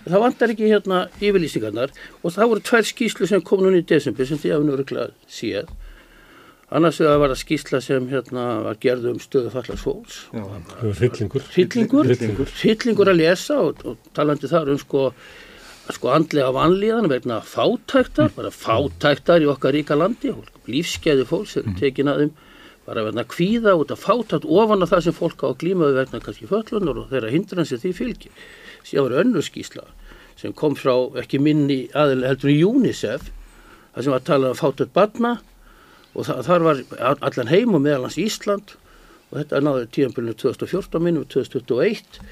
[0.06, 1.94] það vantar ekki hérna yfirlýsingarnar.
[2.20, 5.06] Og það voru tvær skýslu sem kom núna í desember sem því að við nú
[5.30, 5.70] séð
[6.70, 10.18] annars vegar var það skýsla sem hérna var gerð um stöðu fallars fólks.
[11.00, 15.08] Rillingur Rillingur Rillingur að lesa og, og talandi þar um sko,
[15.90, 20.34] sko andlega vanlíðan vegna fátæktar, bara fátæktar í okkar ríka landi.
[20.70, 22.38] Lífskeiði fólks er tekin að þeim
[22.86, 26.22] bara vegna kvíða út af fátækt ofan af það sem fólk á að glímaðu vegna
[26.22, 28.32] kannski föllunar og þeirra hindran sem því fylgir.
[28.86, 29.84] Síðan var önnur skýsla
[30.40, 34.58] sem kom frá ekki minni aðeins heldur í UNICEF það sem var að tala um
[34.58, 35.32] fátækt barna
[36.14, 38.76] og þa þar var allan heim og meðalans Ísland.
[39.30, 42.22] Og þetta náði tíðanbyrjunu 2014 minnum 2021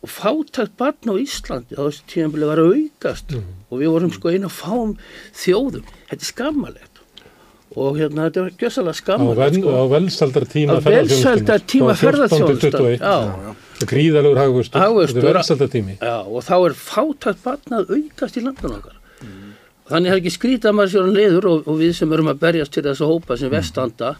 [0.00, 3.34] og fátækt barn á Íslandi á þessu tíðanbyrju var að aukast.
[3.36, 3.58] Mm.
[3.70, 4.94] og við vorum sko einu að fáum
[5.36, 5.92] þjóðum.
[6.08, 6.90] Þetta er skammalegt
[7.78, 9.74] og hérna þetta er gjössalega skammalegt sko.
[9.78, 14.40] á velsaldar tíma á velsaldar tíma ferðarþjóðustan gríðalegur
[16.00, 18.96] já, og þá er fátækt barn að aukast í landun okkar
[19.90, 22.42] Þannig er ekki skrítið að maður sér hann leiður og, og við sem erum að
[22.44, 24.12] berjast til þess að hópa sem vestanda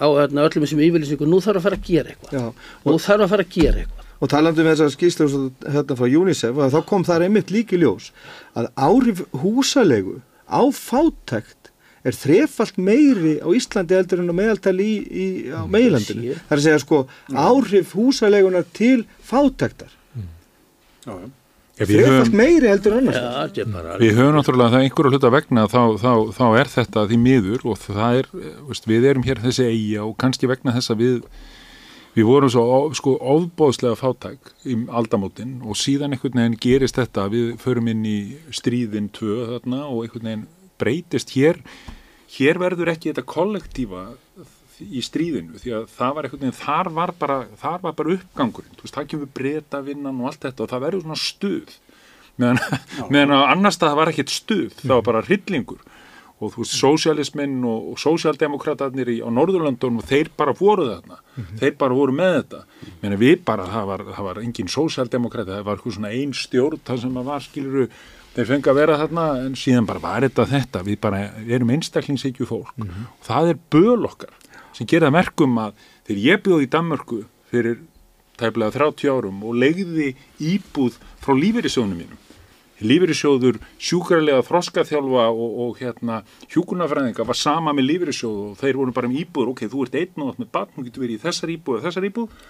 [0.00, 2.36] á hérna, öllum þessum yfirlýsingu, nú þarf að fara að gera eitthvað.
[2.38, 4.06] Já, nú þarf að fara að gera eitthvað.
[4.20, 5.28] Og talandu með þessar skýrslu
[5.74, 8.10] hérna frá UNICEF, þá kom það einmitt líki ljós
[8.58, 11.72] að áhrif húsalegu á fátækt
[12.06, 16.36] er þrefalt meiri á Íslandi eldur en á meðaltali í, í á meilandinu.
[16.46, 17.02] Það er að segja sko
[17.34, 19.92] áhrif húsalegunar til fátæktar.
[20.16, 20.30] Mm.
[21.04, 21.28] Já, já.
[21.80, 23.16] Þreifast meiri heldur annars.
[23.56, 27.20] Já, bara, við höfum náttúrulega það einhverju hluta vegna þá, þá, þá er þetta því
[27.24, 28.28] miður og það er,
[28.68, 31.16] veist, við erum hér þessi eiga og kannski vegna þess að við
[32.16, 32.64] við vorum svo
[32.98, 38.18] sko ofbóðslega fátæk í aldamótin og síðan einhvern veginn gerist þetta við förum inn í
[38.54, 40.48] stríðin tvö þarna og einhvern veginn
[40.80, 41.60] breytist hér
[42.34, 44.04] hér verður ekki þetta kollektífa
[44.80, 48.86] í stríðinu því að það var veginn, þar var bara, þar var bara uppgangurinn, þú
[48.86, 51.78] veist, það kemur breyta vinnan og allt þetta og það verður svona stuð.
[52.40, 52.60] Meðan,
[53.12, 55.88] meðan að annars það var ekkert stuð, það var bara hryllingur.
[56.40, 61.58] Og þú veist, sósialisminn og, og sósialdemokratarnir á Norðurlandunum þeir bara voru þarna, mm -hmm.
[61.60, 62.62] þeir bara voru með þetta,
[63.02, 66.80] meðan við bara það var, það var engin sósialdemokrati, það var eitthvað svona einn stjórn,
[66.80, 67.88] það sem að var, skiluru
[68.34, 72.46] þeir fengi að vera þarna en síðan bara var þetta þetta, við bara erum einstaklingsíkju
[72.46, 72.72] fólk.
[72.78, 73.06] Mm -hmm.
[73.18, 74.32] og það er böl okkar
[74.80, 75.76] sem gera merkum að
[76.08, 77.20] þegar ég bjóði í Danmörku
[77.52, 77.80] fyrir
[78.40, 82.20] tæplega 30 árum og legði íbúð frá lífeyrissjónum mínum
[82.80, 89.10] lífeyrissjóður sjúkrarlega þroskaþjálfa og, og hérna hjúkunafræðinga var sama með lífeyrissjóðu og þeir voru bara
[89.10, 91.76] um íbúður, ok, þú ert einn og með barn, þú getur verið í þessar íbúð
[91.76, 92.40] og þessar íbúð.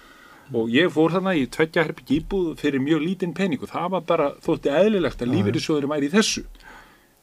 [0.55, 4.07] Og ég fór þarna í tveggja herbygg íbúð fyrir mjög lítinn pening og það var
[4.07, 6.45] bara þótti eðlilegt að lífeyrissjóður væri í þessu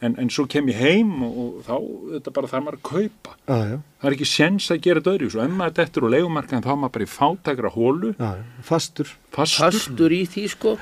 [0.05, 1.75] en, en svo kem ég heim og, og þá
[2.15, 3.35] þetta bara þarf maður að kaupa.
[3.51, 6.71] Ah, það er ekki sens að gera döður og ef maður dettur og legumarkaðin þá
[6.73, 8.15] er maður bara í fátækra hólu.
[8.23, 9.13] Ah, fastur.
[9.35, 9.69] fastur.
[9.69, 10.77] Fastur í því sko.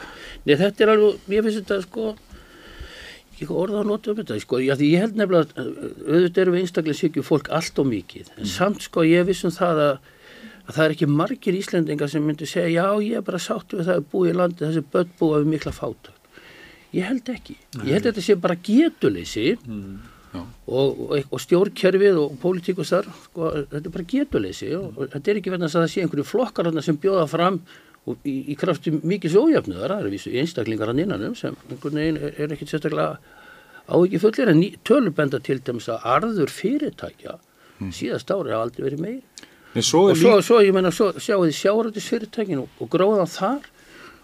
[0.44, 2.14] Nei, þetta er alveg, ég finnst þetta sko
[3.36, 5.72] ekki orða að nota um þetta sko, Já, ég held nefnilega að
[6.08, 8.30] auðvitað eru við einstaklega sykju fólk allt og mikið.
[8.36, 8.52] En mm.
[8.52, 10.12] samt sko ég vissum það að,
[10.64, 13.90] að það er ekki margir Íslendingar sem myndir segja já ég er bara sáttu við
[13.90, 16.15] það að búa í landi þessi börn búa við mikla fáta
[16.96, 17.56] Ég held ekki.
[17.82, 19.96] Ég held að þetta sé bara getuleysi mm.
[20.36, 25.32] og, og, og stjórnkerfið og pólitíkus þar, sko, þetta er bara getuleysi og, og þetta
[25.32, 27.60] er ekki verðan að það sé einhverju flokkar sem bjóða fram
[28.22, 32.38] í, í krafti mikið sjójafnöðar, það eru vísu einstaklingar hann innanum sem einhvern veginn er,
[32.38, 33.18] er ekkit sérstaklega
[33.86, 37.92] á ekki fullir en tölubenda til dæmis að arður fyrirtækja mm.
[37.94, 39.22] síðast ári hafa aldrei verið meir.
[39.76, 43.66] Svo og svo, svo, ég menna, svo sjáu þið sjárættis fyrirtækin og gróðan þar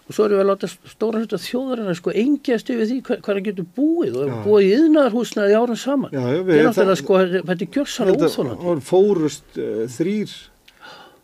[0.07, 3.33] og svo erum við að láta stóra hluta þjóðarinnar sko engjast yfir því hvað, hvað
[3.37, 4.35] hann getur búið og Já.
[4.43, 6.11] búið í yðnaðarhúsnaði árum saman.
[6.11, 9.85] Já, já, við- er náttúrulega það- sko, þetta er gjörsanlega Þetta óþólandi var- fórust uh,
[9.97, 10.33] þrýr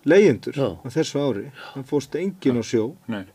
[0.06, 1.45] leyendur á þessu ári.
[1.75, 2.85] Það fórst engin á sjó.
[3.11, 3.25] Nei.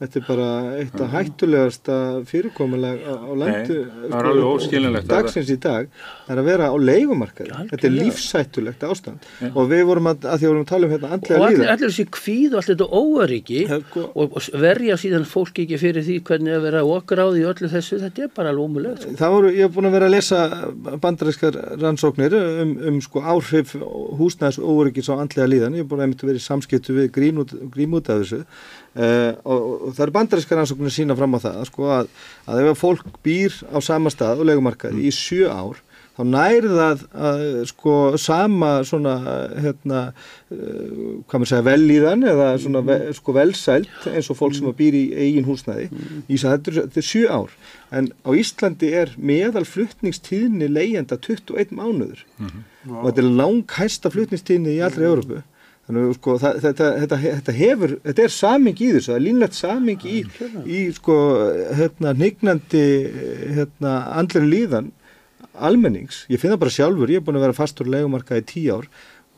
[0.00, 0.48] Þetta er bara
[0.80, 1.96] eitt af hættulegasta
[2.30, 5.88] fyrirkomulega á, á landu Nei, það er alveg óskiljanlegt að- dagsins í dag
[6.26, 7.50] það er að vera á leigumarkaði.
[7.50, 8.06] Þetta er Algjörlega.
[8.08, 9.28] lífshættulegt ástand.
[9.52, 11.90] Og við vorum að, að því vorum að tala um hérna og andlega líða allir
[11.90, 16.56] þessi kvíð og allir þetta óöryggi og, og verja síðan fólki ekki fyrir því hvernig
[16.56, 19.14] að vera okráði í öllu þessu, þetta er bara alveg ómulegt sko.
[19.20, 20.40] Það voru, ég hef búin að vera að lesa
[21.04, 23.76] bandarískar rannsóknir um, um sko áhrif
[24.20, 28.10] húsnæðis óryggis á andlega líðan, ég hef búin að verið í samskiptu við grínút, grínút
[28.12, 28.42] af þessu
[28.96, 32.10] uh, og, og það eru bandarískar rannsóknir sína fram á það sko, að,
[32.46, 35.80] að ef að fólk býr á sama stað og legumarkaði í sjö ár
[36.20, 39.14] þá næri það að sko sama svona
[39.62, 44.68] hérna uh, hvað maður segja velíðan eða svona ve, sko velsælt eins og fólk sem
[44.70, 47.54] að býr í eigin húsnæði í þess að þetta þetta er sjö ár.
[47.90, 52.20] En á Íslandi er meðal flutningstíðni leigjenda 21 mánuður.
[52.86, 55.40] Og þetta er langhæsta flutningstíðni í allri Európu
[55.90, 59.58] þannig að sko, þetta, þetta, þetta hefur þetta er saming í þessu, það er línlegt
[59.58, 60.16] saming í,
[60.70, 61.16] í sko
[61.80, 62.84] hérna hnignandi
[63.58, 64.90] hérna andlega líðan
[65.60, 68.86] almennings, ég finna bara sjálfur ég er búin að vera fastur legumarka í tíu ár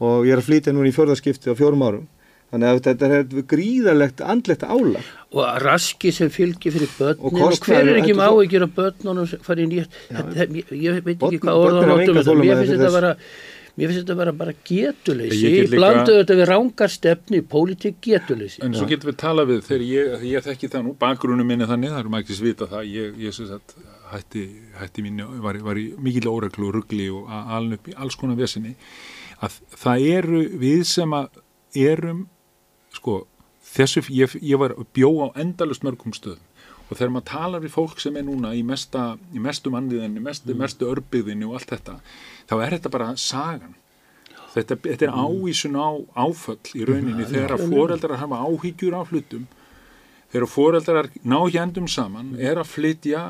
[0.02, 2.04] og ég er að flytja núna í fjórðarskipti á fjórum árum.
[2.52, 5.06] Þannig að þetta er gríðarlegt andlegt álag.
[5.32, 9.30] Og raski sem fylgir fyrir börnin og, kostnaður- hver er ekki svo- áhyggjur af börnunum
[9.46, 13.14] farið þetta, ég, ég veit ekki hvað orðan áttum mér finnst þetta að vera
[13.78, 15.40] mér finnst þetta að vera bara getuleysi.
[15.64, 18.62] Líka- blandu þetta við rángar stefni pólitík getuleysi.
[18.66, 21.90] En svo getum við talað við þegar ég, ég þekki það nú, bakgrunum minni þannig,
[21.94, 23.74] það eru maður ekki vita það, ég, ég sem sagt
[24.12, 24.44] hætti,
[24.76, 28.14] hætti mín, var, var í mikill óreglu og ruggli og a- alin upp í alls
[28.20, 28.74] konar vesinni,
[29.40, 31.28] að það eru við sem að
[31.74, 32.26] erum,
[32.92, 33.22] sko,
[33.72, 36.44] þessu, ég, ég var bjó á endalust mörgum stöðum.
[36.90, 40.52] Og þegar maður talar við fólk sem er núna í, mesta, í mestu mannliðinni, mestu,
[40.54, 41.94] mestu örbyðinni og allt þetta,
[42.52, 43.78] þá er þetta bara sagan.
[44.52, 47.24] Þetta, þetta er ávísun á áföll í rauninni.
[47.24, 49.48] Þegar að foreldrar hafa áhyggjur á hlutum
[50.32, 53.22] þegar foreldrar ná ekki endum saman er að flytja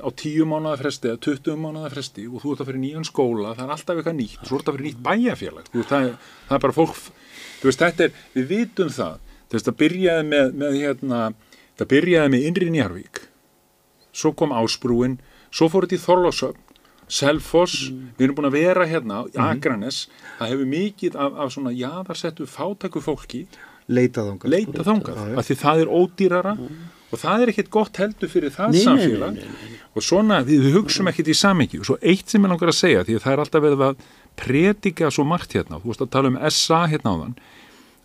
[0.00, 3.52] á tíu mánuða fresti eða 20 mánuða fresti og þú ert að fyrir nýjan skóla
[3.52, 6.08] það er alltaf eitthvað nýtt, svo ert að fyrir nýtt bæjafélag þú, veist, það,
[6.48, 9.20] það er bara fólk þú veist, þetta er, við vitum það.
[9.44, 11.20] Þú veist, það byrjaði með, með hérna,
[11.78, 13.22] það byrjaði með innri Njarvík
[14.14, 15.18] svo kom Ásbrúin
[15.52, 16.63] svo fór þetta í Þorlásöfn
[17.08, 20.06] Selfoss, við erum búin að vera hérna í Akranes,
[20.38, 23.44] það hefur mikið af, af svona jaðarsettu fátæku fólki
[23.92, 26.54] leitað þangað leita þangað, af því það er ódýrara
[27.12, 29.34] og það er ekkert gott heldur fyrir það Nei, samfélag.
[29.36, 32.50] nei, nei, og svona við, við hugsum ekkert í samengi og svo eitt sem ég
[32.54, 34.08] langar að segja því að það er alltaf verið að
[34.40, 37.36] predika svo margt hérna, þú veist að tala um SA hérna áðan.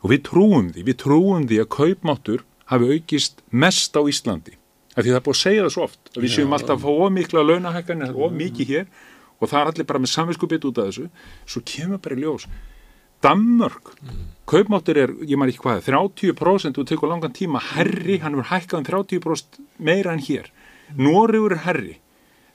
[0.03, 4.58] Og við trúum því, við trúum því að kaupmáttur hafi aukist mest á Íslandi
[4.99, 6.89] af því það er búið að segja það svo oft við séum alltaf að fá
[7.05, 8.89] of mikla launahækkanir, of mikið hér
[9.39, 11.05] og það er allir bara með samviskupið út af þessu.
[11.47, 12.47] Svo kemur bara í ljós
[13.19, 13.97] Danmörk,
[14.47, 18.79] kaupmáttur er ég maður ekki hvað, 30% og tekur langan tíma herri, hann er hækkað
[18.79, 20.47] um 30% meira en hér.
[20.95, 21.97] Noregur er herri,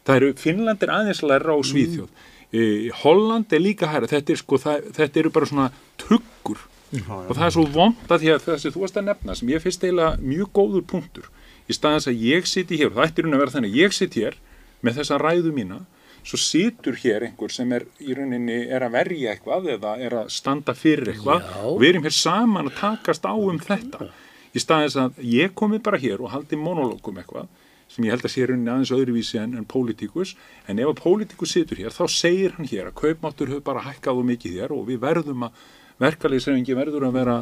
[0.08, 2.08] það eru Finnland er aðeins læra á Svíþjóð.
[2.48, 2.62] E,
[3.02, 5.68] Holland er líka herri þetta, er, sko, það, þetta eru bara svona
[6.00, 6.64] tuggur.
[6.94, 9.62] Og það er svo vond að því að þessi þú varst að nefna sem ég
[9.64, 11.32] finnst eiginlega mjög góður punktur
[11.68, 14.17] í staðans að ég siti hér og það ættir hún að vera þannig, ég sit
[14.18, 14.39] hér
[14.84, 15.81] með þessa ræðu mína
[16.25, 20.31] svo situr hér einhver sem er í rauninni er að verja eitthvað eða er að
[20.33, 21.59] standa fyrir eitthvað Já.
[21.68, 24.09] og við erum hér saman að takast á um þetta
[24.55, 27.51] í staðins að ég komi bara hér og haldi monologum eitthvað
[27.93, 30.33] sem ég held að sé rauninni aðeins öðruvísi en, en pólitíkus
[30.67, 34.23] en ef að pólitíkus situr hér þá segir hann hér að kaupmáttur hefur bara hækkað
[34.23, 35.60] og mikið hér og við verðum að
[36.01, 37.36] verkaliðsrefingi verður að vera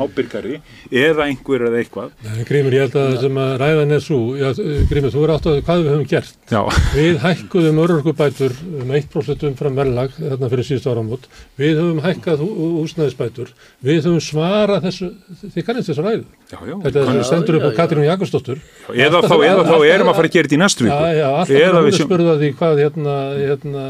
[0.00, 4.02] ábyrgari eða einhver eða eitthvað Nei, Grímur, ég held að það sem að ræðan er
[4.04, 4.48] svo, já,
[4.90, 6.36] Grímur, þú er átt að hvað við höfum gert.
[6.50, 6.60] Já.
[6.96, 11.28] Við hækkuðum örorkubætur um 1% umfram verðlag þarna fyrir síðust áramót.
[11.60, 13.52] Við höfum hækkað hú- húsnæðisbætur.
[13.84, 15.10] Við höfum svarað þessu,
[15.54, 16.24] þið kannist þessu ræðu.
[16.52, 17.70] Já, já, Þetta kannum- sem stendur upp á.
[17.80, 18.60] Katrínu Jakobsdóttur.
[18.94, 20.96] Eða þá, eða þá erum að fara að gera þetta í næstu viku.
[20.96, 23.84] Já, já, alltaf Eða við við sem- spurðu því hvað hérna, hérna,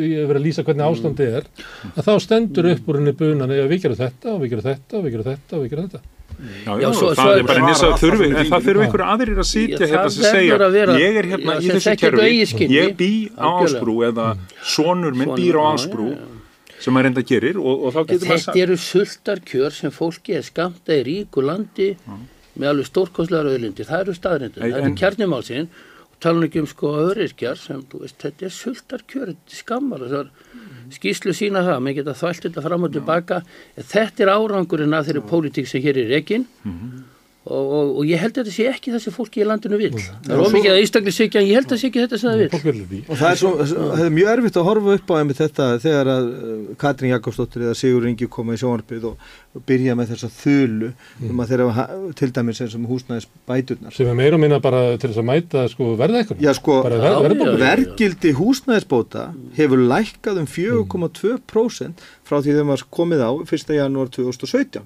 [0.00, 1.44] ég hef verið að lýsa hvernig ástandi er,
[1.96, 4.98] að þá stendur upp úr henni bunan eða við gerum þetta og við gerum þetta
[5.00, 6.02] og við gerum þetta og við gerum þetta.
[6.40, 6.88] Já, já,
[7.18, 10.56] það er bara nýsa þurfi, en það þurfi einhverju aðrir að sitja hérna sem segja,
[10.56, 14.28] að vera- ég er hérna já, í þessu kerfi, ég bý á ásbrú eða
[14.64, 16.06] sonur minn býr á já, ásbrú
[16.80, 20.46] sem maður reynda gerir og, og þá getur maður Þetta eru sultarkjör sem fólki er
[20.48, 21.90] skamta í ríku landi
[22.58, 23.86] með alveg stórkostlegar auðlindir.
[23.86, 24.62] Það eru staðrindir.
[24.64, 25.68] En- Það en- er kjarnimálsinn
[26.10, 29.98] og tala ekki um sko öðrirkjar sem, þú veist, þetta er sultarkjör, þetta er skammar.
[30.00, 30.30] Það er
[30.90, 33.42] skýslu sína það, maður geta þvælt þetta fram og tilbaka.
[33.78, 36.46] Þetta er árangurinn af þeirri pólitík sem hér er rekin
[37.40, 40.32] og, og, og ég held að þetta sé ekki þessi fólki í landinu vil það
[40.34, 42.40] er ómikið að einstaklega sikja en ég held að það sé ekki þetta sem það
[42.40, 46.10] vil og það er, svo, það er mjög erfitt að horfa upp á þetta þegar
[46.12, 49.24] að uh, Katrín Jakobsdóttir eða Sigur Ingi koma í sjónvarpið og,
[49.56, 50.92] og byrja með þessa þulu
[51.30, 51.88] um að þeirra
[52.20, 55.28] til dæmis eins og húsnæðis bæturnar sem er meira og minna bara til þess að
[55.32, 57.58] mæta sko, verða eitthvað Já sko, Bara ver- verðbólgu.
[57.64, 63.76] vergildi húsnæðisbóta hefur lækkað um 4,2% frá því þeim var komið á 1.
[63.80, 64.84] janúar 2017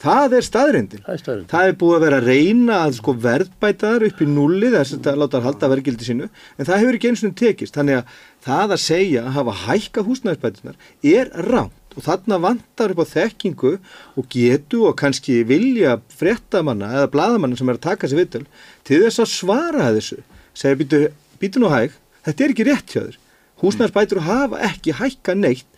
[0.00, 1.02] Það er staðrindin.
[1.04, 1.48] Það er staðrindin.
[1.50, 4.96] Það er búið að vera að reyna að sko verðbæta þar upp í nulli þess
[4.96, 7.76] að láta þær halda verðgildi sínu en það hefur ekki eins og tekist.
[7.76, 8.14] Þannig að
[8.46, 10.80] það að segja að hafa hækka húsnæðisbætunar
[11.12, 13.72] er rámt og þarna vantar upp á þekkingu
[14.16, 18.46] og getu og kannski vilja fréttamanna eða bladamanna sem er að taka sér vittul
[18.88, 20.22] til þess að svara þessu.
[20.56, 21.92] Segja býtu nú hæg,
[22.24, 23.20] þetta er ekki rétt hjá þér.
[23.60, 25.68] Húsnæðisbætur hafa ekki hækka neitt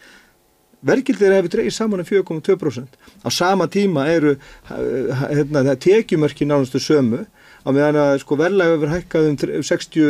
[0.86, 4.34] verkildið hefur dreigið saman um 4,2% á sama tíma eru
[4.66, 7.22] hérna, tekjumörki nánastu sömu
[7.62, 10.02] á meðan að sko verðlega hefur hækkað um 60,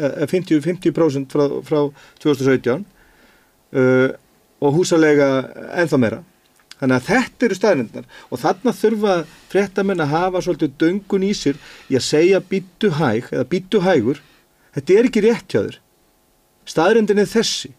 [0.00, 1.80] eh, 50, 50% frá, frá
[2.22, 2.82] 2017
[3.74, 4.08] uh,
[4.64, 5.28] og húsalega
[5.76, 6.20] ennþá meira.
[6.80, 9.14] Þannig að þetta eru staðnindar og þarna þurfa
[9.52, 14.20] fréttamenn að hafa svolítið döngun í sér í að segja býttu hæg eða býttu hægur
[14.74, 15.78] þetta er ekki rétt hjá þér.
[16.66, 17.70] Staðrindin er þessi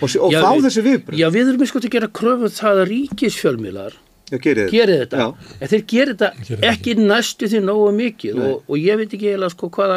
[0.00, 2.80] og, og Já, fá við- þessi viðbröð Já, við erum sko að gera kröfu það
[2.84, 3.98] að ríkisfjölmiðlar
[4.30, 5.18] Já, gerið þetta.
[5.18, 5.54] Já.
[5.60, 8.36] en þeir gerir þetta ekki næstu því nógu mikið.
[8.46, 9.96] Og, og ég veit ekki eiginlega sko hvaða,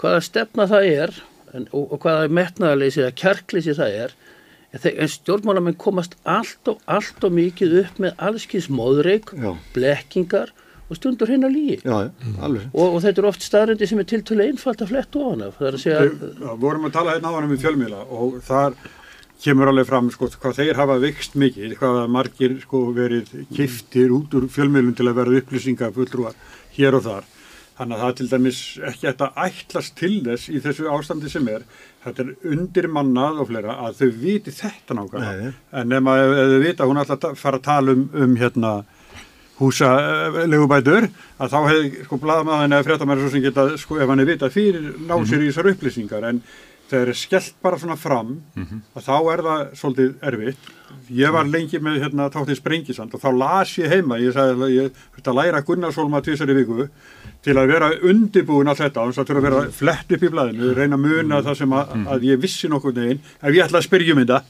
[0.00, 1.12] hvaða stefna það er
[1.54, 4.16] en, og, og hvaða metnaðarleysi eða kjarkleysi það er.
[4.74, 9.30] En, en stjórnmálamenn komast allt og allt og mikið upp með allskins móðreik,
[9.76, 10.50] blekkingar
[10.86, 12.10] og stundur hinn að lígi Já, já,
[12.46, 15.58] alveg og, og þetta eru oft staðrendi sem er tiltölu einfalt að fletta ofan af
[15.58, 18.78] það er að segja Við vorum að tala hérna á hann um fjölmiðla og þar
[19.42, 24.34] kemur alveg fram sko, hvað þeir hafa vikst mikið, hvað margir sko, verið kiftir út
[24.36, 26.36] úr fjölmiðlum til að verða upplýsinga fullrúar
[26.76, 27.32] hér og þar.
[27.76, 28.58] Þannig að það er til dæmis
[28.88, 31.66] ekki hægt að ætlast til þess í þessu ástandi sem er.
[32.06, 35.50] Þetta er undir mannað og fleira að þau viti þetta nákvæmlega.
[35.76, 38.72] En nema ef, ef þau vita, hún ætla að fara að tala um, um hérna
[39.58, 41.08] húsalegubætur
[41.40, 44.56] að þá hefði sko blaðmaðin eða fréttamæri svo sem geta sko ef hann er vitað
[44.56, 46.26] fyrir ná sér í þessar upplýsingar.
[46.28, 46.42] En
[46.90, 48.36] þegar er skellt bara svona fram
[48.94, 50.68] að þá er það svolítið erfitt.
[51.10, 54.74] Ég var lengi með hérna táttið sprengisand og þá las ég heima ég sagði að
[54.74, 56.88] ég þurfti að læra Gunnarsólma tvisar í viku
[57.42, 60.74] til að vera undibúin að þetta og það þurfa að vera flett upp í blaðinu
[60.74, 63.86] reyna að muna það sem að, að ég vissi nokkuð neginn ef ég ætla að
[63.86, 64.40] spyrja um þetta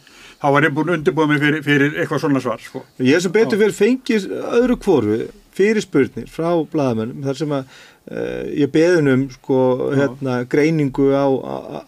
[0.47, 2.85] þá var ég búin að undirbúa mig fyrir, fyrir eitthvað svona svar sko.
[3.03, 5.19] Ég sem betur fyrir fengið öðru kvorfu
[5.57, 7.69] fyrirspurnir frá blaðamennum þar sem að
[8.13, 9.61] uh, ég beðin um sko,
[9.97, 11.25] hérna, greiningu á,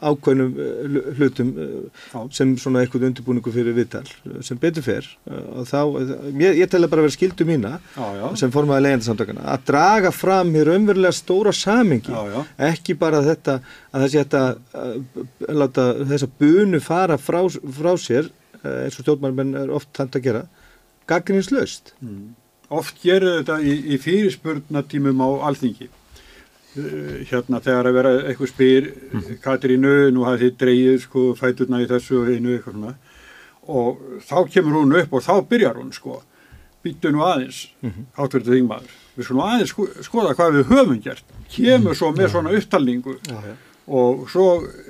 [0.09, 4.07] ákveðnum uh, hlutum uh, sem svona eitthvað undirbúningu fyrir viðtal
[4.47, 5.81] sem betur fer uh, og þá,
[6.41, 8.27] ég, ég tel að bara vera skildu mína Já, já.
[8.41, 12.41] sem formaði leyendasamtökana að draga fram hér umverulega stóra samingi Já, já.
[12.71, 13.61] ekki bara þetta
[13.93, 15.25] að þessi þetta uh,
[15.61, 18.33] láta þessa bunu fara frá, frá sér
[18.65, 20.45] eins og stjórnmælmenn er oft þannig að gera
[21.09, 22.35] gaggrinslaust Mm.
[22.69, 25.87] Oft gerir þetta í, í fyrirspurnatímum á alþingi.
[26.77, 28.89] Uh, Hérna þegar að vera eitthvað spyr,
[29.41, 32.93] Katrínu, nú hafið þið dreigið sko fæturna í þessu og einu eitthvað svona.
[33.69, 36.21] Og þá kemur hún upp og þá byrjar hún sko.
[36.85, 38.05] Býttu nú aðeins, mm -hmm.
[38.21, 38.93] átverðu þingmaður.
[39.17, 41.25] Við skulum aðeins sko, skoða hvað við höfum gert.
[41.49, 43.55] Kemur svo með svona upptalningu Já, já.
[43.87, 44.88] og svo eh,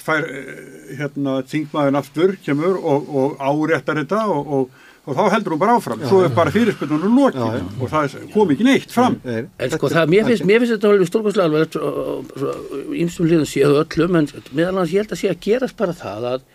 [0.00, 0.50] fær eh,
[0.98, 5.76] hérna þingmaðurinn aftur, kemur og, og áréttar þetta og, og og þá heldur hún bara
[5.78, 6.26] áfram, Já, svo já.
[6.26, 7.66] er bara fyrirspurnunum lokið Já, já.
[7.78, 11.10] og það kom ekki neitt fram En sko það, mér finnst, mér finnst þetta alveg
[11.10, 15.78] stórkvæmslega alveg ímstum liðum séu öllum en meðal annars ég held að sé að gerast
[15.78, 16.46] bara það að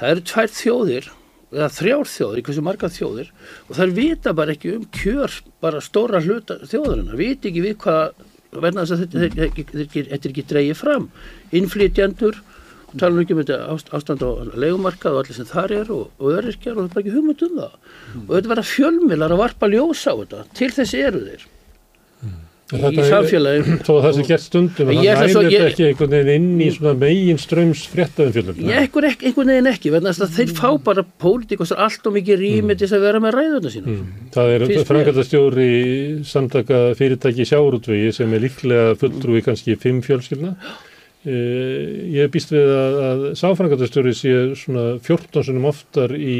[0.00, 1.10] það eru tvær þjóðir
[1.50, 3.30] eða þrjár þjóðir, hversu margar þjóðir
[3.68, 8.26] og þær vita bara ekki um kjör bara stóra hluta þjóðarinnar vita ekki við hvað
[8.50, 11.10] verna þess að þetta, þetta, þetta, þetta, þetta er ekki dreigið fram
[11.54, 12.40] innflytjandur
[12.98, 16.10] tala nú ekki um þetta ást- ástand á legumarkað og allir sem þar er og,
[16.18, 17.78] og öryrkjar og það er bara ekki hugmynd um það.
[18.26, 20.44] Og þetta verða fjölmilar að varpa ljós á þetta.
[20.58, 21.48] Til þess eru þeir.
[22.70, 26.60] Í samfélagi Þó að það sé gert stundum, það ég- þetta ekki einhvern veginn inn
[26.62, 28.60] í svona megin ströms fréttaumfjöldum.
[28.62, 32.38] Ég ekkur ekki, einhvern veginn ekki, þess að þeir fá bara pólitíkos allt og mikið
[32.44, 33.96] rými til þess að vera með ræðuna sína.
[34.36, 35.68] Það er frangatastjóri
[36.30, 40.54] samtaka fyrirtæki sjáurútvegi sem er líklega fulltrúi kannski fimm fjölskyldna.
[41.20, 46.36] Uh, ég býst við að, að sáfrangatastjóri sé svona 14 sinum oftar í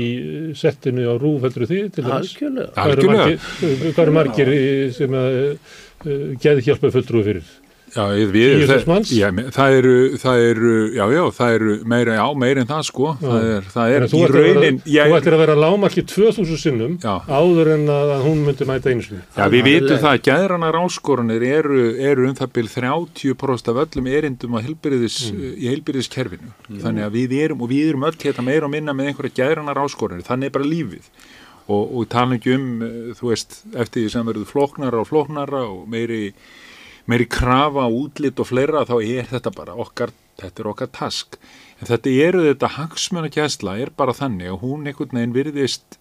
[0.57, 2.31] settinu á rúf heldur því til þess.
[2.33, 2.71] Algjörlega.
[2.79, 3.51] Hvað eru margir,
[3.91, 4.53] hvað eru margir
[4.97, 7.53] sem að uh, geði hjálpa fulltrúi fyrir?
[7.91, 9.11] Já, við, 10.000 manns?
[9.15, 13.09] Já, það eru, það eru, já, já, það eru meira, já, meira en það, sko.
[13.23, 16.95] Það er, það er í að vera- raunin, þú ættir að vera lámarki 2000 sinnum
[17.03, 17.15] Já.
[17.27, 19.23] áður en að að hún myndi mæta einu sinni.
[19.37, 24.11] Já, við vitum það að gæðranar áskorunir eru, eru um það byrð 30% af öllum
[24.15, 26.55] erindum á heilbyrðis, í heilbyrðiskerfinu.
[26.81, 29.83] Þannig að við erum, og við erum öll hérna meira og minna með einhverja gæðranar
[29.83, 31.11] áskorunir, þannig er bara lífið.
[31.71, 35.61] Og, og tala ekki um, eh, þú veist, eftir því sem verður flóknara og flóknara
[35.69, 36.33] og meiri,
[37.11, 41.41] meiri krafa, útlit og fleira, þá er þetta bara okkar, þetta er okkar task.
[41.81, 46.01] En þetta eru þetta hagsmunakjæsla er bara þannig að hún einhvern veginn virðist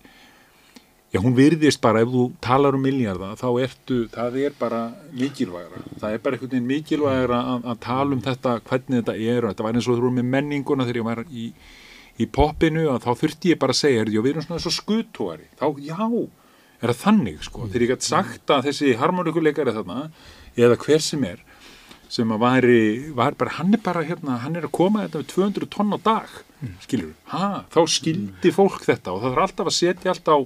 [1.09, 4.81] Já, hún virðist bara, ef þú talar um milljarða, þá ertu, það er bara
[5.17, 5.79] mikilvægra.
[6.03, 9.39] Það er bara einhvern veginn mikilvægra að, að tala um þetta, hvernig þetta er.
[9.41, 11.45] og Þetta var eins og þú erum með menninguna þegar ég var í,
[12.13, 15.49] í poppinu, að þá þurfti ég bara að segja, er, við erum svona svo skutóari.
[15.57, 15.97] Þá, já,
[16.77, 17.65] er það þannig, sko.
[17.65, 20.05] Þegar ég gæti sagt að þessi harmonikuleikari þarna,
[20.59, 21.43] eða hver sem er,
[22.09, 22.79] sem að væri,
[23.17, 25.99] var bara, hann er bara hérna, hann er að koma þetta með 200 tonn á
[26.07, 26.39] dag,
[26.83, 30.37] skilur ha, þá skildi fólk þetta og það þarf alltaf að setja allt á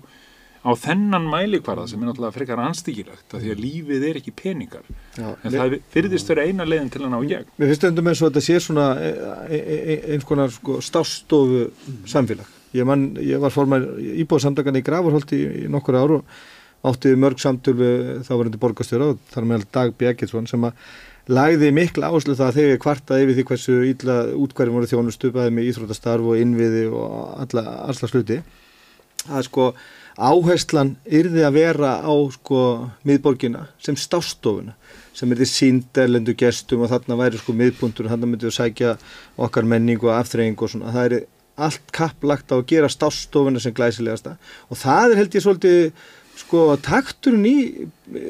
[0.64, 4.86] á þennan mælikvarða sem er náttúrulega frekar anstíkilagt því að lífið er ekki peningar.
[5.18, 7.50] Já, en það virðist vera eina leiðin til að ná í gegn.
[7.60, 9.12] Mér finnst stundum eins og þetta sé svona e,
[9.50, 11.66] e, e, eins konar sko, stástofu
[12.10, 12.48] samfélag.
[12.74, 13.84] Ég, man, ég var formar
[14.24, 16.40] íbúðsamdagan í Grafarholti í, í nokkur ár og
[16.84, 20.78] átti mörg samtöl við þávarandi borgarstjóra og þar meðal Dag Bjegilsson sem að
[21.32, 25.56] lagði mikla áherslu það að þegar kvartaði yfir því hversu illa útkværum voru þjónustu bæði
[25.56, 27.14] með íþróttastarf og innviði og
[27.46, 28.42] alla, alla sluti
[29.32, 29.70] að sko
[30.20, 32.60] áherslan yrði að vera á sko
[33.08, 34.76] miðborgina sem stástofuna
[35.14, 38.96] sem yrði sínd erlendu gestum og þarna væri sko miðpuntur og þarna myndum við sækja
[39.46, 40.94] okkar menning og afþreying og svona.
[40.94, 41.26] Það er
[41.68, 44.36] allt kapplagt á að gera stástofuna sem glæsilegasta.
[44.74, 45.82] Og það er held ég svolítið
[46.44, 47.58] sko takturinn í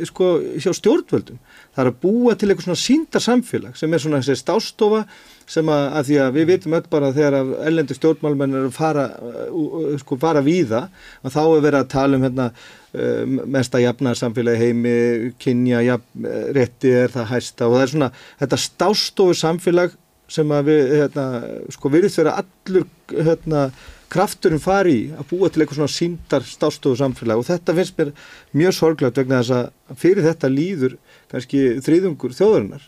[0.08, 1.40] sko hjá stjórnvöldum
[1.74, 5.02] það er að búa til eitthvað svona síndar samfélag sem er svona þessi stástofa
[5.50, 8.78] sem að, að því að við vitum öll bara þegar að ellendu stjórnmálmenn eru að
[8.78, 10.86] fara uh, sko fara víða
[11.24, 14.96] að þá er verið að tala um hérna uh, mesta jafnar samfélagi heimi
[15.42, 19.98] kynja jafn, rétti er það hæsta og það er svona þetta stástofu samfélag
[20.32, 21.26] sem að við hérna,
[21.74, 23.68] sko virðist vera allur hérna
[24.14, 27.42] krafturinn fari í að búa til eitthvað svona síndar stástofu samfélag.
[27.42, 28.14] Og þetta finnst mér
[28.62, 30.96] mjög sorglegt vegna þess að fyrir þetta líður
[31.34, 32.88] kannski þriðungur þjóðarinnar.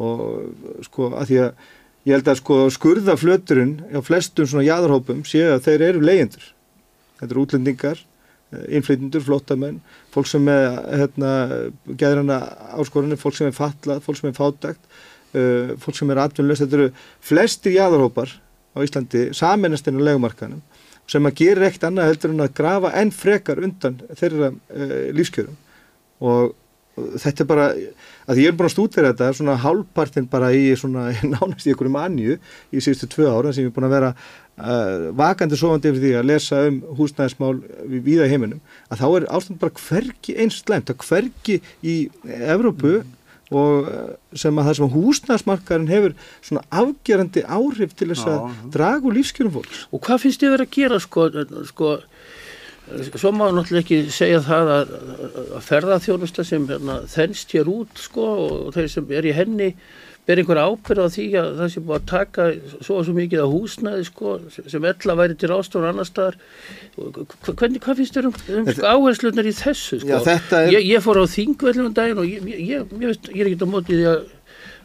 [0.00, 1.68] Og sko að því að
[2.08, 6.46] ég held að sko skurðaflöturinn á flestum svona jæðarhópum sé að þeir eru leyendur
[7.20, 8.06] þetta eru útlendingar
[8.50, 9.76] innflytjendur, flóttamenn,
[10.10, 11.32] fólk sem er hérna,
[11.86, 12.40] geðrana
[12.80, 14.88] áskorunni, fólk sem er fatlað, fólk sem er fátækt
[15.38, 16.88] uh, fólk sem er atvinnlöst, þetta eru
[17.22, 18.34] flestir jæðarhópar
[18.74, 20.62] á Íslandi saminast inn á legumarkanum
[21.10, 25.56] sem að gera ekkert annað heldur en að grafa enn frekar undan þeirra uh, lífskjörum.
[26.20, 26.52] Og,
[27.20, 27.66] þetta er bara
[28.30, 31.94] að ég er búin að stúdera þetta svona hálfpartin bara í svona nánast í einhverju
[31.94, 36.04] manju í síðustu tvö ára sem ég er búin að vera uh, vakandi sofandi yfir
[36.04, 37.54] því að lesa um húsnæðismál
[37.94, 41.96] við víða í heiminum að þá er ástand bara hverki eins slæmt að hverki í
[42.40, 43.00] Evrópu
[43.50, 44.02] og uh,
[44.38, 49.16] sem að það sem að húsnæðismarkaðurinn hefur svona afgerandi áhrif til þess að draga úr
[49.18, 49.86] lífskjörum fólks.
[49.90, 51.26] Og hvað finnst þið verið að gera sko,
[51.70, 51.94] sko
[52.90, 54.94] svo má náttúrulega ekki segja það að,
[55.58, 59.68] að ferðarþjónusta sem hérna, þennst hér út sko og þeir sem er í henni
[60.28, 62.46] ber einhver ábyrð á því að það sé búið að taka
[62.84, 64.34] svo og svo mikið á húsnæði sko
[64.70, 66.36] sem ella væri til ástofn annar staðar.
[66.98, 70.20] Hvernig, hvað finnst þér um, um sko, áherslunar í þessu sko?
[70.20, 73.66] Já, er- ég, ég fór á þingvellum daginn og ég, ég, veist, ég er ekki
[73.66, 74.22] á móti því að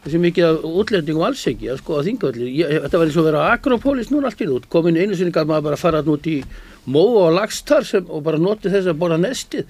[0.06, 2.50] þessi mikið af útlendingum alls ekki að sko á þingvelli,
[2.86, 5.34] þetta var eins og að vera á Akropolis núna allt í nút, komin einu sinni
[5.34, 6.36] gaf maður bara að fara út í
[6.86, 9.66] móa og lagstar sem, og bara noti þess að borða nestið.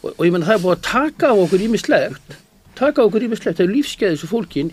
[0.00, 2.40] Og, og ég menn það er búið að taka á okkur ímislegt
[2.78, 4.70] taka okkur ímislegt, það er lífskeiði þessu fólkin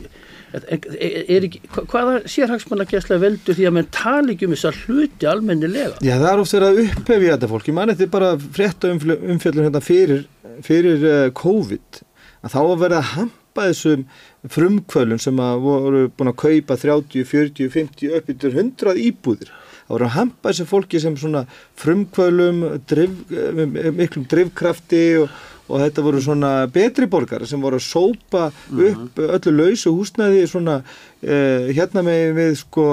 [0.52, 6.02] ekki, hva- hvaða sérhagsmannagesla veldur því að menn tala ekki um þess að hluti almennilega
[6.04, 7.68] Já, það er oft verið að upphefja þetta fólk.
[7.72, 10.26] Ég man þetta er bara frétta umfjöldun hérna fyrir,
[10.66, 12.02] fyrir uh, COVID.
[12.42, 14.06] Að þá að vera að hampa þessum
[14.50, 19.52] frumkvölum sem að voru búin að kaupa 30, 40, 50 upp yfir 100 íbúðir.
[19.86, 21.42] Það voru að hampa þessu fólki sem svona
[21.82, 25.30] frumkvölum, drif, eh, miklum drivkrafti og,
[25.72, 30.82] og þetta voru svona betri borgar sem voru að sópa upp öllu lausu húsnæði svona
[30.84, 32.88] uh, hérna með við sko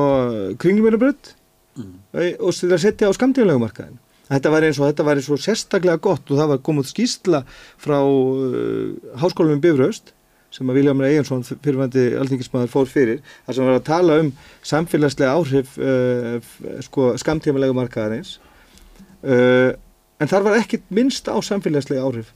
[0.63, 1.35] kringlumirabrödd
[1.79, 3.99] og til að setja á skamtíðanlega markaðin.
[4.29, 7.43] Þetta var eins og þetta var eins og sérstaklega gott og það var komið skýrsla
[7.81, 10.13] frá uh, háskólanum Bifröst
[10.53, 14.31] sem að Viljámur Eginsson fyrirvændi alþingismæður fór fyrir þar sem var að tala um
[14.71, 16.53] samfélagslega áhrif uh,
[16.85, 18.37] sko, skamtíðanlega markaðarins.
[19.25, 19.73] Uh,
[20.21, 22.33] en þar var ekkit minnst á samfélagslega áhrif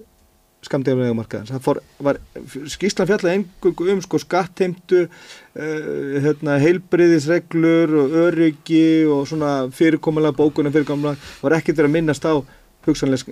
[0.62, 1.52] skamdeglega markaðins.
[1.52, 2.18] Það fór, var,
[2.70, 5.92] skýrslan fjallaði engungu um sko skattheimtu, uh,
[6.24, 12.34] hérna, heilbriðisreglur og öryggi og svona fyrirkomulega bókunum fyrirkomulega, var ekkert verið að minnast á
[12.82, 13.24] hugsanlegs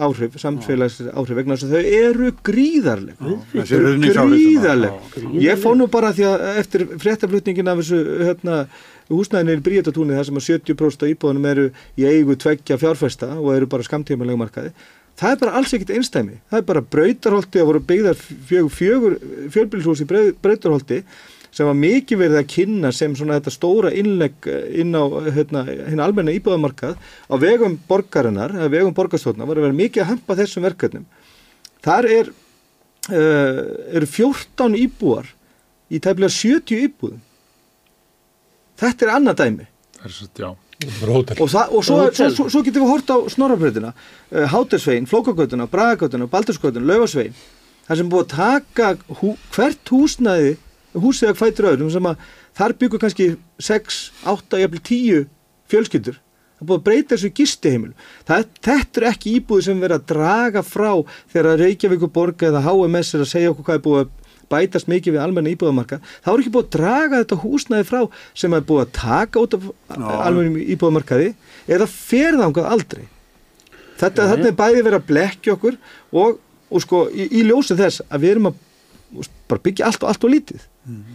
[0.00, 3.20] áhrif, samfélags áhrif vegna þess að þau eru gríðarleg.
[3.52, 5.14] Gríðarleg.
[5.44, 8.58] ég fór nú bara því að eftir fréttaflutningin af þessu hérna,
[9.12, 11.66] húsnæðinir í Bríðatúni þar sem að 70% af íbúðunum eru
[12.00, 14.72] í eigu tveggja fjárfesta og eru bara skamtímalega markaði
[15.20, 19.16] það er bara alls ekkit einstæmi það er bara brautarholti að voru byggðar fjögur, fjögur
[19.54, 21.02] fjölbýlshús í Brau- brautarholti
[21.54, 25.04] sem var mikið verið að kynna sem svona þetta stóra innlegg inn á
[25.36, 30.08] hérna, hérna almenna íbúðamarkað á vegum borgarinnar, eða vegum borgarstofna var að vera mikið að
[30.08, 31.04] hampa þessum verkefnum.
[31.86, 33.60] Þar er uh,
[33.94, 35.30] eru 14 íbúar
[35.94, 37.22] í tæplega 70 íbúðum.
[38.82, 39.68] Þetta er annað dæmi.
[40.00, 40.50] Það er svo, já.
[41.40, 46.28] Og, og svo, svo, svo, svo getum við hort á snorrabröðina uh, Hátersvegin, Flókagötuna, Bragagötuna
[46.30, 47.36] Baldursgötuna, Laufasvegin
[47.84, 50.56] það sem búið að taka hú, hvert húsnæði
[50.94, 53.30] húsið að hvætur öðrum sem að þar byggur kannski
[53.62, 55.24] 6, 8, jafnvel 10
[55.72, 56.20] fjölskyldur.
[56.54, 57.92] Það búið að breyta þessu gistiheimil.
[58.28, 60.90] Það, þetta er ekki íbúið sem verið að draga frá
[61.32, 64.12] þegar Reykjavík borga eða HMS er að segja okkur hvað er búið að
[64.52, 68.00] bætast mikið við almenna íbúðamarka þá er ekki búið að draga þetta húsnæði frá
[68.42, 71.32] sem er búið að taka út af almennum íbúðamarkaði
[71.68, 73.04] eða ferðangað aldrei.
[74.00, 75.76] Þetta, þetta er bæði verið að blekja okkur
[76.12, 76.38] og,
[76.70, 78.62] og sko í, í ljósi þess að við erum að
[79.50, 80.62] bara byggja allt og allt og lítið.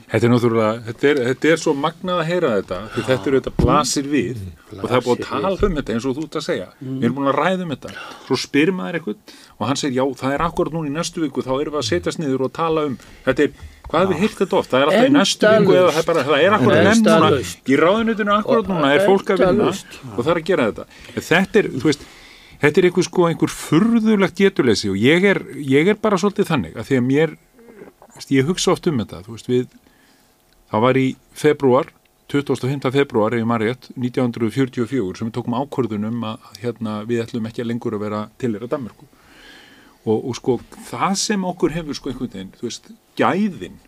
[0.09, 3.39] Þetta er náttúrulega, þetta er, þetta er svo magnað að heyra þetta, því þetta eru
[3.39, 4.39] þetta blasir við.
[4.73, 7.05] Og það er búið að tala um þetta eins og þú ert að segja, við
[7.05, 7.91] erum búin að ræða um þetta.
[8.25, 11.45] Svo spyrir maður eitthvað og hann segir já, það er akkurat núna í næstu viku,
[11.45, 12.95] þá erum við að setjast niður og tala um,
[13.27, 15.99] þetta er hvað við heilt þetta oft, það er alltaf í næstu viku eða það
[16.01, 17.43] er, bara, það er akkurat nefn núna.
[17.69, 20.87] Í ráðunutinu akkurat núna er fólk að vinna og það er að gera þetta.
[21.29, 21.69] Þetta er,
[22.63, 26.77] þetta er einhver sko einhver furðulegt getuleysi og ég er, ég er bara svolítið þannig
[26.77, 27.35] að því að mér
[28.19, 29.69] veist, ég hugsa oft um þetta veist, við,
[30.71, 31.93] það var í februar
[32.29, 32.91] 25.
[32.93, 37.95] februar, maður rétt 1944 sem við tókum ákvörðunum að hérna, við ætlum ekki að lengur
[37.97, 39.07] að vera til þeirra Danmörku
[40.05, 40.59] og, og sko
[40.91, 43.79] það sem okkur hefur sko einhvern veginn, þú veist, gæðin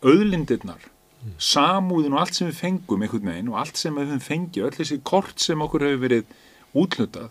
[0.00, 0.88] auðlindirnar
[1.36, 5.00] samúðin og allt sem við fengum einhvern veginn og allt sem við fengið, öll þessi
[5.04, 6.32] kort sem okkur hefur verið
[6.80, 7.28] útlutað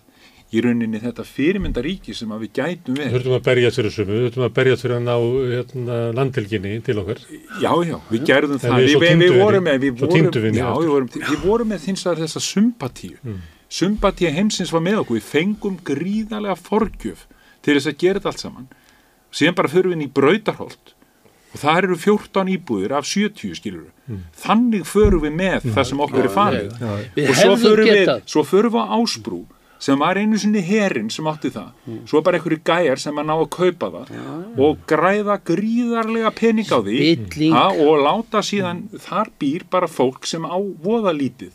[0.50, 4.16] í rauninni þetta fyrirmyndaríki sem að við gætum Við við þurfum að berja fyrir sumu,
[4.16, 5.16] við þurfum að berja fyrir að ná
[5.54, 7.22] hérna, landilginni til okkar.
[7.62, 11.10] Já, já, við gerðum En það, við við, við, vorum með, við vorum, já, vorum,
[11.14, 13.42] við vorum með þins að þessa sympatíu, mm.
[13.80, 17.28] sympatíu heimsins var með okkur, við fengum gríðarlega forgjöf
[17.62, 18.72] til þess að gera þetta allt saman,
[19.30, 20.96] síðan bara fyrir við inn í brautarholt
[21.50, 24.24] og það eru 14 íbúðir af 70 skilur Mm.
[24.42, 26.32] þannig förum við með það sem okkur er
[27.14, 29.42] við og förum, svo förum við á ásbrú
[29.80, 31.70] sem var einu sinni herin sem átti það.
[31.88, 32.00] Mm.
[32.10, 34.10] svo bara einhverju gæjar sem að ná að kaupa það
[34.60, 36.98] og græða gríðarlega pening á því
[37.56, 41.52] ha, og láta síðan þar býr bara fólk sem á voða lítið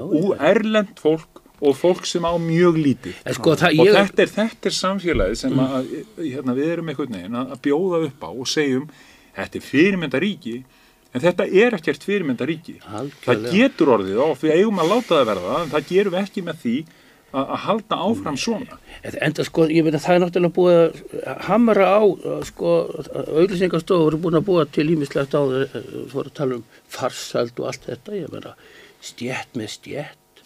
[0.00, 3.14] og erlend fólk og fólk sem á mjög lítið.
[3.24, 5.86] En sko, það- og ég- þetta, er, þetta er samfélagið sem að,
[6.18, 8.88] hérna, við erum einhvern veginn að bjóða upp á og segjum
[9.36, 10.56] þetta er fyrirmyndaríki
[11.14, 12.74] en þetta er ekkert fyrirmyndaríki.
[13.24, 16.42] Það getur orðið og við eigum að láta það verða en það gerum við ekki
[16.44, 16.76] með því
[17.36, 20.78] að, að halda áfram svona Enda sko, ég meina það er náttúrulega búið
[21.30, 22.02] að hamra á,
[22.48, 22.72] sko,
[23.12, 25.76] auðlýsingarstofu voru búin að búa til ímislegt á, uh,
[26.12, 28.54] voru að tala um farsæld og allt þetta, ég meina
[29.04, 30.42] stjætt með stjætt,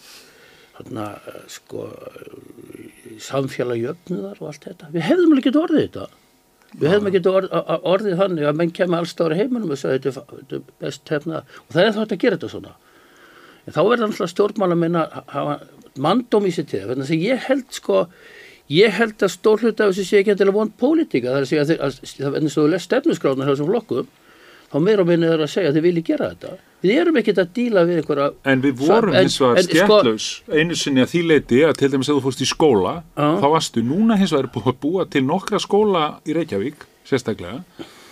[0.77, 1.87] þarna, uh, sko,
[3.31, 4.91] samfélagjöfnuðar og allt þetta.
[4.93, 6.07] Við hefðum alveg getið orðið þetta.
[6.71, 7.53] Við hefðum ekki orð,
[7.91, 11.83] orðið þannig að menn kemur allstári heiminum og sagði þetta, er best hefna og það
[11.83, 12.75] er þá að gera þetta svona.
[13.61, 15.55] En þá verður náttúrulega stjórnmálamenn að hafa
[15.99, 18.01] manndóm í sér til það, þess að ég held sko,
[18.71, 21.51] ég held að stór hluti af þessu sé ekki endilega vond pólitíka, það er að
[21.51, 24.11] segja að verður svo les stefnusgráðnar hjá þessum flokkum,
[24.71, 26.53] þá meira og minni er að segja að þið vilji gera þetta.
[26.81, 28.27] Við erum ekkert að díla við einhverja...
[28.49, 32.17] En við vorum hins vegar stjættlaus einu sinni að því leiti að til dæmis að
[32.17, 36.05] þú fórst í skóla þá varstu núna hins vegar búið að búa til nokkra skóla
[36.25, 37.61] í Reykjavík sérstaklega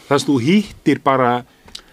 [0.09, 1.31] þess að þú hýttir bara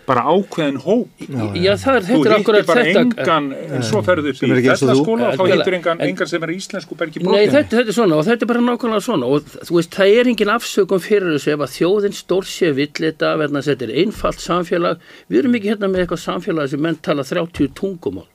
[0.07, 1.09] bara ákveðin hóp.
[1.19, 4.83] Já, það er- þú er hýttir bara þetta- engan en svo ferðu upp í eins
[4.83, 7.97] og þá hýttir engan, En- engan sem er íslensku bara ekki Nei, þetta, þetta er
[7.99, 9.27] svona og þetta er bara nákvæmlega svona.
[9.27, 12.87] Og þú veist, það er engin afsökum fyrir þessu ef að þjóðin stór sé vill
[12.95, 14.97] þetta verðan að þetta er einfalt samfélag.
[15.31, 18.27] Við erum ekki hérna með eitthvað samfélag sem menn tala 30 tungumál.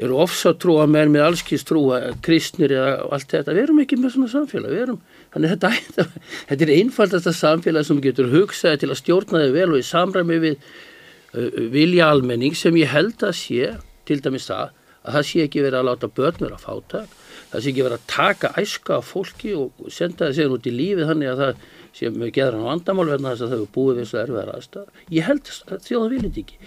[0.00, 3.50] Eru ofsatrúa menn með allskýrstrúa kristnir eða allt þetta.
[3.52, 4.70] Við erum ekki með svona samfélag.
[4.70, 5.00] Við erum,
[5.38, 6.06] þannig að þetta,
[6.50, 10.40] þetta er einfaldasta samfélag sem getur hugsaði til að stjórna þau vel og í samræmi
[10.44, 13.72] við uh, vilja almenning sem ég held að sé
[14.08, 14.74] til dæmis það
[15.08, 17.16] að það sé ekki verið að láta börn vera fátak
[17.48, 20.74] það sé ekki verið að taka æska af fólki og senda það sér út í
[20.74, 21.66] lífið þannig að það
[22.14, 25.04] með geðran vandamál verðna þess að þau eru búið við svo erfiðar aðstæður.
[25.10, 26.58] Ég held að þjóðan viljið þetta ekki.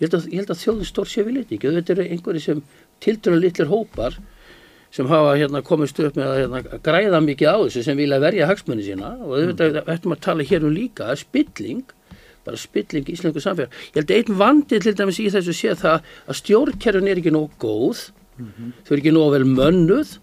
[0.00, 1.72] Ég held að, að þjóðin stór sé þetta ekki.
[1.76, 2.62] Þetta eru einhverju sem
[3.04, 4.16] tildurinn litlir hópar
[4.90, 8.48] sem hafa hérna, komist upp með að hérna, græða mikið á þessu sem vilja verja
[8.50, 11.84] hagsmunni sína og auðvitað ættum að tala hér um líka spilling,
[12.46, 13.76] bara spilling í íslensku samfélag.
[13.92, 17.34] Ég held að einn vandi til dæmis í þessu sé það að stjórnkerfin er ekki
[17.36, 18.08] nóg góð,
[18.40, 20.16] þau eru ekki nóg vel mönnuð,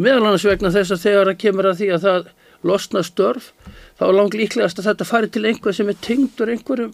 [0.00, 2.28] meðal annars vegna þess að þegar það kemur að því að það
[2.66, 3.52] losna störf,
[3.96, 6.90] þá er langt líklegast að þetta fari til einhver sem er tengdur einhverjum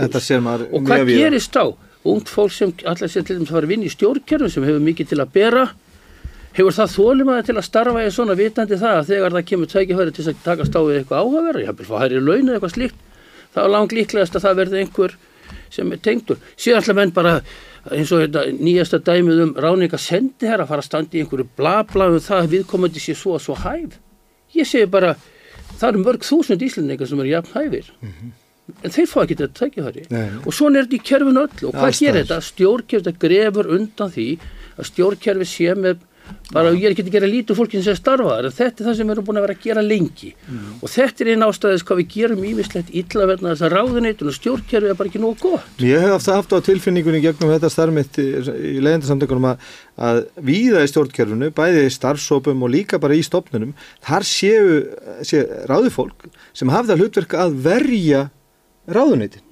[0.00, 1.64] þetta maður Og hvað gerist þá?
[2.10, 4.84] Ungt fólk sem allar sér til dæmis að fara að vinna í stjórnkerfum sem hefur
[4.86, 5.64] mikið til að bera,
[6.60, 10.14] hefur það þólimaði til að starfa í svona vitandi það að þegar það kemur tækifæri
[10.16, 13.02] til að takast á við eitthvað áhugaverð, ég hafði fá hærri laun eða eitthvað slíkt,
[13.54, 15.16] þá er langt líklegast að það verði einhver
[15.70, 16.38] sem er tengdur.
[16.58, 17.34] Síðan ætla menn bara
[17.90, 21.46] eins og þetta nýjasta dæmið um ráninga sendi hér að fara að standa í einhverju
[21.56, 23.96] bla bla um það að viðkomandi sé svo og svo hæf.
[24.56, 25.14] Ég segi bara,
[25.78, 27.90] það eru mörg þúsund íslendingar sem eru jafn hæfir.
[28.84, 30.04] En þeir fá ekki þetta tækifæri.
[30.44, 31.64] Og svona er þetta í kerfinu öll.
[31.70, 32.40] Og hvað Alls gerir þetta?
[32.50, 34.28] Stjórnkerfi þetta grefur undan því
[34.76, 36.04] að stjórnkerfi sé með
[36.52, 38.88] bara ég er ekki að gera lítið úr fólkinu sem starfa þar en þetta er
[38.88, 40.30] það sem við erum búin að vera að gera lengi.
[40.80, 44.36] Og þetta er einn ástæðis hvað við gerum ímislegt illa verðna þess að ráðuneytun og
[44.38, 45.68] stjórnkerfi er bara ekki nógu gott.
[45.84, 48.26] Ég hef haft, haft á tilfinningunni gegnum þetta starf mitt í,
[48.80, 49.68] leiðindarsamtökunum að,
[50.10, 53.76] að víða í stjórnkerfinu, bæði í starfsópum og líka bara í stopnunum,
[54.06, 54.80] þar séu,
[55.26, 58.26] séu ráði fólk sem hafi það hlutverk að verja
[58.90, 59.49] ráðuneytin.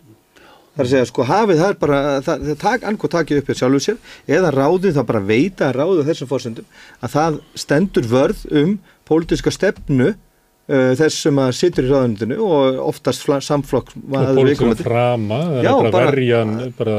[0.78, 3.48] Það er að segja, sko, hafið það er bara, það, það tak, annað takið upp
[3.50, 3.96] hér sjálfur sér,
[4.36, 6.68] eða ráðið það bara veita að ráðu þessum fórsendum,
[7.02, 8.76] að það stendur vörð um
[9.10, 10.12] pólitíska stefnu
[10.68, 15.90] uh, þess sem að situr í ráðuneytinu og oftast samflokk og pólitíska frama, Já, bara
[15.94, 16.96] bara- verja hann bara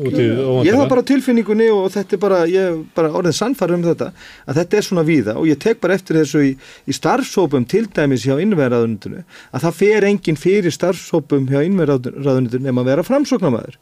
[0.00, 0.88] Ég óvandana.
[0.88, 4.10] bara tilfinningunni og þetta er bara, ég bara orðin sannfæri um þetta,
[4.48, 6.54] að þetta er svona víða og ég tek bara eftir þessu í,
[6.86, 9.22] í starfsópum til dæmis hjá innverðraðunitinu
[9.52, 13.78] að það fer enginn fyrir starfsópum hjá innverðraðunitinu nema að vera framsóknarmæður.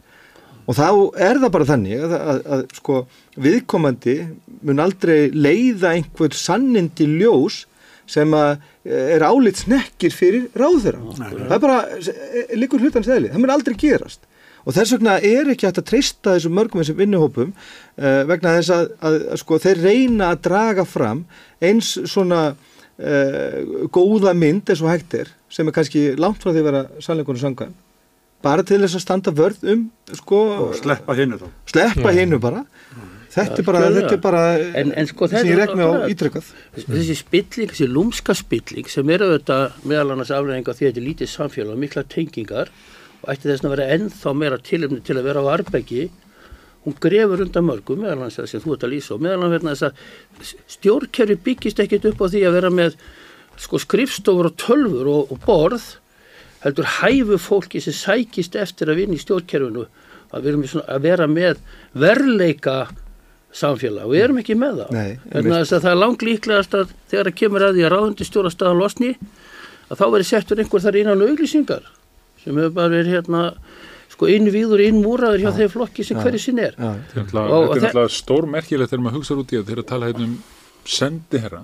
[0.68, 0.88] Og þá
[1.24, 2.96] er það bara þannig að, að, að sko
[3.40, 4.16] viðkomandi
[4.68, 7.62] mun aldrei leiða einhver sannindi ljós
[8.08, 8.58] sem að
[8.88, 11.02] er álit snekkir fyrir ráðherra.
[11.18, 14.24] Það er bara, eh, liggur hlutans eðli, það mun aldrei gerast.
[14.68, 18.72] Og þess vegna er ekki hægt að treysta þessum mörgum þessum vinnuhópum uh, vegna þess
[18.74, 21.22] að, að, að sko, þeir reyna að draga fram
[21.64, 26.60] eins svona uh, góða mynd eins og hægt er sem er kannski langt frá því
[26.60, 27.72] að vera sannleikunum sangkvæm
[28.44, 31.48] bara til þess að standa vörð um sko, Og sleppa hinnu þá.
[31.72, 32.64] sleppa hinnu bara
[33.38, 34.42] þetta er bara, þetta er bara
[34.82, 36.52] en, en sko, sem ég rekna á ítrykkað
[36.84, 41.02] þessi spilling, þessi lúmska spilling sem er auðvitað meðal annars afleðing af því að þetta
[41.02, 42.72] er lítið samfélag og mikla tengingar
[43.18, 46.08] og ætti þess að vera ennþá meira tilumni til að vera á arbeggi
[46.84, 49.80] hún grefur undan mörgum meðal annars það sem þú ert að lýsa og meðal annars
[49.82, 53.00] þess að stjórnkerfi byggist ekkit upp á því að vera með
[53.58, 55.88] sko skrifstofur og tölfur og, og borð
[56.62, 59.86] heldur hæfu fólki sem sækist eftir að vinna í stjórnkerfinu.
[60.34, 60.48] Að,
[60.84, 61.60] að vera með
[61.96, 62.78] verleika
[63.58, 64.06] samfélag.
[64.06, 67.30] Og við erum ekki með það Nei, þess að það er langt líklegast að þegar
[67.30, 69.12] það kemur að því að ráðundistjóra staðan losni
[69.88, 71.86] að þá verið settur einhver þar innan auglýsingar
[72.42, 73.44] sem hefur bara verið hérna
[74.08, 76.24] sko innvíður, innmúraður hjá þeir flokki sem Já.
[76.24, 76.74] hverju sinn er.
[76.74, 80.26] Er og þetta er náttúrulega stór merkilegt þegar maður hugsa út í að tala hérna
[80.26, 80.38] um
[80.88, 81.60] sendiherra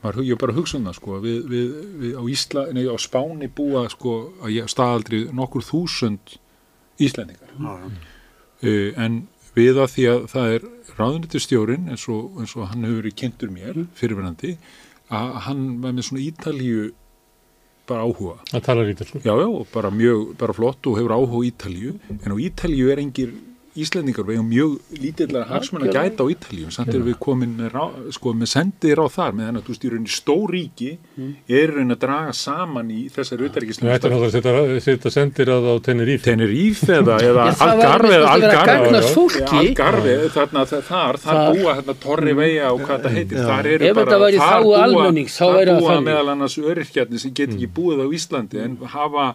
[0.00, 1.66] maður hug- ég er bara hugsa um það sko við, við,
[2.02, 6.38] við á Ísla, nei á Spáni búa sko að ég staðaldri nokkur þúsund
[7.00, 7.52] Íslendingar.
[8.60, 9.22] Uh, en
[9.56, 10.66] við að því að það er
[11.00, 12.06] ráðunitustjórin eins
[12.40, 14.56] eins og hann hefur verið kynntur mér fyrirverandi
[15.10, 16.90] að hann var með svona Ítalíu
[17.90, 18.36] bara áhuga.
[18.52, 19.20] Það talar ítalsku.
[19.24, 23.32] Já, já, bara mjög, bara flott og hefur áhuga Ítalíu, en á Ítalíu er engir
[23.80, 27.76] Íslendingar, við hefum mjög lítillega hagsmenn að gæta á Ítalíu, samt erum við komin með,
[28.16, 30.90] sko, með sendir á þar, með þannig að þú stýrur í stór ríki,
[31.48, 35.74] er raun að draga saman í þessar Þetta er náttúrulega að setja sendir að á
[35.86, 36.24] Tenerife.
[36.30, 37.16] Tenerife eða,
[37.60, 38.18] það Algarve
[39.00, 40.14] Algarve.
[40.34, 44.04] þarna þar, þar, Það- búa hérna Torri Veja og hvað þetta heitir, þar eru bara
[44.04, 44.80] þetta þar búa-
[45.30, 49.26] þar það búa meðal annars öryrkjarnir sem get ekki búið á Íslandi en hafa,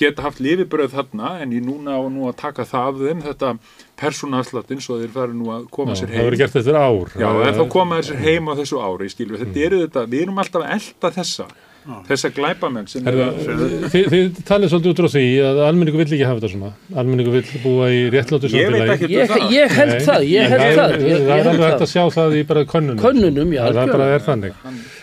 [0.00, 3.52] geta haft lifibröð þarna en ég núna á nú að taka það af þeim þetta
[4.00, 6.24] persónafslattin svo þeir fara nú að koma Já, sér það heim.
[6.30, 7.10] verður gert eftir ár.
[7.20, 9.42] Já, Það- en þá koma þeir sér heim á þessu ári skilur, við.
[9.44, 11.46] þetta eru þetta, við erum alltaf að elta þessa
[12.06, 13.36] þessa glæpamenn sem Er það,
[13.88, 16.72] þið, þið talið svolítið út frá því að almenningu vill ekki hafa þetta svona.
[17.00, 18.90] Almenningu vill búa í réttláttu Ég veit samfélagi.
[18.92, 19.80] ekkert um Ég- það.
[19.80, 21.70] held það, ég held það það, er- það alveg það.
[21.70, 23.00] hægt að sjá það í bara könnunum.
[23.00, 24.52] Könnunum, já, það, það bara er þannig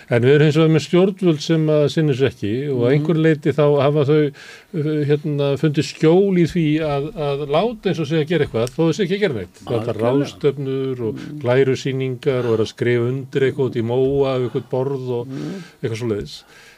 [0.08, 3.20] en við erum hins vegar með stjórnvöld sem að sinni sér ekki og að einhver
[3.26, 8.10] leiti þá hafa þau uh, hérna, fundið skjól í því að, að láta eins og
[8.10, 9.62] segja að gera eitthvað þó þessi ekki að gera neitt.
[9.68, 14.48] Það er ráðstöfnur og glærusýningar og er að skrifa undir eitthvað út í móa af
[14.48, 16.38] eitthvað borð og eitthvað svo leiðis.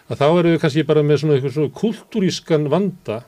[0.09, 3.23] Að þá erum við kannski bara með svona eitthvað svona kultúrískan vanda.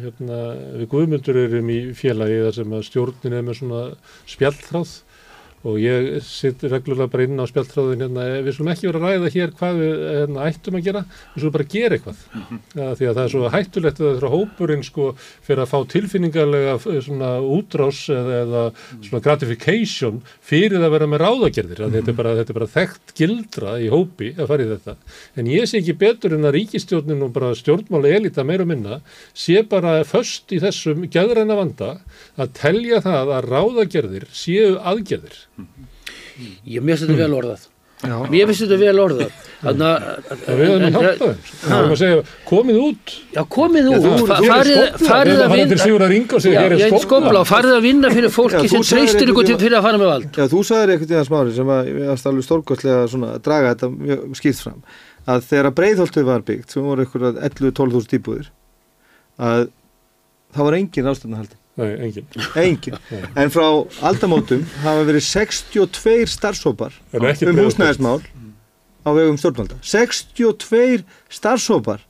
[0.00, 0.40] Hérna,
[0.76, 3.86] við Guðmundur erum í félagi þar sem að stjórnin er með svona
[4.28, 4.98] spjallþráð
[5.60, 9.32] og ég sitt reglulega bara inn á spjalltráðin hérna, við skulum ekki vera að ræða
[9.34, 11.02] hér hvað við hérna, ættum að gera,
[11.34, 12.22] við skulum bara gera eitthvað.
[12.80, 16.76] Ja, því að það er svo hættulegt að þetta hópurinn sko fyrir að fá tilfinningarlega
[17.04, 18.62] svona útrás eða, eða
[19.04, 21.84] svona gratification fyrir að vera með ráðagerðir.
[21.84, 24.96] Að þetta er bara, þetta er bara þekkt gildra í hópi að fara í þetta.
[25.36, 29.02] En ég sé ekki betur en að ríkistjórnin og bara stjórnmáli elita meira minna
[29.36, 31.92] sé bara föst í þessum gæðræna vanda
[32.40, 35.36] að telja það að ráðagerðir séu aðgerðir
[36.70, 37.68] Ég finnst þetta vel orðað.
[38.00, 38.14] Já.
[38.32, 39.32] Mér finnst þetta vel orðað.
[39.60, 40.28] Þannig að...
[40.40, 41.42] Það við erum að hjálpa þeim.
[41.50, 43.12] Það erum að segja, komið út.
[43.34, 43.98] Já, komið út.
[44.00, 45.52] Farið Við erum að að
[46.80, 47.42] vinna...
[47.50, 50.30] Farið að vinna fyrir fólki Já, sem treystir ykkur til fyrir að fara með vald.
[50.32, 53.74] Já, þú sagðir einhvern veginn smári sem að ég varst alveg stórkostlega svona að draga
[53.74, 54.80] þetta mjög skýrt fram
[55.28, 58.50] að þegar að breiðholtið var byggt sem voru ykkur 11-12 íbúðir
[59.40, 59.66] að
[60.54, 62.26] það var engin ástæðanhaldi Nei, engin.
[62.58, 62.96] Engin.
[63.40, 63.66] En frá
[64.10, 68.20] aldamótum hafa verið 62 starfsópar um húsnæðismál
[69.06, 69.78] á vegum stjórnvalda.
[69.86, 72.02] 62 starfsópar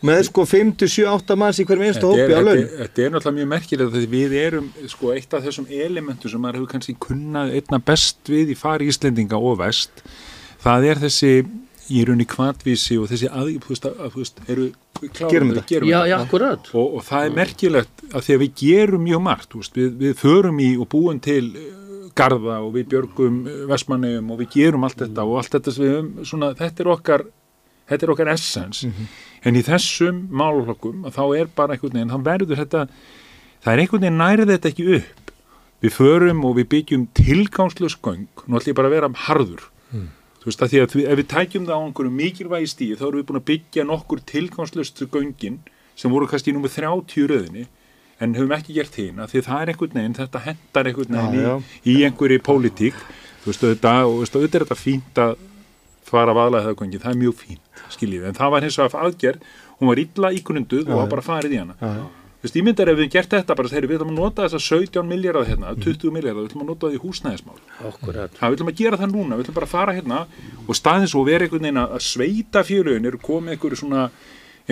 [0.00, 2.62] með sko 5-7-8 manns í hverjum einsta hópi á þetta, laun.
[2.62, 6.40] er- þetta er náttúrulega mjög merkilegt því við erum sko eitt af þessum elementum sem
[6.40, 10.00] maður hefur kannski kunnað einna best við í fari Íslendinga og vest
[10.64, 11.34] það er þessi
[11.90, 14.66] í rauninni kvartvísi og þessi að, veist, að, þú veist, eru
[15.00, 15.30] þetta, þetta.
[15.30, 16.10] gerum Já, þetta.
[16.12, 16.70] já, akkurat.
[16.74, 19.90] og, og það er merkilegt að því að við gerum mjög margt, þú veist, við,
[20.04, 21.70] við förum í og búum til eh,
[22.20, 25.94] garða og við björgum vestmannegum og við gerum allt þetta og allt þetta sem við
[25.96, 27.26] höfum, svona, þetta er okkar
[27.90, 28.90] þetta er okkar essence
[29.46, 32.84] en í þessum málflokkum að þá er bara einhvern veginn, þá verður þetta
[33.64, 35.34] það er einhvern veginn nærið þetta ekki upp
[35.80, 40.06] við förum og við byggjum tilgangslös göng, nú ætlum ég bara að vera harður Mm.
[40.40, 43.20] Þú veist að því að ef við tækjum það á einhverju mikilvægi stíð þá erum
[43.20, 45.58] við búin að byggja nokkur tilgangslöst göngin
[46.00, 47.66] sem voru kannski í númer 30 röðinni
[48.20, 51.54] en höfum ekki gert hina því það er einhvern veginn, þetta hendar einhvern veginn Já,
[51.84, 52.98] í, í einhverju pólitík
[53.44, 55.36] þú veist auðvitað og er þetta fínt að
[56.10, 59.44] fara vaðlega það göngin, það er mjög fínt skiljið, en það var hins vegar aðgerð
[59.80, 61.12] hún var illa ígrunduð Já, og var já.
[61.14, 62.19] bara farið í hana Já, já.
[62.40, 64.60] Þú veist, ég myndar ef við gert þetta bara, þegar við ætlum að nota þessa
[64.64, 67.58] 17 miljardar hérna, 20 miljardar, við ætlum að nota það í húsnæðismál.
[67.90, 68.32] Akkurat.
[68.38, 70.20] Það, við ætlum að gera það núna, við ætlum bara að fara hérna
[70.64, 74.06] og staðins og vera einhvern veginn að að sveita fjölögin eru komið einhverju svona,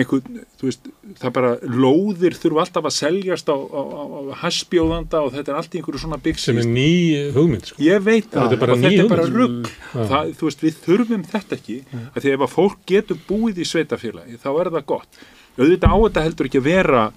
[0.01, 0.89] einhvern, þú veist,
[1.21, 1.53] það bara
[1.85, 5.83] lóðir þurfa alltaf að seljast á, á, á, á hassbjóðanda og þetta er allt í
[5.83, 6.89] einhverju svona bygg Sem er ný
[7.37, 7.85] hugmynd, sko.
[7.85, 9.69] Ég veit það, er bara og þetta er bara rugg.
[9.93, 13.69] Það, þú veist, við þurfum þetta ekki, að því ef að fólk getur búið í
[13.75, 15.25] sveitafélagi, þá er það gott.
[15.59, 17.09] Auðvitað á þetta heldur ekki að vera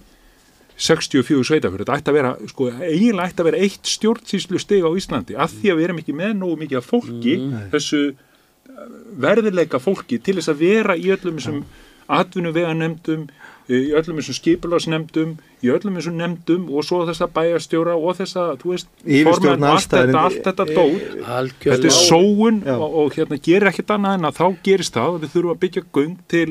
[0.76, 4.91] 64 sveitafélagi, þetta ætti að vera, sko, eiginlega ætti að vera eitt stjórnsýslu stig á
[4.99, 7.39] Íslandi, af því að við erum ekki með nógu mikið af fólki,
[7.75, 8.91] þessu uh,
[9.23, 11.65] verðileika fólki til þess að vera í öllum þessum
[12.12, 13.28] atvinnuveganemdum,
[13.73, 18.75] í öllum þessum skipulagsnemdum, í öllum þessum nemdum og svo þessa bæjarstjóra og þessa, þú
[18.75, 21.07] veist, formenn, allt þetta, allt þetta dót.
[21.23, 21.76] Algjörlega.
[21.76, 25.23] þetta er sóun og, og hérna gerir ekkert annað en að þá gerist það að
[25.23, 26.49] við þurfum að byggja göng til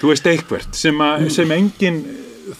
[0.00, 2.02] þú veist eitthvert sem, að, sem engin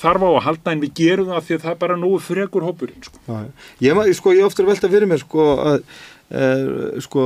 [0.02, 2.66] þarf á að halda en við gerum það því að það er bara nógu frekur
[2.68, 3.22] hópurinn sko.
[3.28, 3.38] Já.
[3.86, 5.80] Ég, sko, ég ofta að velta fyrir mér sko að
[6.32, 7.24] e, sko,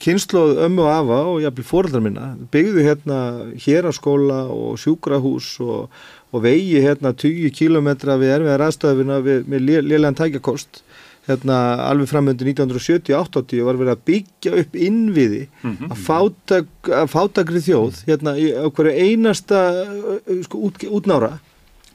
[0.00, 3.18] kynnslóð ömmu og afa og jafnvel fóreldrar minna byggðu hérna
[3.66, 5.88] hér á skóla og sjúkrahús og,
[6.34, 10.82] og vegi hérna 20 kilometra við erfiðar aðstæðuna með lélegan tækjakost
[11.28, 11.58] hérna
[11.88, 15.88] alveg framöndu 1970-80 var verið að byggja upp innviði Mhm.
[15.92, 21.38] að, fátak, að fátakri þjóð hérna á hverju einasta uh, sko, út, útnára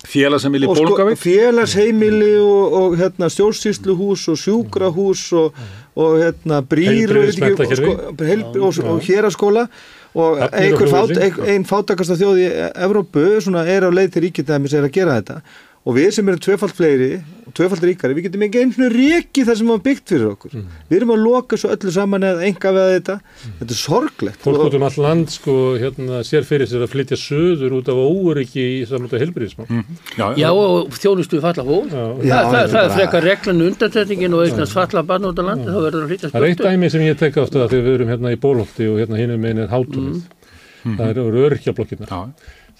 [0.09, 5.63] félagsheimili sko, Bólgavík félagsheimili og, og hérna, stjórnsýsluhús og sjúkrahús og,
[5.99, 11.21] og hérna brýr og, sko, héraskóla og og einhver fát, Flugvelli.
[11.21, 12.47] ein, ein fátakasta þjóð í
[12.81, 15.41] Evrópu svona er á leið til ríkidæmis er að gera þetta
[15.89, 17.07] og við sem erum tvöfald fleiri
[17.49, 20.51] og tvöfald ríkari, við getum ekki einu svona reiki það sem var byggt fyrir okkur.
[20.53, 20.65] Mm.
[20.91, 23.15] við erum að loka svo öllu saman eða enga við þetta
[23.57, 24.43] þetta er sorglegt.
[24.43, 27.97] Fólk út um all land sko hérna sér fyrir sér að flytja söður út af
[28.03, 29.65] óryggi í samlunda helbriðismál.
[30.13, 31.89] já, Já, og þjónustu við falla fólk.
[31.89, 32.05] Já.
[32.05, 35.25] Það, Já, það, þetta það, það er bara- frekar reglan undansetningin og eignast falla barn
[35.31, 37.41] út á landi, þá verður það að hlýtast Það er eitt dæmi sem ég tek
[37.41, 39.17] aftur að þegar við erum hérna í Bólholti og hérna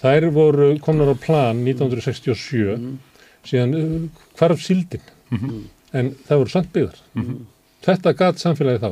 [0.00, 0.04] Mm.
[0.04, 2.98] Þær voru komnar á plan 1967
[3.44, 5.64] síðan uh, hvarf síldin Mhm.
[5.94, 6.96] en það voru samt byggðar.
[7.14, 7.36] Mhm.
[7.80, 8.88] Þetta gat samfélagi þá,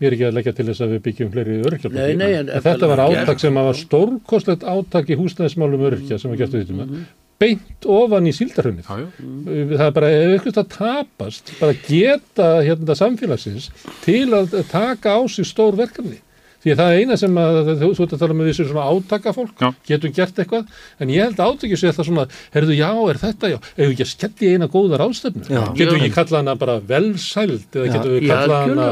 [0.00, 3.40] ég er ekki að leggja til þess að við byggjum fleiri en þetta var átak
[3.42, 7.04] sem var stórkostlegt átak í húsnæðismálum örkja sem var gert við þetta
[7.40, 8.84] beint ofan í síldarhunnið.
[8.86, 13.70] Það er bara, eitthvað það tapast, bara geta hérna samfélagsins
[14.04, 16.18] til að taka á sig stór verkefni.
[16.60, 18.88] Því að það er eina sem að, þú þú ert að tala með þessu svona
[18.92, 19.68] átakafólk, Já.
[19.88, 23.50] getum gert eitthvað, en ég held að átakið sé þetta svona, herðu, já, er þetta,
[23.54, 25.62] já, ef við ekki að skella í eina góða ráðstefnu, Já.
[25.78, 28.90] getum við ekki kallað hana bara velsæld, eða getum við Já, kallað hana,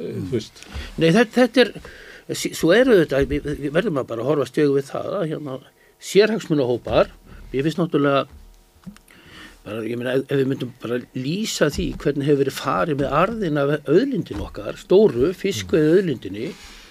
[0.00, 0.64] eh, þú veist,
[0.96, 1.72] Nei, þetta, þetta er,
[2.40, 5.60] svo eru þetta, við, við verðum að bara horfa stjögu við það að hérna,
[6.12, 7.12] sérhagsmunahópar,
[7.52, 8.24] ég finnst náttúrulega,
[9.68, 13.18] bara, ég meina, ef, ef við myndum bara lýsa því hvernig hefur verið farið með
[13.20, 16.81] arðin af auðlindin okkar, stóru, fiskveið auðlindinni, þú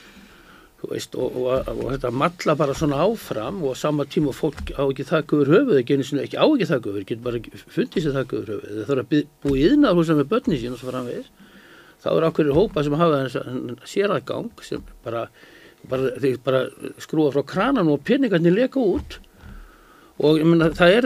[0.90, 5.06] veist, og, og, og, þetta matla bara svona áfram og sama tíma fólk á ekki
[5.06, 7.42] þakka yfir höfuð, ekki einu sinni ekki á ekki þakka yfir, getur bara
[7.76, 10.58] fundið sér þakka yfir höfuð, það þarf að byð- búa í yðnar húsa með börni
[10.62, 11.32] sín og svo framvegis,
[12.02, 15.26] þá er ákveðir hópa sem hafa þess séragang sem bara,
[15.90, 16.64] bara, bara
[16.98, 19.20] skrúa frá krananum og peningarnir leka út.
[20.22, 21.06] Og ég meina, það er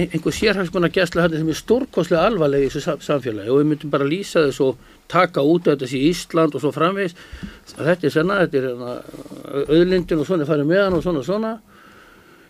[0.00, 3.90] einhver sérhagsmanna gæsla hann sem er stórkostlega alvarlega í þessu sam- samfélagi og við myndum
[3.92, 4.78] bara lýsa þess og
[5.10, 7.14] taka út af þessi Ísland og svo framvegis.
[7.74, 8.96] Þetta er senna, þetta er hérna,
[9.68, 11.54] auðlindin og svona farið með hann og svona og svona.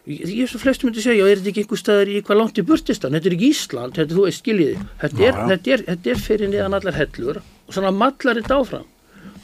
[0.04, 2.58] Ég ég er svo flestum myndi segja, er þetta ekki einhver staðar í hvað langt
[2.60, 6.10] í burtistan, þetta er ekki Ísland þetta, þú veist, skiljiði, þetta er, þetta er, þetta
[6.12, 8.90] er fyrir niðan allar hellur og svona mallar þetta áfram.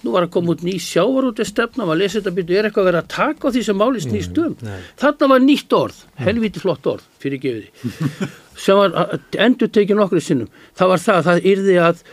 [0.00, 2.90] Nú var að koma út ný sjávarúti stefna maður lesi þetta byrju, er eitthvað að
[2.90, 4.54] vera að taka á því sem máli snýst um,
[5.00, 7.88] þarna var nýtt orð helviti flott orð, fyrir gefiði
[8.64, 12.04] sem var endur tekið nokkru sinnum, það var það, það yrði að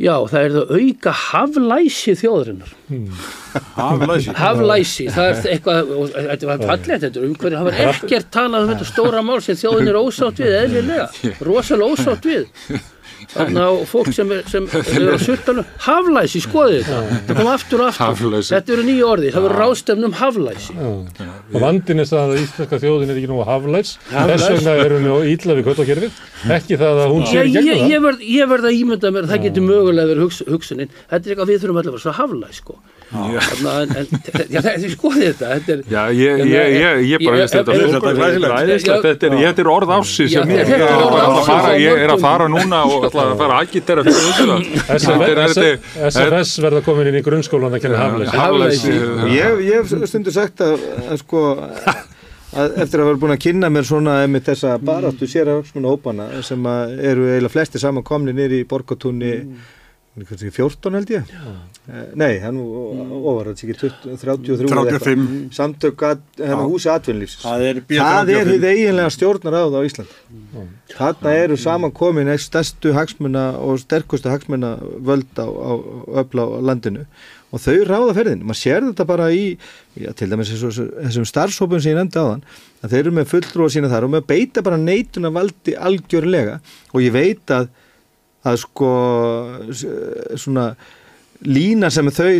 [0.00, 2.72] já, það er það auka haflæsi þjóðurinnar
[3.76, 4.32] Haflæsi.
[4.36, 8.64] Haflæsi, það er eitthvað, og þetta var fallegt, þetta er umhverju, það var ekkert talað
[8.64, 11.06] um þetta stóra mál sem þjóðin er ósátt við, eðlilega,
[11.48, 12.46] rosalega ósátt við.
[13.32, 16.82] Þannig að fólk sem er, sem er á surtanum, haflæsi, skoðið.
[16.84, 18.52] Þetta, þetta kom aftur og aftur, Haflæsi.
[18.52, 20.76] þetta eru nýju orði, það verður rástefnum haflæsi.
[20.82, 24.44] og vandin er það að íslenska þjóðin er ekki nú haflæs, Haflæs.
[24.44, 26.20] þess vegna erum við ítla við kvötakerfið,
[26.58, 28.04] ekki það að hún sé Ég, í ég, gegnum ég, það.
[28.08, 31.32] verð, ég verð að ímynda mér að það getur mögulega verið hugs, hugsunin, þetta er
[31.34, 32.78] eitthvað við þurfum allir að haflæs, sko.
[33.12, 33.90] Að,
[34.82, 35.80] þið skoðið þetta, þetta er...
[35.92, 37.74] Já, ég, ég, ég, ég bara veist þetta.
[39.04, 39.92] þetta er, þetta er orð
[40.32, 41.74] Já, sem ég er að fara,
[42.06, 42.22] er að
[42.54, 44.06] núna og ætla að fara að agitera
[45.28, 48.08] er- er- SFS verða komin inn í grunnskólan að kenna.
[48.32, 48.96] Haflæsi.
[49.34, 51.44] Ég, ég hef stundu sagt að, að sko
[52.52, 56.26] að eftir að vera búin að kynna mér svona með þessa baráttu sér hagsmuna hópana
[56.44, 59.80] sem að eru eiginlega flesti saman komni nýri í borgatúni kannski
[60.12, 61.30] 14 held ég.
[61.88, 64.90] Eh, nei, hann ofar þetta ekki 20 33 eða eitthvað.
[65.00, 65.54] 35.
[65.56, 66.20] samtök að,
[66.68, 68.02] húsi atvinnlífsins Það er B35.
[68.02, 70.18] það er hið eiginlega stjórnar á það á Íslandi.
[70.92, 75.72] Þarna eru saman komin einn stærstu hagsmuna og sterkustu hagsmuna völd á, á,
[76.22, 77.06] öfla á landinu.
[77.52, 79.56] Og þau ráða ferðin, maður sér þetta bara í
[79.96, 82.44] já, til dæmis þessu- þessum starfshópum sem ég nefndi á þann,
[82.84, 86.60] að þeir eru með fulltrúa sína þar og maður beita bara neituna valdi algjörlega.
[86.94, 87.68] Og ég veit að
[88.48, 88.90] að sko
[89.70, 89.86] s-
[90.42, 90.72] svona
[91.46, 92.32] lína sem þau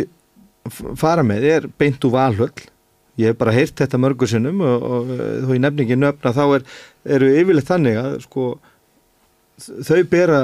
[0.99, 2.53] fara með er beint úr valhöll.
[3.19, 5.09] Ég hef bara heyrt þetta mörgur sinnum og, og
[5.45, 6.63] þó ég nefni ekki nöfna þá er,
[7.17, 8.45] eru yfirleitt þannig að sko
[9.85, 10.39] þau bera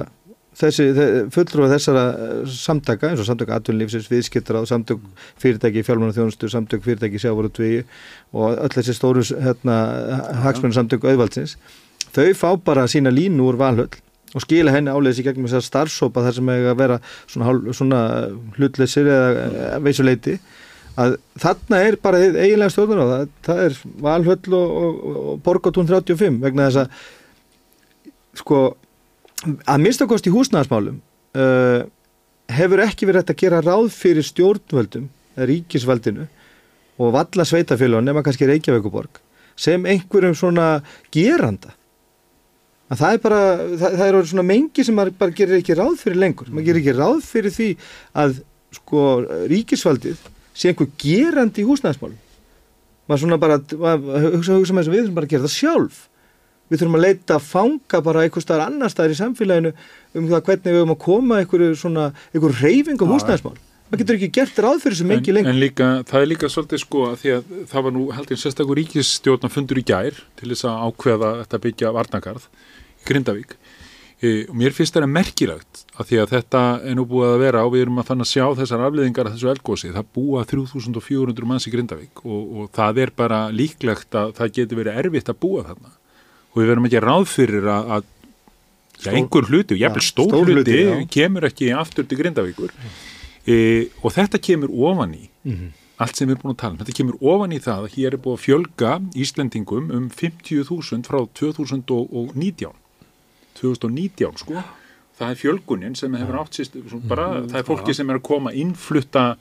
[0.60, 0.86] þessi
[1.34, 5.02] fulltrúa þessara eh, samtaka eins og samtök atvinnlífsins, viðskiptar samtök
[5.40, 7.70] fyrirtæki, fjálmanna þjónustu, samtök fyrirtæki sjávarútví
[8.36, 9.78] og öll þessi stóru hérna,
[10.44, 11.56] hagsmenn samtök auðvaldsins
[12.14, 13.94] þau fá bara sína línu úr valhöll
[14.36, 18.02] og skila henni áleiðis í gegnum þessar starfsópa þar sem eiga að vera svona, svona
[18.58, 20.36] hlutleysir eða eh, veisuleiti
[21.00, 25.90] að þarna er bara eiginlega stjórnar á það, það er Valhöll og, og, og Borgatún
[25.90, 27.08] 35 vegna þess að
[28.40, 28.60] sko
[29.70, 31.88] að minnstakost í húsnæðasmálum uh,
[32.52, 36.28] hefur ekki verið hægt að gera ráð fyrir stjórnvöldum eða ríkisvaldinu
[37.00, 39.22] og valla sveitafélagum nema kannski Reykjavíkuborg
[39.60, 40.68] sem einhverjum svona
[41.14, 41.76] geranda
[42.90, 43.42] að það er bara,
[43.78, 46.50] það, það er svona mengi sem maður bara gerir ekki ráð fyrir lengur.
[46.50, 47.70] Maður gerir ekki ráð fyrir því
[48.24, 48.40] að
[48.80, 49.06] sko
[49.52, 50.26] ríkisvaldið
[50.58, 52.18] sé einhver gerandi í húsnæðismálum.
[53.10, 55.56] Maður svona bara maður hugsa, hugsa með þess að við þurfum bara að gera það
[55.56, 56.04] sjálf.
[56.70, 59.72] Við þurfum að leita að fanga bara einhver staðar annar staðar í samfélaginu
[60.14, 63.58] um það hvernig við höfum að koma einhverju svona einhverju reyfing á húsnæðismál.
[63.90, 65.50] Maður getur ekki gert ráð fyrir þessu mengi en, lengur.
[65.50, 68.42] en líka, það er líka svolítið sko að því að það var nú held ég
[68.44, 72.46] sérstakur ríkisstjórna fundur í gær til þess að ákveða þetta byggja varnakarð
[73.10, 73.56] Grindavík.
[74.20, 77.62] E, og mér finnst þetta merkilagt að því að þetta er nú búið að vera
[77.64, 81.48] og við erum að þannig að sjá þessar afliðingar að þessu elgósi, það búa 3400
[81.48, 85.40] manns í Grindavík og, og það er bara líklegt að það getur verið erfitt að
[85.46, 85.94] búa þarna.
[86.52, 88.08] Og við verum ekki ráð fyrir að, að
[89.00, 92.74] Já, einhver hluti, jafnvel Já, stór, stór hluti, hluti, kemur ekki aftur til Grindavíkur.
[93.48, 93.56] E,
[94.04, 95.70] og þetta kemur ofan í Mhm.
[96.00, 98.14] allt sem við erum búin að tala um, þetta kemur ofan í það að hér
[98.14, 98.92] er búið að fjölga
[99.24, 102.76] Íslendingum um 50.000 frá 2019
[103.60, 104.62] 2019 sko.
[105.20, 106.78] Það er fjölgunin sem hefur átt sýst
[107.10, 109.34] bara, það er fólki sem er að koma innflutta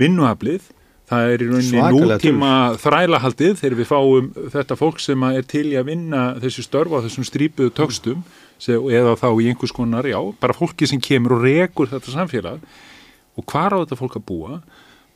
[0.00, 0.66] vinnuaflið.
[1.08, 2.50] Það er í rauninni nútíma
[2.82, 7.00] þrælahaldið þegar við fáum þetta fólk sem er til í að vinna þessi störf á
[7.06, 8.26] þessum strípuðu tökstum
[8.68, 12.60] eða þá í einhvers konar, já, bara fólki sem kemur og rekur þetta samfélag.
[13.40, 14.60] Og hvar á þetta fólk að búa?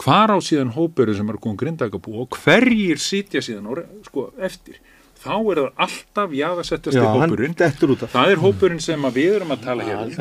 [0.00, 2.24] Hvar á síðan hópurinn sem er að koma grindag að búa?
[2.24, 4.80] Og hverjir sitja síðan og, sko, eftir
[5.22, 7.56] þá er það alltaf jaðasettast Já, í hópurinn
[8.02, 10.14] það er hópurinn sem að við erum að tala hér um.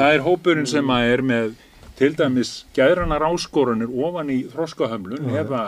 [0.00, 1.52] Það er hópurinn sem er með
[2.00, 5.42] til dæmis gæðranar áskorunir ofan í þroskahömlun Já.
[5.44, 5.62] eða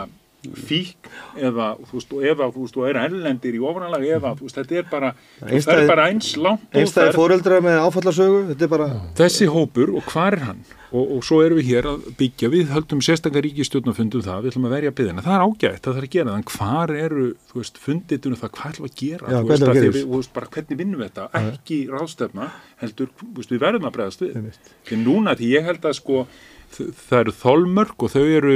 [0.51, 4.47] fík eða þú veist, og eða þú veist, og er erlendir í ofanalagi eða þú
[4.47, 8.67] veist, þetta er bara það er bara eins langt og Einstæði fóreldra með áfallarsögu, þetta
[8.67, 8.87] er bara...
[9.19, 10.63] þessi hópur og hvar er hann?
[10.93, 12.49] Og, og svo erum við hér að byggja.
[12.53, 14.43] Við höldum sérstakar ríkistjórnafundum það.
[14.43, 17.25] Við ætlum að verja byggðina, það er ágætt, það þarf að gera en hvar eru,
[17.49, 18.51] þú veist, funditunum það?
[18.59, 20.81] Hvað ætlum við að gera, Já, þú hvað veist, að við að við, bara hvernig
[20.83, 22.49] vinnum við þetta, ekki ráðstefna
[22.83, 24.61] heldur, veist, við verðum að bregðast við.
[25.01, 26.25] Núna, því ég held að sko
[26.73, 28.55] það eru þolmörk og þau eru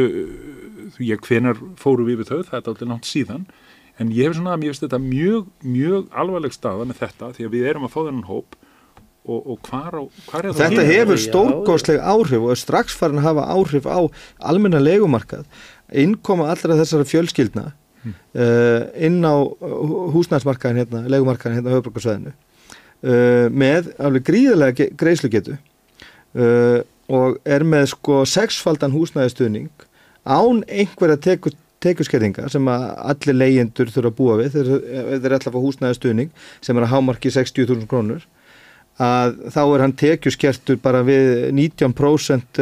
[1.03, 3.47] ég hvenar fóru við við þau, það er aldrei nátt síðan.
[3.97, 7.55] En ég hef svona, mér finnst þetta mjög, mjög alvarleg staða með þetta því að
[7.55, 8.57] við erum að fá þennan hóp
[9.27, 10.99] og, og hvar, á, hvar er það Þetta hér?
[11.01, 13.99] hefur stórgóðsleg áhrif og er strax farin að hafa áhrif á
[14.51, 15.47] almenna legumarkað,
[15.91, 17.65] innkoma allra þessara fjölskyldna
[18.07, 19.35] uh, inn á
[20.13, 27.91] húsnæðsmarkaðin hérna, legumarkaðin hérna á höfbrukarsvæðinu uh, með alveg gríðarlega greiðslugetu uh, og er með
[27.95, 29.86] sko sexfaldan húsnæðistuðning
[30.27, 34.69] án einhverja teku tekuskerðinga sem að allir leyendur þurfa að búa við þeir,
[35.21, 36.31] þeir alltaf að fá húsnæðistuðning
[36.65, 38.25] sem er að hámarki 60.000 krónur
[38.97, 42.61] að þá er hann tekjuskertur bara við 19%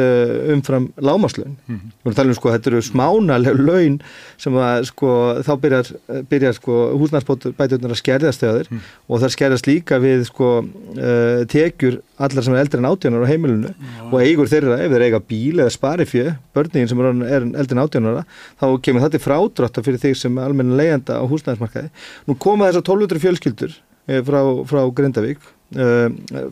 [0.52, 1.56] umfram lámaslun.
[1.66, 1.92] Mm Mhm.
[2.06, 3.94] Við erum að tala um sko, þetta eru smánaleg laun
[4.38, 5.08] sem að sko,
[5.42, 5.88] þá byrjar,
[6.30, 8.80] byrjar sko húsnæðsbæturnar að skerðast þegar Mhm.
[9.08, 13.30] og það skerðast líka við sko uh, tekjur allar sem er eldri en átjánar á
[13.32, 13.74] heimilinu
[14.12, 17.76] og eigur þeirra, ef þeir eiga bíl eða spari fjö, börnin sem er, er eldri
[17.76, 18.24] en átjánara,
[18.60, 21.90] þá kemur það til frádrátta fyrir þig sem almenna leiðanda á húsnæðismarkaði.
[22.28, 23.74] Nú koma þessar 1200 fjölskyldur
[24.08, 25.38] eh, frá, frá Grindavík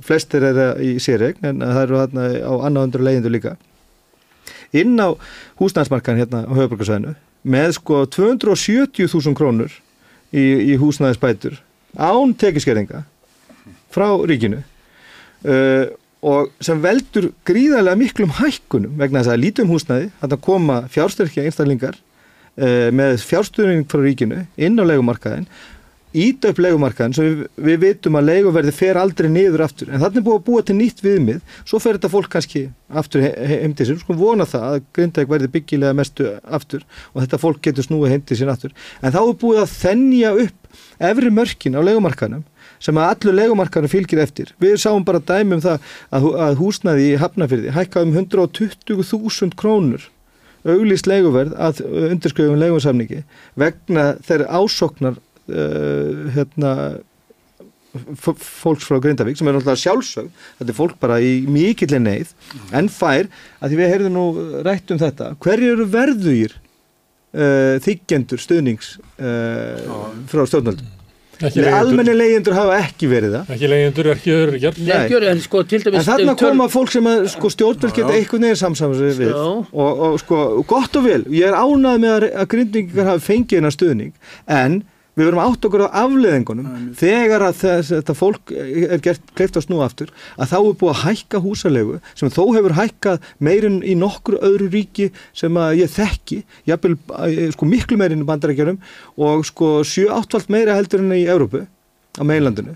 [0.03, 3.55] flestir er í sérregn en það eru þarna á annað undur leyendur líka.
[4.75, 5.15] Inn á
[5.61, 9.75] húsnæðismarkaðin hérna á höfuborgarsvæðinu með sko 270.000 krónur
[10.35, 11.61] í, í húsnæðisbætur
[11.95, 13.05] án tekiskerðinga
[13.95, 14.63] frá ríkinu.
[15.45, 15.93] Uh,
[16.25, 21.99] og sem veldur gríðarlega miklum hækkunum vegna þess að lítum húsnæði að koma fjárstyrkja einstaklingar
[21.99, 25.45] uh, með fjárstyrning frá ríkinu inn á legumarkaðin
[26.15, 29.89] ít upp legumarkaðin svo við, við vitum að leguverði fer aldrei niður aftur.
[29.91, 31.41] En þannig búið að búa til nýtt viðmið.
[31.67, 32.63] Svo fer þetta fólk kannski
[32.95, 36.85] aftur he he heim til sér sko vona það að Grindavík verði byggilega mestu aftur
[37.13, 38.75] og þetta fólk getur snúið heim til sér aftur.
[39.03, 42.45] En þá er búið að þennja upp efri mörkin á legumarkaðinum
[42.85, 44.51] sem að allur legumarkaðinu fylgir eftir.
[44.61, 45.79] Við sáum bara dæmi um það
[46.15, 50.11] að, hú- að húsnæði í Hafnafyrði hækkaði um 120.000 krónur
[50.65, 53.23] auglýst leguverð að undirskrifum legumarsamningi
[53.61, 55.19] vegna þeirra ásoknar
[55.49, 56.73] uh, hérna
[57.95, 62.33] fólks frá Grindavík sem er náttúrulega sjálfsög þetta er fólk bara í mikillir neyð
[62.75, 63.29] en fær,
[63.63, 64.25] að því við heyrðum nú
[64.67, 70.43] rætt um þetta, hverju eru verðugir uh, þykjendur stuðnings uh, frá
[71.43, 71.75] leigjendur.
[71.81, 73.49] almenni leyendur hafa ekki verið það.
[73.55, 74.77] Ekki leyendur, ekki öryrkjar.
[75.33, 78.57] En sko, til dæmis- En þarna töl- koma fólk sem að sko, stjórnvöld geta veginn
[78.61, 79.35] samsamað sér við.
[79.35, 83.75] Og, og sko, gott og vel ég er ánað með að, grindingar hafi fengið hennar
[83.75, 84.13] stuðning
[84.47, 84.83] en
[85.15, 89.67] við verum átt okkur á afleðingunum þegar að þess, þetta fólk er gert kleift að
[89.69, 93.95] snúa aftur að þá er búið að hækka húsalegu sem þó hefur hækkað meirinn í
[93.99, 96.97] nokkru öðru ríki sem að ég þekki jafnvel
[97.29, 98.81] eh, sko, miklu meirinn í bandarækjarum
[99.29, 102.75] og sko 7-8 meira heldur en í Evrópu á meilandinu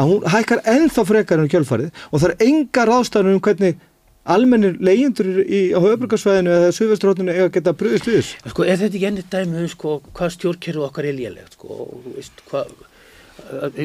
[0.00, 3.80] að hún hækkar ennþá frekar en kjölfarið og það er enga ráðstæðanum um hvernig
[4.22, 8.40] almennir leyendur í, á höfbrukarsvæðinu eða suðvestrótinu eiga að geta bröðist við þessu.
[8.52, 12.04] Sko, er þetta ekki ennið dæmi um sko, hvað stjórnkerfi okkar er lélegt, sko, og
[12.04, 12.74] þú veist, hvað,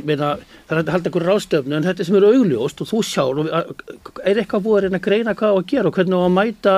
[0.06, 0.34] meina,
[0.70, 3.50] það er að halda einhver ráðstöfnu, en þetta sem er augljóst og þú sjálf,
[4.22, 6.78] er eitthvað búið að reyna að greina hvað að gera og hvernig að mæta,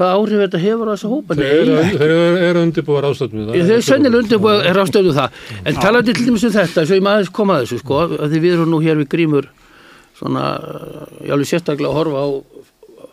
[0.00, 1.38] hvað áhrif þetta hefur á þessa hópa?
[1.38, 3.46] Þeir eru, eru, eru undirbúið ráðstöfnu.
[3.54, 7.32] Þeir eru sennilega undirbúið ráðstöfnu það, en talandi til dæmis um þetta, svo ég maður
[7.38, 9.50] koma að þessu, sko, að því við erum nú hér við grímur,
[10.20, 10.46] svona,
[11.26, 12.28] ég alveg sérstaklega að horfa á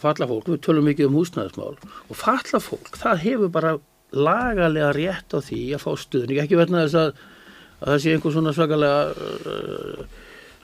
[0.02, 3.76] falla fólk, við tölum mikið um húsnæðismál og falla fólk, það hefur bara
[4.14, 7.24] lagalega rétt á því að fá stuðning, ekki verna þess að,
[7.82, 10.04] að það sé einhver svona svakalega uh,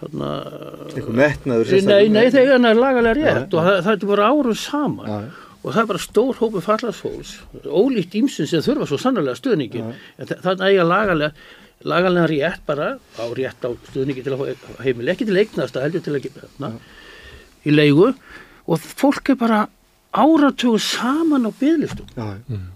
[0.03, 0.29] þarna,
[0.93, 5.11] Eitthvað metnaður Nei, nei, þeir er lagalega rétt og það, það er bara árum saman.
[5.63, 10.27] Og það er bara stór hópu fallarsfólks ólíkt ímsum sem þurfa svo sannlega stuðningi en
[10.27, 11.29] þa- þarna eiga lagalega
[11.87, 14.43] lagalega rétt bara á rétt á stuðningi til að
[14.83, 16.75] heimil ekki til eignast að heldur til að
[17.63, 18.09] í leigu
[18.67, 19.61] og fólk er bara
[20.13, 22.05] áratugur saman á byðlistum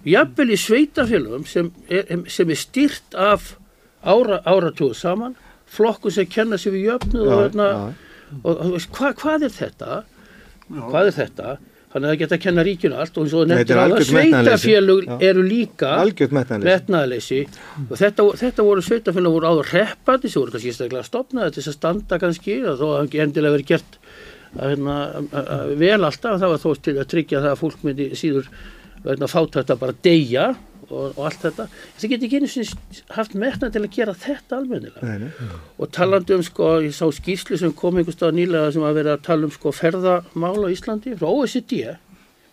[0.09, 3.53] jafnvel í sveitafélögum sem er, sem er styrt af
[4.03, 5.35] ára, áratugur saman.
[5.67, 8.37] Flokku sem kenna sér við jöfnu og, Já, hérna, já.
[8.43, 9.97] og, og hva, hvað er þetta?
[10.71, 11.57] Hvað er þetta?
[11.87, 14.13] Þannig að það geta að kenna ríkinu allt og eins og nefndir það metnaðarleysi.
[14.13, 15.17] sveitafélög Já.
[15.29, 15.91] eru líka
[16.67, 17.39] metnaðarleysi.
[17.89, 21.71] og þetta, þetta voru sveitafélög voru áður reppandi sem voru kannski staklega stopnaði til þess
[21.73, 23.99] að standa kannski og þó að það endilega verið gert
[24.57, 28.49] vel alltaf það var þó til að tryggja það að fólk myndi síður
[29.03, 30.47] vegna fátt þetta bara deyja
[30.87, 31.67] og, og allt þetta.
[31.99, 35.03] Það geti ekki einu sinni haft metnað til að gera þetta almennilega.
[35.05, 35.61] Nei, nei.
[35.77, 39.15] og talandi um sko, ég sá skýrslu sem kom einhvers stað nýlega sem að vera
[39.17, 41.97] að tala um sko ferðamál á Íslandi frá OECD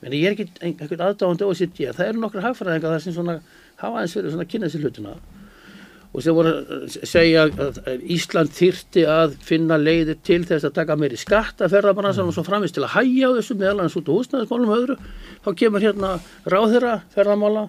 [0.04, 3.38] en ég er ekki einhvern aðdáðandi OECD það eru nokkra hagfræðingar þar sem svona
[3.80, 5.14] hafa aðeins verið svona að kynna sér hlutina
[6.14, 7.78] og sem voru að segja að
[8.14, 12.44] Ísland þyrti að finna leiðir til þess að taka meiri skatt að ferðabransan og svo
[12.46, 14.96] framist til að hæja á þessu meðal hans út á húsnæðismálum og öðru.
[15.42, 16.12] Þá kemur hérna
[16.46, 17.66] ráðherra ferðamála.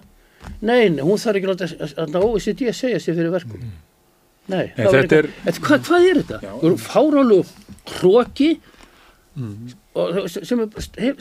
[0.62, 3.66] Nei, nei, hún þarf ekki að að OECD að segja sér fyrir verkum.
[4.46, 6.38] Nei, Nei, var þetta Þetta- hvað, hvað er þetta?
[6.40, 6.76] Það eru
[9.36, 10.62] hróki og sem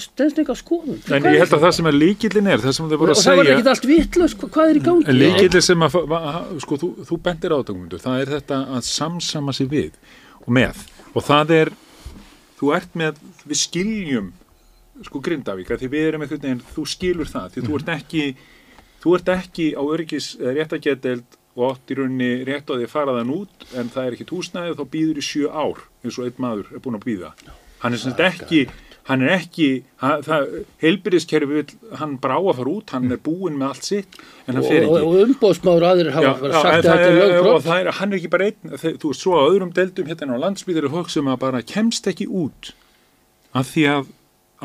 [0.01, 0.99] stendst eitthvað skoðun.
[1.11, 1.73] En ég held að það?
[1.77, 3.87] sem er líkillin er, það sem þau og voru að það var segja ekki allt
[3.91, 5.07] vitlaust, hvað er í gangi?
[5.11, 5.97] En líkillin sem að,
[6.63, 9.93] sko, þú, þú bendir á þetta, Guðmundur, það er þetta að samsama sig við
[10.41, 10.75] og með.
[11.13, 11.71] Og það er,
[12.59, 14.33] þú ert með, við skiljum
[15.03, 18.27] sko Grindavík, að því við erum einhvern veginn, þú skilur það, því þú ert ekki
[19.05, 23.13] þú ert ekki á öryggis réttageteld og átt í rauninni rétt á því að fara
[23.19, 24.73] þann út en það er ekki túsnæði
[27.77, 28.65] og búin hann er sem sagt ekki
[29.05, 29.67] hann er ekki,
[30.81, 31.63] heilbyrðiskerfi
[31.99, 34.69] hann bara á að fara út, hann er búinn með allt sitt, en hann og,
[34.71, 35.05] fer og, ekki.
[35.05, 37.65] og umbóðsmáður aðrir hafa Já, já, sagt að þetta er og lögbrot.
[37.67, 40.43] það er, hann er ekki bara einn þú veist, svo á öðrum deildum hérna á
[40.47, 42.71] landsbyðir fólk sem að bara kemst ekki út.
[43.55, 44.09] Að því að,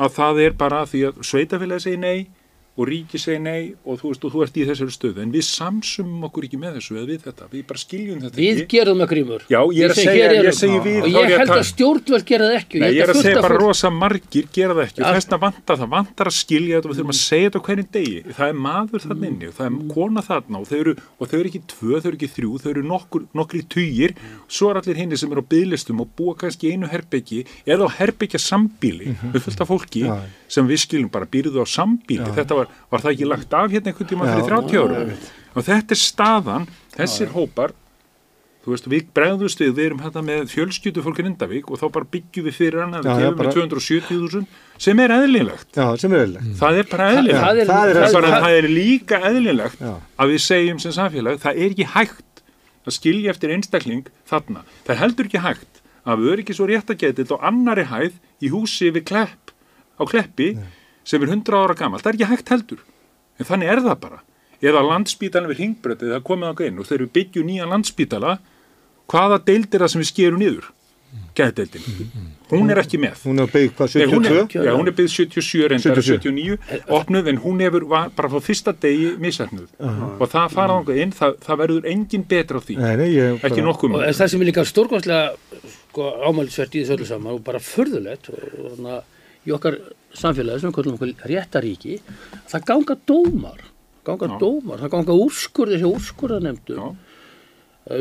[0.07, 2.17] að það er bara því að sveitafélagi segir nei
[2.77, 5.21] og ríki segir nei og þú veist og þú ert í þessari stöðu.
[5.25, 8.61] En við samsumum okkur ekki með þessu eða við þetta, við bara skiljum þetta við
[8.61, 8.67] ekki.
[8.71, 9.41] gerum það grímur.
[9.51, 10.55] Já, ég er að segja- ég erum.
[10.61, 12.75] segi við, og ég ég að held að stjórnvöld gera það ekki.
[12.77, 15.01] Og Nei, ég er held að segja bara rosa margir gera það ekki.
[15.01, 17.49] Og Allt- þess að vanta það, vantar að skilja þetta og við þurfum að segja
[17.51, 18.23] þetta á hverjum degi.
[18.31, 21.49] Það er maður þarna inni og það er kona þarna og þau eru, og eru
[21.51, 24.15] ekki tvö, þau eru ekki þrjú þau eru nokkur, nokkri tugir.
[24.47, 27.89] Svo er allir hinni sem eru á byðlistum og búa kannski einu herbyggi eða á
[27.99, 30.07] herbyggja sambíli við fullt af fólki.
[30.51, 32.33] Sem við skiljum bara býrðu á sambíli Já.
[32.41, 35.29] þetta var, var það ekki lagt af hérna einhvern tíma Já, fyrir 30 ára já,
[35.55, 36.65] og þetta er staðan,
[36.97, 37.71] þessir hópar
[38.61, 41.85] þú veist, við bregðumst við, við erum hérna með fjölskyldu fólk í Nindavík og þá
[41.95, 44.43] bara byggjum við fyrir hann að við bara- með 270.000
[44.85, 45.71] sem er eðlilegt.
[45.73, 46.51] Já, sem er eðlilegt.
[46.59, 47.41] það er bara eðlilegt.
[47.41, 49.93] það er- það, er- bara, það- það er líka eðlilegt Já.
[50.19, 52.43] að við segjum sem samfélag, það er ekki hægt
[52.85, 54.61] að skilja eftir einstakling þarna.
[54.85, 59.05] Það er heldur ekki hægt að öryggis og réttagetild og annari hæð í húsi við
[59.09, 59.50] klepp
[59.97, 60.51] á kleppi
[61.03, 62.83] sem er 100 ára gamalt, það er ekki hægt heldur.
[63.39, 64.19] En þannig er það bara.
[64.61, 68.35] Eða landspítalan við hringbrötið, það komið á grein og þegar við byggjum nýjan landspítala
[69.11, 70.69] hvaða deild er það sem við skerum niður?
[71.35, 71.83] Geðdeildin,
[72.51, 73.23] hún er ekki með.
[73.27, 74.63] Hún er byggð hvað, Nei, hún er, 72?
[74.63, 76.31] já, hún er byggð 77 reyndar 77.
[76.31, 80.07] 79 opnuð en hún hefur var, bara frá fyrsta degi misæknuð Aha.
[80.13, 83.43] og það fara þangað inn, það, það verður engin betra á því, Nei, nei, ég
[83.47, 87.43] ekki nokkuð og það sem er líka stórkvæmslega sko, ámælisvert í þessu öllu saman og
[87.47, 89.01] bara furðulegt og, og, þarna,
[89.47, 89.79] í okkar
[90.17, 91.99] samfélagi sem við kallum okkur réttaríki
[92.51, 93.63] það ganga dómar
[94.05, 96.99] ganga dómar, það ganga úrskurði sem úrskurðanemdum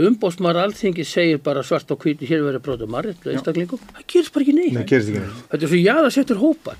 [0.09, 4.45] umbóðsmar alþingi segir bara svart á hvíti hér verið bróta marrið einstaklingum, það gerist bara
[4.45, 4.75] ekki neitt.
[4.77, 5.39] Nei, gerist ekki neitt.
[5.53, 6.77] þetta er svo jaðarsettur hópar.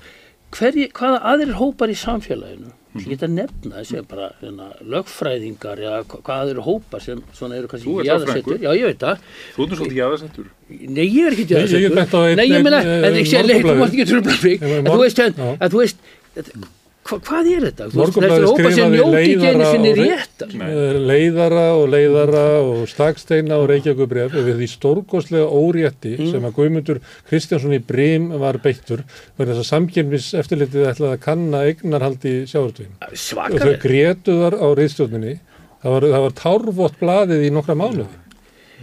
[0.51, 5.99] Hverji, hvaða aðrir hópar í samfélaginu ég get að nefna þessi bara hérna, lögfræðingar eða
[6.03, 8.59] hva- hvaða aðrir hópar sem svona eru kannski ert lögfræðingur.
[8.65, 9.17] já ég veit það.
[9.55, 10.45] Þú ert nú svolítið jaðarsettur.
[10.69, 11.95] Nei, ég er ekki einn-
[12.35, 14.59] Nei, ég meina, en ég sé leik, þú mátt ekki tröfla mig.
[14.61, 14.89] Meina,
[15.69, 15.97] þú veist,
[17.07, 17.87] hva, Hvað er þetta?
[17.91, 20.51] Þessi hópa sem njóti ekki einu leiðara sinni réttar.
[20.67, 26.31] Eh, leiðara og leiðara og staksteina og reykjagubref við því stórkostlega órétti Mm.
[26.31, 26.99] sem að Guðmundur
[27.29, 29.03] Kristjánsson í Brím var beittur
[29.37, 35.35] verður þess að samkjörnvis eftirlitið ætlaði að kanna eignarhaldi sjávartvegin og þau grétuðar á reyðstjórninni
[35.81, 38.07] það var, var tárvott blaðið í nokkra mánuði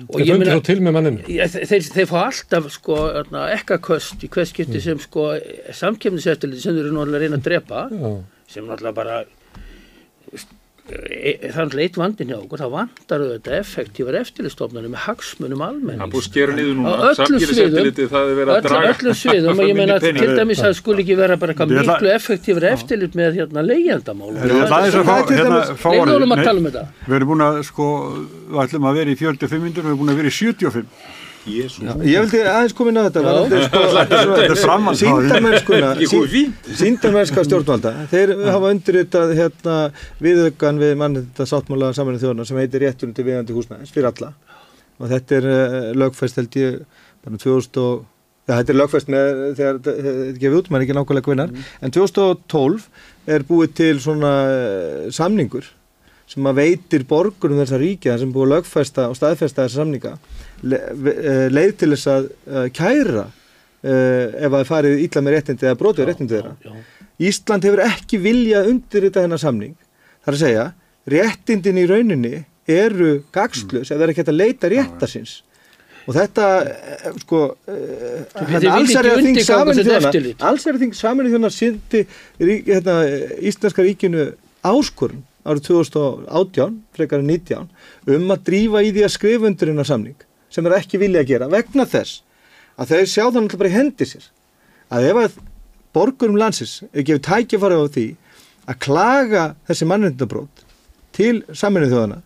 [0.07, 2.97] þeir meina- svo til með manninu Já, þe- þeir, þeir fá alltaf sko
[3.57, 4.81] ekkaköst í hvers Mm.
[4.81, 5.25] sem sko
[5.73, 8.13] samkemniseftiliti sem þeir eru náttúrulega að reyna að drepa Já.
[8.49, 9.25] sem náttúrulega bara
[10.89, 16.01] það er alltaf eitt vandin hjá okkur, það vantar auðvitað effektívar eftirlistofnarnir með hagsmunum almenning.
[16.01, 17.43] Það búið að skera niður núna, Á öllum
[18.33, 21.39] er verið að öllum- sviðum og ég meina til dæmis að það skuli ekki vera
[21.43, 23.65] bara eitthvað miklu effektívar eftirlit með hérna
[24.65, 26.01] ætla aðeins að hérna, Nei,
[26.49, 26.85] tala um þetta.
[27.09, 27.89] Við erum búin að, sko,
[28.49, 30.87] við ætlum að vera í 45 minnur, við erum búin að vera í 75.
[31.47, 31.85] Jésu.
[31.85, 33.23] Já, ég vildi aðeins koma inn á þetta
[33.69, 33.83] sko,
[34.43, 34.55] er
[35.01, 35.93] síndarmennskuna
[36.81, 37.95] síndarmennska stjórnvalda.
[38.13, 39.79] Þeir hafa undirritað hérna,
[40.25, 44.33] viðaukan við mannþetta sáttmála saminu þjóðana sem heitir rétturinn til viðandi húsnæðis fyrir alla.
[44.99, 46.79] Og þetta er uh, lögfæst held ég
[47.25, 48.07] bara 2000 og
[48.49, 51.51] Já, þetta er lögfæst með þegar þetta er gefið út, maður er ekki nákvæmlega kvinnar,
[51.85, 52.87] en 2012
[53.29, 55.69] er búið til svona uh, samningur
[56.29, 60.15] sem að veitir borgurum þessa ríkja sem búið að lögfæsta og staðfæsta þessa samninga
[60.69, 65.37] le, uh, leið til þess að uh, kæra uh, ef að það farið illa með
[65.37, 66.77] réttindi eða brotið réttindi þeirra.
[67.19, 69.75] Ísland hefur ekki viljað undirrita þennan samning.
[70.23, 70.67] Það er að segja,
[71.09, 72.35] réttindin í rauninni
[72.69, 75.39] eru gagslus ef það er ekki hægt að leita réttarsins.
[76.09, 80.45] Og þetta, eh, sko, Þið viljið ekki undirgangast þetta eftirlit.
[80.49, 82.07] alls er þing saminu þjóna sindi
[82.39, 82.95] hérna,
[83.45, 84.31] Íslenska ríkinu
[84.65, 87.69] áskorun árið 2018, frekar en 19,
[88.15, 91.31] um að drífa í því að skrifa undir hennar samning sem er ekki vilja að
[91.33, 92.23] gera vegna þess
[92.79, 94.29] að þau sjá þannig bara í hendi sér.
[94.89, 95.41] Að ef að
[95.97, 98.07] borgurum landsins er gefið tækifari á því
[98.69, 100.65] að klaga þessi mannreindabrót
[101.17, 102.23] til saminu þjóðana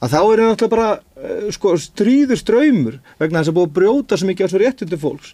[0.00, 3.74] að þá er það náttúrulega bara uh, sko, stríður ströymur vegna þess að búið að
[3.78, 5.32] brjóta svo mikið á þessu réttindi fólks.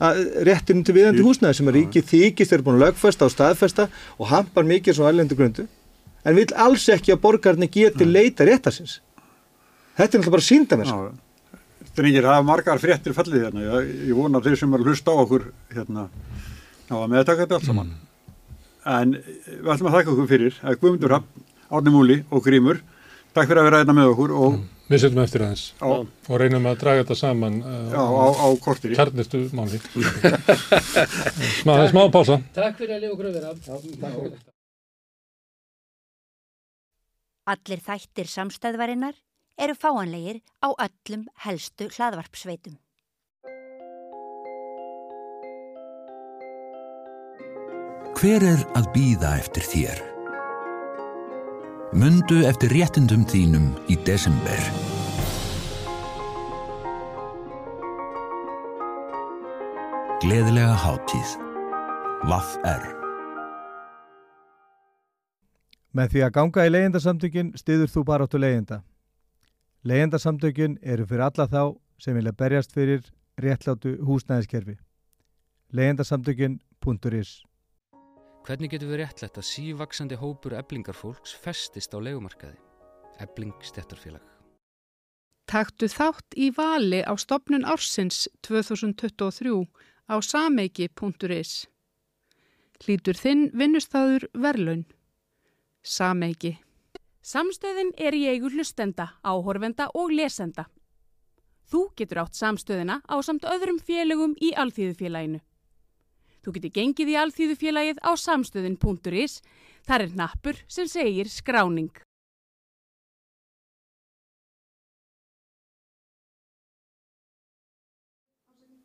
[0.00, 3.88] Að réttinu til viðandi húsnæði sem að ríkið þykist er búin að lögfesta og staðfesta
[4.16, 5.66] og hampar mikið svo allendu grundu
[6.26, 8.98] en vil alls ekki að borgarni geti leita réttarsins.
[9.96, 10.92] Þetta er náttúrulega bara sínda mér
[11.86, 13.62] Strengir, það er margar fréttir fallið hérna.
[13.64, 16.02] Ég, ég vona að þeir sem er að hlusta á okkur hérna,
[16.90, 17.92] ná að meðtaka þetta allt saman.
[18.96, 21.30] En við ætlum að þakka okkur fyrir að Guðmundur Rapp,
[21.72, 22.82] Árni Múli og Grímur,
[23.32, 26.76] takk fyrir að vera hérna með okkur og Við setjum eftir aðeins og reynum að
[26.78, 28.94] draga þetta saman uh, Já, á- á korteri.
[28.94, 29.80] Kjarnistu máli.
[31.64, 32.38] Smá, smá pása.
[32.54, 34.54] Takk fyrir að lifa okkur að
[37.46, 39.14] Allir þættir samstæðvarinnar
[39.62, 42.74] eru fáanlegir á öllum helstu hlaðvarpsveitum.
[48.16, 50.02] Hver er að býða eftir þér?
[51.94, 54.66] Mundu eftir réttindum þínum í desember.
[60.24, 61.38] Gleðilega hátíð.
[62.26, 62.95] Vaff R.
[65.96, 68.82] Með því að ganga í leyendasamtökin stiður þú bara áttu leyenda.
[69.86, 71.62] Leyendasamtökin eru fyrir alla þá
[72.02, 73.06] sem vilja berjast fyrir
[73.40, 74.76] réttlátu húsnæðiskerfi.
[75.72, 77.30] Leyendasamtökin.is
[78.46, 82.58] Hvernig getur við réttlætt að sívaksandi hópur eblingarfólks festist á legumarkaði?
[83.24, 84.22] Ebling stjættarfélag.
[85.48, 89.64] Taktu þátt í vali á stopnun ársins 2023
[90.12, 91.64] á sameiki.is.
[92.84, 94.84] Hlýtur þinn vinnustæður verlaun.
[95.86, 96.56] Sameiki.
[97.22, 100.66] Samstöðin er í eigu hlustenda, áhorfenda og lesenda.
[101.66, 105.40] Þú getur átt samstöðina á samt öðrum félögum í Alþýðufélaginu.
[106.42, 109.40] Þú getur gengið í Alþýðufélagið á samstöðin.is.
[109.86, 111.90] Þar er nappur sem segir skráning.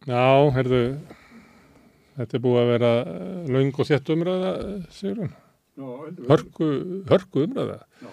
[0.10, 0.82] Já, herðu
[2.18, 2.92] þetta er búið að vera
[3.54, 4.52] laung og þétt umræða,
[4.94, 5.34] Sigrun.
[5.80, 6.68] Hörku,
[7.10, 8.12] hörku umræða Já.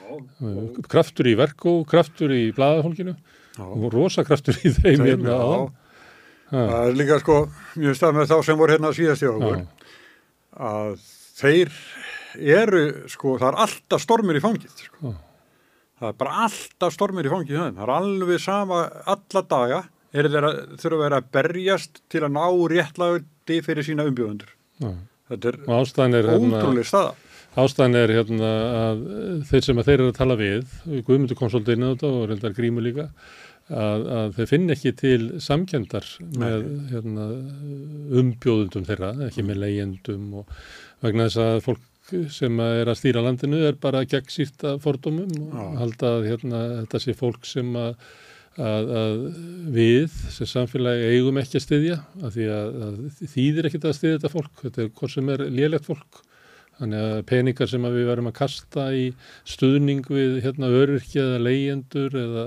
[0.88, 3.14] kraftur í verku, kraftur í blaðahólkinu
[3.58, 5.38] og rosa kraftur í þeim Þeim, hérna já.
[5.42, 5.72] áðan.
[6.48, 6.60] Ha.
[6.64, 7.38] Það er líka sko
[7.76, 9.58] mjög stað með þá sem voru hérna síðast í okkur
[10.68, 10.94] að
[11.38, 11.72] þeir
[12.58, 15.12] eru sko, það er alltaf stormur í fangið sko.
[15.98, 17.76] það er bara alltaf stormur í þeim.
[17.76, 19.82] það er alveg sama alla daga
[20.14, 24.54] eru þeir að þurfa að vera að berjast til að ná réttlægði fyrir sína umbjóðundur
[24.80, 24.92] Já.
[25.28, 25.74] þetta er og
[26.22, 29.04] er hérna- ótrúlega staða ástæðan er hérna að
[29.48, 30.72] þeir sem að þeir eru að tala við
[31.06, 33.08] Guðmundur kom svolítið inn á þetta og reyndar grímu líka
[33.68, 36.06] að, að þeir finn ekki til samkendar
[36.40, 37.26] með hérna,
[38.20, 40.54] umbjóðundum þeirra, ekki með leyendum og
[41.04, 41.84] vegna þess að fólk
[42.32, 46.62] sem að er að stýra landinu er bara gegn sýrta fordómum og halda að hérna,
[46.78, 47.98] þetta sé fólk sem að,
[48.56, 49.18] að, að
[49.74, 54.16] við sem samfélagi eigum ekki að styðja af því að, að þýðir ekkert að styðja
[54.16, 56.22] þetta fólk þetta er hvort sem er lélegt fólk
[56.78, 59.06] Þannig að peningar sem að við verum að kasta í
[59.48, 62.44] stuðning við hérna öryrkja eða leyendur eða,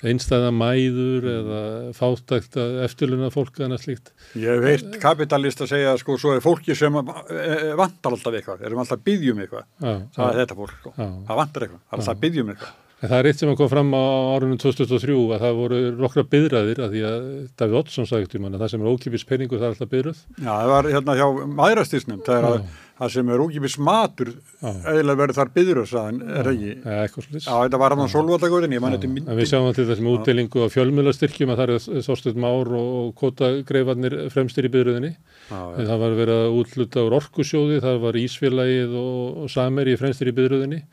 [0.00, 1.62] einstæða mæður eða
[1.96, 4.12] fátækt eftirluna fólk eða slíkt.
[4.40, 8.64] Ég hef heyrt kapitalist að segja sko svo er fólki sem eh, vantar alltaf eitthvað,
[8.66, 11.10] erum alltaf byggjum eitthvað, Já, það er þetta fólk sko, Já.
[11.28, 12.78] það vantar eitthvað, það er alltaf byggjum eitthvað.
[13.00, 14.02] En það er eitt sem að kom fram á
[14.36, 18.58] árunum 2003 að það voru nokkra byðraðir að því að Davíð Oddsson sagði um hann
[18.58, 20.20] að það sem er ókipis peningur það er alltaf byðröð.
[20.36, 21.24] Já, það var hérna hjá
[21.60, 22.58] maðurastisnum, það er að.
[23.00, 24.30] Það sem er ógifis matur,
[24.60, 26.72] eðlilega verður þar byður saðan, er ekki?
[26.84, 29.30] Já, þetta var hann á solvallagöðin, ég man þetta mynd.
[29.30, 34.18] En við sjáum til þessum útdelingu á fjölmjölastyrkjum að það er Þorsteinn Már og kótagreifarnir
[34.34, 35.14] fremstir í.
[35.50, 40.36] En það var verið að útluta úr orkusjóði, það var Ísfélagið og, Sameri fremstir í
[40.36, 40.84] byðröðinni.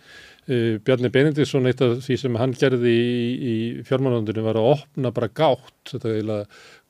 [0.48, 5.12] Uh, Bjarni Benediktsson, eitt af því sem hann gerði í, í fjármálöndunum var að opna
[5.12, 6.46] bara gátt, þetta er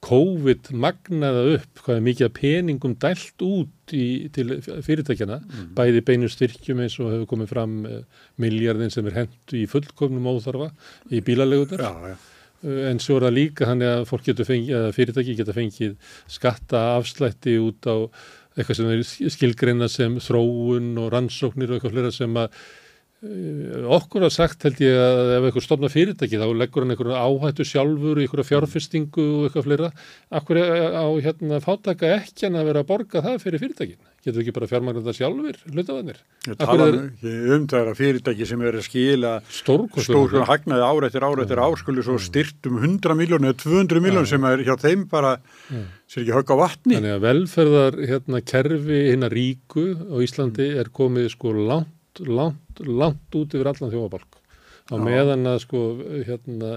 [0.05, 5.39] COVID magnaða upp, hvað er mikið af peningum dælt út í, til fyrirtækjana,
[5.77, 7.99] bæði beinu styrkjum eins og hefur komið fram uh,
[8.37, 10.69] miljardin sem er hendt í fullkomnum óþarfa
[11.09, 11.81] í bílalegutar.
[11.81, 12.17] Já, já.
[12.61, 16.15] Uh, En svo er það líka þannig að fólk getur fengið, að fyrirtæki geta fengið
[16.37, 17.95] skatta afslætti út á
[18.57, 22.61] eitthvað sem er skilgreina sem þróun og rannsóknir og eitthvað flera sem að
[23.17, 27.65] okkur har sagt held ég að ef eitthvað stofna fyrirtæki þá leggur hann eitthvað áhættu
[27.65, 29.89] sjálfur eitthvað fjárfestingu og eitthvað flera
[30.37, 33.97] akkur á hérna fátaka ekki hann að vera að borga það fyrir fyrirtækin?
[34.21, 35.57] Getur ekki bara fjármagnar það sjálfur
[36.45, 41.25] ekki um það er að fyrirtæki sem er að skila Stórkostlegur stór hagnaði ár eftir
[41.25, 44.75] ár eftir ár skuli svo styrt um 100 miljónu eða 200 miljónu sem er hjá
[44.85, 45.39] þeim bara
[46.07, 46.95] sér ekki högg á vatni.
[46.95, 51.91] Þannig að velferðar hérna, kerfi hinnar ríku á Íslandi er komið sko langt,
[52.25, 54.41] langt, langt út yfir allan þjóðabalk.
[54.87, 55.03] Á Já.
[55.03, 55.83] meðan að sko
[56.27, 56.73] hérna,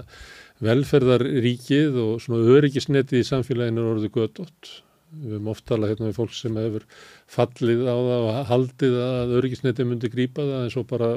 [0.61, 4.71] velferðarríkið og svona öryggisnetið í samfélaginu er orðið gödótt.
[5.11, 6.85] Við höfum oft talað hérna við fólk sem hefur
[7.31, 11.09] fallið á það og haldið að öryggisnetið myndi grípa það en svo bara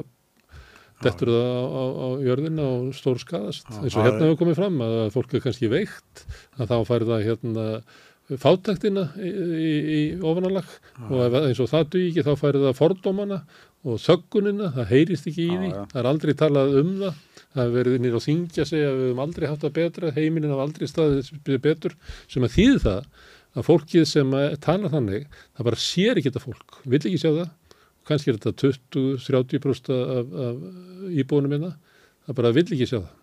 [1.03, 3.69] dettur það á, á, á jörðina og stór skadast.
[3.81, 6.25] Eins og hérna hefur komið fram að fólk er kannski veikt
[6.57, 7.65] að þá fær það hérna
[8.41, 10.69] fátæktina í, í, í ofanalag
[11.11, 13.41] og ef, eins og það duði ekki þá færi það fordómana
[13.85, 17.75] og þöggunina, það heyrist ekki í því, það er aldrei talað um það, það hefur
[17.77, 20.89] verið nýr á þingja segja að við höfum aldrei haft það betra, heiminin hafa aldrei
[20.89, 21.97] staðið betur,
[22.31, 23.11] sem að þýði það
[23.55, 27.29] að fólkið sem að tala þannig, það bara sér ekki þetta fólk, vill ekki sjá
[27.29, 27.53] það,
[28.09, 31.71] kannski er þetta 20-30% af, af íbúinum minna,
[32.25, 33.13] það bara vill ekki sjá það.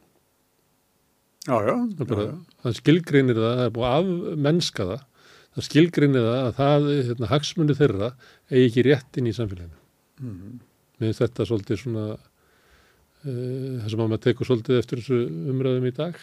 [1.42, 1.74] Já, já.
[1.99, 2.58] Það, bara, já, já.
[2.62, 4.10] það skilgreinir það, það er búið að
[4.47, 5.07] mennska það,
[5.52, 8.10] það skilgreinir það að það, hérna, hagsmunni þeirra
[8.52, 9.81] eigi ekki rétt inn í samfélaginu.
[10.23, 10.60] Mhm.
[11.01, 15.20] Mér finnst þetta svolítið svona, uh, það sem að maður tekur svolítið eftir þessu
[15.52, 16.18] umræðum í dag.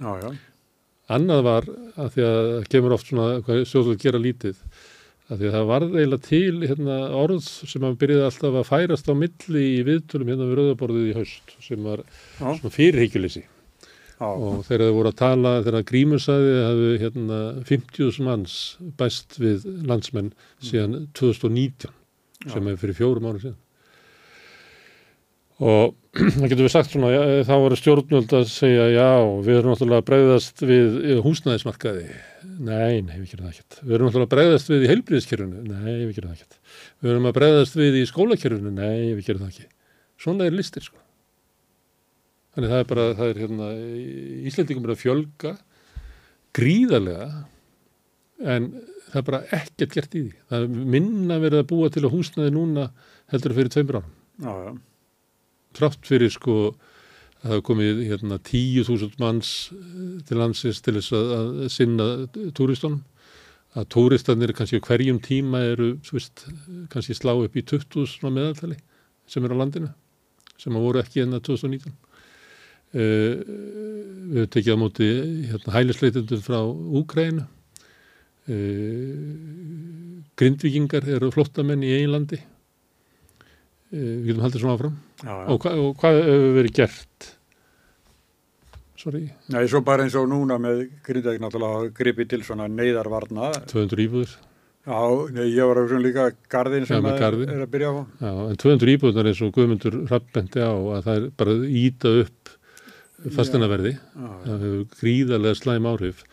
[0.00, 0.32] Já, já.
[1.12, 4.60] Annað var að því að það kemur oft svona, hvað sjóðsvöld gera lítið,
[5.28, 9.10] að því að það var eiginlega til hérna, orð sem að byrjaði alltaf að færast
[9.10, 12.04] á milli í viðtölum hérna við rauðaborðið í haust, sem var
[14.22, 14.28] Já.
[14.30, 18.56] og þegar þau voru að tala þegar Grímur sagði að hafi hérna 50.000 manns
[19.00, 20.30] bæst við landsmenn
[20.62, 21.90] síðan 2019
[22.50, 23.60] sem er fyrir fjórum árum síðan.
[25.62, 25.92] Og
[26.38, 29.10] það getur við sagt svona já, þá voru stjórnvöld að segja já
[29.46, 32.08] við erum náttúrulega að bregðast við eh, húsnæðismarkaði.
[32.62, 33.78] Nei, nei, við gerum það ekkert.
[33.82, 36.58] Við erum náttúrulega að bregðast við í heilbriðiskerfunu nei, við gerum það ekkert.
[37.02, 39.68] Við erum að bregðast við í skólakerfunu nei, við gerum það ekki.
[40.22, 40.98] Svona er listir sko.
[42.52, 43.68] Þannig það er bara, það er hérna,
[44.50, 45.54] Íslendingum er að fjölga
[46.52, 47.28] gríðarlega
[48.52, 48.66] en
[49.12, 50.32] það er bara ekkert gert í því.
[50.48, 52.88] Það er minna verið að búa til að húsnaði núna
[53.32, 54.80] heldur fyrir tveimur árum.
[55.76, 56.56] Trátt fyrir sko
[57.42, 62.06] að það komið hérna 10.000 manns eh, til landsins til þess að, að sinna
[62.56, 63.02] túristunum.
[63.72, 66.44] Að túristanir kannski hverjum tíma eru, þú veist,
[66.92, 68.76] kannski slá upp í 20.000 á meðaltali
[69.28, 69.88] sem eru á landinu,
[70.60, 71.94] sem að voru ekki enna 2019.
[72.92, 73.38] Uh,
[74.36, 75.06] við tekið á móti
[75.48, 77.61] hérna, hælisleitundum frá Úkrænu uh,
[80.38, 85.46] grindvikingar eru flottamenn í einlandi uh, við getum haldið svona áfram Já, já.
[85.46, 87.28] Og, hva, og hvað hefur verið gert
[88.98, 93.52] sorry Nei, svo bara eins og núna með Grindavík náttúrulega gripi til svona neyðarvarna.
[93.70, 94.34] 200 íbúður
[94.82, 94.98] Já,
[95.30, 97.50] nei, ég var að hugsa líka garðin sem að garðinn.
[97.54, 98.02] er að byrja á.
[98.18, 102.14] Já, en 200 íbúðunar eins og Guðmundur rappbendi á að það er bara að íta
[102.24, 102.50] upp
[103.94, 104.30] já.
[104.42, 106.24] það hefur gríðarlega slæm áhrif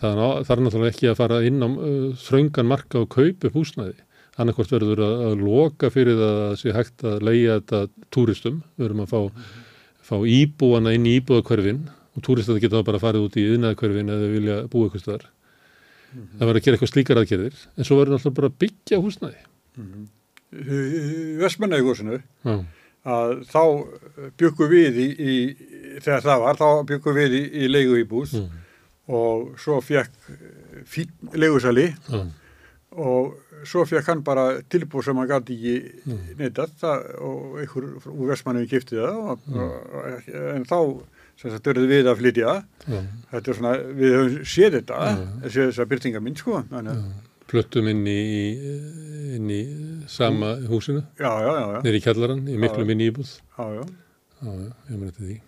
[0.00, 3.48] það er, það er náttúrulega ekki að fara inn á uh, þröngan marka og kaupa
[3.50, 3.96] upp húsnæði.
[4.36, 7.78] Annarkvort verður að, að loka fyrir það að sé hægt að leia þetta
[8.12, 9.46] túristum, við erum að fá,
[10.10, 14.58] fá íbúana inn í íbúðakverfin og túristar geta bara farið út í yðnaðakverfin eða vilja
[14.72, 15.24] búa eitthvað staðar.
[16.16, 19.40] Það verður að gera eitthvað slíkar aðgerðir en svo verður náttúrulega bara að byggja húsnæði.
[21.42, 22.54] Vestmannægúsinu, Já.
[23.06, 23.62] að þá
[24.40, 25.34] byggum við í, í
[26.04, 28.62] þegar það var, þá byggum við í, í leigu íbúð Mm.
[29.08, 30.10] Og svo fekk
[30.86, 32.30] fín leigusali Mm.
[32.96, 35.76] og svo fekk hann bara tilbúð sem hann gæti ekki
[36.06, 36.18] Mm.
[36.38, 40.56] neitað það, og einhver úr Vestmanni kipti það og, Mm.
[40.56, 41.00] en þá
[41.74, 43.06] verður við að flytja Mm.
[43.32, 45.40] þetta er svona, við höfum séð þetta Mm.
[45.42, 47.12] þessi þessa byrtinga minn sko að-
[47.46, 51.04] Fluttum inn í, inn í sama húsinu.
[51.16, 51.82] Já, já, já, já.
[51.84, 53.38] Nýri kjallaran, í miklu minni íbúð.
[53.56, 53.84] Já, já.
[54.42, 55.40] Já, já, ég þetta því.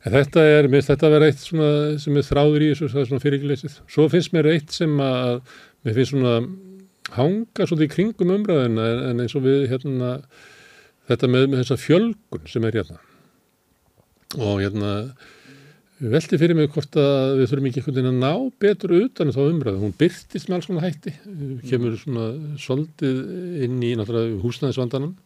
[0.00, 1.70] En þetta er, mér finnst þetta að vera eitt svona
[2.00, 3.74] sem er þráður í þessu, það er svona fyrirgileysið.
[3.92, 5.42] Svo finnst mér eitt sem að,
[5.84, 6.36] mér finnst svona
[7.16, 10.14] hanga svolítið í kringum umræðina en, eins og við hérna,
[11.10, 12.96] þetta með, með þessa fjölgun sem er hérna.
[14.38, 14.94] Og hérna,
[16.00, 19.28] við velti fyrir mig hvort að við þurfum ekki einhvern veginn að ná betur utan
[19.28, 19.82] um þá umræðu.
[19.82, 21.16] Hún byrtist með alls svona hætti,
[21.68, 22.30] kemur svona
[22.62, 25.18] soldið inn í náttúrulega húsnæðisvandanum,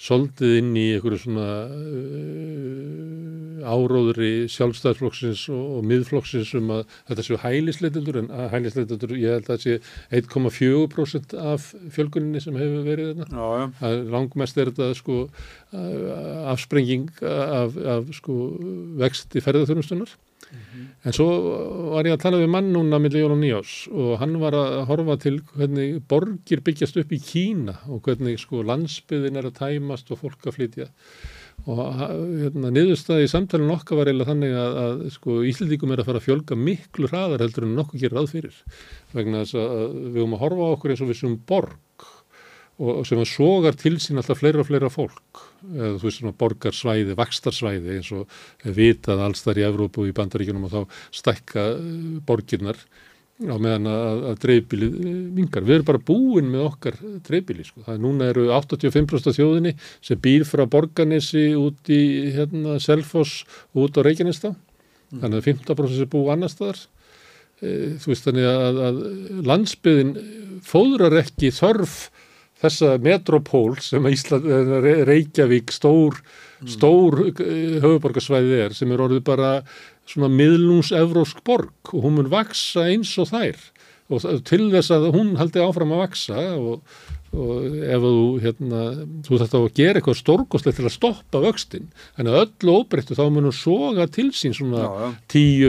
[0.00, 7.40] soldið inn í einhverju svona uh, áróðri sjálfstæðsflokksins og, og miðflokksins um að þetta séu
[7.42, 9.74] hælisleitendur en að hælisleitendur, ég held að það sé
[10.22, 13.44] 1,4% af fjölguninni sem hefur verið þarna.
[13.44, 14.00] Já, já.
[14.16, 18.40] Langmest er þetta sko uh, afsprenging af, af sko
[19.00, 20.16] vexti ferðarþjónustunar.
[21.06, 21.26] En svo
[21.94, 24.78] var ég að tala við mann núna millir jól og nýjás og hann var að
[24.90, 30.10] horfa til hvernig borgir byggjast upp í Kína og hvernig sko landsbyðin er að tæmast
[30.10, 30.88] og fólk að flytja.
[31.68, 36.08] Og hérna, niðurstaði í samtalenu okkar var eiginlega þannig að, að sko, Íslendingum er að
[36.08, 38.62] fara að fjölga miklu hraðar heldur en nokkuð gerir ráð fyrir
[39.12, 42.08] vegna þess að við höfum að horfa á okkur eins og við sem borg
[42.80, 46.36] og sem að sogar til sín alltaf fleira og fleira fólk eða þú veist svona
[46.40, 51.02] borgarsvæði, vakstarsvæði eins og er vitað alls þar í Evrópu og í bandaríkjunum og þá
[51.20, 52.80] stækka eh, borgirnar
[53.40, 54.96] á meðan að, að dreifbílið
[55.32, 55.64] mingar.
[55.64, 57.84] Við erum bara búin með okkar dreifbíli sko.
[57.86, 59.72] Það er núna eru 85% af þjóðinni
[60.04, 62.02] sem býr frá Borganesi út í
[62.36, 64.52] hérna Selfoss út á Reykjanestá.
[64.52, 65.22] Mm.
[65.22, 66.82] Þannig að 15% sem búi annar staðar.
[67.60, 67.70] E,
[68.02, 69.00] þú veist þannig að, að
[69.48, 70.12] landsbyðin
[70.66, 71.96] fóðrar ekki þörf
[72.60, 74.46] þessa metropól sem Ísland,
[75.08, 76.18] Reykjavík stór,
[76.68, 79.52] stór eh, höfuborgarsvæði er sem er orðið bara
[80.10, 83.60] svona miðlungsevrósk borg og hún mun vaksa eins og þær.
[84.10, 86.80] Og til þess að hún haldi áfram að vaksa og,
[87.30, 88.80] og ef þú hérna,
[89.22, 91.86] þú þetta að gera eitthvað stórkostlegt til að stoppa vöxtin
[92.18, 95.12] en að öllu óbreyttu þá mun hún soga til sín svona Já, já.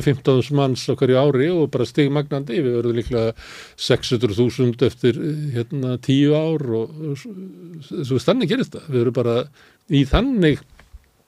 [0.02, 2.58] 10-15 manns á hverju ári og bara stigmagnandi.
[2.66, 3.36] Við verðum líklega
[3.78, 5.22] 600.000 eftir
[5.54, 6.98] hérna 10 ár og,
[7.92, 8.90] svo þannig gerist það.
[8.90, 9.38] Við erum bara
[9.92, 10.66] í þannig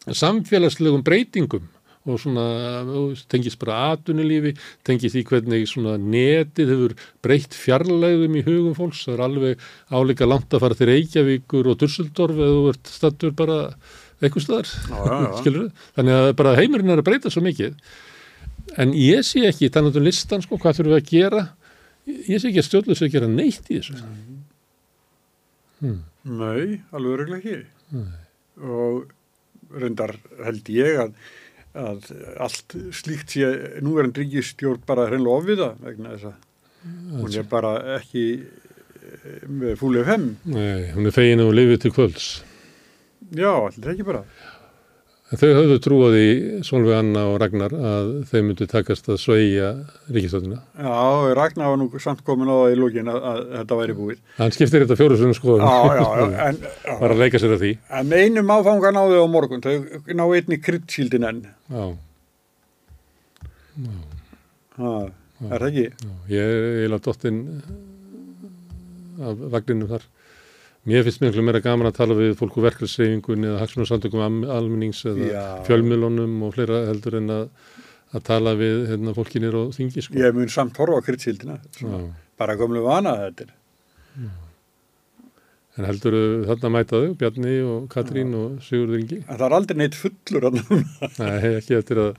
[0.09, 1.69] samfélagslegum breytingum
[2.03, 2.45] og svona
[2.83, 9.05] og tengist bara atunulífi, tengist því hvernig svona netið hefur breytt fjarlægðum í hugum fólks,
[9.07, 13.35] það er alveg áleika langt að fara til Reykjavíkur og Dusseldorf eða þú ert stattur
[13.39, 13.59] bara
[14.23, 14.73] eitthvað staðar,
[15.41, 17.75] skilur þannig að bara heimurinn er að breyta svo mikið.
[18.79, 21.43] En ég sé ekki, þannig um listan sko, hvað þurfum við að gera?
[22.07, 23.99] Ég sé ekki að stjórnlega að gera neitt í þessu.
[25.83, 25.99] Hmm.
[26.23, 27.57] Nei, alveg öruglega ekki.
[27.95, 28.19] Nei.
[28.63, 29.11] Og
[29.73, 31.15] reyndar held ég að,
[31.73, 32.09] að
[32.43, 33.47] allt slíkt sé
[33.81, 40.09] núverandi ríkistjórn bara hreinlega ofviða vegna þess að hún er bara ekki eh, með fúlið
[40.11, 40.25] fem.
[40.53, 42.27] Nei, hún er fegin og lifið til kvölds
[43.33, 44.19] Já, allir ekki bara.
[45.33, 46.25] En þau höfðu trúið í
[46.61, 49.69] Solveig Anna og Ragnar að þau myndu takast að sveigja
[50.13, 50.59] ríkistöðuna.
[50.77, 50.97] Já,
[51.39, 54.19] Ragnar var nú samt komin á það í lókin að, að þetta væri búið.
[54.37, 55.65] Hann skiptir þetta fjóru svona skoðum.
[55.65, 56.93] Já, já, já, en, já.
[56.99, 57.71] Var að leika sér að því.
[57.97, 61.41] En einum áfanga náðu á morgun, þau ná einni kryddskildin enn.
[61.73, 61.85] Já.
[64.77, 64.95] Ha,
[65.49, 65.87] er það ekki?
[65.89, 67.41] Já, ég er eiginlega dottinn
[69.17, 70.05] af vagninum þar.
[70.83, 75.29] Mér finnst miklu meira gaman að tala við fólk úr verkefnsreyfingunni eða hagsmunarsamtökum almennings eða
[75.29, 75.43] Já.
[75.69, 77.45] fjölmilónum og fleira heldur en að,
[78.11, 80.03] að tala við hérna, fólkinir og þingi.
[80.03, 80.17] Sko.
[80.19, 81.55] Ég mun samt horfa á kryddskildina.
[81.79, 82.01] Já.
[82.41, 83.53] Bara gömlu vana þetta er.
[85.73, 89.23] En heldur þarna mætaðu, Bjarni og Katrín og Sigurður Ingi?
[89.23, 91.09] En það er aldrei neitt fullur að núna.
[91.17, 92.11] Nei, ekki eftir að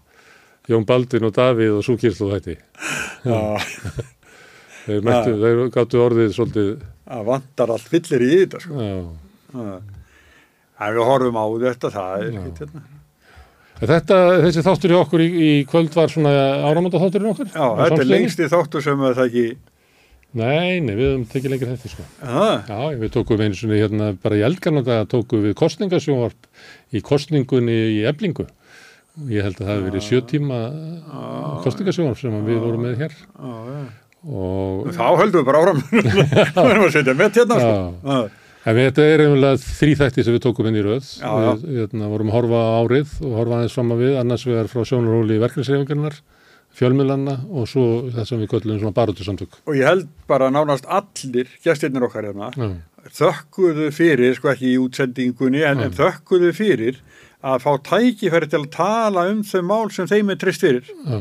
[0.73, 2.57] Jón Baldvin og Davíð og Súkýrslu hætti.
[3.29, 3.37] Já.
[4.85, 6.73] Þeir mættu, þeir gáttu orðið svolítið.
[7.05, 8.89] Það vantar allt fyllir í þetta sko.
[8.89, 9.69] Já.
[10.85, 12.85] En við horfum á þetta, það er ekki hérna.
[13.85, 16.33] Þetta, þessi þáttur í okkur í, í kvöld var svona
[16.65, 17.49] áramönda þátturinn okkur?
[17.51, 19.47] Já, þetta er lengsti þáttur sem það ekki...
[20.35, 22.05] Nei, nei, við höfum tekið lengur þetta sko.
[22.27, 22.47] Aha.
[22.67, 26.49] Já, við tókum einu svona hérna bara í eldgarnanda tókum við kostningasjónvarp
[26.91, 28.49] í kostningunni í eblingu.
[29.31, 30.59] Ég held að það hefði verið sjö tíma
[31.67, 33.15] kostningasjónvarp sem við vorum með hér.
[33.15, 33.85] Já, já.
[34.25, 34.89] Og...
[34.97, 35.83] Þá höldum við bara áram.
[35.91, 38.23] Það verðum að setja með hérna sko.
[38.65, 41.09] En við, þetta er einhverlega þrýþætti sem við tókum inn í röð.
[41.21, 41.51] Já, já.
[41.61, 44.73] Við hérna, vorum að horfa árið og horfa aðeins fram að við, annars við erum
[44.73, 46.17] frá sjónarhóli verkefnisreifingarnar,
[46.79, 49.61] fjölmiðlanna og svo það sem við köllum svona baróttu samtök.
[49.69, 52.73] Og ég held bara nánast allir gestirnir okkar hérna Já.
[53.21, 57.05] þökkuðu fyrir, sko ekki í útsendingunni, en, en þökkuðu fyrir
[57.45, 60.89] að fá tækifæri til að tala um þau mál sem þeim er trist fyrir.
[61.05, 61.21] Já.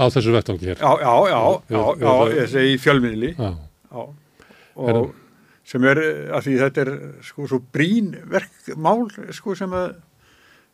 [0.00, 0.78] Á þessu vettvangi hér.
[0.80, 3.34] Já, já, já, já, Já, já, já, fjölmiðli.
[3.38, 3.50] Já.
[3.92, 4.04] Já.
[4.82, 5.10] Og
[5.68, 5.98] sem er,
[6.32, 6.92] að því þetta er
[7.26, 9.04] sko svo brín verkmál,
[9.36, 9.92] sko sem að,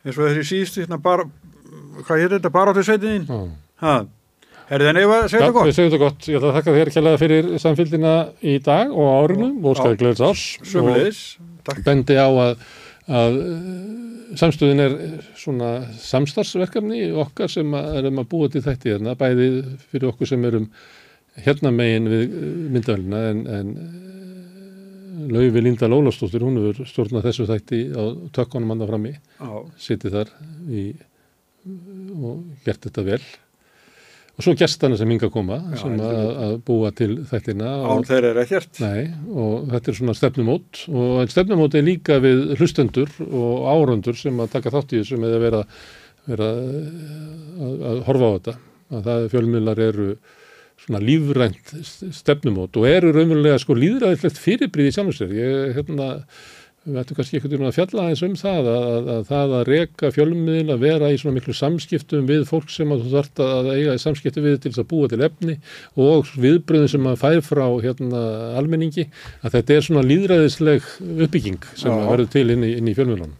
[0.05, 1.27] eins og þessi síðustu, hérna bara,
[2.07, 3.39] hvað hér þetta, bara áttu sveitin Já.
[3.83, 3.93] Ha,
[4.71, 5.67] er það nefn að segja Já, þetta gott?
[5.69, 6.27] við segjum þetta gott.
[6.31, 9.99] Ég ætla að þakka þér kjærlega fyrir samfélgina í dag og á árinu og óskaði
[10.01, 10.45] gleðis árs.
[10.71, 11.21] Sömuleiðis,
[11.69, 12.63] Og Bendi á að,
[13.09, 13.63] að eh,
[14.39, 14.95] samstöðin er
[15.39, 15.71] svona
[16.03, 19.49] samstarfsverkefni okkar sem að erum að búa til þetta hérna, bæði
[19.89, 20.69] fyrir okkur sem erum
[21.39, 22.37] hérna megin við
[22.75, 23.73] myndavælina en, en
[25.29, 28.03] Laufi Linda Lólafstóttir, hún hefur stjórnað þessu þætti á
[28.35, 29.51] tökkunum anda frammi, Já.
[29.81, 30.31] sitið þar
[30.71, 30.83] í,
[32.15, 33.21] og gert þetta vel.
[34.39, 37.71] Og svo gestana sem hinga að koma, Já, sem að, að búa til þættina.
[37.91, 38.77] Án þeirra er ekkert.
[38.79, 39.01] Nei,
[39.35, 44.39] og þetta er svona stefnumót og en stefnumót er líka við hlustendur og árundur sem
[44.39, 45.59] að taka þátt í þessu með að vera,
[46.29, 48.55] vera að, að horfa á þetta.
[48.89, 50.07] Að það fjölmiðlar eru
[50.85, 51.75] svona lífrænt
[52.15, 55.35] stefnumót og eru raunverulega sko líðræðilegt fyrirbríð í sér.
[55.35, 56.07] Ég, hérna,
[56.93, 60.11] við ættum kannski veginn að fjalla aðeins um það að, að, að það að reka
[60.15, 64.03] fjölmiðl að vera í svona miklu samskiptum við fólk sem þú þarft að eiga í
[64.03, 65.57] samskiptum við til þess að búa til efni
[65.99, 68.23] og viðbröðum sem að fær frá hérna
[68.59, 69.09] almenningi
[69.43, 70.89] að þetta er svona líðræðisleg
[71.27, 73.37] uppbygging sem verður til inn í, í fjölmiðlunum.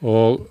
[0.00, 0.46] Og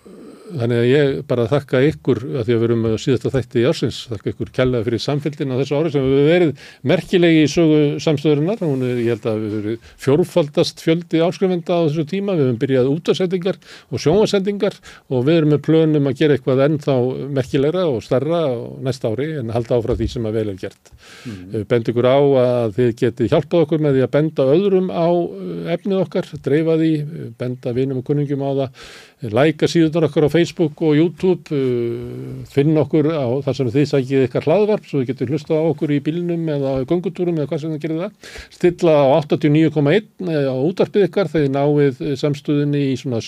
[0.49, 3.99] þannig að ég bara þakka ykkur að því að við erum síðasta þætti í ársins.
[4.09, 8.63] Þakka ykkur kærlega fyrir samfélgin á þessu ári sem við verið merkilegi í sögu samstöðurinnar,
[8.63, 12.61] hún er, ég held að við verið fjórfaldast fjöldi áskrifenda á þessu tíma, við hefum
[12.63, 14.79] byrjað útasendingar og sjónvasendingar
[15.09, 16.97] og við erum með plönum að gera eitthvað ennþá
[17.39, 18.41] merkilegra og starra
[18.85, 20.93] næsta ári en halda áfram því sem að vel er gert.
[21.25, 21.65] Mm.
[21.69, 25.71] bend ykkur á að þið getið hjálpað okkur með því að benda öðrum á uh,
[25.75, 28.83] efnið okkar, dreifa því uh, benda vinum og kunningum á það
[29.19, 34.25] læka síðunar okkur á Facebook og YouTube uh, finna okkur á þar sem þið sækið
[34.29, 37.63] ykkar hlaðvarp svo þið getur hlusta á okkur í bílnum eða á göngutúrum eða hvað
[37.63, 38.29] sem þið gerir það.
[38.55, 43.19] Stilla á 89,1 á útarpið ykkar þegar þið náið eh, samstöðinni í svona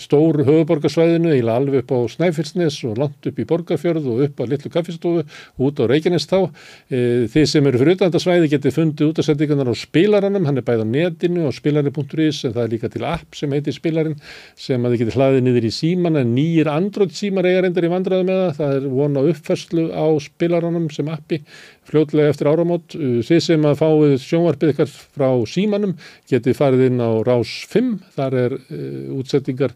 [0.00, 4.44] stóru höfuborgarsvæðinu eða alveg upp á Snæfellsnes og langt upp í Borgarfjörð og upp á
[4.48, 5.24] Littlu kaffistofu
[5.60, 6.48] út á Reykjanes þá.
[6.88, 10.86] Uh, þið sem eru fyrir utandasvæði getið fundið útasendingarnar á spilaranum hann er bæð á
[10.88, 14.16] netinu á spilari.is en það er líka til app sem heitir spilarin
[14.56, 17.92] sem að þið getið hlaðið niður í síman en nýjir Android símar eiga reyndar í
[17.92, 21.40] vandræðu með það það er von á uppfærslu á spilaranum sem appi
[21.88, 22.96] fljótlega eftir áramót.
[22.96, 25.96] Uh, þið sem að fáið sjónvarpið ykkar frá símanum
[26.30, 29.74] getið farið inn á rás 5 þar er uh, útsettingar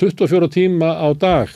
[0.00, 1.52] 24 tíma á dag.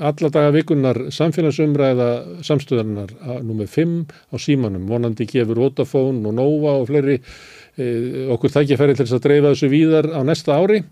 [0.00, 3.10] Alla daga vikunar samfélagsumræða samstöðarnar
[3.44, 3.96] nummer 5
[4.32, 4.86] á símanum.
[4.88, 9.72] Vonandi gefur Vodafone og Nova og fleiri uh, okkur tækifæri til þess að dreifa þessu
[9.72, 10.84] víðar á næsta ári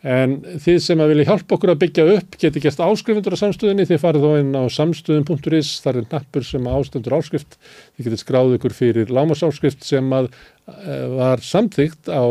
[0.00, 3.84] En þið sem að vilja hjálpa okkur að byggja upp geti gert áskrifundur á samstöðinni,
[3.84, 7.58] þið farið þó inn á samstöðin.is, þar er nappur sem ástendur áskrift,
[7.98, 12.24] þið getið skráð ykkur fyrir lámasáskrift sem að eh, var samþygt á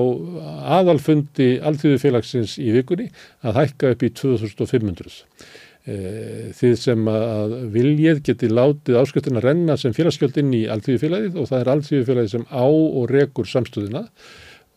[0.80, 3.12] aðalfundi Alþjóðufélagsins í vikunni
[3.46, 5.22] að hækka upp í 2500.
[5.86, 11.62] Eh, Þið sem að viljið geti látið áskriftina renna sem félagsgjöldinn í Alþjóðufélagið og það
[11.62, 14.08] er Alþjóðufélagið sem á og rekur samstöðina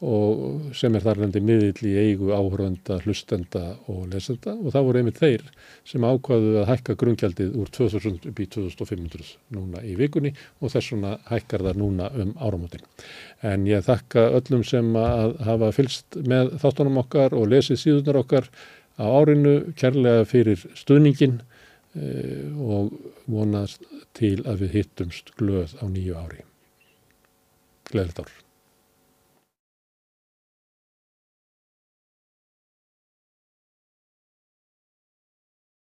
[0.02, 5.00] og sem er þar lendi miðill í eigu áhörönda, hlustenda og lesenda og það voru
[5.00, 5.44] einmitt þeir
[5.86, 10.96] sem ákvaðu að hækka grungjaldið úr 2000 upp í 2500 núna í vikunni og þess
[10.96, 12.82] vegna hækkar það núna um áramótin.
[13.46, 18.50] En ég þakka öllum sem að hafa fylst með þáttunum okkar og lesið síðunar okkar
[18.98, 21.38] á árinu kærlega fyrir stuðningin
[21.94, 22.90] eh, og
[23.30, 23.86] vonast
[24.18, 26.42] til að við hittumst glöð á nýju ári.
[27.92, 28.41] Gleðilegt ár.